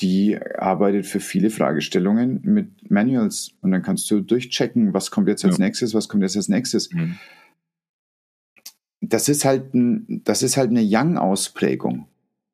die 0.00 0.38
arbeitet 0.58 1.06
für 1.06 1.20
viele 1.20 1.50
Fragestellungen 1.50 2.40
mit 2.44 2.90
Manuals 2.90 3.52
und 3.62 3.72
dann 3.72 3.82
kannst 3.82 4.10
du 4.10 4.20
durchchecken, 4.20 4.92
was 4.94 5.10
kommt 5.10 5.26
jetzt 5.26 5.44
als 5.44 5.58
Ja. 5.58 5.64
nächstes, 5.64 5.94
was 5.94 6.08
kommt 6.08 6.22
jetzt 6.22 6.36
als 6.36 6.48
nächstes. 6.48 6.92
Mhm. 6.92 7.16
Das 9.00 9.28
ist 9.28 9.44
halt 9.44 9.74
ein, 9.74 10.22
das 10.24 10.42
ist 10.42 10.56
halt 10.56 10.70
eine 10.70 10.82
Yang-Ausprägung. 10.82 12.06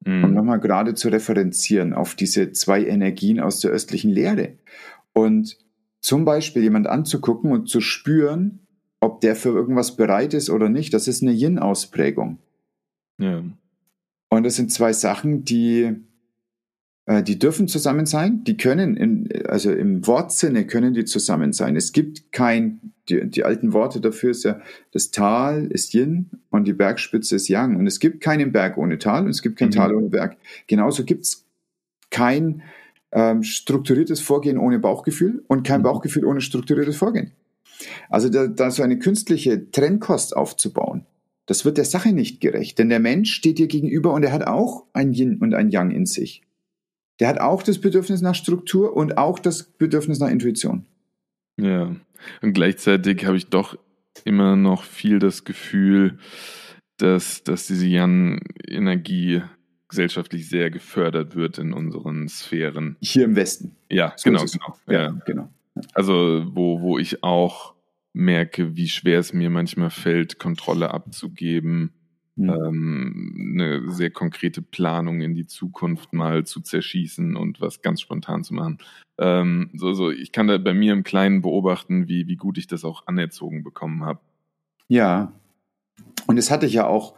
um 0.07 0.21
Mhm. 0.21 0.35
nochmal 0.35 0.61
gerade 0.61 0.93
zu 0.93 1.09
referenzieren 1.09 1.95
auf 1.95 2.15
diese 2.15 2.53
zwei 2.53 2.85
Energien 2.85 3.41
aus 3.41 3.61
der 3.61 3.71
östlichen 3.71 4.11
Lehre. 4.11 4.51
Und 5.15 5.57
zum 6.03 6.27
Beispiel 6.27 6.63
jemand 6.63 6.87
anzugucken 6.89 7.53
und 7.53 7.71
zu 7.71 7.81
spüren, 7.81 8.59
ob 9.05 9.21
der 9.21 9.37
für 9.37 9.51
irgendwas 9.51 9.97
bereit 9.97 10.33
ist 10.33 10.49
oder 10.49 10.71
nicht, 10.71 10.95
das 10.95 11.09
ist 11.09 11.23
eine 11.23 11.33
Yin-Ausprägung. 11.33 12.39
Ja. 13.21 13.43
Und 14.31 14.43
das 14.45 14.57
sind 14.57 14.73
zwei 14.73 14.95
Sachen, 14.95 15.45
die, 15.45 15.93
äh, 17.05 17.23
die 17.23 17.39
dürfen 17.39 17.69
zusammen 17.69 18.07
sein, 18.07 18.45
die 18.45 18.57
können, 18.57 18.97
in, 18.97 19.29
also 19.47 19.71
im 19.71 20.07
Wortsinne 20.07 20.67
können 20.67 20.95
die 20.95 21.05
zusammen 21.05 21.53
sein. 21.53 21.77
Es 21.77 21.93
gibt 21.93 22.33
kein, 22.33 22.81
die, 23.11 23.29
die 23.29 23.45
alten 23.45 23.75
Worte 23.75 24.01
dafür 24.01 24.31
ist 24.31 24.45
ja, 24.45 24.63
das 24.93 25.11
Tal 25.11 25.67
ist 25.67 25.93
Yin 25.93 26.31
und 26.49 26.67
die 26.67 26.73
Bergspitze 26.73 27.37
ist 27.37 27.49
Yang. 27.49 27.77
Und 27.77 27.87
es 27.87 28.01
gibt 28.01 28.23
keinen 28.23 28.53
Berg 28.53 28.79
ohne 28.79 28.99
Tal 28.99 29.25
und 29.25 29.31
es 29.31 29.43
gibt 29.43 29.59
kein 29.59 29.69
Mhm. 29.69 29.73
Tal 29.73 29.95
ohne 29.95 30.09
Berg. 30.09 30.39
Genauso 30.67 31.05
gibt 31.05 31.25
es 31.25 31.45
kein 32.11 32.63
ähm, 33.13 33.43
strukturiertes 33.43 34.23
Vorgehen 34.23 34.57
ohne 34.57 34.79
Bauchgefühl 34.79 35.45
und 35.47 35.63
kein 35.63 35.81
Mhm. 35.81 35.85
Bauchgefühl 35.85 36.25
ohne 36.25 36.41
strukturiertes 36.41 36.97
Vorgehen. 36.97 37.33
Also 38.09 38.29
da, 38.29 38.47
da 38.47 38.71
so 38.71 38.83
eine 38.83 38.99
künstliche 38.99 39.71
Trennkost 39.71 40.37
aufzubauen, 40.37 41.07
das 41.47 41.65
wird 41.65 41.77
der 41.77 41.85
Sache 41.85 42.13
nicht 42.13 42.41
gerecht. 42.41 42.79
Denn 42.79 42.89
der 42.89 43.01
Mensch 43.01 43.33
steht 43.33 43.59
dir 43.59 43.67
gegenüber 43.67 44.13
und 44.13 44.23
er 44.23 44.33
hat 44.33 44.47
auch 44.47 44.85
ein 44.93 45.13
Yin 45.13 45.39
und 45.39 45.55
ein 45.55 45.71
Yang 45.71 45.91
in 45.91 46.07
sich. 46.07 46.43
Der 47.21 47.29
hat 47.29 47.41
auch 47.41 47.63
das 47.63 47.81
Bedürfnis 47.81 48.23
nach 48.23 48.35
Struktur 48.35 48.97
und 48.97 49.19
auch 49.19 49.39
das 49.39 49.65
Bedürfnis 49.65 50.19
nach 50.19 50.31
Intuition. 50.31 50.87
Ja, 51.57 51.95
und 52.43 52.53
gleichzeitig 52.55 53.25
habe 53.27 53.37
ich 53.37 53.47
doch 53.47 53.79
immer 54.25 54.57
noch 54.57 54.83
viel 54.83 55.19
das 55.19 55.45
Gefühl, 55.45 56.19
dass, 56.97 57.45
dass 57.45 57.67
diese 57.67 57.87
Jan-Energie 57.87 59.43
gesellschaftlich 59.89 60.49
sehr 60.49 60.71
gefördert 60.71 61.37
wird 61.37 61.59
in 61.59 61.73
unseren 61.73 62.29
Sphären. 62.29 62.97
Hier 63.01 63.25
im 63.25 63.37
Westen. 63.37 63.77
Ja, 63.91 64.15
so 64.17 64.31
genau, 64.31 64.45
genau. 64.45 64.77
Ja, 64.89 65.03
ja, 65.03 65.19
genau. 65.25 65.49
Also, 65.93 66.47
wo, 66.53 66.81
wo 66.81 66.99
ich 66.99 67.23
auch 67.23 67.74
merke, 68.15 68.77
wie 68.77 68.89
schwer 68.89 69.19
es 69.19 69.35
mir 69.35 69.51
manchmal 69.51 69.91
fällt, 69.91 70.39
Kontrolle 70.39 70.95
abzugeben, 70.95 71.93
mhm. 72.37 72.49
ähm, 72.49 73.55
eine 73.55 73.91
sehr 73.91 74.11
konkrete 74.11 74.63
Planung 74.63 75.21
in 75.21 75.35
die 75.35 75.47
Zukunft 75.47 76.13
mal 76.13 76.45
zu 76.45 76.61
zerschießen 76.61 77.37
und 77.37 77.61
was 77.61 77.83
ganz 77.83 78.01
spontan 78.01 78.45
zu 78.45 78.55
machen. 78.55 78.79
Ähm, 79.19 79.71
so, 79.75 79.93
so, 79.93 80.11
ich 80.11 80.33
kann 80.33 80.47
da 80.47 80.57
bei 80.59 80.75
mir 80.75 80.93
im 80.93 81.03
Kleinen 81.03 81.43
beobachten, 81.43 82.09
wie, 82.09 82.27
wie 82.27 82.37
gut 82.37 82.57
ich 82.57 82.67
das 82.67 82.85
auch 82.85 83.07
anerzogen 83.07 83.63
bekommen 83.63 84.05
habe. 84.05 84.21
Ja. 84.89 85.33
Und 86.27 86.39
es 86.39 86.51
hat 86.51 86.63
dich 86.63 86.73
ja 86.73 86.87
auch 86.87 87.15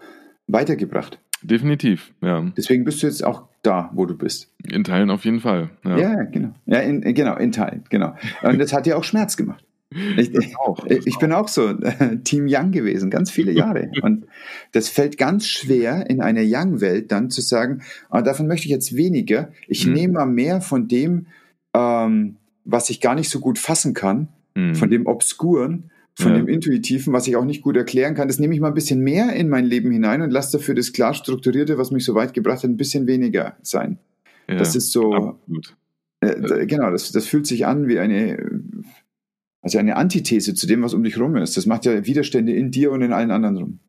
weitergebracht. 0.47 1.21
Definitiv, 1.43 2.15
ja. 2.23 2.41
Deswegen 2.57 2.85
bist 2.85 3.03
du 3.03 3.07
jetzt 3.07 3.23
auch 3.23 3.49
da, 3.63 3.91
wo 3.93 4.07
du 4.07 4.17
bist. 4.17 4.55
In 4.65 4.85
Teilen 4.85 5.11
auf 5.11 5.25
jeden 5.25 5.41
Fall. 5.41 5.71
Ja, 5.85 5.99
ja 5.99 6.23
genau. 6.25 6.55
Ja, 6.65 6.79
in, 6.79 7.03
genau, 7.03 7.37
in 7.37 7.53
Teilen, 7.53 7.85
genau. 7.91 8.15
Und 8.43 8.59
das 8.59 8.73
hat 8.73 8.87
dir 8.87 8.97
auch 8.97 9.05
Schmerz 9.05 9.37
gemacht. 9.37 9.66
Ich, 9.95 10.35
ich, 10.35 10.59
auch, 10.59 10.85
ich 10.87 11.19
bin 11.19 11.33
auch 11.33 11.49
so 11.49 11.73
Team 12.25 12.47
Young 12.49 12.73
gewesen, 12.73 13.09
ganz 13.09 13.31
viele 13.31 13.53
Jahre. 13.53 13.91
Und 14.03 14.27
das 14.73 14.89
fällt 14.89 15.17
ganz 15.17 15.47
schwer 15.47 16.11
in 16.11 16.21
einer 16.21 16.43
Young-Welt 16.45 17.13
dann 17.13 17.31
zu 17.31 17.41
sagen, 17.41 17.83
ah, 18.11 18.23
davon 18.23 18.49
möchte 18.49 18.67
ich 18.67 18.73
jetzt 18.73 18.97
weniger. 18.97 19.53
Ich 19.69 19.87
mhm. 19.87 19.93
nehme 19.93 20.13
mal 20.15 20.27
mehr 20.27 20.61
von 20.61 20.89
dem, 20.89 21.27
ähm, 21.73 22.37
was 22.65 22.91
ich 22.91 23.01
gar 23.01 23.15
nicht 23.15 23.31
so 23.31 23.39
gut 23.39 23.59
fassen 23.59 23.95
kann, 23.95 24.29
mhm. 24.55 24.75
von 24.75 24.91
dem 24.91 25.07
Obskuren, 25.07 25.91
von 26.15 26.33
ja. 26.33 26.39
dem 26.39 26.49
Intuitiven, 26.49 27.13
was 27.13 27.29
ich 27.29 27.37
auch 27.37 27.45
nicht 27.45 27.63
gut 27.63 27.77
erklären 27.77 28.15
kann. 28.15 28.27
Das 28.27 28.41
nehme 28.41 28.55
ich 28.55 28.61
mal 28.61 28.69
ein 28.69 28.75
bisschen 28.75 29.01
mehr 29.01 29.35
in 29.35 29.49
mein 29.49 29.67
Leben 29.67 29.93
hinein 29.93 30.21
und 30.21 30.31
lasse 30.31 30.59
dafür 30.59 30.75
das 30.75 30.93
klar 30.93 31.15
strukturierte, 31.15 31.79
was 31.79 31.93
mich 31.93 32.05
so 32.05 32.15
weit 32.15 32.35
gebracht 32.35 32.65
hat, 32.65 32.71
ein 32.71 32.77
bisschen 32.77 33.07
weniger 33.07 33.57
sein. 33.63 33.99
Ja, 34.49 34.57
das 34.57 34.75
ist 34.75 34.91
so. 34.91 35.39
Äh, 36.21 36.67
genau, 36.67 36.91
das, 36.91 37.13
das 37.13 37.27
fühlt 37.27 37.47
sich 37.47 37.67
an 37.67 37.89
wie 37.89 37.99
eine 37.99 38.56
also 39.67 39.79
eine 39.79 39.97
Antithese 39.97 40.55
zu 40.55 40.69
dem, 40.69 40.85
was 40.85 40.95
um 40.95 41.03
dich 41.03 41.19
rum 41.19 41.35
ist. 41.35 41.57
Das 41.57 41.67
macht 41.67 41.87
ja 41.87 42.07
Widerstände 42.07 42.53
in 42.53 42.71
dir 42.71 42.93
und 42.93 43.03
in 43.03 43.13
allen 43.13 43.33
anderen 43.33 43.57
rum. 43.57 43.81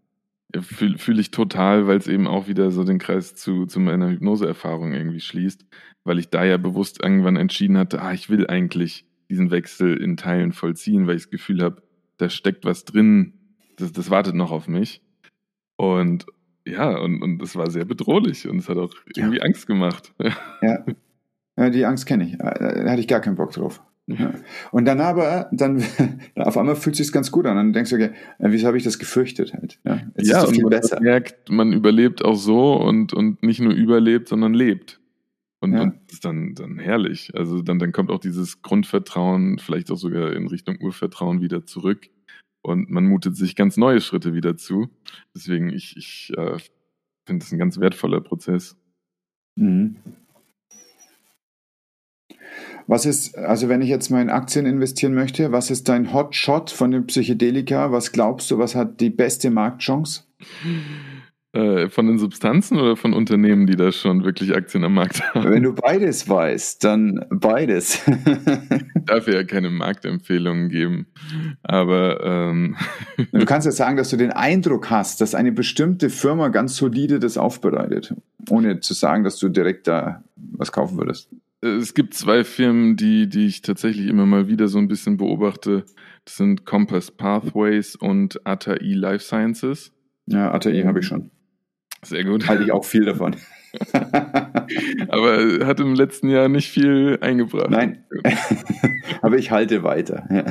Ja, 0.55 0.63
Fühle 0.63 0.97
fühl 0.97 1.19
ich 1.19 1.29
total, 1.29 1.85
weil 1.85 1.99
es 1.99 2.07
eben 2.07 2.25
auch 2.25 2.47
wieder 2.47 2.71
so 2.71 2.83
den 2.83 2.97
Kreis 2.97 3.35
zu, 3.35 3.67
zu 3.67 3.79
meiner 3.79 4.09
Hypnoseerfahrung 4.09 4.93
irgendwie 4.93 5.19
schließt, 5.19 5.67
weil 6.03 6.17
ich 6.17 6.31
da 6.31 6.43
ja 6.43 6.57
bewusst 6.57 7.03
irgendwann 7.03 7.35
entschieden 7.35 7.77
hatte, 7.77 8.01
ah, 8.01 8.11
ich 8.11 8.27
will 8.27 8.47
eigentlich 8.47 9.05
diesen 9.29 9.51
Wechsel 9.51 9.95
in 9.97 10.17
Teilen 10.17 10.51
vollziehen, 10.51 11.05
weil 11.05 11.15
ich 11.15 11.25
das 11.25 11.29
Gefühl 11.29 11.61
habe, 11.61 11.83
da 12.17 12.31
steckt 12.31 12.65
was 12.65 12.83
drin, 12.83 13.33
das, 13.75 13.91
das 13.91 14.09
wartet 14.09 14.33
noch 14.33 14.51
auf 14.51 14.67
mich. 14.67 15.03
Und 15.75 16.25
ja, 16.65 16.97
und, 16.97 17.21
und 17.21 17.37
das 17.37 17.55
war 17.55 17.69
sehr 17.69 17.85
bedrohlich 17.85 18.47
und 18.47 18.57
es 18.57 18.67
hat 18.67 18.77
auch 18.77 18.95
irgendwie 19.15 19.37
ja. 19.37 19.43
Angst 19.43 19.67
gemacht. 19.67 20.11
Ja. 20.63 20.85
ja, 21.55 21.69
die 21.69 21.85
Angst 21.85 22.07
kenne 22.07 22.23
ich. 22.23 22.37
Da 22.39 22.89
hatte 22.89 22.99
ich 22.99 23.07
gar 23.07 23.19
keinen 23.19 23.35
Bock 23.35 23.51
drauf. 23.51 23.83
Ja. 24.07 24.33
Und 24.71 24.85
dann 24.85 25.01
aber, 25.01 25.49
dann 25.51 25.83
auf 26.35 26.57
einmal 26.57 26.75
fühlt 26.75 26.95
sich 26.95 27.11
ganz 27.11 27.29
gut 27.29 27.45
an. 27.45 27.57
Dann 27.57 27.73
denkst 27.73 27.89
du, 27.89 27.97
okay, 27.97 28.11
äh, 28.39 28.51
wieso 28.51 28.67
habe 28.67 28.77
ich 28.77 28.83
das 28.83 28.99
gefürchtet 28.99 29.53
halt? 29.53 29.79
Ja, 29.83 30.01
jetzt 30.15 30.29
ja 30.29 30.43
ist 30.43 30.51
es 30.51 30.55
viel 30.55 30.65
besser. 30.65 30.95
Man 30.95 31.03
merkt, 31.03 31.49
man 31.49 31.73
überlebt 31.73 32.23
auch 32.23 32.35
so 32.35 32.75
und, 32.75 33.13
und 33.13 33.43
nicht 33.43 33.59
nur 33.59 33.73
überlebt, 33.73 34.29
sondern 34.29 34.53
lebt. 34.53 35.01
Und, 35.59 35.73
ja. 35.73 35.81
und 35.81 35.95
das 36.05 36.13
ist 36.13 36.25
dann, 36.25 36.55
dann 36.55 36.79
herrlich. 36.79 37.33
Also 37.35 37.61
dann, 37.61 37.79
dann 37.79 37.91
kommt 37.91 38.09
auch 38.09 38.19
dieses 38.19 38.61
Grundvertrauen, 38.61 39.59
vielleicht 39.59 39.91
auch 39.91 39.97
sogar 39.97 40.33
in 40.33 40.47
Richtung 40.47 40.79
Urvertrauen 40.79 41.41
wieder 41.41 41.65
zurück. 41.65 42.09
Und 42.61 42.89
man 42.89 43.05
mutet 43.05 43.35
sich 43.35 43.55
ganz 43.55 43.75
neue 43.75 43.99
Schritte 43.99 44.33
wieder 44.33 44.55
zu. 44.55 44.89
Deswegen, 45.35 45.69
ich, 45.69 45.97
ich 45.97 46.31
äh, 46.37 46.57
finde 47.25 47.43
das 47.43 47.51
ein 47.51 47.59
ganz 47.59 47.79
wertvoller 47.79 48.21
Prozess. 48.21 48.77
Mhm. 49.55 49.97
Was 52.87 53.05
ist, 53.05 53.37
also 53.37 53.67
wenn 53.67 53.81
ich 53.81 53.89
jetzt 53.89 54.09
mal 54.09 54.21
in 54.21 54.29
Aktien 54.29 54.65
investieren 54.65 55.13
möchte, 55.13 55.51
was 55.51 55.69
ist 55.69 55.89
dein 55.89 56.13
Hotshot 56.13 56.71
von 56.71 56.91
den 56.91 57.05
Psychedelika? 57.05 57.91
Was 57.91 58.13
glaubst 58.13 58.49
du, 58.49 58.57
was 58.57 58.75
hat 58.75 59.01
die 59.01 59.09
beste 59.09 59.51
Marktchance? 59.51 60.23
Äh, 61.51 61.89
von 61.89 62.07
den 62.07 62.17
Substanzen 62.17 62.79
oder 62.79 62.95
von 62.95 63.11
Unternehmen, 63.11 63.67
die 63.67 63.75
da 63.75 63.91
schon 63.91 64.23
wirklich 64.23 64.55
Aktien 64.55 64.85
am 64.85 64.93
Markt 64.93 65.21
haben? 65.21 65.49
Wenn 65.49 65.63
du 65.63 65.73
beides 65.73 66.29
weißt, 66.29 66.81
dann 66.85 67.25
beides. 67.29 68.07
ich 68.07 69.05
darf 69.05 69.27
ja 69.27 69.43
keine 69.43 69.69
Marktempfehlungen 69.69 70.69
geben. 70.69 71.07
Aber 71.63 72.23
ähm 72.23 72.77
du 73.33 73.45
kannst 73.45 73.65
ja 73.65 73.71
sagen, 73.71 73.97
dass 73.97 74.11
du 74.11 74.17
den 74.17 74.31
Eindruck 74.31 74.89
hast, 74.89 75.19
dass 75.19 75.35
eine 75.35 75.51
bestimmte 75.51 76.09
Firma 76.09 76.47
ganz 76.47 76.77
solide 76.77 77.19
das 77.19 77.37
aufbereitet, 77.37 78.13
ohne 78.49 78.79
zu 78.79 78.93
sagen, 78.93 79.25
dass 79.25 79.37
du 79.39 79.49
direkt 79.49 79.87
da 79.87 80.23
was 80.35 80.71
kaufen 80.71 80.97
würdest 80.97 81.29
es 81.61 81.93
gibt 81.93 82.13
zwei 82.13 82.43
Firmen, 82.43 82.95
die, 82.95 83.27
die 83.27 83.47
ich 83.47 83.61
tatsächlich 83.61 84.07
immer 84.07 84.25
mal 84.25 84.47
wieder 84.47 84.67
so 84.67 84.77
ein 84.77 84.87
bisschen 84.87 85.17
beobachte. 85.17 85.85
Das 86.25 86.37
sind 86.37 86.65
Compass 86.65 87.11
Pathways 87.11 87.95
und 87.95 88.45
ATAI 88.45 88.93
Life 88.93 89.23
Sciences. 89.23 89.91
Ja, 90.27 90.51
ATAI 90.51 90.83
habe 90.83 90.99
ich 90.99 91.07
schon. 91.07 91.31
Sehr 92.03 92.23
gut. 92.23 92.47
Halte 92.47 92.63
ich 92.63 92.71
auch 92.71 92.85
viel 92.85 93.05
davon. 93.05 93.35
Aber 95.09 95.65
hat 95.65 95.79
im 95.79 95.95
letzten 95.95 96.29
Jahr 96.29 96.47
nicht 96.47 96.69
viel 96.69 97.17
eingebracht. 97.21 97.69
Nein. 97.69 98.03
Aber 99.21 99.37
ich 99.37 99.51
halte 99.51 99.83
weiter. 99.83 100.27
Ja. 100.29 100.45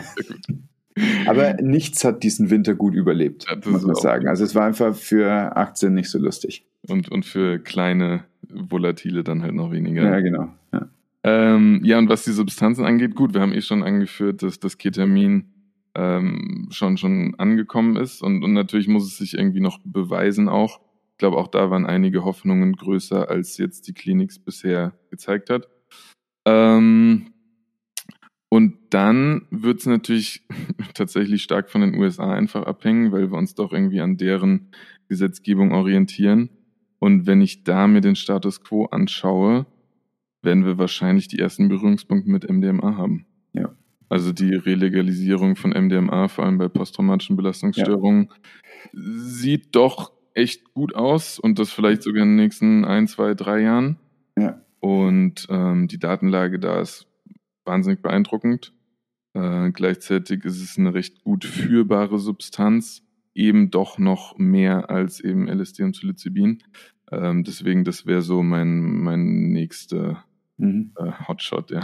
Aber 1.27 1.55
nichts 1.61 2.05
hat 2.05 2.23
diesen 2.23 2.51
Winter 2.51 2.75
gut 2.75 2.95
überlebt, 2.95 3.47
ja, 3.49 3.71
muss 3.71 3.85
man 3.85 3.95
sagen. 3.97 4.29
Also 4.29 4.45
es 4.45 4.55
war 4.55 4.67
einfach 4.67 4.95
für 4.95 5.57
Aktien 5.57 5.95
nicht 5.95 6.09
so 6.09 6.19
lustig. 6.19 6.67
Und, 6.89 7.11
und 7.11 7.27
für 7.27 7.59
kleine 7.59 8.25
Volatile 8.49 9.23
dann 9.23 9.43
halt 9.43 9.55
noch 9.55 9.71
weniger. 9.73 10.05
Ja, 10.05 10.21
genau. 10.21 10.55
Ja. 11.27 11.55
Ähm, 11.57 11.81
ja, 11.83 11.99
und 11.99 12.09
was 12.09 12.25
die 12.25 12.33
Substanzen 12.33 12.85
angeht, 12.85 13.17
gut, 13.17 13.35
wir 13.35 13.41
haben 13.41 13.53
eh 13.53 13.61
schon 13.61 13.83
angeführt, 13.83 14.43
dass 14.43 14.61
das 14.61 14.79
Ketamin 14.79 15.53
ähm, 15.97 16.69
schon, 16.71 16.97
schon 16.97 17.35
angekommen 17.37 17.97
ist 17.97 18.23
und, 18.23 18.45
und 18.45 18.53
natürlich 18.53 18.87
muss 18.87 19.05
es 19.05 19.19
sich 19.19 19.35
irgendwie 19.35 19.61
noch 19.61 19.81
beweisen 19.85 20.49
auch. 20.49 20.81
Ich 21.13 21.19
glaube, 21.19 21.39
auch 21.39 21.49
da 21.49 21.71
waren 21.71 21.87
einige 21.87 22.25
Hoffnungen 22.25 22.75
größer, 22.75 23.29
als 23.31 23.59
jetzt 23.59 23.89
die 23.89 23.95
Klinik 23.95 24.33
bisher 24.45 24.95
gezeigt 25.11 25.51
hat. 25.51 25.69
Ähm, 26.45 27.33
und 28.49 28.77
dann 28.91 29.47
wird 29.51 29.81
es 29.81 29.87
natürlich 29.87 30.47
tatsächlich 30.95 31.43
stark 31.43 31.71
von 31.71 31.81
den 31.81 31.95
USA 31.95 32.33
einfach 32.33 32.65
abhängen, 32.65 33.11
weil 33.11 33.33
wir 33.33 33.39
uns 33.39 33.55
doch 33.55 33.73
irgendwie 33.73 34.01
an 34.01 34.17
deren 34.17 34.71
Gesetzgebung 35.09 35.73
orientieren. 35.73 36.51
Und 36.99 37.27
wenn 37.27 37.41
ich 37.41 37.65
da 37.65 37.89
mir 37.89 38.01
den 38.01 38.17
Status 38.17 38.63
quo 38.63 38.85
anschaue, 38.87 39.67
werden 40.47 40.65
wir 40.65 40.79
wahrscheinlich 40.79 41.29
die 41.29 41.39
ersten 41.39 41.69
Berührungspunkte 41.69 42.31
mit 42.31 42.49
MDMA 42.49 42.97
haben. 42.97 43.27
Ja. 43.53 43.75
Also 44.09 44.33
die 44.33 44.55
Relegalisierung 44.55 45.57
von 45.57 45.73
MDMA, 45.73 46.29
vor 46.29 46.47
allem 46.47 46.57
bei 46.57 46.69
posttraumatischen 46.69 47.37
Belastungsstörungen, 47.37 48.31
ja. 48.31 49.01
sieht 49.03 49.75
doch 49.77 50.13
echt 50.33 50.73
gut 50.73 50.95
aus 50.95 51.39
und 51.39 51.59
das 51.59 51.73
vielleicht 51.73 52.03
sogar 52.03 52.23
in 52.23 52.31
den 52.31 52.37
nächsten 52.37 52.85
ein, 52.85 53.09
zwei, 53.09 53.35
drei 53.35 53.61
Jahren. 53.61 53.99
Ja. 54.39 54.63
Und 54.81 55.47
ähm, 55.51 55.89
die 55.89 55.99
Datenlage 55.99 56.59
da 56.59 56.81
ist 56.81 57.07
wahnsinnig 57.65 58.01
beeindruckend. 58.01 58.73
Äh, 59.35 59.71
gleichzeitig 59.73 60.45
ist 60.45 60.63
es 60.63 60.79
eine 60.79 60.95
recht 60.95 61.23
gut 61.23 61.45
führbare 61.45 62.19
Substanz, 62.19 63.03
eben 63.35 63.71
doch 63.71 63.99
noch 63.99 64.39
mehr 64.39 64.89
als 64.89 65.21
eben 65.21 65.49
LSD 65.49 65.83
und 65.83 65.93
Psilocybin. 65.93 66.63
Ähm, 67.11 67.45
deswegen, 67.45 67.85
das 67.85 68.07
wäre 68.07 68.23
so 68.23 68.43
mein, 68.43 69.01
mein 69.03 69.49
nächster 69.53 70.25
mhm. 70.59 70.93
äh, 70.99 71.11
Hotshot, 71.29 71.71
ja. 71.71 71.81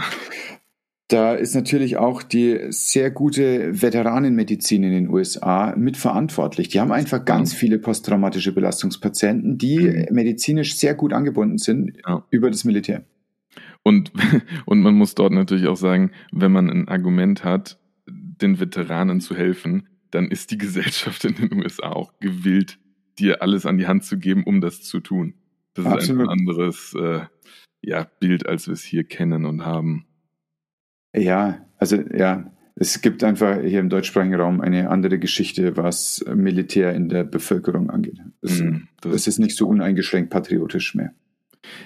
Da 1.09 1.33
ist 1.35 1.53
natürlich 1.53 1.97
auch 1.97 2.23
die 2.23 2.59
sehr 2.69 3.11
gute 3.11 3.81
Veteranenmedizin 3.81 4.83
in 4.83 4.91
den 4.91 5.09
USA 5.09 5.75
mitverantwortlich. 5.75 6.69
Die 6.69 6.79
haben 6.79 6.91
einfach 6.91 7.23
ganz 7.23 7.53
viele 7.53 7.77
posttraumatische 7.77 8.53
Belastungspatienten, 8.53 9.57
die 9.57 9.79
mhm. 9.79 10.07
medizinisch 10.11 10.75
sehr 10.75 10.95
gut 10.95 11.13
angebunden 11.13 11.57
sind 11.57 11.97
ja. 12.07 12.25
über 12.31 12.49
das 12.49 12.63
Militär. 12.63 13.03
Und, 13.83 14.11
und 14.65 14.81
man 14.81 14.95
muss 14.95 15.13
dort 15.13 15.33
natürlich 15.33 15.67
auch 15.67 15.77
sagen, 15.77 16.11
wenn 16.31 16.51
man 16.51 16.69
ein 16.69 16.87
Argument 16.87 17.43
hat, 17.43 17.79
den 18.07 18.59
Veteranen 18.59 19.21
zu 19.21 19.35
helfen, 19.35 19.89
dann 20.09 20.29
ist 20.29 20.51
die 20.51 20.57
Gesellschaft 20.57 21.25
in 21.25 21.35
den 21.35 21.53
USA 21.53 21.91
auch 21.91 22.13
gewillt, 22.19 22.79
dir 23.19 23.41
alles 23.41 23.65
an 23.65 23.77
die 23.77 23.87
Hand 23.87 24.03
zu 24.03 24.17
geben, 24.17 24.43
um 24.43 24.61
das 24.61 24.81
zu 24.81 24.99
tun. 24.99 25.35
Das 25.75 25.85
Absolut. 25.85 26.21
ist 26.21 26.27
ein 26.27 26.29
anderes 26.29 26.95
äh, 26.95 27.25
ja, 27.83 28.07
Bild, 28.19 28.47
als 28.47 28.67
wir 28.67 28.73
es 28.73 28.83
hier 28.83 29.03
kennen 29.03 29.45
und 29.45 29.65
haben. 29.65 30.05
Ja, 31.15 31.65
also 31.77 31.97
ja, 31.97 32.51
es 32.75 33.01
gibt 33.01 33.23
einfach 33.23 33.61
hier 33.61 33.79
im 33.79 33.89
deutschsprachigen 33.89 34.35
Raum 34.35 34.61
eine 34.61 34.89
andere 34.89 35.19
Geschichte, 35.19 35.77
was 35.77 36.25
Militär 36.33 36.93
in 36.93 37.09
der 37.09 37.23
Bevölkerung 37.23 37.89
angeht. 37.89 38.19
Es, 38.41 38.61
mm, 38.61 38.87
das, 39.01 39.27
ist 39.27 39.39
nicht 39.39 39.55
so 39.55 39.67
uneingeschränkt 39.67 40.31
patriotisch 40.31 40.95
mehr. 40.95 41.13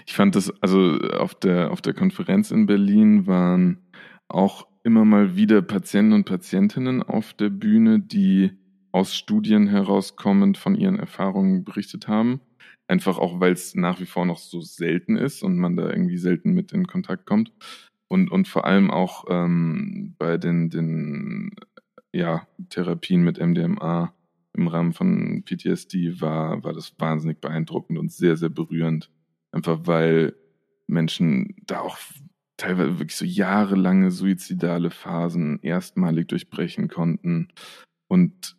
Ich 0.06 0.14
fand 0.14 0.36
das, 0.36 0.52
also 0.62 0.98
auf 1.20 1.36
der, 1.36 1.72
auf 1.72 1.82
der 1.82 1.94
Konferenz 1.94 2.52
in 2.52 2.66
Berlin 2.68 3.28
waren 3.28 3.80
auch 4.28 4.68
immer 4.84 5.04
mal 5.04 5.36
wieder 5.36 5.62
Patienten 5.62 6.14
und 6.14 6.26
Patientinnen 6.26 7.04
auf 7.04 7.34
der 7.34 7.50
Bühne, 7.50 8.00
die 8.00 8.52
aus 8.92 9.16
Studien 9.16 9.68
herauskommend 9.68 10.58
von 10.58 10.74
ihren 10.74 10.98
Erfahrungen 10.98 11.66
berichtet 11.66 12.08
haben. 12.08 12.40
Einfach 12.88 13.18
auch, 13.18 13.40
weil 13.40 13.52
es 13.52 13.76
nach 13.76 14.00
wie 14.00 14.06
vor 14.06 14.26
noch 14.26 14.38
so 14.38 14.62
selten 14.62 15.18
ist 15.18 15.44
und 15.44 15.58
man 15.58 15.76
da 15.76 15.90
irgendwie 15.90 16.18
selten 16.18 16.54
mit 16.54 16.72
in 16.72 16.88
Kontakt 16.88 17.26
kommt. 17.26 17.52
Und, 18.08 18.32
und 18.32 18.48
vor 18.48 18.66
allem 18.66 18.90
auch 18.90 19.26
ähm, 19.30 20.16
bei 20.18 20.38
den, 20.38 20.70
den 20.70 21.52
ja, 22.14 22.48
Therapien 22.70 23.24
mit 23.24 23.40
MDMA 23.40 24.14
im 24.54 24.68
Rahmen 24.68 24.94
von 24.94 25.44
PTSD 25.44 26.22
war, 26.22 26.64
war 26.64 26.74
das 26.74 26.94
wahnsinnig 26.98 27.42
beeindruckend 27.42 28.00
und 28.00 28.12
sehr, 28.12 28.38
sehr 28.38 28.50
berührend. 28.50 29.12
Einfach 29.52 29.82
weil 29.84 30.36
Menschen 30.88 31.56
da 31.66 31.82
auch 31.82 31.98
teilweise 32.58 33.00
wirklich 33.00 33.16
so 33.16 33.26
jahrelange 33.26 34.10
suizidale 34.12 34.90
Phasen 34.90 35.60
erstmalig 35.62 36.28
durchbrechen 36.30 36.88
konnten 36.88 37.50
und 38.08 38.58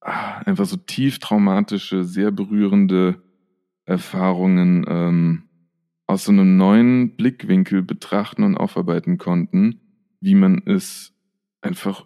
ah, 0.00 0.38
einfach 0.38 0.66
so 0.66 0.76
tief 0.76 1.18
traumatische, 1.18 2.04
sehr 2.04 2.30
berührende 2.30 3.22
Erfahrungen 3.84 4.84
ähm, 4.88 5.42
aus 6.06 6.24
so 6.24 6.32
einem 6.32 6.56
neuen 6.56 7.16
Blickwinkel 7.16 7.82
betrachten 7.82 8.42
und 8.42 8.56
aufarbeiten 8.56 9.18
konnten, 9.18 9.80
wie 10.20 10.34
man 10.34 10.62
es 10.66 11.14
einfach 11.60 12.04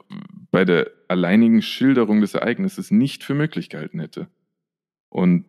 bei 0.50 0.64
der 0.64 0.90
alleinigen 1.08 1.62
Schilderung 1.62 2.20
des 2.20 2.34
Ereignisses 2.34 2.90
nicht 2.90 3.24
für 3.24 3.34
möglich 3.34 3.68
gehalten 3.68 4.00
hätte. 4.00 4.28
Und 5.08 5.46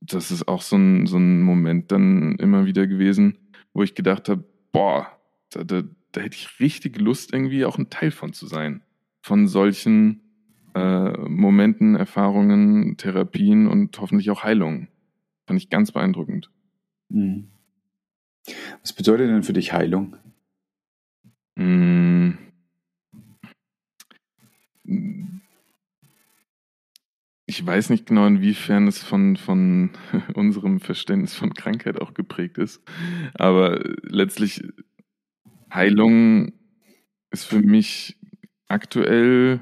das 0.00 0.30
ist 0.30 0.48
auch 0.48 0.62
so 0.62 0.76
ein, 0.76 1.06
so 1.06 1.18
ein 1.18 1.42
Moment 1.42 1.92
dann 1.92 2.36
immer 2.36 2.66
wieder 2.66 2.86
gewesen, 2.86 3.38
wo 3.72 3.82
ich 3.82 3.94
gedacht 3.94 4.28
habe, 4.28 4.44
boah, 4.72 5.06
da, 5.50 5.64
da, 5.64 5.82
da 6.12 6.20
hätte 6.20 6.36
ich 6.36 6.60
richtig 6.60 6.98
Lust, 6.98 7.32
irgendwie 7.32 7.64
auch 7.64 7.78
ein 7.78 7.90
Teil 7.90 8.10
von 8.10 8.32
zu 8.32 8.46
sein. 8.46 8.82
Von 9.22 9.46
solchen 9.46 10.20
äh, 10.74 11.12
Momenten, 11.28 11.94
Erfahrungen, 11.94 12.96
Therapien 12.96 13.68
und 13.68 13.98
hoffentlich 14.00 14.30
auch 14.30 14.42
Heilungen. 14.42 14.88
Fand 15.46 15.60
ich 15.60 15.70
ganz 15.70 15.92
beeindruckend. 15.92 16.50
Mhm. 17.08 17.48
Was 18.80 18.92
bedeutet 18.92 19.28
denn 19.28 19.42
für 19.42 19.52
dich 19.52 19.72
Heilung? 19.72 20.16
Mhm. 21.56 22.38
Ich 27.46 27.64
weiß 27.64 27.90
nicht 27.90 28.06
genau, 28.06 28.26
inwiefern 28.26 28.88
es 28.88 29.02
von, 29.02 29.36
von 29.36 29.90
unserem 30.34 30.80
Verständnis 30.80 31.34
von 31.34 31.54
Krankheit 31.54 32.00
auch 32.00 32.14
geprägt 32.14 32.58
ist. 32.58 32.82
Aber 33.34 33.78
letztlich 34.02 34.62
Heilung 35.72 36.52
ist 37.30 37.44
für 37.44 37.60
mich 37.60 38.18
aktuell 38.68 39.60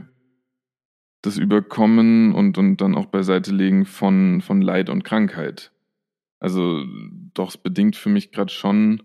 das 1.23 1.37
Überkommen 1.37 2.33
und, 2.35 2.57
und 2.59 2.79
dann 2.79 2.95
auch 2.95 3.07
beiseite 3.07 3.53
legen 3.53 3.85
von, 3.85 4.41
von 4.41 4.63
Leid 4.63 4.89
und 4.89 5.05
Krankheit. 5.05 5.73
Also 6.39 6.85
doch, 7.35 7.51
es 7.51 7.59
bedingt 7.59 7.97
für 7.97 8.09
mich 8.09 8.33
gerade 8.33 8.53
schon 8.53 9.03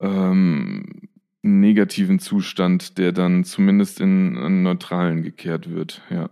ähm, 0.00 1.08
einen 1.42 1.60
negativen 1.60 2.18
Zustand, 2.18 2.98
der 2.98 3.12
dann 3.12 3.44
zumindest 3.44 4.00
in 4.00 4.36
einen 4.36 4.62
neutralen 4.62 5.22
gekehrt 5.22 5.70
wird, 5.70 6.02
ja. 6.10 6.30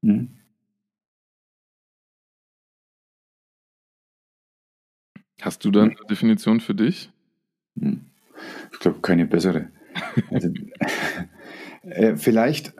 Mhm. 0.00 0.30
Hast 5.42 5.64
du 5.64 5.70
da 5.70 5.82
eine 5.82 5.94
Definition 6.08 6.60
für 6.60 6.74
dich? 6.74 7.10
Hm. 7.78 8.06
Ich 8.72 8.78
glaube, 8.78 9.00
keine 9.00 9.26
bessere. 9.26 9.70
Also, 10.30 10.48
äh, 11.82 12.16
vielleicht 12.16 12.74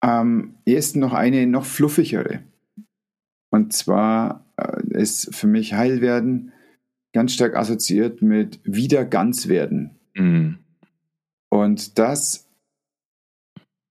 am 0.00 0.54
ehesten 0.66 1.00
noch 1.00 1.12
eine 1.12 1.46
noch 1.46 1.64
fluffigere. 1.64 2.40
Und 3.50 3.72
zwar 3.72 4.46
äh, 4.56 4.80
ist 4.90 5.34
für 5.34 5.46
mich 5.46 5.74
Heilwerden 5.74 6.52
ganz 7.12 7.32
stark 7.32 7.56
assoziiert 7.56 8.22
mit 8.22 8.60
wieder 8.64 9.04
ganz 9.04 9.48
werden. 9.48 9.98
Mhm. 10.14 10.58
Und 11.50 11.98
das 11.98 12.48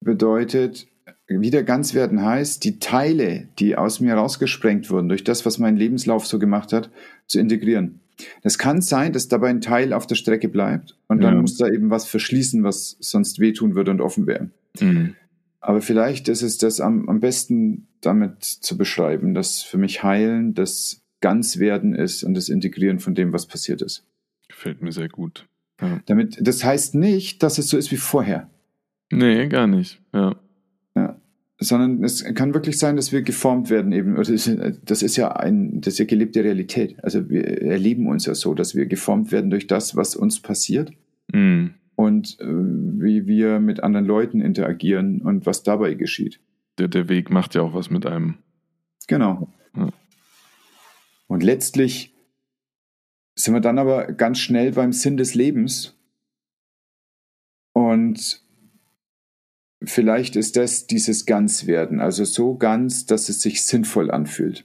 bedeutet, 0.04 0.88
wieder 1.28 1.64
ganz 1.64 1.94
werden 1.94 2.24
heißt, 2.24 2.64
die 2.64 2.80
Teile, 2.80 3.50
die 3.60 3.76
aus 3.76 4.00
mir 4.00 4.16
rausgesprengt 4.16 4.90
wurden, 4.90 5.10
durch 5.10 5.24
das, 5.24 5.46
was 5.46 5.60
mein 5.60 5.76
Lebenslauf 5.76 6.26
so 6.26 6.40
gemacht 6.40 6.74
hat, 6.74 6.90
zu 7.28 7.40
integrieren. 7.40 8.00
Das 8.42 8.58
kann 8.58 8.82
sein, 8.82 9.14
dass 9.14 9.28
dabei 9.28 9.50
ein 9.50 9.62
Teil 9.62 9.94
auf 9.94 10.08
der 10.08 10.16
Strecke 10.16 10.50
bleibt 10.50 10.98
und 11.08 11.22
dann 11.22 11.40
muss 11.40 11.58
da 11.58 11.68
eben 11.68 11.90
was 11.90 12.06
verschließen, 12.06 12.64
was 12.64 12.98
sonst 13.00 13.40
wehtun 13.40 13.76
würde 13.76 13.92
und 13.92 14.02
offen 14.02 14.28
wäre. 14.28 14.50
Mhm. 14.80 15.16
Aber 15.62 15.82
vielleicht 15.82 16.30
ist 16.30 16.42
es 16.42 16.58
das 16.58 16.80
am, 16.80 17.10
am 17.10 17.20
besten 17.20 17.88
damit 18.02 18.44
zu 18.44 18.78
beschreiben, 18.78 19.34
dass 19.34 19.62
für 19.62 19.78
mich 19.78 20.04
Heilen 20.04 20.54
das 20.54 21.02
Ganzwerden 21.22 21.94
ist 21.94 22.24
und 22.24 22.34
das 22.34 22.50
Integrieren 22.50 23.00
von 23.00 23.14
dem, 23.14 23.34
was 23.34 23.46
passiert 23.46 23.82
ist. 23.82 24.06
Gefällt 24.48 24.82
mir 24.82 24.92
sehr 24.92 25.10
gut. 25.10 25.48
Ja. 25.82 26.00
Damit, 26.06 26.38
das 26.42 26.64
heißt 26.64 26.96
nicht, 26.96 27.44
dass 27.44 27.58
es 27.58 27.70
so 27.70 27.78
ist 27.78 27.92
wie 27.92 27.98
vorher. 27.98 28.50
Nee, 29.12 29.48
gar 29.48 29.68
nicht. 29.68 30.02
Ja 30.14 30.40
sondern 31.60 32.04
es 32.04 32.24
kann 32.24 32.54
wirklich 32.54 32.80
sein, 32.80 32.96
dass 32.96 33.12
wir 33.12 33.22
geformt 33.22 33.70
werden 33.70 33.92
eben. 33.92 34.16
Das 34.16 34.30
ist 34.30 35.18
ja 35.18 35.32
ein, 35.34 35.82
das 35.82 35.94
ist 35.94 36.00
ja 36.00 36.06
gelebte 36.06 36.44
Realität. 36.44 36.96
Also 37.04 37.30
wir 37.30 37.46
erleben 37.62 38.08
uns 38.08 38.26
ja 38.26 38.34
so, 38.34 38.54
dass 38.54 38.76
wir 38.76 38.86
geformt 38.86 39.32
werden 39.32 39.50
durch 39.50 39.68
das, 39.68 39.96
was 39.96 40.16
uns 40.16 40.40
passiert 40.40 40.92
mm. 41.34 41.68
Und 42.00 42.40
äh, 42.40 42.46
wie 42.46 43.28
wir 43.28 43.60
mit 43.60 43.84
anderen 43.84 44.06
Leuten 44.06 44.40
interagieren 44.40 45.22
und 45.22 45.46
was 45.46 45.64
dabei 45.64 45.96
geschieht. 45.96 46.40
Der, 46.78 46.88
der 46.88 47.10
Weg 47.10 47.30
macht 47.30 47.56
ja 47.56 47.62
auch 47.62 47.74
was 47.74 47.90
mit 47.90 48.06
einem. 48.06 48.38
Genau. 49.08 49.50
Ja. 49.76 49.90
Und 51.28 51.44
letztlich 51.44 52.16
sind 53.36 53.54
wir 53.54 53.60
dann 53.60 53.78
aber 53.78 54.14
ganz 54.14 54.40
schnell 54.40 54.72
beim 54.72 54.94
Sinn 54.94 55.18
des 55.18 55.36
Lebens 55.36 55.94
und 57.74 58.44
vielleicht 59.84 60.38
ist 60.38 60.56
das 60.56 60.88
dieses 60.88 61.26
Ganzwerden, 61.26 62.00
also 62.00 62.24
so 62.24 62.56
ganz, 62.56 63.08
dass 63.08 63.28
es 63.28 63.42
sich 63.42 63.66
sinnvoll 63.66 64.10
anfühlt. 64.10 64.64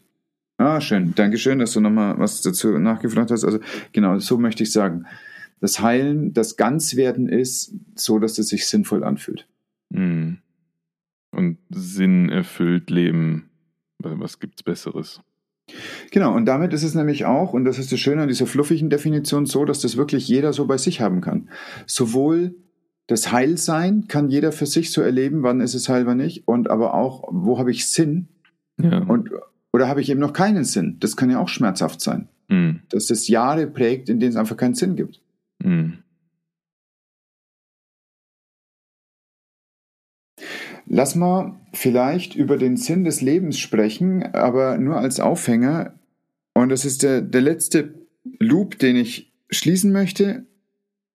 Ah, 0.57 0.81
schön. 0.81 1.17
Dankeschön, 1.17 1.59
dass 1.59 1.73
du 1.73 1.81
nochmal 1.81 2.17
was 2.17 2.43
dazu 2.43 2.79
nachgefragt 2.79 3.33
hast. 3.33 3.43
Also 3.43 3.59
genau, 3.91 4.21
so 4.21 4.39
möchte 4.39 4.63
ich 4.63 4.71
sagen. 4.71 5.07
Das 5.61 5.81
Heilen, 5.81 6.33
das 6.33 6.57
Ganzwerden 6.57 7.29
ist 7.29 7.75
so, 7.95 8.19
dass 8.19 8.39
es 8.39 8.49
sich 8.49 8.67
sinnvoll 8.67 9.05
anfühlt. 9.05 9.49
Mhm. 9.91 10.39
Und 11.31 11.59
Sinn 11.71 12.29
erfüllt 12.29 12.91
Leben. 12.91 13.51
Was 13.99 14.39
gibt's 14.39 14.63
Besseres? 14.63 15.21
Genau, 16.11 16.35
und 16.35 16.47
damit 16.47 16.73
ist 16.73 16.83
es 16.83 16.95
nämlich 16.95 17.25
auch, 17.25 17.53
und 17.53 17.65
das 17.65 17.79
ist 17.79 17.91
das 17.91 17.99
Schöne 17.99 18.23
an 18.23 18.29
dieser 18.29 18.47
fluffigen 18.47 18.91
Definition, 18.91 19.47
so, 19.47 19.65
dass 19.65 19.81
das 19.81 19.97
wirklich 19.97 20.29
jeder 20.29 20.53
so 20.53 20.67
bei 20.67 20.77
sich 20.77 21.01
haben 21.01 21.21
kann. 21.21 21.49
Sowohl 21.87 22.55
das 23.07 23.33
Heilsein 23.33 24.07
kann 24.09 24.31
jeder 24.31 24.53
für 24.53 24.67
sich 24.67 24.93
so 24.93 25.03
erleben, 25.03 25.43
wann 25.43 25.61
ist 25.61 25.75
es 25.75 25.89
heil, 25.89 26.07
wann 26.07 26.19
nicht. 26.19 26.47
Und 26.47 26.71
aber 26.71 26.95
auch, 26.95 27.25
wo 27.31 27.59
habe 27.59 27.71
ich 27.71 27.87
Sinn? 27.87 28.29
Ja. 28.81 28.99
Und, 28.99 29.31
oder 29.73 29.89
habe 29.89 30.01
ich 30.01 30.11
eben 30.11 30.21
noch 30.21 30.33
keinen 30.33 30.65
Sinn? 30.65 30.97
Das 31.01 31.17
kann 31.17 31.31
ja 31.31 31.39
auch 31.39 31.49
schmerzhaft 31.49 32.01
sein. 32.01 32.29
Mhm. 32.49 32.81
Dass 32.89 33.07
das 33.07 33.29
Jahre 33.29 33.67
prägt, 33.67 34.09
in 34.09 34.21
denen 34.21 34.31
es 34.31 34.37
einfach 34.37 34.57
keinen 34.57 34.75
Sinn 34.75 34.97
gibt. 34.97 35.21
Mhm. 35.59 35.99
Lass 40.87 41.15
mal 41.15 41.59
vielleicht 41.73 42.35
über 42.35 42.59
den 42.59 42.77
Sinn 42.77 43.05
des 43.05 43.21
Lebens 43.21 43.59
sprechen, 43.59 44.23
aber 44.35 44.77
nur 44.77 44.97
als 44.97 45.19
Aufhänger. 45.19 45.99
Und 46.53 46.69
das 46.69 46.85
ist 46.85 47.03
der, 47.03 47.23
der 47.23 47.41
letzte 47.41 47.95
Loop, 48.39 48.79
den 48.79 48.97
ich 48.97 49.33
schließen 49.51 49.93
möchte. 49.93 50.47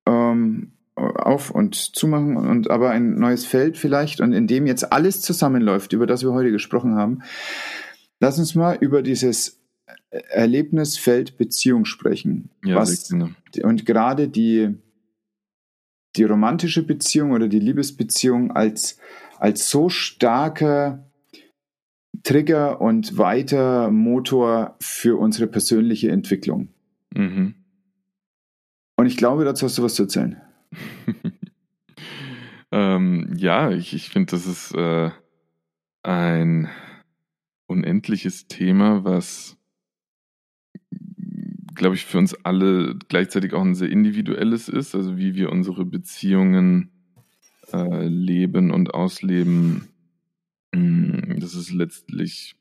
Ähm, 0.08 0.74
auf 1.00 1.52
und 1.52 1.76
zumachen 1.76 2.36
und 2.36 2.70
aber 2.70 2.90
ein 2.92 3.16
neues 3.16 3.46
Feld 3.46 3.78
vielleicht 3.78 4.22
und 4.22 4.34
in 4.34 4.48
dem 4.48 4.66
jetzt 4.66 4.92
alles 4.92 5.22
zusammenläuft, 5.22 5.94
über 5.94 6.06
das 6.06 6.24
wir 6.24 6.34
heute 6.34 6.52
gesprochen 6.52 6.96
haben. 6.96 7.20
Lass 8.20 8.38
uns 8.38 8.56
mal 8.56 8.78
über 8.80 9.02
dieses 9.02 9.59
Erlebnisfeld 10.12 11.38
Beziehung 11.38 11.86
sprechen. 11.86 12.50
Ja, 12.64 12.76
was, 12.76 13.12
und 13.12 13.86
gerade 13.86 14.28
die, 14.28 14.76
die 16.16 16.24
romantische 16.24 16.84
Beziehung 16.84 17.32
oder 17.32 17.48
die 17.48 17.60
Liebesbeziehung 17.60 18.52
als, 18.52 18.98
als 19.38 19.70
so 19.70 19.90
starker 19.90 21.06
Trigger 22.24 22.82
und 22.82 23.18
weiter 23.18 23.92
Motor 23.92 24.76
für 24.82 25.18
unsere 25.18 25.48
persönliche 25.48 26.12
Entwicklung. 26.12 26.70
Mhm. 27.16 27.56
Und 28.98 29.06
ich 29.06 29.16
glaube, 29.16 29.46
dazu 29.46 29.66
hast 29.66 29.78
du 29.78 29.84
was 29.84 29.96
zu 29.96 30.04
erzählen. 30.04 30.42
ja, 32.72 33.72
ich, 33.72 33.94
ich 33.94 34.10
finde, 34.10 34.32
das 34.32 34.46
ist 34.46 34.76
äh, 34.76 35.12
ein 36.04 36.70
unendliches 37.68 38.48
Thema, 38.48 39.04
was, 39.04 39.59
glaube 41.80 41.96
ich, 41.96 42.06
für 42.06 42.18
uns 42.18 42.36
alle 42.46 42.96
gleichzeitig 43.08 43.54
auch 43.54 43.62
ein 43.62 43.74
sehr 43.74 43.90
individuelles 43.90 44.68
ist, 44.68 44.94
also 44.94 45.18
wie 45.18 45.34
wir 45.34 45.50
unsere 45.50 45.86
Beziehungen 45.86 46.92
äh, 47.72 48.06
leben 48.06 48.70
und 48.70 48.94
ausleben. 48.94 49.88
Mm, 50.76 51.40
das 51.40 51.56
ist 51.56 51.72
letztlich 51.72 52.58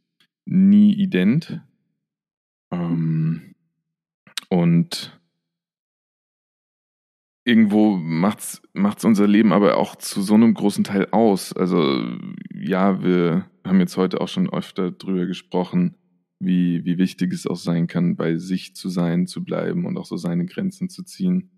nie 0.47 0.95
ident. 0.95 1.61
Ähm, 2.70 3.55
und 4.49 5.20
irgendwo 7.45 7.97
macht's 7.97 8.62
macht's 8.73 9.05
unser 9.05 9.27
Leben 9.27 9.53
aber 9.53 9.78
auch 9.78 9.97
zu 9.97 10.23
so 10.23 10.35
einem 10.35 10.55
großen 10.55 10.85
Teil 10.85 11.09
aus. 11.11 11.53
Also 11.53 12.05
ja, 12.55 13.03
wir 13.03 13.51
haben 13.66 13.81
jetzt 13.81 13.97
heute 13.97 14.20
auch 14.20 14.28
schon 14.28 14.49
öfter 14.49 14.93
drüber 14.93 15.27
gesprochen, 15.27 15.97
wie 16.40 16.85
wie 16.85 16.98
wichtig 16.98 17.32
es 17.32 17.47
auch 17.47 17.56
sein 17.56 17.86
kann, 17.86 18.16
bei 18.16 18.36
sich 18.36 18.74
zu 18.74 18.89
sein, 18.89 19.27
zu 19.27 19.44
bleiben 19.44 19.86
und 19.86 19.97
auch 19.97 20.06
so 20.06 20.16
seine 20.16 20.47
Grenzen 20.47 20.89
zu 20.89 21.02
ziehen 21.02 21.51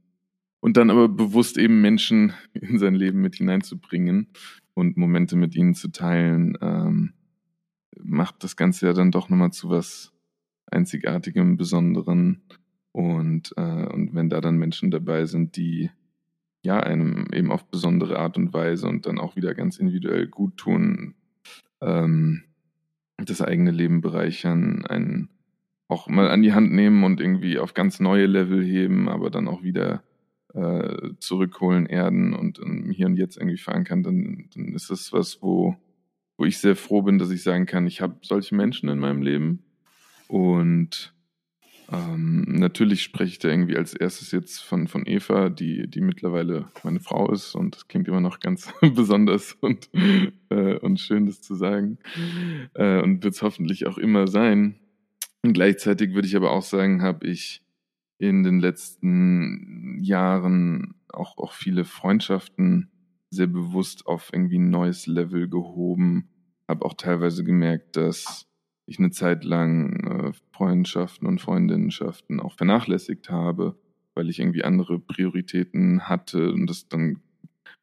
und 0.61 0.77
dann 0.77 0.91
aber 0.91 1.09
bewusst 1.09 1.59
eben 1.59 1.81
Menschen 1.81 2.35
in 2.53 2.79
sein 2.79 2.95
Leben 2.95 3.21
mit 3.21 3.37
hineinzubringen 3.37 4.29
und 4.75 4.97
Momente 4.97 5.37
mit 5.37 5.57
ihnen 5.57 5.75
zu 5.75 5.89
teilen, 5.89 6.57
ähm, 6.61 7.15
macht 7.99 8.45
das 8.45 8.57
Ganze 8.57 8.87
ja 8.87 8.93
dann 8.93 9.11
doch 9.11 9.29
nochmal 9.29 9.53
zu 9.53 9.69
was 9.69 10.13
Einzigartigem, 10.67 11.57
Besonderen. 11.57 12.43
Und, 12.93 13.53
äh, 13.57 13.87
und 13.87 14.15
wenn 14.15 14.31
da 14.31 14.41
dann 14.41 14.57
Menschen 14.57 14.91
dabei 14.91 15.27
sind, 15.27 15.57
die 15.57 15.91
ja 16.63 16.81
einem 16.81 17.27
eben 17.33 17.51
auf 17.51 17.67
besondere 17.67 18.19
Art 18.19 18.37
und 18.37 18.53
Weise 18.53 18.87
und 18.87 19.07
dann 19.07 19.19
auch 19.19 19.37
wieder 19.37 19.55
ganz 19.55 19.79
individuell 19.79 20.29
gut 20.29 20.57
tun, 20.57 21.15
ähm, 21.81 22.45
das 23.25 23.43
eigene 23.43 23.71
Leben 23.71 24.01
bereichern, 24.01 24.85
einen 24.87 25.29
auch 25.89 26.09
mal 26.09 26.31
an 26.31 26.43
die 26.43 26.53
Hand 26.53 26.73
nehmen 26.73 27.03
und 27.05 27.21
irgendwie 27.21 27.59
auf 27.59 27.75
ganz 27.75 28.01
neue 28.01 28.27
Level 28.27 28.65
heben, 28.65 29.09
aber 29.09 29.31
dann 29.31 29.49
auch 29.49 29.63
wieder 29.63 30.03
äh, 30.55 31.11
zurückholen, 31.19 31.87
erden 31.87 32.33
und 32.33 32.59
um, 32.59 32.91
hier 32.91 33.07
und 33.07 33.17
jetzt 33.17 33.37
irgendwie 33.37 33.59
verankern, 33.59 34.03
dann, 34.03 34.49
dann 34.55 34.75
ist 34.75 34.91
das 34.91 35.13
was, 35.13 35.43
wo, 35.43 35.77
wo 36.37 36.45
ich 36.45 36.59
sehr 36.59 36.77
froh 36.77 37.03
bin, 37.03 37.19
dass 37.19 37.31
ich 37.31 37.43
sagen 37.43 37.67
kann, 37.67 37.87
ich 37.87 38.01
habe 38.01 38.17
solche 38.23 38.55
Menschen 38.55 38.89
in 38.89 38.99
meinem 38.99 39.23
Leben 39.23 39.65
und 40.29 41.13
ähm, 41.93 42.45
natürlich 42.47 43.03
spreche 43.03 43.33
ich 43.33 43.39
da 43.39 43.49
irgendwie 43.49 43.77
als 43.77 43.95
erstes 43.95 44.31
jetzt 44.31 44.61
von, 44.61 44.87
von 44.87 45.07
Eva, 45.07 45.49
die, 45.49 45.89
die 45.89 46.01
mittlerweile 46.01 46.69
meine 46.85 47.01
Frau 47.01 47.31
ist 47.33 47.55
und 47.55 47.75
das 47.75 47.89
klingt 47.89 48.07
immer 48.07 48.21
noch 48.21 48.41
ganz 48.41 48.73
besonders 48.95 49.55
und, 49.61 49.91
äh, 50.51 50.77
und 50.77 51.01
schön, 51.01 51.27
das 51.27 51.41
zu 51.41 51.55
sagen. 51.55 51.99
Äh, 52.75 53.03
und 53.03 53.25
wird 53.25 53.35
es 53.35 53.43
hoffentlich 53.43 53.87
auch 53.87 53.99
immer 53.99 54.27
sein. 54.29 54.77
Und 55.43 55.55
gleichzeitig 55.55 56.15
würde 56.15 56.29
ich 56.29 56.37
aber 56.37 56.53
auch 56.53 56.63
sagen, 56.63 57.03
habe 57.03 57.27
ich 57.27 57.63
in 58.19 58.43
den 58.43 58.61
letzten 58.61 59.99
Jahren 60.03 60.95
auch, 61.09 61.39
auch 61.39 61.53
viele 61.55 61.85
Freundschaften 61.85 62.91
sehr 63.31 63.47
bewusst 63.47 64.07
auf 64.07 64.31
irgendwie 64.33 64.59
ein 64.59 64.71
neues 64.71 65.07
Level 65.07 65.49
gehoben. 65.49 66.29
Habe 66.69 66.85
auch 66.85 66.95
teilweise 66.95 67.43
gemerkt, 67.43 67.97
dass 67.97 68.47
ich 68.87 68.99
eine 68.99 69.11
Zeit 69.11 69.45
lang 69.45 70.05
Freundschaften 70.53 71.27
und 71.27 71.41
Freundinnenschaften 71.41 72.41
auch 72.41 72.55
vernachlässigt 72.55 73.31
habe, 73.31 73.77
weil 74.15 74.29
ich 74.29 74.41
irgendwie 74.41 74.65
andere 74.65 74.99
Prioritäten 74.99 76.09
hatte 76.09 76.53
und 76.53 76.67
das 76.67 76.89
dann 76.89 77.21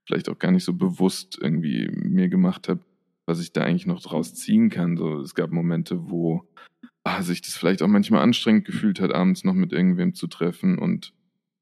vielleicht 0.06 0.30
auch 0.30 0.40
gar 0.40 0.52
nicht 0.52 0.64
so 0.64 0.74
bewusst 0.74 1.38
irgendwie 1.41 1.90
mir 1.91 2.30
gemacht 2.30 2.69
habe, 2.69 2.82
was 3.26 3.41
ich 3.41 3.52
da 3.52 3.64
eigentlich 3.64 3.86
noch 3.86 4.02
draus 4.02 4.34
ziehen 4.34 4.69
kann. 4.69 4.98
So, 4.98 5.19
es 5.19 5.36
gab 5.36 5.52
Momente, 5.52 6.10
wo 6.10 6.48
ah, 7.03 7.22
sich 7.22 7.41
das 7.41 7.56
vielleicht 7.56 7.82
auch 7.82 7.88
manchmal 7.88 8.22
anstrengend 8.22 8.65
gefühlt 8.65 8.99
hat, 8.99 9.14
abends 9.14 9.44
noch 9.44 9.53
mit 9.53 9.74
irgendwem 9.74 10.14
zu 10.14 10.28
treffen. 10.28 10.78
Und 10.78 11.14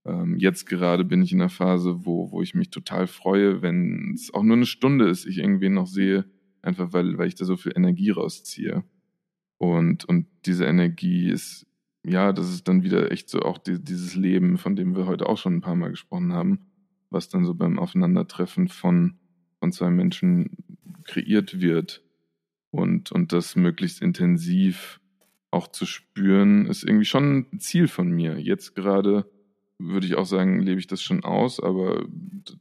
ähm, 0.05 0.37
jetzt 0.37 0.65
gerade 0.67 1.03
bin 1.05 1.23
ich 1.23 1.31
in 1.31 1.41
einer 1.41 1.49
Phase, 1.49 2.05
wo, 2.05 2.31
wo 2.31 2.41
ich 2.41 2.53
mich 2.53 2.69
total 2.69 3.07
freue, 3.07 3.61
wenn 3.61 4.13
es 4.13 4.33
auch 4.33 4.43
nur 4.43 4.55
eine 4.55 4.65
Stunde 4.65 5.07
ist, 5.07 5.25
ich 5.25 5.39
irgendwen 5.39 5.73
noch 5.73 5.87
sehe, 5.87 6.25
einfach 6.61 6.93
weil, 6.93 7.17
weil 7.17 7.27
ich 7.27 7.35
da 7.35 7.45
so 7.45 7.57
viel 7.57 7.73
Energie 7.75 8.11
rausziehe. 8.11 8.83
Und, 9.71 10.05
und 10.05 10.27
diese 10.45 10.65
Energie 10.65 11.29
ist, 11.29 11.65
ja, 12.03 12.33
das 12.33 12.49
ist 12.49 12.67
dann 12.67 12.83
wieder 12.83 13.11
echt 13.11 13.29
so 13.29 13.39
auch 13.39 13.57
die, 13.57 13.83
dieses 13.83 14.15
Leben, 14.15 14.57
von 14.57 14.75
dem 14.75 14.95
wir 14.95 15.07
heute 15.07 15.27
auch 15.27 15.37
schon 15.37 15.55
ein 15.55 15.61
paar 15.61 15.75
Mal 15.75 15.89
gesprochen 15.89 16.33
haben, 16.33 16.67
was 17.09 17.29
dann 17.29 17.45
so 17.45 17.55
beim 17.55 17.79
Aufeinandertreffen 17.79 18.67
von, 18.67 19.17
von 19.59 19.71
zwei 19.71 19.89
Menschen 19.89 20.57
kreiert 21.03 21.61
wird. 21.61 22.03
Und, 22.71 23.11
und 23.11 23.31
das 23.31 23.55
möglichst 23.55 24.01
intensiv 24.01 24.99
auch 25.49 25.69
zu 25.69 25.85
spüren, 25.85 26.65
ist 26.65 26.83
irgendwie 26.83 27.05
schon 27.05 27.47
ein 27.53 27.59
Ziel 27.59 27.87
von 27.87 28.11
mir. 28.11 28.37
Jetzt 28.37 28.75
gerade 28.75 29.25
würde 29.77 30.05
ich 30.05 30.15
auch 30.15 30.25
sagen, 30.25 30.61
lebe 30.61 30.79
ich 30.79 30.87
das 30.87 31.01
schon 31.01 31.23
aus, 31.23 31.59
aber 31.59 32.05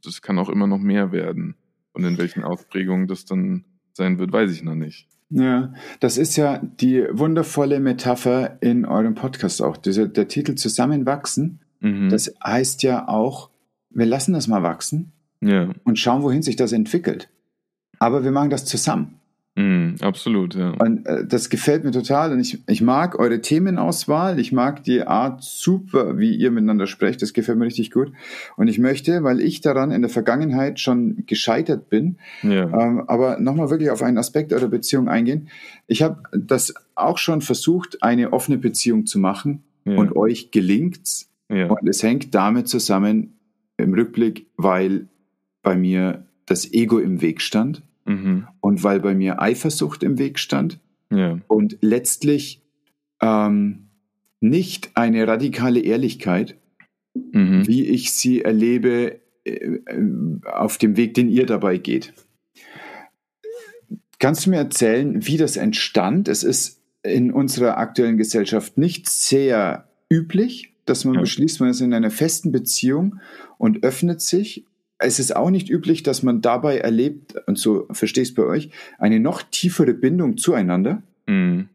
das 0.03 0.21
kann 0.21 0.39
auch 0.39 0.49
immer 0.49 0.67
noch 0.67 0.79
mehr 0.79 1.11
werden. 1.11 1.55
Und 1.93 2.03
in 2.03 2.17
welchen 2.17 2.43
Ausprägungen 2.43 3.07
das 3.07 3.25
dann 3.25 3.65
sein 3.93 4.19
wird, 4.19 4.31
weiß 4.31 4.51
ich 4.51 4.63
noch 4.63 4.75
nicht. 4.75 5.07
Ja, 5.29 5.73
das 5.99 6.17
ist 6.17 6.35
ja 6.35 6.59
die 6.59 7.05
wundervolle 7.11 7.79
Metapher 7.79 8.57
in 8.61 8.85
eurem 8.85 9.15
Podcast 9.15 9.61
auch. 9.61 9.77
Diese, 9.77 10.07
der 10.07 10.27
Titel 10.27 10.55
Zusammenwachsen, 10.55 11.59
mhm. 11.79 12.09
das 12.09 12.33
heißt 12.43 12.83
ja 12.83 13.07
auch, 13.07 13.49
wir 13.89 14.05
lassen 14.05 14.33
das 14.33 14.47
mal 14.47 14.61
wachsen 14.61 15.13
ja. 15.41 15.69
und 15.83 15.97
schauen, 15.97 16.21
wohin 16.21 16.41
sich 16.41 16.55
das 16.55 16.71
entwickelt. 16.71 17.29
Aber 17.97 18.23
wir 18.23 18.31
machen 18.31 18.49
das 18.49 18.65
zusammen. 18.65 19.19
Mm, 19.57 19.95
absolut, 20.01 20.53
ja. 20.53 20.71
Und 20.71 21.05
äh, 21.05 21.25
das 21.25 21.49
gefällt 21.49 21.85
mir 21.85 21.91
total. 21.91 22.33
Und 22.33 22.41
ich, 22.41 22.59
ich 22.67 22.81
mag 22.81 23.17
eure 23.17 23.39
Themenauswahl. 23.39 24.37
Ich 24.37 24.51
mag 24.51 24.83
die 24.83 25.03
Art 25.03 25.41
super, 25.43 26.17
wie 26.17 26.35
ihr 26.35 26.51
miteinander 26.51 26.87
sprecht. 26.87 27.21
Das 27.21 27.31
gefällt 27.31 27.57
mir 27.57 27.65
richtig 27.65 27.91
gut. 27.91 28.11
Und 28.57 28.67
ich 28.67 28.79
möchte, 28.79 29.23
weil 29.23 29.39
ich 29.39 29.61
daran 29.61 29.91
in 29.91 30.01
der 30.01 30.09
Vergangenheit 30.09 30.81
schon 30.81 31.23
gescheitert 31.25 31.89
bin, 31.89 32.17
ja. 32.43 32.63
ähm, 32.63 33.03
aber 33.07 33.39
nochmal 33.39 33.69
wirklich 33.69 33.91
auf 33.91 34.01
einen 34.01 34.17
Aspekt 34.17 34.51
eurer 34.51 34.67
Beziehung 34.67 35.07
eingehen. 35.07 35.47
Ich 35.87 36.01
habe 36.01 36.21
das 36.33 36.73
auch 36.95 37.17
schon 37.17 37.39
versucht, 37.39 38.03
eine 38.03 38.33
offene 38.33 38.57
Beziehung 38.57 39.05
zu 39.05 39.19
machen. 39.19 39.63
Ja. 39.85 39.95
Und 39.97 40.17
euch 40.17 40.51
gelingt's. 40.51 41.29
Ja. 41.47 41.67
Und 41.67 41.87
es 41.87 42.03
hängt 42.03 42.35
damit 42.35 42.67
zusammen 42.67 43.35
im 43.77 43.93
Rückblick, 43.93 44.47
weil 44.57 45.07
bei 45.61 45.77
mir 45.77 46.25
das 46.45 46.73
Ego 46.73 46.99
im 46.99 47.21
Weg 47.21 47.41
stand 47.41 47.83
Mhm. 48.05 48.47
Und 48.61 48.83
weil 48.83 48.99
bei 48.99 49.13
mir 49.15 49.41
Eifersucht 49.41 50.03
im 50.03 50.17
Weg 50.17 50.39
stand 50.39 50.79
ja. 51.11 51.39
und 51.47 51.77
letztlich 51.81 52.61
ähm, 53.21 53.87
nicht 54.39 54.91
eine 54.95 55.27
radikale 55.27 55.79
Ehrlichkeit, 55.79 56.57
mhm. 57.13 57.67
wie 57.67 57.85
ich 57.85 58.13
sie 58.13 58.41
erlebe 58.41 59.19
äh, 59.43 59.79
auf 60.45 60.77
dem 60.77 60.97
Weg, 60.97 61.15
den 61.15 61.29
ihr 61.29 61.45
dabei 61.45 61.77
geht. 61.77 62.13
Kannst 64.19 64.45
du 64.45 64.51
mir 64.51 64.57
erzählen, 64.57 65.25
wie 65.25 65.37
das 65.37 65.57
entstand? 65.57 66.27
Es 66.27 66.43
ist 66.43 66.81
in 67.03 67.31
unserer 67.31 67.77
aktuellen 67.77 68.17
Gesellschaft 68.17 68.77
nicht 68.77 69.09
sehr 69.09 69.89
üblich, 70.09 70.73
dass 70.85 71.05
man 71.05 71.15
ja. 71.15 71.21
beschließt, 71.21 71.59
man 71.59 71.69
ist 71.69 71.81
in 71.81 71.93
einer 71.93 72.11
festen 72.11 72.51
Beziehung 72.51 73.19
und 73.57 73.83
öffnet 73.83 74.21
sich 74.21 74.65
es 74.97 75.19
ist 75.19 75.35
auch 75.35 75.49
nicht 75.49 75.69
üblich, 75.69 76.03
dass 76.03 76.23
man 76.23 76.41
dabei 76.41 76.77
erlebt, 76.77 77.35
und 77.47 77.57
so 77.57 77.87
verstehe 77.91 78.23
ich 78.23 78.29
es 78.29 78.35
bei 78.35 78.43
euch, 78.43 78.69
eine 78.97 79.19
noch 79.19 79.41
tiefere 79.43 79.93
Bindung 79.93 80.37
zueinander 80.37 81.03
mhm. 81.27 81.69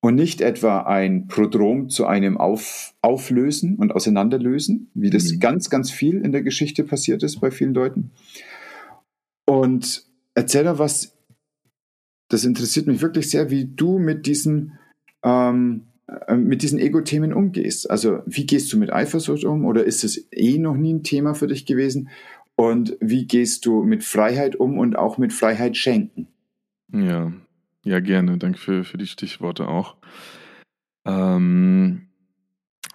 und 0.00 0.14
nicht 0.14 0.40
etwa 0.40 0.82
ein 0.82 1.26
Prodrom 1.26 1.88
zu 1.88 2.06
einem 2.06 2.36
Auf, 2.36 2.94
Auflösen 3.00 3.76
und 3.76 3.92
Auseinanderlösen, 3.92 4.90
wie 4.94 5.10
das 5.10 5.32
mhm. 5.32 5.40
ganz, 5.40 5.70
ganz 5.70 5.90
viel 5.90 6.20
in 6.20 6.32
der 6.32 6.42
Geschichte 6.42 6.84
passiert 6.84 7.22
ist 7.22 7.40
bei 7.40 7.50
vielen 7.50 7.74
Leuten. 7.74 8.10
Und 9.46 10.04
erzähl 10.34 10.64
doch 10.64 10.78
was, 10.78 11.16
das 12.28 12.44
interessiert 12.44 12.86
mich 12.86 13.02
wirklich 13.02 13.30
sehr, 13.30 13.50
wie 13.50 13.64
du 13.64 13.98
mit 13.98 14.26
diesen, 14.26 14.78
ähm, 15.24 15.86
äh, 16.28 16.36
mit 16.36 16.62
diesen 16.62 16.78
Ego-Themen 16.78 17.32
umgehst. 17.32 17.90
Also 17.90 18.20
wie 18.26 18.46
gehst 18.46 18.72
du 18.72 18.78
mit 18.78 18.92
Eifersucht 18.92 19.44
um 19.44 19.64
oder 19.64 19.84
ist 19.84 20.04
es 20.04 20.28
eh 20.30 20.58
noch 20.58 20.76
nie 20.76 20.94
ein 20.94 21.02
Thema 21.02 21.34
für 21.34 21.48
dich 21.48 21.66
gewesen? 21.66 22.10
Und 22.60 22.94
wie 23.00 23.26
gehst 23.26 23.64
du 23.64 23.84
mit 23.84 24.04
Freiheit 24.04 24.54
um 24.54 24.76
und 24.76 24.94
auch 24.94 25.16
mit 25.16 25.32
Freiheit 25.32 25.78
schenken? 25.78 26.28
Ja, 26.92 27.32
ja, 27.86 28.00
gerne. 28.00 28.36
Danke 28.36 28.58
für, 28.58 28.84
für 28.84 28.98
die 28.98 29.06
Stichworte 29.06 29.66
auch. 29.66 29.96
Ähm, 31.06 32.10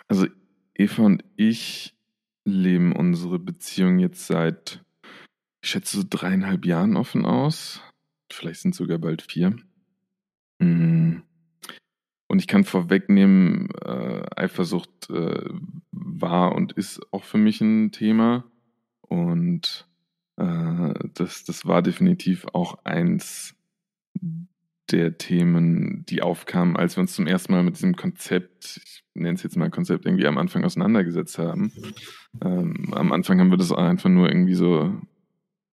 also 0.07 0.27
Eva 0.75 1.01
und 1.01 1.23
ich 1.35 1.97
leben 2.43 2.95
unsere 2.95 3.39
Beziehung 3.39 3.97
jetzt 3.97 4.27
seit, 4.27 4.83
ich 5.63 5.71
schätze, 5.71 5.97
so 5.97 6.03
dreieinhalb 6.07 6.63
Jahren 6.63 6.95
offen 6.95 7.25
aus. 7.25 7.81
Vielleicht 8.31 8.61
sind 8.61 8.75
es 8.75 8.77
sogar 8.77 8.99
bald 8.99 9.23
vier. 9.23 9.55
Mm. 10.59 11.23
Und 12.27 12.39
ich 12.39 12.47
kann 12.47 12.65
vorwegnehmen, 12.65 13.71
äh, 13.83 14.25
Eifersucht 14.35 15.09
äh, 15.09 15.49
war 15.89 16.53
und 16.53 16.73
ist 16.73 17.01
auch 17.11 17.23
für 17.23 17.39
mich 17.39 17.61
ein 17.61 17.91
Thema. 17.91 18.43
Und 19.07 19.87
Äh, 20.37 20.93
das, 21.13 21.43
das 21.45 21.65
war 21.65 21.81
definitiv 21.81 22.45
auch 22.53 22.83
eins 22.83 23.55
der 24.91 25.17
Themen, 25.17 26.05
die 26.05 26.21
aufkamen, 26.21 26.75
als 26.75 26.95
wir 26.97 27.01
uns 27.01 27.13
zum 27.13 27.25
ersten 27.25 27.53
Mal 27.53 27.63
mit 27.63 27.75
diesem 27.75 27.95
Konzept, 27.95 28.81
ich 28.83 29.03
nenne 29.13 29.35
es 29.35 29.43
jetzt 29.43 29.57
mal 29.57 29.69
Konzept, 29.71 30.05
irgendwie 30.05 30.27
am 30.27 30.37
Anfang 30.37 30.63
auseinandergesetzt 30.63 31.39
haben. 31.39 31.71
Ähm, 32.43 32.93
am 32.93 33.11
Anfang 33.11 33.39
haben 33.39 33.49
wir 33.49 33.57
das 33.57 33.71
einfach 33.71 34.09
nur 34.09 34.29
irgendwie 34.29 34.53
so 34.53 34.93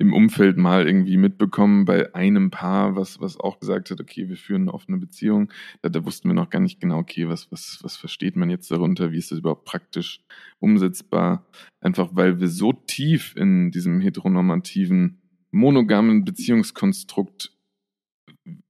im 0.02 0.12
Umfeld 0.12 0.56
mal 0.56 0.84
irgendwie 0.84 1.16
mitbekommen 1.16 1.84
bei 1.84 2.12
einem 2.12 2.50
Paar, 2.50 2.96
was, 2.96 3.20
was 3.20 3.38
auch 3.38 3.60
gesagt 3.60 3.88
hat, 3.92 4.00
okay, 4.00 4.28
wir 4.28 4.36
führen 4.36 4.62
eine 4.62 4.74
offene 4.74 4.98
Beziehung. 4.98 5.52
Da, 5.80 5.90
da 5.90 6.04
wussten 6.04 6.28
wir 6.28 6.34
noch 6.34 6.50
gar 6.50 6.58
nicht 6.58 6.80
genau, 6.80 6.98
okay, 6.98 7.28
was, 7.28 7.52
was, 7.52 7.78
was 7.82 7.96
versteht 7.96 8.34
man 8.34 8.50
jetzt 8.50 8.68
darunter? 8.72 9.12
Wie 9.12 9.18
ist 9.18 9.30
das 9.30 9.38
überhaupt 9.38 9.64
praktisch 9.64 10.20
umsetzbar? 10.58 11.46
Einfach 11.80 12.10
weil 12.14 12.40
wir 12.40 12.48
so 12.48 12.72
tief 12.72 13.36
in 13.36 13.70
diesem 13.70 14.00
heteronormativen, 14.00 15.22
monogamen 15.52 16.24
Beziehungskonstrukt 16.24 17.52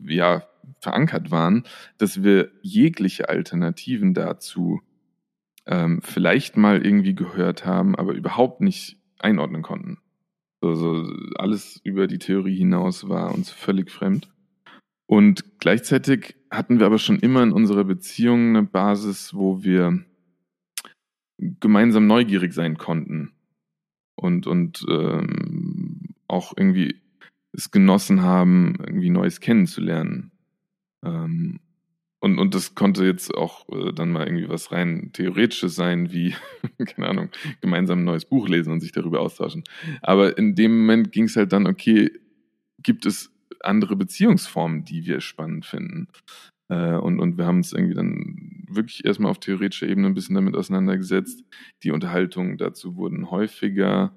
ja, 0.01 0.47
verankert 0.83 1.31
waren, 1.31 1.65
dass 1.97 2.23
wir 2.23 2.53
jegliche 2.61 3.31
Alternativen 3.31 4.13
dazu 4.13 4.83
ähm, 5.65 6.03
vielleicht 6.03 6.59
mal 6.59 6.85
irgendwie 6.85 7.15
gehört 7.15 7.65
haben, 7.65 7.97
aber 7.97 8.13
überhaupt 8.13 8.61
nicht 8.61 8.99
einordnen 9.19 9.63
konnten. 9.63 9.97
Also 10.63 11.13
alles 11.37 11.81
über 11.85 12.07
die 12.07 12.19
Theorie 12.19 12.57
hinaus 12.57 13.09
war 13.09 13.35
uns 13.35 13.51
völlig 13.51 13.91
fremd. 13.91 14.29
Und 15.07 15.59
gleichzeitig 15.59 16.37
hatten 16.51 16.79
wir 16.79 16.87
aber 16.87 16.99
schon 16.99 17.19
immer 17.19 17.43
in 17.43 17.53
unserer 17.53 17.85
Beziehung 17.85 18.51
eine 18.51 18.63
Basis, 18.63 19.35
wo 19.35 19.63
wir 19.63 20.05
gemeinsam 21.39 22.07
neugierig 22.07 22.55
sein 22.55 22.79
konnten 22.79 23.33
und, 24.15 24.47
und 24.47 24.85
ähm, 24.89 26.15
auch 26.29 26.55
irgendwie 26.57 27.01
es 27.53 27.71
genossen 27.71 28.23
haben, 28.23 28.77
irgendwie 28.79 29.11
Neues 29.11 29.41
kennenzulernen. 29.41 30.31
Ähm, 31.05 31.61
und, 32.23 32.39
und 32.39 32.55
das 32.55 32.77
konnte 32.77 33.05
jetzt 33.05 33.35
auch 33.35 33.69
äh, 33.71 33.93
dann 33.93 34.13
mal 34.13 34.25
irgendwie 34.25 34.49
was 34.49 34.71
rein 34.71 35.11
Theoretisches 35.13 35.75
sein, 35.75 36.13
wie, 36.13 36.37
keine 36.87 37.09
Ahnung, 37.09 37.31
gemeinsam 37.61 37.99
ein 37.99 38.05
neues 38.05 38.25
Buch 38.27 38.49
lesen 38.49 38.73
und 38.73 38.81
sich 38.81 38.93
darüber 38.93 39.21
austauschen. 39.21 39.65
Aber 40.03 40.39
in 40.39 40.55
dem 40.55 40.79
Moment 40.79 41.11
ging 41.11 41.25
es 41.25 41.35
halt 41.35 41.53
dann, 41.53 41.67
okay, 41.67 42.13
gibt 42.79 43.07
es 43.07 43.33
andere 43.59 43.97
Beziehungsformen, 43.97 44.85
die 44.85 45.05
wir 45.05 45.21
spannend 45.21 45.67
finden? 45.67 46.07
Äh, 46.69 46.95
und, 46.95 47.19
und 47.19 47.39
wir 47.39 47.47
haben 47.47 47.57
uns 47.57 47.73
irgendwie 47.73 47.95
dann 47.95 48.67
wirklich 48.69 49.05
erstmal 49.05 49.33
auf 49.33 49.41
theoretischer 49.41 49.89
Ebene 49.89 50.07
ein 50.07 50.15
bisschen 50.15 50.37
damit 50.37 50.55
auseinandergesetzt. 50.55 51.45
Die 51.83 51.91
Unterhaltungen 51.91 52.57
dazu 52.57 52.95
wurden 52.95 53.33
häufiger. 53.33 54.17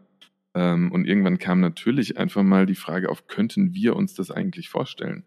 Ähm, 0.54 0.92
und 0.92 1.08
irgendwann 1.08 1.40
kam 1.40 1.60
natürlich 1.60 2.20
einfach 2.20 2.44
mal 2.44 2.68
die 2.68 2.76
Frage 2.76 3.10
auf, 3.10 3.26
könnten 3.26 3.74
wir 3.74 3.96
uns 3.96 4.14
das 4.14 4.30
eigentlich 4.30 4.70
vorstellen? 4.70 5.26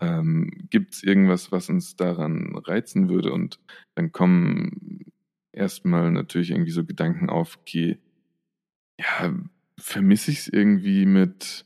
Ähm, 0.00 0.50
Gibt 0.70 0.94
es 0.94 1.02
irgendwas, 1.02 1.52
was 1.52 1.68
uns 1.68 1.96
daran 1.96 2.56
reizen 2.56 3.08
würde? 3.08 3.32
Und 3.32 3.60
dann 3.94 4.12
kommen 4.12 5.06
erstmal 5.52 6.10
natürlich 6.10 6.50
irgendwie 6.50 6.70
so 6.70 6.84
Gedanken 6.84 7.30
auf, 7.30 7.58
okay, 7.60 7.98
ja, 8.98 9.34
vermisse 9.78 10.30
ich 10.30 10.38
es 10.40 10.48
irgendwie 10.48 11.06
mit 11.06 11.64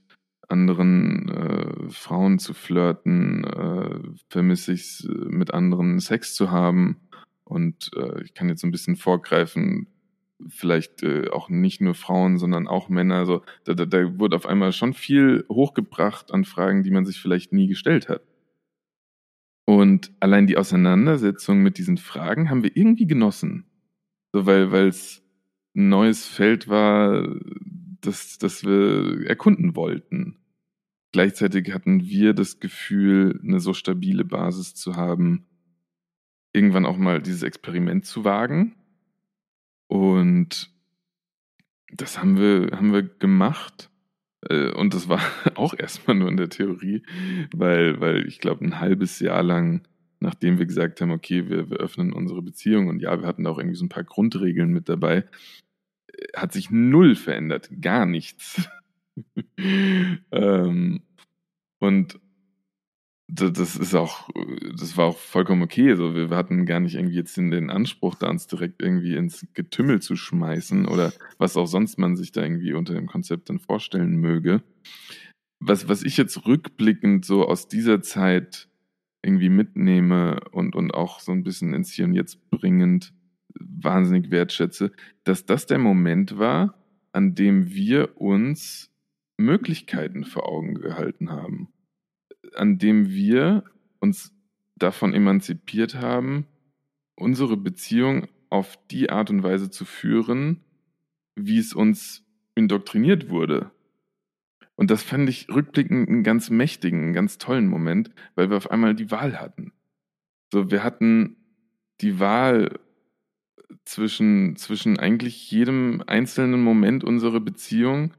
anderen 0.49 1.29
äh, 1.29 1.91
Frauen 1.91 2.39
zu 2.39 2.55
flirten, 2.55 3.45
äh, 3.45 4.01
vermisse 4.29 4.73
ich 4.73 4.81
es 4.81 5.09
mit 5.09 5.53
anderen 5.55 6.01
Sex 6.01 6.35
zu 6.35 6.51
haben. 6.51 6.97
Und 7.45 7.91
äh, 7.97 8.23
ich 8.23 8.35
kann 8.35 8.49
jetzt 8.49 8.61
so 8.61 8.67
ein 8.67 8.73
bisschen 8.73 8.97
vorgreifen, 8.97 9.89
vielleicht 10.51 11.03
äh, 11.03 11.29
auch 11.31 11.49
nicht 11.49 11.81
nur 11.81 11.95
Frauen, 11.95 12.39
sondern 12.39 12.69
auch 12.69 12.89
Männer. 12.89 13.17
Also 13.17 13.43
da, 13.65 13.75
da, 13.75 13.87
da 13.87 14.19
wurde 14.19 14.37
auf 14.37 14.47
einmal 14.47 14.73
schon 14.73 14.95
viel 14.95 15.45
hochgebracht 15.49 16.33
an 16.33 16.45
Fragen, 16.45 16.83
die 16.83 16.91
man 16.91 17.07
sich 17.07 17.21
vielleicht 17.21 17.53
nie 17.53 17.69
gestellt 17.69 18.09
hat. 18.09 18.23
Und 19.65 20.13
allein 20.21 20.47
die 20.47 20.57
Auseinandersetzung 20.57 21.63
mit 21.63 21.79
diesen 21.79 21.97
Fragen 21.97 22.51
haben 22.51 22.63
wir 22.63 22.77
irgendwie 22.77 23.07
genossen. 23.07 23.67
So, 24.33 24.47
weil 24.47 24.89
es 24.89 25.23
ein 25.77 25.89
neues 25.89 26.27
Feld 26.27 26.69
war, 26.69 27.27
das, 28.01 28.39
das 28.39 28.65
wir 28.65 29.27
erkunden 29.29 29.77
wollten. 29.77 30.39
Gleichzeitig 31.13 31.73
hatten 31.73 32.05
wir 32.05 32.35
das 32.35 32.61
Gefühl, 32.61 33.41
eine 33.45 33.61
so 33.61 33.73
stabile 33.73 34.25
Basis 34.25 34.75
zu 34.75 34.97
haben, 34.97 35.47
irgendwann 36.53 36.87
auch 36.87 36.97
mal 36.97 37.21
dieses 37.21 37.43
Experiment 37.43 38.05
zu 38.05 38.25
wagen 38.25 38.75
und 39.91 40.71
das 41.93 42.17
haben 42.21 42.39
wir, 42.39 42.71
haben 42.77 42.93
wir 42.93 43.03
gemacht. 43.03 43.91
Äh, 44.49 44.71
und 44.71 44.95
das 44.95 45.09
war 45.09 45.21
auch 45.57 45.75
erstmal 45.77 46.17
nur 46.17 46.29
in 46.29 46.37
der 46.37 46.49
Theorie, 46.49 47.03
weil, 47.53 48.01
weil 48.01 48.27
ich 48.29 48.39
glaube, 48.39 48.65
ein 48.65 48.79
halbes 48.79 49.19
Jahr 49.19 49.43
lang, 49.43 49.83
nachdem 50.21 50.61
wir 50.61 50.67
gesagt 50.67 51.01
haben, 51.01 51.11
okay, 51.11 51.49
wir, 51.49 51.71
wir 51.71 51.79
öffnen 51.79 52.13
unsere 52.13 52.41
Beziehung 52.41 52.87
und 52.87 53.03
ja, 53.03 53.21
wir 53.21 53.27
hatten 53.27 53.49
auch 53.49 53.59
irgendwie 53.59 53.77
so 53.77 53.85
ein 53.85 53.89
paar 53.89 54.05
Grundregeln 54.05 54.71
mit 54.71 54.89
dabei, 54.89 55.25
äh, 56.07 56.27
hat 56.37 56.53
sich 56.53 56.71
null 56.71 57.17
verändert, 57.17 57.69
gar 57.81 58.07
nichts. 58.07 58.71
ähm, 60.31 61.03
und 61.81 62.21
das 63.33 63.77
ist 63.77 63.95
auch, 63.95 64.29
das 64.77 64.97
war 64.97 65.07
auch 65.07 65.17
vollkommen 65.17 65.63
okay. 65.63 65.91
Also 65.91 66.15
wir 66.15 66.31
hatten 66.31 66.67
gar 66.67 66.81
nicht 66.81 66.95
irgendwie 66.95 67.17
jetzt 67.17 67.37
den 67.37 67.71
Anspruch, 67.71 68.15
da 68.15 68.29
uns 68.29 68.47
direkt 68.47 68.83
irgendwie 68.83 69.15
ins 69.15 69.47
Getümmel 69.55 70.01
zu 70.01 70.17
schmeißen 70.17 70.89
oder 70.89 71.13
was 71.39 71.57
auch 71.57 71.67
sonst 71.67 71.99
man 71.99 72.17
sich 72.17 72.33
da 72.33 72.43
irgendwie 72.43 72.73
unter 72.73 72.95
dem 72.95 73.07
Konzept 73.07 73.49
dann 73.49 73.61
vorstellen 73.61 74.17
möge. 74.17 74.63
Was, 75.61 75.89
was 75.89 76.03
ich 76.03 76.17
jetzt 76.17 76.47
rückblickend 76.47 77.25
so 77.25 77.47
aus 77.47 77.69
dieser 77.69 78.03
Zeit 78.03 78.69
irgendwie 79.23 79.51
mitnehme 79.51 80.41
und, 80.53 80.75
und 80.75 80.93
auch 80.95 81.21
so 81.21 81.33
ein 81.33 81.45
bisschen 81.45 81.75
ins 81.75 81.93
Hier 81.93 82.07
und 82.07 82.15
Jetzt 82.15 82.51
bringend 82.51 83.13
wahnsinnig 83.55 84.31
wertschätze, 84.31 84.93
dass 85.25 85.45
das 85.45 85.67
der 85.67 85.79
Moment 85.79 86.39
war, 86.39 86.75
an 87.13 87.35
dem 87.35 87.71
wir 87.71 88.21
uns 88.21 88.91
Möglichkeiten 89.37 90.25
vor 90.25 90.49
Augen 90.49 90.75
gehalten 90.75 91.31
haben 91.31 91.69
an 92.55 92.79
dem 92.79 93.11
wir 93.11 93.65
uns 93.99 94.33
davon 94.77 95.15
emanzipiert 95.15 95.95
haben, 95.97 96.47
unsere 97.15 97.57
Beziehung 97.57 98.29
auf 98.49 98.79
die 98.91 99.11
Art 99.11 99.31
und 99.31 99.43
Weise 99.43 99.71
zu 99.71 99.85
führen, 99.85 100.61
wie 101.37 101.59
es 101.59 101.75
uns 101.75 102.25
indoktriniert 102.55 103.29
wurde. 103.29 103.71
Und 104.75 104.91
das 104.91 105.03
fand 105.03 105.29
ich 105.29 105.49
rückblickend 105.51 106.09
einen 106.09 106.23
ganz 106.23 106.51
mächtigen, 106.51 107.03
einen 107.03 107.13
ganz 107.13 107.39
tollen 107.39 107.67
Moment, 107.67 108.11
weil 108.35 108.51
wir 108.51 108.57
auf 108.57 108.71
einmal 108.71 108.95
die 108.95 109.11
Wahl 109.11 109.39
hatten. 109.39 109.73
So, 110.53 110.71
wir 110.71 110.83
hatten 110.83 111.37
die 112.01 112.19
Wahl 112.19 112.81
zwischen, 113.85 114.57
zwischen 114.57 114.99
eigentlich 114.99 115.51
jedem 115.51 116.03
einzelnen 116.07 116.63
Moment 116.63 117.05
unserer 117.05 117.41
Beziehung. 117.41 118.15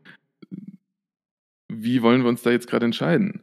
Wie 1.67 2.01
wollen 2.01 2.21
wir 2.21 2.29
uns 2.29 2.43
da 2.43 2.51
jetzt 2.51 2.67
gerade 2.67 2.85
entscheiden? 2.85 3.41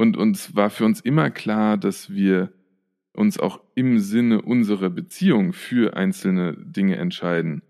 Und 0.00 0.16
uns 0.16 0.56
war 0.56 0.70
für 0.70 0.86
uns 0.86 1.02
immer 1.02 1.28
klar, 1.28 1.76
dass 1.76 2.08
wir 2.08 2.54
uns 3.12 3.38
auch 3.38 3.60
im 3.74 3.98
Sinne 3.98 4.40
unserer 4.40 4.88
Beziehung 4.88 5.52
für 5.52 5.94
einzelne 5.94 6.56
Dinge 6.56 6.96
entscheiden. 6.96 7.60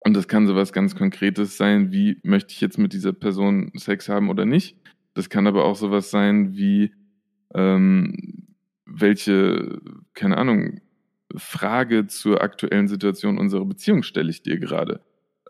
Und 0.00 0.14
das 0.14 0.26
kann 0.26 0.48
sowas 0.48 0.72
ganz 0.72 0.96
Konkretes 0.96 1.56
sein, 1.56 1.92
wie 1.92 2.18
möchte 2.24 2.50
ich 2.50 2.60
jetzt 2.60 2.78
mit 2.78 2.92
dieser 2.92 3.12
Person 3.12 3.70
Sex 3.76 4.08
haben 4.08 4.28
oder 4.28 4.44
nicht. 4.44 4.76
Das 5.14 5.30
kann 5.30 5.46
aber 5.46 5.66
auch 5.66 5.76
sowas 5.76 6.10
sein 6.10 6.56
wie, 6.56 6.92
ähm, 7.54 8.48
welche, 8.84 9.80
keine 10.14 10.36
Ahnung, 10.36 10.80
Frage 11.36 12.08
zur 12.08 12.42
aktuellen 12.42 12.88
Situation 12.88 13.38
unserer 13.38 13.66
Beziehung 13.66 14.02
stelle 14.02 14.30
ich 14.30 14.42
dir 14.42 14.58
gerade. 14.58 15.00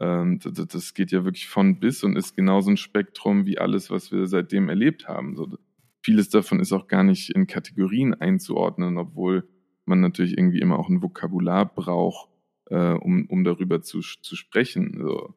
Ähm, 0.01 0.41
das, 0.41 0.95
geht 0.95 1.13
ja 1.13 1.25
wirklich 1.25 1.49
von 1.49 1.79
bis 1.79 2.03
und 2.03 2.17
ist 2.17 2.37
genauso 2.37 2.71
ein 2.71 2.77
Spektrum 2.77 3.47
wie 3.47 3.59
alles, 3.59 3.91
was 3.91 4.11
wir 4.11 4.27
seitdem 4.27 4.69
erlebt 4.69 5.09
haben. 5.09 5.37
So, 5.37 5.57
vieles 6.03 6.29
davon 6.29 6.61
ist 6.61 6.73
auch 6.73 6.89
gar 6.89 7.05
nicht 7.05 7.31
in 7.31 7.47
Kategorien 7.47 8.15
einzuordnen, 8.15 8.99
obwohl 8.99 9.49
man 9.85 10.01
natürlich 10.01 10.37
irgendwie 10.37 10.61
immer 10.61 10.79
auch 10.79 10.89
ein 10.89 11.03
Vokabular 11.03 11.67
braucht, 11.67 12.31
äh, 12.67 12.93
um, 12.93 13.27
um 13.27 13.45
darüber 13.45 13.83
zu, 13.83 14.01
zu 14.01 14.37
sprechen. 14.37 14.99
So. 15.01 15.35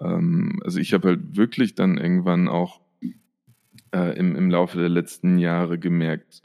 Ähm, 0.00 0.60
also 0.64 0.80
ich 0.80 0.92
habe 0.92 1.08
halt 1.08 1.36
wirklich 1.36 1.74
dann 1.74 1.98
irgendwann 1.98 2.48
auch 2.48 2.80
äh, 3.92 4.18
im, 4.18 4.36
im 4.36 4.50
Laufe 4.50 4.78
der 4.78 4.88
letzten 4.88 5.38
Jahre 5.38 5.78
gemerkt, 5.78 6.42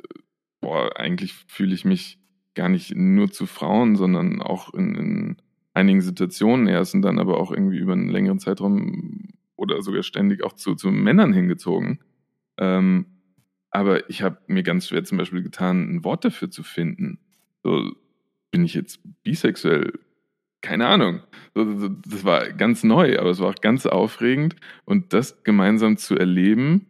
boah, 0.61 0.97
eigentlich 0.99 1.33
fühle 1.47 1.73
ich 1.73 1.85
mich 1.85 2.19
gar 2.55 2.69
nicht 2.69 2.95
nur 2.95 3.31
zu 3.31 3.45
Frauen, 3.45 3.95
sondern 3.95 4.41
auch 4.41 4.73
in, 4.73 4.95
in 4.95 5.37
einigen 5.76 6.02
Situationen 6.02 6.68
erst 6.68 6.95
und 6.95 7.03
dann 7.03 7.19
aber 7.19 7.39
auch 7.39 7.52
irgendwie 7.52 7.77
über 7.77 7.93
einen 7.93 8.10
längeren 8.10 8.39
Zeitraum 8.39 9.30
oder 9.56 9.81
sogar 9.84 10.02
ständig 10.02 10.43
auch 10.43 10.53
zu, 10.53 10.73
zu 10.73 10.89
Männern 10.89 11.34
hingezogen. 11.34 11.99
Ähm, 12.57 13.06
aber 13.69 14.10
ich 14.10 14.23
habe 14.23 14.39
mir 14.47 14.64
ganz 14.64 14.88
schwer 14.88 15.03
zum 15.03 15.18
Beispiel 15.18 15.43
getan, 15.43 15.95
ein 15.95 16.03
Wort 16.03 16.26
dafür 16.26 16.49
zu 16.49 16.64
finden. 16.64 17.19
So, 17.61 17.91
bin 18.49 18.64
ich 18.64 18.73
jetzt 18.73 19.02
bisexuell? 19.23 19.93
keine 20.65 20.88
Ahnung. 20.88 21.22
Das 21.53 22.26
war 22.26 22.52
ganz 22.52 22.84
neu, 22.84 23.19
aber 23.19 23.30
es 23.30 23.39
war 23.39 23.49
auch 23.49 23.61
ganz 23.61 23.85
aufregend. 23.85 24.56
Und 24.84 25.14
das 25.14 25.43
gemeinsam 25.43 25.95
zu 25.97 26.18
erleben, 26.18 26.88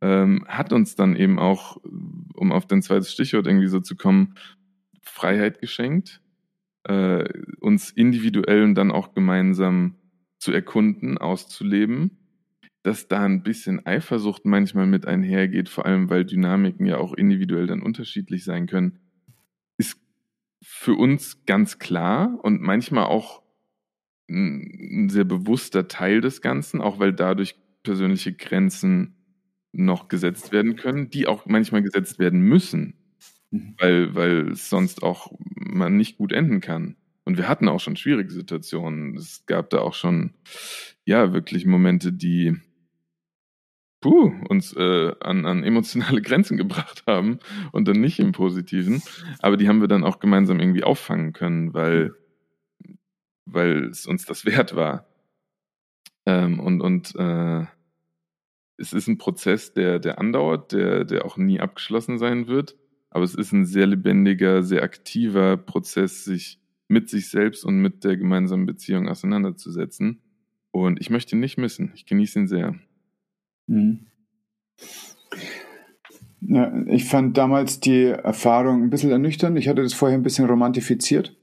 ähm, 0.00 0.44
hat 0.48 0.72
uns 0.72 0.94
dann 0.94 1.16
eben 1.16 1.38
auch, 1.38 1.78
um 2.34 2.52
auf 2.52 2.66
dein 2.66 2.82
zweites 2.82 3.12
Stichwort 3.12 3.46
irgendwie 3.46 3.66
so 3.66 3.80
zu 3.80 3.96
kommen, 3.96 4.34
Freiheit 5.02 5.60
geschenkt, 5.60 6.22
äh, 6.88 7.28
uns 7.60 7.90
individuell 7.90 8.62
und 8.62 8.74
dann 8.74 8.90
auch 8.90 9.14
gemeinsam 9.14 9.96
zu 10.38 10.52
erkunden, 10.52 11.18
auszuleben. 11.18 12.18
Dass 12.82 13.08
da 13.08 13.24
ein 13.24 13.42
bisschen 13.42 13.84
Eifersucht 13.84 14.44
manchmal 14.44 14.86
mit 14.86 15.06
einhergeht, 15.06 15.68
vor 15.68 15.86
allem 15.86 16.08
weil 16.08 16.24
Dynamiken 16.24 16.86
ja 16.86 16.98
auch 16.98 17.14
individuell 17.14 17.66
dann 17.66 17.82
unterschiedlich 17.82 18.44
sein 18.44 18.66
können, 18.68 19.00
ist 19.76 20.00
für 20.62 20.94
uns 20.94 21.44
ganz 21.46 21.80
klar 21.80 22.38
und 22.42 22.62
manchmal 22.62 23.06
auch 23.06 23.42
ein 24.28 25.08
sehr 25.08 25.24
bewusster 25.24 25.88
Teil 25.88 26.20
des 26.20 26.42
Ganzen, 26.42 26.80
auch 26.80 26.98
weil 27.00 27.12
dadurch 27.12 27.56
persönliche 27.82 28.32
Grenzen 28.32 29.16
noch 29.72 30.08
gesetzt 30.08 30.52
werden 30.52 30.76
können, 30.76 31.10
die 31.10 31.26
auch 31.26 31.46
manchmal 31.46 31.82
gesetzt 31.82 32.18
werden 32.18 32.40
müssen, 32.40 32.94
mhm. 33.50 33.74
weil, 33.78 34.14
weil 34.14 34.48
es 34.52 34.70
sonst 34.70 35.02
auch 35.02 35.32
man 35.38 35.96
nicht 35.96 36.18
gut 36.18 36.32
enden 36.32 36.60
kann. 36.60 36.96
Und 37.24 37.36
wir 37.36 37.48
hatten 37.48 37.68
auch 37.68 37.80
schon 37.80 37.96
schwierige 37.96 38.30
Situationen. 38.30 39.16
Es 39.16 39.46
gab 39.46 39.70
da 39.70 39.80
auch 39.80 39.94
schon, 39.94 40.34
ja, 41.04 41.32
wirklich 41.32 41.66
Momente, 41.66 42.12
die 42.12 42.54
puh, 44.00 44.32
uns 44.48 44.72
äh, 44.74 45.12
an, 45.20 45.46
an 45.46 45.64
emotionale 45.64 46.22
Grenzen 46.22 46.56
gebracht 46.56 47.02
haben 47.06 47.40
und 47.72 47.88
dann 47.88 48.00
nicht 48.00 48.20
im 48.20 48.32
Positiven. 48.32 49.02
Aber 49.40 49.56
die 49.56 49.68
haben 49.68 49.80
wir 49.80 49.88
dann 49.88 50.04
auch 50.04 50.20
gemeinsam 50.20 50.60
irgendwie 50.60 50.84
auffangen 50.84 51.32
können, 51.32 51.74
weil, 51.74 52.14
weil 53.44 53.86
es 53.86 54.06
uns 54.06 54.24
das 54.24 54.44
wert 54.44 54.76
war. 54.76 55.08
Ähm, 56.26 56.60
und 56.60 56.80
und 56.80 57.14
äh, 57.16 57.66
es 58.78 58.92
ist 58.92 59.08
ein 59.08 59.18
Prozess, 59.18 59.72
der, 59.72 59.98
der 59.98 60.18
andauert, 60.18 60.72
der, 60.72 61.04
der 61.04 61.24
auch 61.24 61.36
nie 61.36 61.60
abgeschlossen 61.60 62.18
sein 62.18 62.46
wird. 62.46 62.76
Aber 63.16 63.24
es 63.24 63.34
ist 63.34 63.50
ein 63.52 63.64
sehr 63.64 63.86
lebendiger, 63.86 64.62
sehr 64.62 64.82
aktiver 64.82 65.56
Prozess, 65.56 66.26
sich 66.26 66.60
mit 66.86 67.08
sich 67.08 67.30
selbst 67.30 67.64
und 67.64 67.80
mit 67.80 68.04
der 68.04 68.18
gemeinsamen 68.18 68.66
Beziehung 68.66 69.08
auseinanderzusetzen. 69.08 70.20
Und 70.70 71.00
ich 71.00 71.08
möchte 71.08 71.34
ihn 71.34 71.40
nicht 71.40 71.56
missen. 71.56 71.92
Ich 71.94 72.04
genieße 72.04 72.40
ihn 72.40 72.46
sehr. 72.46 72.74
Mhm. 73.68 74.00
Ja, 76.42 76.70
ich 76.88 77.06
fand 77.06 77.38
damals 77.38 77.80
die 77.80 78.02
Erfahrung 78.04 78.82
ein 78.82 78.90
bisschen 78.90 79.12
ernüchternd. 79.12 79.58
Ich 79.58 79.68
hatte 79.68 79.82
das 79.82 79.94
vorher 79.94 80.18
ein 80.18 80.22
bisschen 80.22 80.44
romantifiziert. 80.44 81.34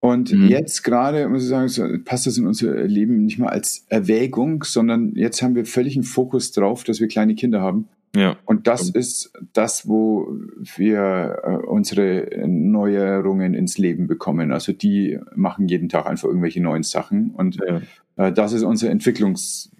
Und 0.00 0.32
mhm. 0.32 0.48
jetzt 0.48 0.82
gerade, 0.82 1.28
muss 1.28 1.44
ich 1.44 1.48
sagen, 1.48 2.02
passt 2.02 2.26
das 2.26 2.36
in 2.36 2.48
unser 2.48 2.82
Leben 2.82 3.24
nicht 3.24 3.38
mal 3.38 3.50
als 3.50 3.86
Erwägung, 3.90 4.64
sondern 4.64 5.14
jetzt 5.14 5.40
haben 5.40 5.54
wir 5.54 5.66
völlig 5.66 5.94
einen 5.94 6.02
Fokus 6.02 6.50
drauf, 6.50 6.82
dass 6.82 6.98
wir 6.98 7.06
kleine 7.06 7.36
Kinder 7.36 7.60
haben. 7.60 7.86
Ja. 8.16 8.36
Und 8.44 8.66
das 8.66 8.88
ist 8.88 9.32
das, 9.52 9.86
wo 9.88 10.28
wir 10.76 11.38
äh, 11.44 11.66
unsere 11.66 12.46
Neuerungen 12.46 13.54
ins 13.54 13.78
Leben 13.78 14.06
bekommen. 14.06 14.52
Also 14.52 14.72
die 14.72 15.18
machen 15.34 15.68
jeden 15.68 15.88
Tag 15.88 16.06
einfach 16.06 16.28
irgendwelche 16.28 16.62
neuen 16.62 16.82
Sachen. 16.82 17.30
Und 17.32 17.56
ja. 17.56 17.80
äh, 18.16 18.32
das 18.32 18.52
ist 18.52 18.62
unser 18.62 18.90
Entwicklungs 18.90 19.70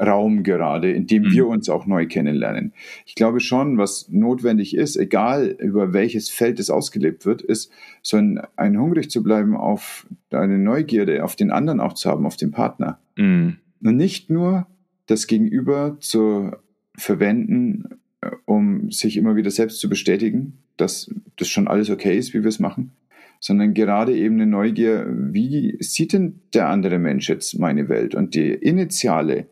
Raum 0.00 0.42
gerade, 0.42 0.90
in 0.90 1.06
dem 1.06 1.24
mhm. 1.24 1.32
wir 1.32 1.46
uns 1.46 1.68
auch 1.68 1.86
neu 1.86 2.06
kennenlernen. 2.06 2.72
Ich 3.06 3.14
glaube 3.14 3.40
schon, 3.40 3.78
was 3.78 4.08
notwendig 4.08 4.74
ist, 4.74 4.96
egal 4.96 5.56
über 5.58 5.92
welches 5.92 6.30
Feld 6.30 6.58
es 6.58 6.70
ausgelebt 6.70 7.26
wird, 7.26 7.42
ist, 7.42 7.70
so 8.02 8.16
ein, 8.16 8.40
ein 8.56 8.78
hungrig 8.78 9.10
zu 9.10 9.22
bleiben 9.22 9.56
auf 9.56 10.06
eine 10.30 10.58
Neugierde, 10.58 11.22
auf 11.22 11.36
den 11.36 11.50
anderen 11.50 11.80
auch 11.80 11.92
zu 11.92 12.10
haben, 12.10 12.26
auf 12.26 12.36
den 12.36 12.50
Partner. 12.50 12.98
Mhm. 13.16 13.58
Und 13.82 13.96
nicht 13.96 14.30
nur 14.30 14.66
das 15.06 15.26
Gegenüber 15.26 15.96
zu 16.00 16.52
verwenden, 16.96 18.00
äh, 18.20 18.30
um 18.44 18.90
sich 18.90 19.16
immer 19.16 19.36
wieder 19.36 19.50
selbst 19.50 19.80
zu 19.80 19.88
bestätigen, 19.88 20.58
dass 20.76 21.12
das 21.36 21.48
schon 21.48 21.68
alles 21.68 21.90
okay 21.90 22.16
ist, 22.16 22.34
wie 22.34 22.42
wir 22.42 22.48
es 22.48 22.58
machen, 22.58 22.92
sondern 23.40 23.74
gerade 23.74 24.16
eben 24.16 24.36
eine 24.36 24.46
Neugier, 24.46 25.06
wie 25.08 25.76
sieht 25.80 26.12
denn 26.12 26.40
der 26.52 26.68
andere 26.68 26.98
Mensch 26.98 27.28
jetzt 27.28 27.58
meine 27.58 27.88
Welt? 27.88 28.14
Und 28.14 28.34
die 28.34 28.50
initiale 28.50 29.46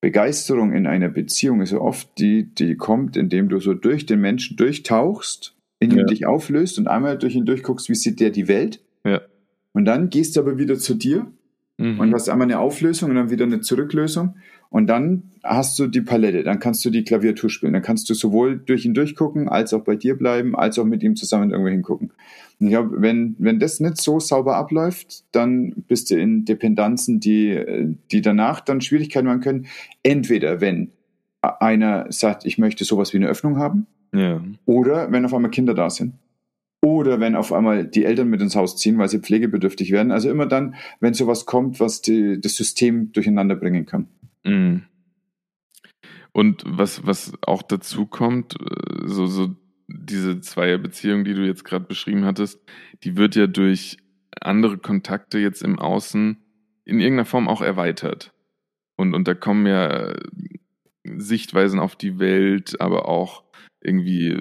Begeisterung 0.00 0.72
in 0.72 0.86
einer 0.86 1.08
Beziehung 1.08 1.62
ist 1.62 1.72
ja 1.72 1.78
oft 1.78 2.18
die, 2.18 2.54
die 2.54 2.76
kommt, 2.76 3.16
indem 3.16 3.48
du 3.48 3.58
so 3.58 3.74
durch 3.74 4.04
den 4.04 4.20
Menschen 4.20 4.56
durchtauchst, 4.56 5.56
in 5.80 5.90
ihm 5.92 5.98
ja. 5.98 6.04
dich 6.04 6.26
auflöst 6.26 6.78
und 6.78 6.88
einmal 6.88 7.18
durch 7.18 7.34
ihn 7.34 7.46
durchguckst, 7.46 7.88
wie 7.88 7.94
sieht 7.94 8.20
der 8.20 8.30
die 8.30 8.48
Welt. 8.48 8.80
Ja. 9.04 9.22
Und 9.72 9.86
dann 9.86 10.10
gehst 10.10 10.36
du 10.36 10.40
aber 10.40 10.58
wieder 10.58 10.78
zu 10.78 10.94
dir 10.94 11.26
mhm. 11.78 12.00
und 12.00 12.12
hast 12.12 12.28
einmal 12.28 12.46
eine 12.46 12.58
Auflösung 12.58 13.10
und 13.10 13.16
dann 13.16 13.30
wieder 13.30 13.44
eine 13.44 13.60
Zurücklösung. 13.60 14.36
Und 14.74 14.88
dann 14.88 15.30
hast 15.44 15.78
du 15.78 15.86
die 15.86 16.00
Palette, 16.00 16.42
dann 16.42 16.58
kannst 16.58 16.84
du 16.84 16.90
die 16.90 17.04
Klaviatur 17.04 17.48
spielen. 17.48 17.74
Dann 17.74 17.82
kannst 17.82 18.10
du 18.10 18.14
sowohl 18.14 18.58
durch 18.58 18.84
ihn 18.84 18.92
durchgucken, 18.92 19.48
als 19.48 19.72
auch 19.72 19.84
bei 19.84 19.94
dir 19.94 20.18
bleiben, 20.18 20.56
als 20.56 20.80
auch 20.80 20.84
mit 20.84 21.04
ihm 21.04 21.14
zusammen 21.14 21.52
irgendwo 21.52 21.70
hingucken. 21.70 22.10
Und 22.58 22.66
ich 22.66 22.72
glaube, 22.72 23.00
wenn, 23.00 23.36
wenn 23.38 23.60
das 23.60 23.78
nicht 23.78 23.98
so 23.98 24.18
sauber 24.18 24.56
abläuft, 24.56 25.26
dann 25.30 25.84
bist 25.86 26.10
du 26.10 26.18
in 26.18 26.44
Dependenzen, 26.44 27.20
die, 27.20 27.94
die 28.10 28.20
danach 28.20 28.58
dann 28.62 28.80
Schwierigkeiten 28.80 29.28
machen 29.28 29.42
können. 29.42 29.66
Entweder 30.02 30.60
wenn 30.60 30.90
einer 31.40 32.10
sagt, 32.10 32.44
ich 32.44 32.58
möchte 32.58 32.82
sowas 32.82 33.12
wie 33.12 33.18
eine 33.18 33.28
Öffnung 33.28 33.58
haben, 33.58 33.86
ja. 34.12 34.42
oder 34.66 35.12
wenn 35.12 35.24
auf 35.24 35.34
einmal 35.34 35.52
Kinder 35.52 35.74
da 35.74 35.88
sind. 35.88 36.14
Oder 36.82 37.20
wenn 37.20 37.36
auf 37.36 37.52
einmal 37.52 37.84
die 37.84 38.04
Eltern 38.04 38.28
mit 38.28 38.42
ins 38.42 38.56
Haus 38.56 38.76
ziehen, 38.76 38.98
weil 38.98 39.08
sie 39.08 39.20
pflegebedürftig 39.20 39.92
werden. 39.92 40.10
Also 40.10 40.28
immer 40.30 40.46
dann, 40.46 40.74
wenn 40.98 41.14
sowas 41.14 41.46
kommt, 41.46 41.78
was 41.78 42.02
die, 42.02 42.40
das 42.40 42.56
System 42.56 43.12
durcheinander 43.12 43.54
bringen 43.54 43.86
kann. 43.86 44.08
Mhm. 44.44 44.84
Und 46.32 46.64
was, 46.66 47.06
was 47.06 47.32
auch 47.42 47.62
dazu 47.62 48.06
kommt, 48.06 48.60
äh, 48.60 49.06
so, 49.06 49.26
so 49.26 49.54
diese 49.86 50.40
Zweierbeziehung, 50.40 51.24
die 51.24 51.34
du 51.34 51.46
jetzt 51.46 51.64
gerade 51.64 51.84
beschrieben 51.84 52.24
hattest, 52.24 52.60
die 53.04 53.16
wird 53.16 53.36
ja 53.36 53.46
durch 53.46 53.98
andere 54.40 54.78
Kontakte 54.78 55.38
jetzt 55.38 55.62
im 55.62 55.78
Außen 55.78 56.38
in 56.84 57.00
irgendeiner 57.00 57.26
Form 57.26 57.48
auch 57.48 57.62
erweitert. 57.62 58.32
Und, 58.96 59.14
und 59.14 59.28
da 59.28 59.34
kommen 59.34 59.66
ja 59.66 60.14
Sichtweisen 61.04 61.80
auf 61.80 61.96
die 61.96 62.18
Welt, 62.18 62.80
aber 62.80 63.08
auch 63.08 63.44
irgendwie 63.80 64.36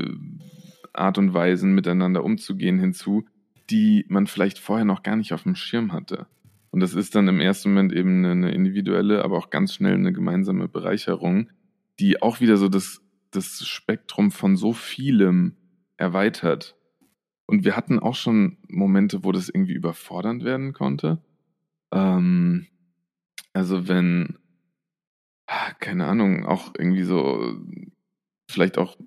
Art 0.93 1.17
und 1.17 1.33
Weisen 1.33 1.73
miteinander 1.73 2.23
umzugehen 2.23 2.79
hinzu, 2.79 3.25
die 3.69 4.05
man 4.07 4.27
vielleicht 4.27 4.59
vorher 4.59 4.85
noch 4.85 5.03
gar 5.03 5.15
nicht 5.15 5.33
auf 5.33 5.43
dem 5.43 5.55
Schirm 5.55 5.91
hatte. 5.91 6.27
Und 6.73 6.79
das 6.79 6.95
ist 6.95 7.13
dann 7.13 7.27
im 7.27 7.39
ersten 7.39 7.69
Moment 7.69 7.93
eben 7.93 8.25
eine 8.25 8.51
individuelle, 8.51 9.23
aber 9.23 9.37
auch 9.37 9.51
ganz 9.51 9.75
schnell 9.75 9.93
eine 9.93 10.11
gemeinsame 10.11 10.67
Bereicherung, 10.67 11.51
die 11.99 12.19
auch 12.23 12.41
wieder 12.41 12.57
so 12.57 12.67
das 12.67 12.99
das 13.29 13.67
Spektrum 13.67 14.31
von 14.31 14.55
so 14.55 14.73
vielem 14.73 15.55
erweitert. 15.97 16.75
Und 17.45 17.63
wir 17.63 17.77
hatten 17.77 17.99
auch 17.99 18.15
schon 18.15 18.57
Momente, 18.67 19.23
wo 19.23 19.31
das 19.31 19.49
irgendwie 19.49 19.73
überfordernd 19.73 20.43
werden 20.43 20.73
konnte. 20.73 21.21
Ähm, 21.91 22.65
also 23.53 23.87
wenn, 23.87 24.39
ah, 25.45 25.73
keine 25.79 26.07
Ahnung, 26.07 26.43
auch 26.43 26.73
irgendwie 26.75 27.03
so, 27.03 27.55
vielleicht 28.49 28.79
auch 28.79 28.97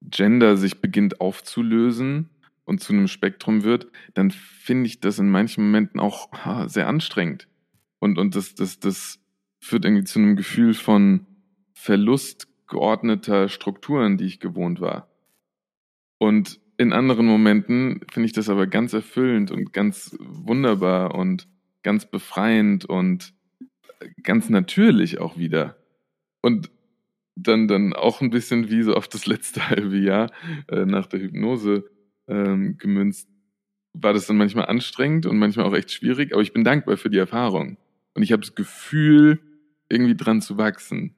Gender 0.00 0.56
sich 0.56 0.80
beginnt 0.80 1.20
aufzulösen 1.20 2.30
und 2.64 2.80
zu 2.80 2.92
einem 2.92 3.08
Spektrum 3.08 3.62
wird, 3.62 3.88
dann 4.14 4.30
finde 4.30 4.86
ich 4.86 5.00
das 5.00 5.18
in 5.18 5.30
manchen 5.30 5.64
Momenten 5.64 6.00
auch 6.00 6.32
ha, 6.32 6.68
sehr 6.68 6.88
anstrengend. 6.88 7.48
Und, 7.98 8.18
und 8.18 8.34
das, 8.34 8.54
das, 8.54 8.78
das 8.78 9.20
führt 9.60 9.84
irgendwie 9.84 10.04
zu 10.04 10.18
einem 10.18 10.36
Gefühl 10.36 10.74
von 10.74 11.26
Verlust 11.72 12.48
geordneter 12.66 13.48
Strukturen, 13.48 14.16
die 14.16 14.24
ich 14.24 14.40
gewohnt 14.40 14.80
war. 14.80 15.08
Und 16.18 16.60
in 16.76 16.92
anderen 16.92 17.26
Momenten 17.26 18.00
finde 18.10 18.26
ich 18.26 18.32
das 18.32 18.48
aber 18.48 18.66
ganz 18.66 18.92
erfüllend 18.92 19.50
und 19.50 19.72
ganz 19.72 20.16
wunderbar 20.18 21.14
und 21.14 21.48
ganz 21.82 22.06
befreiend 22.10 22.84
und 22.84 23.34
ganz 24.22 24.48
natürlich 24.48 25.18
auch 25.18 25.36
wieder. 25.36 25.76
Und 26.40 26.70
dann, 27.36 27.68
dann 27.68 27.92
auch 27.92 28.20
ein 28.20 28.30
bisschen 28.30 28.70
wie 28.70 28.82
so 28.82 28.94
auf 28.94 29.08
das 29.08 29.26
letzte 29.26 29.68
halbe 29.68 29.98
Jahr 29.98 30.30
äh, 30.68 30.84
nach 30.84 31.06
der 31.06 31.20
Hypnose 31.20 31.90
ähm, 32.28 32.78
gemünzt, 32.78 33.28
war 33.92 34.12
das 34.12 34.26
dann 34.26 34.36
manchmal 34.36 34.66
anstrengend 34.66 35.26
und 35.26 35.38
manchmal 35.38 35.66
auch 35.66 35.74
echt 35.74 35.92
schwierig, 35.92 36.32
aber 36.32 36.42
ich 36.42 36.52
bin 36.52 36.64
dankbar 36.64 36.96
für 36.96 37.10
die 37.10 37.18
Erfahrung. 37.18 37.76
Und 38.14 38.22
ich 38.22 38.32
habe 38.32 38.42
das 38.42 38.54
Gefühl, 38.54 39.40
irgendwie 39.88 40.16
dran 40.16 40.40
zu 40.40 40.56
wachsen 40.58 41.14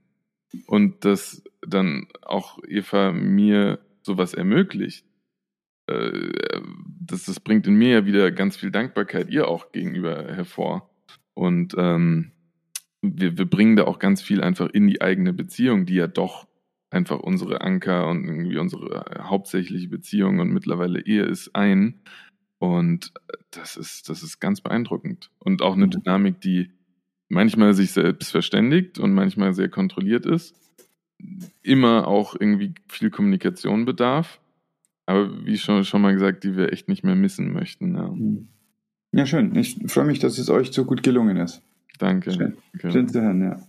und 0.67 1.05
dass 1.05 1.43
dann 1.67 2.09
auch 2.23 2.59
Eva 2.67 3.13
mir 3.13 3.79
sowas 4.03 4.35
ermöglicht, 4.35 5.07
äh, 5.87 6.31
das, 7.01 7.25
das 7.25 7.41
bringt 7.41 7.67
in 7.67 7.75
mir 7.75 7.91
ja 7.91 8.07
wieder 8.07 8.31
ganz 8.31 8.57
viel 8.57 8.71
Dankbarkeit 8.71 9.31
ihr 9.31 9.49
auch 9.49 9.73
gegenüber 9.73 10.25
hervor. 10.25 10.91
Und 11.35 11.75
ähm, 11.79 12.33
wir, 13.03 13.39
wir 13.39 13.47
bringen 13.47 13.77
da 13.77 13.85
auch 13.85 13.99
ganz 13.99 14.23
viel 14.23 14.43
einfach 14.43 14.69
in 14.71 14.87
die 14.87 15.01
eigene 15.01 15.33
Beziehung, 15.33 15.87
die 15.87 15.95
ja 15.95 16.07
doch 16.07 16.47
einfach 16.91 17.19
unsere 17.21 17.61
Anker 17.61 18.09
und 18.09 18.25
irgendwie 18.25 18.59
unsere 18.59 19.05
hauptsächliche 19.21 19.89
Beziehung 19.89 20.39
und 20.39 20.51
mittlerweile 20.51 21.05
Ehe 21.05 21.25
ist 21.25 21.55
ein. 21.55 22.01
Und 22.59 23.13
das 23.51 23.77
ist, 23.77 24.09
das 24.09 24.23
ist 24.23 24.41
ganz 24.41 24.61
beeindruckend. 24.61 25.31
Und 25.39 25.63
auch 25.63 25.75
eine 25.75 25.87
mhm. 25.87 25.91
Dynamik, 25.91 26.41
die 26.41 26.71
manchmal 27.29 27.75
sich 27.75 27.93
selbst 27.93 28.31
verständigt 28.31 28.99
und 28.99 29.13
manchmal 29.13 29.53
sehr 29.53 29.69
kontrolliert 29.69 30.27
ist. 30.27 30.55
Immer 31.63 32.07
auch 32.07 32.37
irgendwie 32.39 32.75
viel 32.89 33.11
Kommunikation 33.11 33.85
bedarf. 33.85 34.41
Aber 35.07 35.47
wie 35.47 35.59
schon, 35.59 35.85
schon 35.85 36.03
mal 36.03 36.15
gesagt, 36.15 36.45
die 36.45 36.57
wir 36.57 36.73
echt 36.73 36.89
nicht 36.89 37.05
mehr 37.05 37.15
missen 37.15 37.53
möchten. 37.53 37.95
Ja, 37.95 38.09
mhm. 38.09 38.49
ja 39.13 39.27
schön. 39.27 39.55
Ich 39.55 39.79
freue 39.87 40.05
mich, 40.05 40.19
dass 40.19 40.39
es 40.39 40.51
euch 40.51 40.73
so 40.73 40.85
gut 40.85 41.03
gelungen 41.03 41.37
ist. 41.37 41.63
Danke. 41.99 42.33
Schön, 42.33 42.57
schön 42.79 43.09
zu 43.09 43.23
hören, 43.23 43.43
ja. 43.43 43.61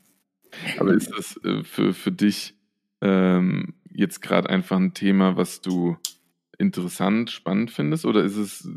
Aber 0.79 0.93
ist 0.93 1.11
das 1.11 1.39
äh, 1.43 1.63
für, 1.63 1.93
für 1.93 2.11
dich 2.11 2.56
ähm, 3.01 3.75
jetzt 3.91 4.21
gerade 4.21 4.49
einfach 4.49 4.77
ein 4.77 4.93
Thema, 4.93 5.37
was 5.37 5.61
du 5.61 5.97
interessant, 6.57 7.29
spannend 7.29 7.71
findest? 7.71 8.05
Oder 8.05 8.23
ist 8.23 8.37
es 8.37 8.69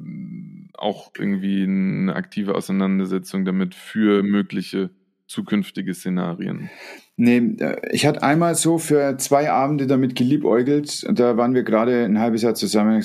auch 0.74 1.12
irgendwie 1.18 1.62
eine 1.62 2.14
aktive 2.14 2.54
Auseinandersetzung 2.54 3.44
damit 3.44 3.74
für 3.74 4.22
mögliche 4.22 4.90
zukünftige 5.26 5.94
Szenarien? 5.94 6.70
Nee, 7.16 7.38
äh, 7.60 7.76
ich 7.92 8.06
hatte 8.06 8.22
einmal 8.22 8.54
so 8.54 8.78
für 8.78 9.16
zwei 9.18 9.50
Abende 9.50 9.86
damit 9.86 10.16
geliebäugelt. 10.16 11.06
Da 11.10 11.36
waren 11.36 11.54
wir 11.54 11.62
gerade 11.62 12.04
ein 12.04 12.18
halbes 12.18 12.42
Jahr 12.42 12.54
zusammen. 12.54 13.02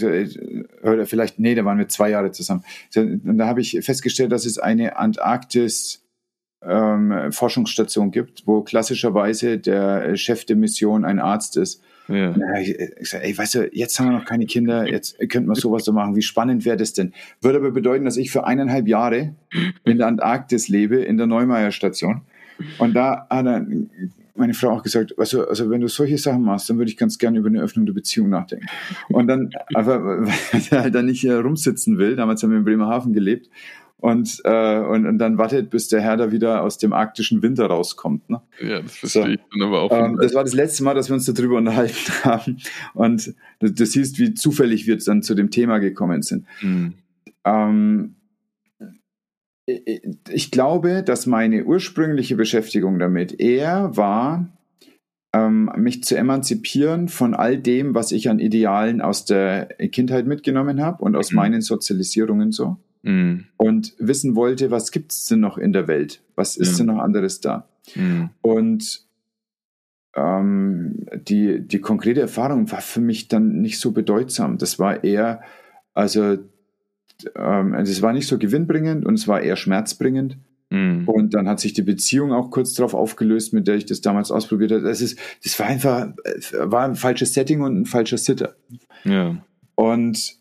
Oder 0.82 1.06
vielleicht, 1.06 1.40
nee, 1.40 1.54
da 1.54 1.66
waren 1.66 1.78
wir 1.78 1.88
zwei 1.88 2.10
Jahre 2.10 2.32
zusammen. 2.32 2.64
Und 2.96 3.38
da 3.38 3.48
habe 3.48 3.62
ich 3.62 3.78
festgestellt, 3.82 4.32
dass 4.32 4.46
es 4.46 4.58
eine 4.58 4.98
Antarktis 4.98 6.05
ähm, 6.62 7.32
Forschungsstation 7.32 8.12
gibt, 8.12 8.44
wo 8.46 8.62
klassischerweise 8.62 9.58
der 9.58 10.16
Chef 10.16 10.46
der 10.46 10.56
Mission 10.56 11.06
ein 11.06 11.20
Arzt 11.20 11.58
ist. 11.58 11.84
Ja. 12.08 12.34
Ich, 12.60 12.70
ich 12.70 13.10
sag, 13.10 13.24
ey, 13.24 13.36
weißt 13.36 13.56
du, 13.56 13.70
jetzt 13.72 14.00
haben 14.00 14.10
wir 14.10 14.18
noch 14.18 14.26
keine 14.26 14.46
Kinder, 14.46 14.88
jetzt 14.88 15.18
könnten 15.30 15.50
wir 15.50 15.56
sowas 15.56 15.86
so 15.86 15.92
machen. 15.92 16.16
Wie 16.16 16.22
spannend 16.22 16.66
wäre 16.66 16.78
das 16.78 16.94
denn? 16.94 17.14
Würde 17.42 17.58
aber 17.58 17.72
bedeuten, 17.72 18.06
dass 18.06 18.18
ich 18.18 18.32
für 18.32 18.46
eineinhalb 18.46 18.88
Jahre 18.88 19.34
in 19.84 19.98
der 19.98 20.08
Antarktis 20.08 20.68
lebe, 20.68 20.98
in 20.98 21.18
der 21.18 21.28
Neumeier 21.28 21.72
Station. 21.72 22.22
Und 22.78 22.94
da 22.96 23.28
hat 23.30 23.46
dann 23.46 23.90
meine 24.36 24.54
Frau 24.54 24.70
auch 24.70 24.84
gesagt, 24.84 25.14
weißt 25.18 25.34
du, 25.34 25.46
also 25.46 25.70
wenn 25.70 25.82
du 25.82 25.88
solche 25.88 26.18
Sachen 26.18 26.44
machst, 26.44 26.70
dann 26.70 26.78
würde 26.78 26.92
ich 26.92 26.98
ganz 26.98 27.18
gerne 27.18 27.40
über 27.40 27.48
eine 27.48 27.62
Öffnung 27.62 27.86
der 27.86 27.94
Beziehung 27.94 28.30
nachdenken. 28.30 28.68
Und 29.10 29.28
dann, 29.28 29.50
aber 29.74 30.04
weil 30.26 30.62
er 30.72 30.82
halt 30.84 30.96
dann 30.96 31.06
nicht 31.06 31.22
hier 31.22 31.40
rumsitzen 31.40 31.98
will, 31.98 32.16
damals 32.16 32.44
haben 32.44 32.52
wir 32.52 32.58
in 32.58 32.66
Bremerhaven 32.66 33.14
gelebt, 33.14 33.50
und, 33.98 34.42
äh, 34.44 34.80
und, 34.80 35.06
und 35.06 35.18
dann 35.18 35.38
wartet, 35.38 35.70
bis 35.70 35.88
der 35.88 36.02
Herr 36.02 36.18
da 36.18 36.32
wieder 36.32 36.62
aus 36.64 36.78
dem 36.78 36.94
arktischen 36.94 37.42
Winter 37.42 37.68
rauskommt. 37.68 38.30
Ne? 38.30 38.42
Ja, 38.62 38.82
das 38.82 38.96
verstehe 38.96 39.24
so. 39.24 39.30
ich 39.30 39.40
dann 39.52 39.68
aber 39.68 39.82
auch. 39.82 39.92
Ähm, 39.92 40.18
das 40.22 40.34
war 40.34 40.44
das 40.44 40.54
letzte 40.54 40.84
Mal, 40.84 40.94
dass 40.94 41.10
wir 41.10 41.16
uns 41.16 41.26
darüber 41.26 41.58
unterhalten 41.58 42.12
haben. 42.24 42.58
Und 42.94 43.34
du 43.60 43.86
siehst, 43.86 44.20
wie 44.20 44.34
zufällig 44.34 44.86
wir 44.86 44.98
dann 44.98 45.24
zu 45.24 45.34
dem 45.34 45.50
Thema 45.50 45.80
gekommen 45.80 46.22
sind. 46.22 46.46
Mhm. 46.62 46.94
Ähm, 47.46 48.16
ich 49.66 50.52
glaube, 50.52 51.02
dass 51.02 51.26
meine 51.26 51.66
ursprüngliche 51.66 52.36
Beschäftigung 52.36 53.00
damit 53.00 53.40
eher 53.40 53.98
war, 53.98 54.56
ähm, 55.34 55.72
mich 55.76 56.04
zu 56.04 56.16
emanzipieren 56.16 57.08
von 57.08 57.34
all 57.34 57.58
dem, 57.58 57.96
was 57.96 58.12
ich 58.12 58.30
an 58.30 58.40
Idealen 58.40 59.02
aus 59.02 59.26
der 59.26 59.66
Kindheit 59.92 60.28
mitgenommen 60.28 60.82
habe 60.82 61.04
und 61.04 61.16
aus 61.16 61.32
mhm. 61.32 61.38
meinen 61.38 61.62
Sozialisierungen 61.62 62.52
so 62.52 62.78
mhm. 63.06 63.46
und 63.58 63.94
wissen 64.00 64.36
wollte, 64.36 64.72
was 64.72 64.92
gibt 64.92 65.14
es 65.14 65.26
denn 65.26 65.40
noch 65.40 65.58
in 65.58 65.72
der 65.72 65.88
Welt? 65.88 66.22
Was 66.36 66.58
ist 66.58 66.74
mhm. 66.74 66.78
denn 66.78 66.86
noch 66.88 67.04
anderes 67.04 67.40
da? 67.40 67.68
Mhm. 67.96 68.30
Und 68.42 69.06
ähm, 70.16 71.06
die, 71.14 71.62
die 71.62 71.80
konkrete 71.80 72.22
Erfahrung 72.22 72.72
war 72.72 72.82
für 72.82 73.02
mich 73.02 73.28
dann 73.28 73.62
nicht 73.62 73.80
so 73.80 73.92
bedeutsam. 73.92 74.58
Das 74.58 74.80
war 74.80 75.04
eher, 75.04 75.42
also 75.94 76.38
ähm, 77.36 77.72
das 77.74 78.02
war 78.02 78.14
nicht 78.14 78.28
so 78.28 78.38
gewinnbringend 78.38 79.06
und 79.06 79.14
es 79.14 79.28
war 79.28 79.42
eher 79.42 79.56
schmerzbringend. 79.56 80.38
Mhm. 80.70 81.08
Und 81.08 81.34
dann 81.34 81.48
hat 81.48 81.60
sich 81.60 81.74
die 81.74 81.84
Beziehung 81.84 82.32
auch 82.32 82.50
kurz 82.50 82.74
darauf 82.74 82.96
aufgelöst, 82.96 83.54
mit 83.54 83.68
der 83.68 83.76
ich 83.76 83.86
das 83.86 84.02
damals 84.02 84.32
ausprobiert 84.32 84.72
habe. 84.72 84.82
Das, 84.82 85.02
ist, 85.02 85.20
das 85.44 85.60
war 85.60 85.68
einfach 85.68 86.08
war 86.60 86.86
ein 86.86 86.96
falsches 86.96 87.34
Setting 87.34 87.62
und 87.62 87.82
ein 87.82 87.86
falscher 87.86 88.18
Sitter. 88.18 88.56
Ja. 89.04 89.38
Und 89.76 90.38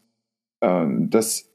ähm, 0.62 1.10
das 1.10 1.50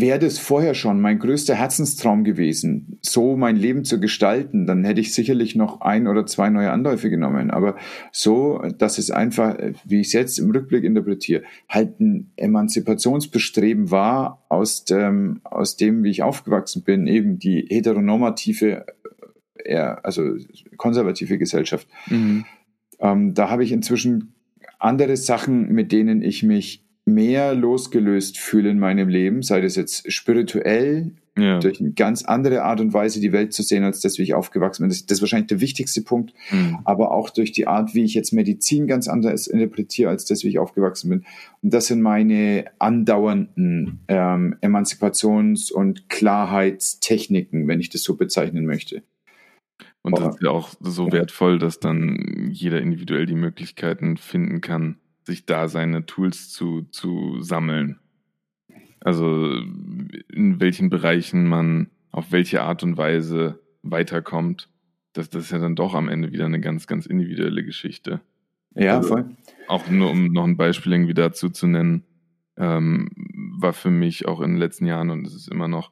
wäre 0.00 0.18
das 0.18 0.38
vorher 0.38 0.74
schon 0.74 1.00
mein 1.00 1.18
größter 1.18 1.54
Herzenstraum 1.54 2.24
gewesen, 2.24 2.98
so 3.02 3.36
mein 3.36 3.56
Leben 3.56 3.84
zu 3.84 4.00
gestalten, 4.00 4.66
dann 4.66 4.84
hätte 4.84 5.00
ich 5.00 5.14
sicherlich 5.14 5.56
noch 5.56 5.80
ein 5.80 6.06
oder 6.06 6.26
zwei 6.26 6.50
neue 6.50 6.70
Anläufe 6.70 7.10
genommen. 7.10 7.50
Aber 7.50 7.76
so, 8.12 8.62
dass 8.78 8.98
es 8.98 9.10
einfach, 9.10 9.56
wie 9.84 10.00
ich 10.00 10.08
es 10.08 10.12
jetzt 10.12 10.38
im 10.38 10.50
Rückblick 10.50 10.84
interpretiere, 10.84 11.42
halt 11.68 12.00
ein 12.00 12.32
Emanzipationsbestreben 12.36 13.90
war 13.90 14.44
aus 14.48 14.84
dem, 14.84 15.40
aus 15.44 15.76
dem, 15.76 16.04
wie 16.04 16.10
ich 16.10 16.22
aufgewachsen 16.22 16.82
bin, 16.82 17.06
eben 17.06 17.38
die 17.38 17.66
heteronormative, 17.68 18.86
eher, 19.64 20.04
also 20.04 20.36
konservative 20.76 21.38
Gesellschaft. 21.38 21.88
Mhm. 22.08 22.44
Ähm, 23.00 23.34
da 23.34 23.50
habe 23.50 23.64
ich 23.64 23.72
inzwischen 23.72 24.34
andere 24.78 25.16
Sachen, 25.16 25.72
mit 25.72 25.92
denen 25.92 26.22
ich 26.22 26.42
mich 26.42 26.83
mehr 27.06 27.54
losgelöst 27.54 28.38
fühle 28.38 28.70
in 28.70 28.78
meinem 28.78 29.08
Leben, 29.08 29.42
sei 29.42 29.60
das 29.60 29.76
jetzt 29.76 30.10
spirituell, 30.10 31.12
ja. 31.36 31.58
durch 31.58 31.80
eine 31.80 31.92
ganz 31.92 32.24
andere 32.24 32.62
Art 32.62 32.80
und 32.80 32.94
Weise 32.94 33.20
die 33.20 33.32
Welt 33.32 33.52
zu 33.52 33.62
sehen, 33.62 33.82
als 33.82 34.00
das, 34.00 34.18
wie 34.18 34.22
ich 34.22 34.34
aufgewachsen 34.34 34.82
bin. 34.82 34.90
Das, 34.90 35.04
das 35.04 35.18
ist 35.18 35.22
wahrscheinlich 35.22 35.48
der 35.48 35.60
wichtigste 35.60 36.02
Punkt, 36.02 36.32
mhm. 36.50 36.78
aber 36.84 37.10
auch 37.10 37.30
durch 37.30 37.52
die 37.52 37.66
Art, 37.66 37.94
wie 37.94 38.04
ich 38.04 38.14
jetzt 38.14 38.32
Medizin 38.32 38.86
ganz 38.86 39.08
anders 39.08 39.46
interpretiere, 39.46 40.10
als 40.10 40.24
das, 40.24 40.44
wie 40.44 40.48
ich 40.48 40.58
aufgewachsen 40.58 41.10
bin. 41.10 41.24
Und 41.62 41.74
das 41.74 41.86
sind 41.86 42.02
meine 42.02 42.66
andauernden 42.78 44.00
ähm, 44.08 44.56
Emanzipations- 44.62 45.72
und 45.72 46.08
Klarheitstechniken, 46.08 47.66
wenn 47.68 47.80
ich 47.80 47.90
das 47.90 48.02
so 48.02 48.16
bezeichnen 48.16 48.64
möchte. 48.64 49.02
Und 50.02 50.18
das 50.18 50.36
ist 50.36 50.42
ja 50.42 50.50
auch 50.50 50.70
so 50.80 51.10
wertvoll, 51.12 51.58
dass 51.58 51.80
dann 51.80 52.50
jeder 52.52 52.80
individuell 52.80 53.24
die 53.24 53.34
Möglichkeiten 53.34 54.18
finden 54.18 54.60
kann, 54.60 54.96
sich 55.24 55.46
da 55.46 55.68
seine 55.68 56.06
Tools 56.06 56.50
zu, 56.50 56.82
zu 56.90 57.40
sammeln. 57.40 57.98
Also 59.00 59.52
in 59.54 60.60
welchen 60.60 60.90
Bereichen 60.90 61.46
man 61.46 61.90
auf 62.10 62.32
welche 62.32 62.62
Art 62.62 62.82
und 62.82 62.96
Weise 62.96 63.60
weiterkommt. 63.82 64.68
Das, 65.12 65.30
das 65.30 65.44
ist 65.44 65.50
ja 65.52 65.58
dann 65.58 65.76
doch 65.76 65.94
am 65.94 66.08
Ende 66.08 66.32
wieder 66.32 66.46
eine 66.46 66.60
ganz, 66.60 66.86
ganz 66.86 67.06
individuelle 67.06 67.64
Geschichte. 67.64 68.20
Ja, 68.74 68.96
also, 68.96 69.10
voll. 69.10 69.36
Auch 69.68 69.88
nur 69.88 70.10
um 70.10 70.32
noch 70.32 70.44
ein 70.44 70.56
Beispiel 70.56 70.92
irgendwie 70.92 71.14
dazu 71.14 71.48
zu 71.50 71.66
nennen, 71.66 72.04
ähm, 72.56 73.10
war 73.58 73.72
für 73.72 73.90
mich 73.90 74.26
auch 74.26 74.40
in 74.40 74.52
den 74.52 74.58
letzten 74.58 74.86
Jahren 74.86 75.10
und 75.10 75.26
es 75.26 75.34
ist 75.34 75.48
immer 75.48 75.68
noch 75.68 75.90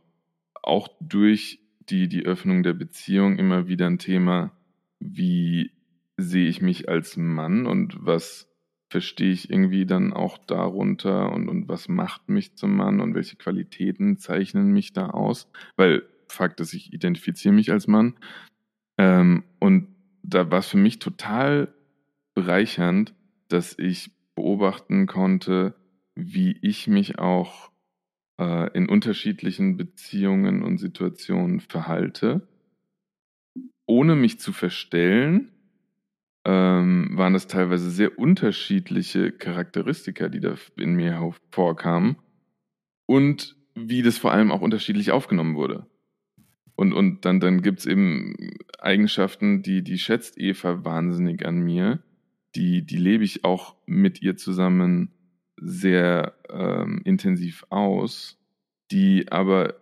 auch 0.62 0.88
durch 1.00 1.60
die, 1.88 2.08
die 2.08 2.24
Öffnung 2.24 2.62
der 2.62 2.72
Beziehung 2.72 3.38
immer 3.38 3.66
wieder 3.66 3.86
ein 3.86 3.98
Thema, 3.98 4.52
wie 5.00 5.72
sehe 6.16 6.48
ich 6.48 6.62
mich 6.62 6.88
als 6.88 7.16
Mann 7.16 7.66
und 7.66 7.96
was 8.00 8.48
verstehe 8.92 9.32
ich 9.32 9.50
irgendwie 9.50 9.86
dann 9.86 10.12
auch 10.12 10.38
darunter 10.38 11.32
und, 11.32 11.48
und 11.48 11.68
was 11.68 11.88
macht 11.88 12.28
mich 12.28 12.54
zum 12.54 12.76
Mann 12.76 13.00
und 13.00 13.14
welche 13.14 13.36
Qualitäten 13.36 14.18
zeichnen 14.18 14.70
mich 14.70 14.92
da 14.92 15.10
aus? 15.10 15.50
Weil 15.76 16.04
Fakt 16.28 16.60
ist, 16.60 16.74
ich 16.74 16.92
identifiziere 16.92 17.54
mich 17.54 17.72
als 17.72 17.86
Mann. 17.88 18.14
Ähm, 18.98 19.44
und 19.58 19.88
da 20.22 20.50
war 20.50 20.60
es 20.60 20.68
für 20.68 20.76
mich 20.76 20.98
total 20.98 21.74
bereichernd, 22.34 23.14
dass 23.48 23.78
ich 23.78 24.10
beobachten 24.34 25.06
konnte, 25.06 25.74
wie 26.14 26.56
ich 26.60 26.86
mich 26.86 27.18
auch 27.18 27.70
äh, 28.38 28.70
in 28.76 28.88
unterschiedlichen 28.88 29.76
Beziehungen 29.76 30.62
und 30.62 30.78
Situationen 30.78 31.60
verhalte, 31.60 32.46
ohne 33.86 34.16
mich 34.16 34.38
zu 34.38 34.52
verstellen, 34.52 35.51
ähm, 36.44 37.10
waren 37.12 37.34
das 37.34 37.46
teilweise 37.46 37.90
sehr 37.90 38.18
unterschiedliche 38.18 39.32
Charakteristika, 39.32 40.28
die 40.28 40.40
da 40.40 40.54
in 40.76 40.94
mir 40.94 41.32
vorkamen 41.50 42.16
und 43.06 43.56
wie 43.74 44.02
das 44.02 44.18
vor 44.18 44.32
allem 44.32 44.50
auch 44.50 44.60
unterschiedlich 44.60 45.12
aufgenommen 45.12 45.54
wurde. 45.54 45.86
Und, 46.74 46.92
und 46.92 47.24
dann, 47.24 47.38
dann 47.38 47.62
gibt 47.62 47.80
es 47.80 47.86
eben 47.86 48.34
Eigenschaften, 48.78 49.62
die, 49.62 49.82
die 49.82 49.98
schätzt 49.98 50.38
Eva 50.38 50.84
wahnsinnig 50.84 51.46
an 51.46 51.60
mir. 51.60 52.02
Die, 52.54 52.84
die 52.84 52.96
lebe 52.96 53.24
ich 53.24 53.44
auch 53.44 53.76
mit 53.86 54.20
ihr 54.22 54.36
zusammen 54.36 55.12
sehr 55.56 56.34
ähm, 56.50 57.00
intensiv 57.04 57.64
aus, 57.70 58.38
die 58.90 59.30
aber 59.30 59.74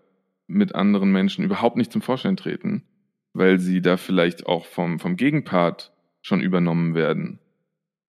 mit 0.46 0.74
anderen 0.74 1.10
Menschen 1.10 1.44
überhaupt 1.44 1.76
nicht 1.76 1.92
zum 1.92 2.02
Vorschein 2.02 2.36
treten, 2.36 2.84
weil 3.32 3.58
sie 3.58 3.80
da 3.80 3.96
vielleicht 3.96 4.46
auch 4.46 4.66
vom, 4.66 4.98
vom 4.98 5.16
Gegenpart 5.16 5.92
schon 6.22 6.40
übernommen 6.40 6.94
werden. 6.94 7.38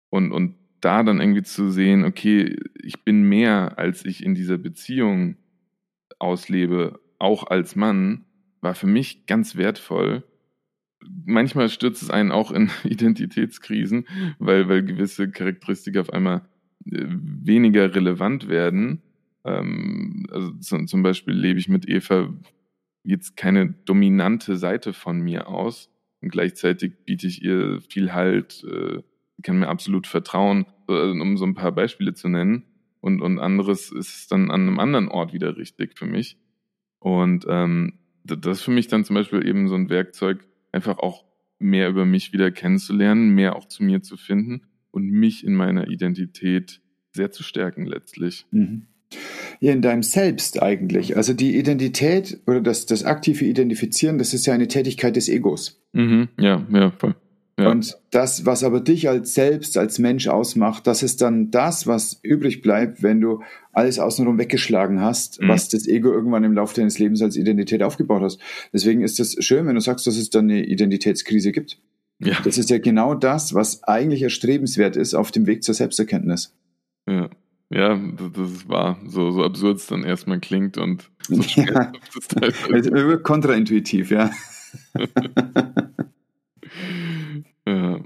Und, 0.10 0.32
und 0.32 0.56
da 0.82 1.04
dann 1.04 1.20
irgendwie 1.20 1.44
zu 1.44 1.70
sehen, 1.70 2.06
okay, 2.06 2.58
ich 2.82 3.04
bin 3.04 3.24
mehr, 3.24 3.78
als 3.78 4.06
ich 4.06 4.24
in 4.24 4.36
dieser 4.36 4.58
Beziehung 4.58 5.36
auslebe, 6.20 7.00
auch 7.20 7.48
als 7.48 7.76
Mann, 7.76 8.26
war 8.62 8.76
für 8.76 8.88
mich 8.88 9.26
ganz 9.26 9.56
wertvoll. 9.56 10.24
Manchmal 11.26 11.70
stürzt 11.70 12.02
es 12.02 12.10
einen 12.10 12.32
auch 12.32 12.52
in 12.52 12.70
Identitätskrisen, 12.84 14.08
weil, 14.40 14.68
weil 14.70 14.84
gewisse 14.84 15.30
Charakteristika 15.30 16.02
auf 16.02 16.12
einmal 16.12 16.42
äh, 16.86 17.06
weniger 17.08 17.94
relevant 17.94 18.48
werden. 18.48 19.02
ähm, 19.46 20.26
also 20.32 20.52
zum 20.86 21.04
Beispiel 21.04 21.34
lebe 21.34 21.60
ich 21.60 21.70
mit 21.70 21.88
Eva 21.88 22.34
jetzt 23.04 23.38
keine 23.38 23.70
dominante 23.86 24.58
Seite 24.58 24.94
von 24.94 25.20
mir 25.20 25.48
aus 25.48 25.90
und 26.22 26.30
gleichzeitig 26.30 26.94
biete 27.06 27.28
ich 27.28 27.44
ihr 27.44 27.82
viel 27.82 28.14
Halt, 28.14 28.64
äh, 28.64 29.02
kann 29.42 29.60
mir 29.60 29.70
absolut 29.70 30.08
vertrauen, 30.08 30.66
äh, 30.88 31.12
um 31.12 31.38
so 31.38 31.46
ein 31.46 31.56
paar 31.56 31.72
Beispiele 31.72 32.14
zu 32.14 32.28
nennen. 32.28 32.64
Und, 33.02 33.22
und 33.22 33.40
anderes 33.40 33.92
ist 33.92 34.32
dann 34.32 34.52
an 34.52 34.62
einem 34.62 34.80
anderen 34.80 35.08
Ort 35.08 35.34
wieder 35.34 35.56
richtig 35.56 35.98
für 35.98 36.06
mich. 36.06 36.38
Und 37.00 37.46
ähm, 37.48 38.00
das 38.26 38.58
ist 38.58 38.64
für 38.64 38.72
mich 38.72 38.88
dann 38.88 39.06
zum 39.06 39.16
Beispiel 39.16 39.48
eben 39.48 39.70
so 39.70 39.76
ein 39.76 39.90
Werkzeug, 39.90 40.46
einfach 40.72 40.98
auch 40.98 41.24
mehr 41.60 41.90
über 41.90 42.06
mich 42.06 42.34
wieder 42.34 42.52
kennenzulernen, 42.52 43.30
mehr 43.30 43.56
auch 43.56 43.66
zu 43.66 43.84
mir 43.84 44.02
zu 44.02 44.18
finden 44.18 44.64
und 44.92 45.10
mich 45.10 45.46
in 45.46 45.56
meiner 45.56 45.88
Identität 45.88 46.82
sehr 47.12 47.32
zu 47.32 47.44
stärken 47.44 47.86
letztlich. 47.86 48.46
Mhm. 48.52 48.88
Ja, 49.62 49.74
in 49.74 49.82
deinem 49.82 50.04
Selbst 50.04 50.62
eigentlich. 50.62 51.18
Also 51.18 51.34
die 51.34 51.58
Identität 51.58 52.40
oder 52.48 52.62
das, 52.62 52.86
das 52.86 53.04
aktive 53.04 53.44
Identifizieren, 53.44 54.18
das 54.18 54.34
ist 54.34 54.46
ja 54.46 54.54
eine 54.54 54.68
Tätigkeit 54.68 55.16
des 55.16 55.28
Egos. 55.28 55.82
Mhm. 55.92 56.30
Ja, 56.38 56.66
ja, 56.72 56.92
voll. 56.98 57.16
Ja. 57.60 57.72
Und 57.72 57.98
das, 58.12 58.46
was 58.46 58.64
aber 58.64 58.80
dich 58.80 59.10
als 59.10 59.34
Selbst, 59.34 59.78
als 59.78 60.00
Mensch 60.00 60.30
ausmacht, 60.30 60.88
das 60.88 61.04
ist 61.04 61.22
dann 61.22 61.52
das, 61.52 61.88
was 61.88 62.20
übrig 62.24 62.62
bleibt, 62.62 63.04
wenn 63.04 63.20
du 63.20 63.42
alles 63.74 64.00
außenrum 64.00 64.38
weggeschlagen 64.38 65.02
hast, 65.02 65.42
mhm. 65.42 65.50
was 65.50 65.68
das 65.68 65.86
Ego 65.86 66.10
irgendwann 66.10 66.46
im 66.46 66.54
Laufe 66.54 66.76
deines 66.76 67.00
Lebens 67.00 67.22
als 67.22 67.36
Identität 67.36 67.84
aufgebaut 67.84 68.22
hast. 68.22 68.40
Deswegen 68.72 69.02
ist 69.02 69.20
es 69.20 69.36
schön, 69.44 69.68
wenn 69.68 69.76
du 69.76 69.82
sagst, 69.82 70.08
dass 70.08 70.16
es 70.16 70.30
dann 70.30 70.50
eine 70.50 70.64
Identitätskrise 70.64 71.52
gibt. 71.52 71.82
Ja. 72.20 72.38
Das 72.46 72.58
ist 72.58 72.70
ja 72.70 72.78
genau 72.78 73.14
das, 73.14 73.54
was 73.54 73.84
eigentlich 73.84 74.22
erstrebenswert 74.22 74.96
ist 74.96 75.14
auf 75.14 75.32
dem 75.32 75.46
Weg 75.46 75.64
zur 75.64 75.74
Selbsterkenntnis. 75.74 76.56
Ja. 77.10 77.30
Ja, 77.72 77.96
das 77.96 78.52
ist 78.52 78.68
wahr. 78.68 79.00
So, 79.06 79.32
so 79.32 79.44
absurd 79.44 79.78
es 79.78 79.88
dann 79.88 80.04
erstmal 80.04 80.40
klingt 80.40 80.78
und 80.78 81.10
so 81.22 81.42
ja. 81.62 81.92
also 82.72 83.20
kontraintuitiv, 83.20 84.10
ja. 84.10 84.32
ja. 87.68 88.00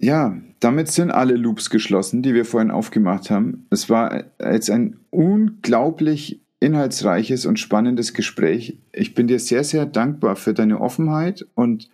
Ja, 0.00 0.38
damit 0.60 0.88
sind 0.88 1.10
alle 1.10 1.34
Loops 1.34 1.70
geschlossen, 1.70 2.22
die 2.22 2.34
wir 2.34 2.44
vorhin 2.44 2.70
aufgemacht 2.70 3.30
haben. 3.30 3.66
Es 3.70 3.88
war 3.88 4.24
jetzt 4.38 4.70
ein 4.70 5.00
unglaublich 5.10 6.42
inhaltsreiches 6.60 7.46
und 7.46 7.58
spannendes 7.58 8.14
Gespräch. 8.14 8.78
Ich 8.92 9.14
bin 9.14 9.26
dir 9.28 9.38
sehr, 9.38 9.64
sehr 9.64 9.86
dankbar 9.86 10.36
für 10.36 10.54
deine 10.54 10.80
Offenheit 10.80 11.46
und 11.54 11.90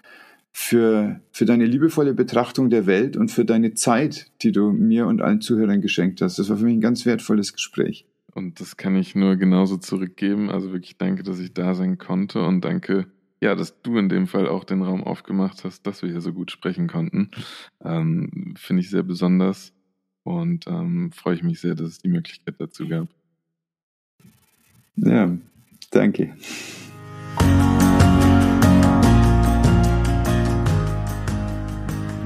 für, 0.53 1.21
für 1.33 1.45
deine 1.45 1.65
liebevolle 1.65 2.15
Betrachtung 2.15 2.71
der 2.71 2.87
Welt 2.87 3.17
und 3.17 3.31
für 3.31 3.45
deine 3.45 3.75
Zeit, 3.75 4.31
die 4.43 4.53
du 4.53 4.73
mir 4.73 5.07
und 5.07 5.23
allen 5.23 5.41
Zuhörern 5.41 5.81
geschenkt 5.81 6.21
hast. 6.21 6.39
Das 6.39 6.51
war 6.51 6.57
für 6.57 6.65
mich 6.65 6.75
ein 6.75 6.81
ganz 6.81 7.07
wertvolles 7.07 7.53
Gespräch. 7.53 8.07
Und 8.35 8.61
das 8.61 8.77
kann 8.77 8.97
ich 8.97 9.15
nur 9.15 9.37
genauso 9.37 9.77
zurückgeben. 9.77 10.51
Also 10.51 10.73
wirklich 10.73 10.97
danke, 10.99 11.23
dass 11.23 11.39
ich 11.39 11.53
da 11.53 11.75
sein 11.75 11.99
konnte 11.99 12.43
und 12.43 12.65
danke, 12.65 13.07
ja, 13.41 13.55
dass 13.55 13.81
du 13.83 13.97
in 13.99 14.09
dem 14.09 14.27
Fall 14.27 14.49
auch 14.49 14.65
den 14.65 14.83
Raum 14.83 15.03
aufgemacht 15.03 15.65
hast, 15.65 15.87
dass 15.87 16.03
wir 16.03 16.11
hier 16.11 16.21
so 16.21 16.33
gut 16.33 16.51
sprechen 16.51 16.87
konnten. 16.87 17.31
Ähm, 17.83 18.55
Finde 18.57 18.83
ich 18.83 18.91
sehr 18.91 19.03
besonders 19.03 19.73
und 20.23 20.67
ähm, 20.67 21.11
freue 21.13 21.35
ich 21.35 21.43
mich 21.43 21.61
sehr, 21.61 21.75
dass 21.75 21.89
es 21.89 21.99
die 21.99 22.09
Möglichkeit 22.09 22.57
dazu 22.59 22.89
gab. 22.89 23.09
Ja, 24.97 25.37
danke. 25.91 26.35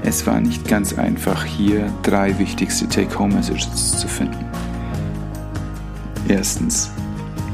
Es 0.07 0.27
war 0.27 0.39
nicht 0.39 0.67
ganz 0.67 0.93
einfach, 0.99 1.43
hier 1.43 1.91
drei 2.03 2.37
wichtigste 2.37 2.87
Take-Home-Messages 2.87 3.97
zu 3.97 4.07
finden. 4.07 4.45
Erstens, 6.27 6.91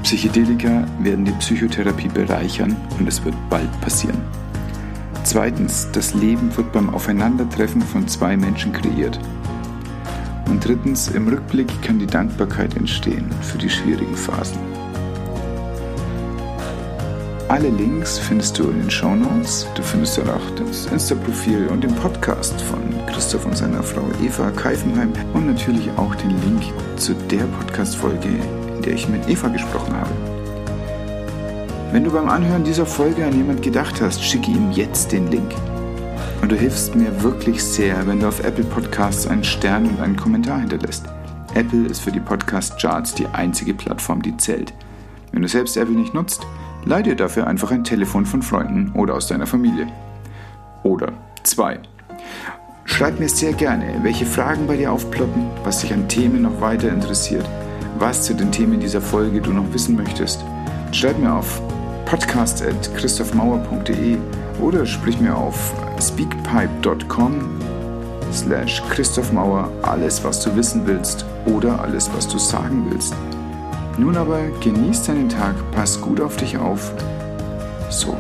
Psychedelika 0.03 0.85
werden 0.99 1.23
die 1.23 1.31
Psychotherapie 1.31 2.09
bereichern 2.09 2.75
und 2.99 3.07
es 3.07 3.23
wird 3.23 3.35
bald 3.49 3.69
passieren. 3.79 4.19
Zweitens, 5.23 5.87
das 5.93 6.13
Leben 6.13 6.55
wird 6.57 6.73
beim 6.73 6.89
Aufeinandertreffen 6.89 7.81
von 7.81 8.05
zwei 8.09 8.35
Menschen 8.35 8.73
kreiert. 8.73 9.17
Und 10.49 10.65
drittens, 10.65 11.07
im 11.07 11.29
Rückblick 11.29 11.81
kann 11.81 11.99
die 11.99 12.07
Dankbarkeit 12.07 12.75
entstehen 12.75 13.31
für 13.41 13.59
die 13.59 13.69
schwierigen 13.69 14.17
Phasen. 14.17 14.80
Alle 17.51 17.67
Links 17.67 18.17
findest 18.17 18.57
du 18.57 18.69
in 18.69 18.79
den 18.79 18.89
Show 18.89 19.13
Notes. 19.13 19.67
Du 19.75 19.83
findest 19.83 20.17
dort 20.17 20.29
auch 20.29 20.49
das 20.55 20.85
Insta-Profil 20.85 21.67
und 21.67 21.83
den 21.83 21.93
Podcast 21.95 22.61
von 22.61 22.79
Christoph 23.07 23.45
und 23.45 23.57
seiner 23.57 23.83
Frau 23.83 24.05
Eva 24.23 24.51
Keifenheim 24.51 25.11
und 25.33 25.47
natürlich 25.47 25.89
auch 25.97 26.15
den 26.15 26.29
Link 26.29 26.63
zu 26.95 27.13
der 27.13 27.43
Podcast-Folge, 27.43 28.29
in 28.77 28.81
der 28.83 28.93
ich 28.93 29.09
mit 29.09 29.27
Eva 29.27 29.49
gesprochen 29.49 29.93
habe. 29.93 30.11
Wenn 31.91 32.05
du 32.05 32.11
beim 32.11 32.29
Anhören 32.29 32.63
dieser 32.63 32.85
Folge 32.85 33.25
an 33.25 33.35
jemand 33.35 33.61
gedacht 33.61 33.99
hast, 33.99 34.23
schicke 34.23 34.51
ihm 34.51 34.71
jetzt 34.71 35.11
den 35.11 35.29
Link. 35.29 35.53
Und 36.41 36.53
du 36.53 36.55
hilfst 36.55 36.95
mir 36.95 37.21
wirklich 37.21 37.61
sehr, 37.61 38.07
wenn 38.07 38.21
du 38.21 38.29
auf 38.29 38.41
Apple 38.45 38.63
Podcasts 38.63 39.27
einen 39.27 39.43
Stern 39.43 39.87
und 39.87 39.99
einen 39.99 40.15
Kommentar 40.15 40.61
hinterlässt. 40.61 41.03
Apple 41.53 41.85
ist 41.87 41.99
für 41.99 42.13
die 42.13 42.21
Podcast-Charts 42.21 43.13
die 43.13 43.27
einzige 43.27 43.73
Plattform, 43.73 44.21
die 44.21 44.37
zählt. 44.37 44.71
Wenn 45.33 45.41
du 45.41 45.49
selbst 45.49 45.75
Apple 45.75 45.95
nicht 45.95 46.13
nutzt, 46.13 46.45
Leih 46.85 47.03
dir 47.03 47.15
dafür 47.15 47.47
einfach 47.47 47.71
ein 47.71 47.83
Telefon 47.83 48.25
von 48.25 48.41
Freunden 48.41 48.91
oder 48.93 49.15
aus 49.15 49.27
deiner 49.27 49.47
Familie. 49.47 49.87
Oder 50.83 51.11
zwei. 51.43 51.79
Schreib 52.85 53.19
mir 53.19 53.29
sehr 53.29 53.53
gerne, 53.53 53.99
welche 54.01 54.25
Fragen 54.25 54.65
bei 54.67 54.77
dir 54.77 54.91
aufploppen, 54.91 55.45
was 55.63 55.81
dich 55.81 55.93
an 55.93 56.09
Themen 56.09 56.41
noch 56.41 56.59
weiter 56.59 56.89
interessiert, 56.89 57.45
was 57.99 58.23
zu 58.23 58.33
den 58.33 58.51
Themen 58.51 58.79
dieser 58.79 59.01
Folge 59.01 59.41
du 59.41 59.51
noch 59.51 59.71
wissen 59.73 59.95
möchtest. 59.95 60.43
Schreib 60.91 61.19
mir 61.19 61.33
auf 61.33 61.61
podcast.christophmauer.de 62.05 64.17
oder 64.59 64.85
sprich 64.85 65.19
mir 65.19 65.35
auf 65.35 65.73
speakpipe.com 65.99 67.33
slash 68.33 68.81
Christoph 68.89 69.31
Mauer 69.31 69.71
alles, 69.83 70.23
was 70.23 70.43
du 70.43 70.55
wissen 70.55 70.81
willst 70.85 71.25
oder 71.45 71.79
alles, 71.81 72.09
was 72.13 72.27
du 72.27 72.37
sagen 72.37 72.85
willst. 72.89 73.15
Nun 73.97 74.17
aber 74.17 74.41
genieß 74.61 75.03
deinen 75.03 75.29
Tag, 75.29 75.55
pass 75.71 76.01
gut 76.01 76.21
auf 76.21 76.37
dich 76.37 76.57
auf. 76.57 76.91
So, 77.89 78.15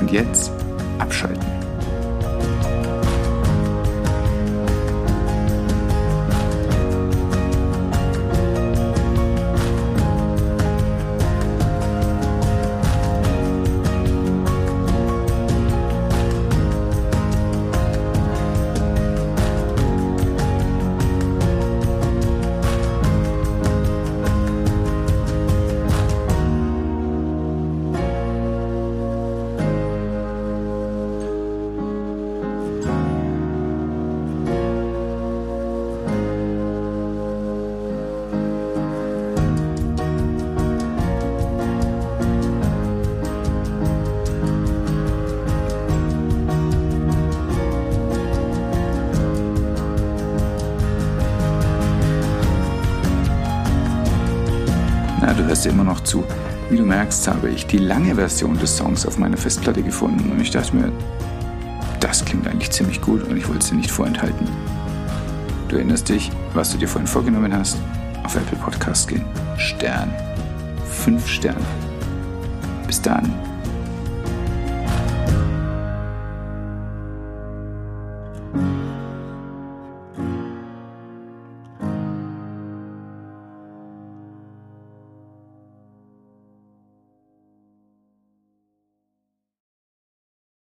und 0.00 0.10
jetzt 0.10 0.50
abschalten. 0.98 1.55
Merkst, 57.06 57.28
habe 57.28 57.50
ich 57.50 57.68
die 57.68 57.78
lange 57.78 58.16
Version 58.16 58.58
des 58.58 58.76
Songs 58.76 59.06
auf 59.06 59.16
meiner 59.16 59.36
Festplatte 59.36 59.80
gefunden 59.80 60.32
und 60.32 60.40
ich 60.40 60.50
dachte 60.50 60.74
mir, 60.74 60.90
das 62.00 62.24
klingt 62.24 62.48
eigentlich 62.48 62.72
ziemlich 62.72 63.00
gut 63.00 63.22
und 63.22 63.36
ich 63.36 63.48
wollte 63.48 63.64
dir 63.68 63.76
nicht 63.76 63.92
vorenthalten. 63.92 64.48
Du 65.68 65.76
erinnerst 65.76 66.08
dich, 66.08 66.32
was 66.52 66.72
du 66.72 66.78
dir 66.78 66.88
vorhin 66.88 67.06
vorgenommen 67.06 67.56
hast? 67.56 67.76
Auf 68.24 68.34
Apple 68.34 68.58
Podcast 68.58 69.06
gehen. 69.06 69.24
Stern. 69.56 70.12
Fünf 70.84 71.28
Sterne. 71.28 71.64
Bis 72.88 73.00
dann. 73.00 73.45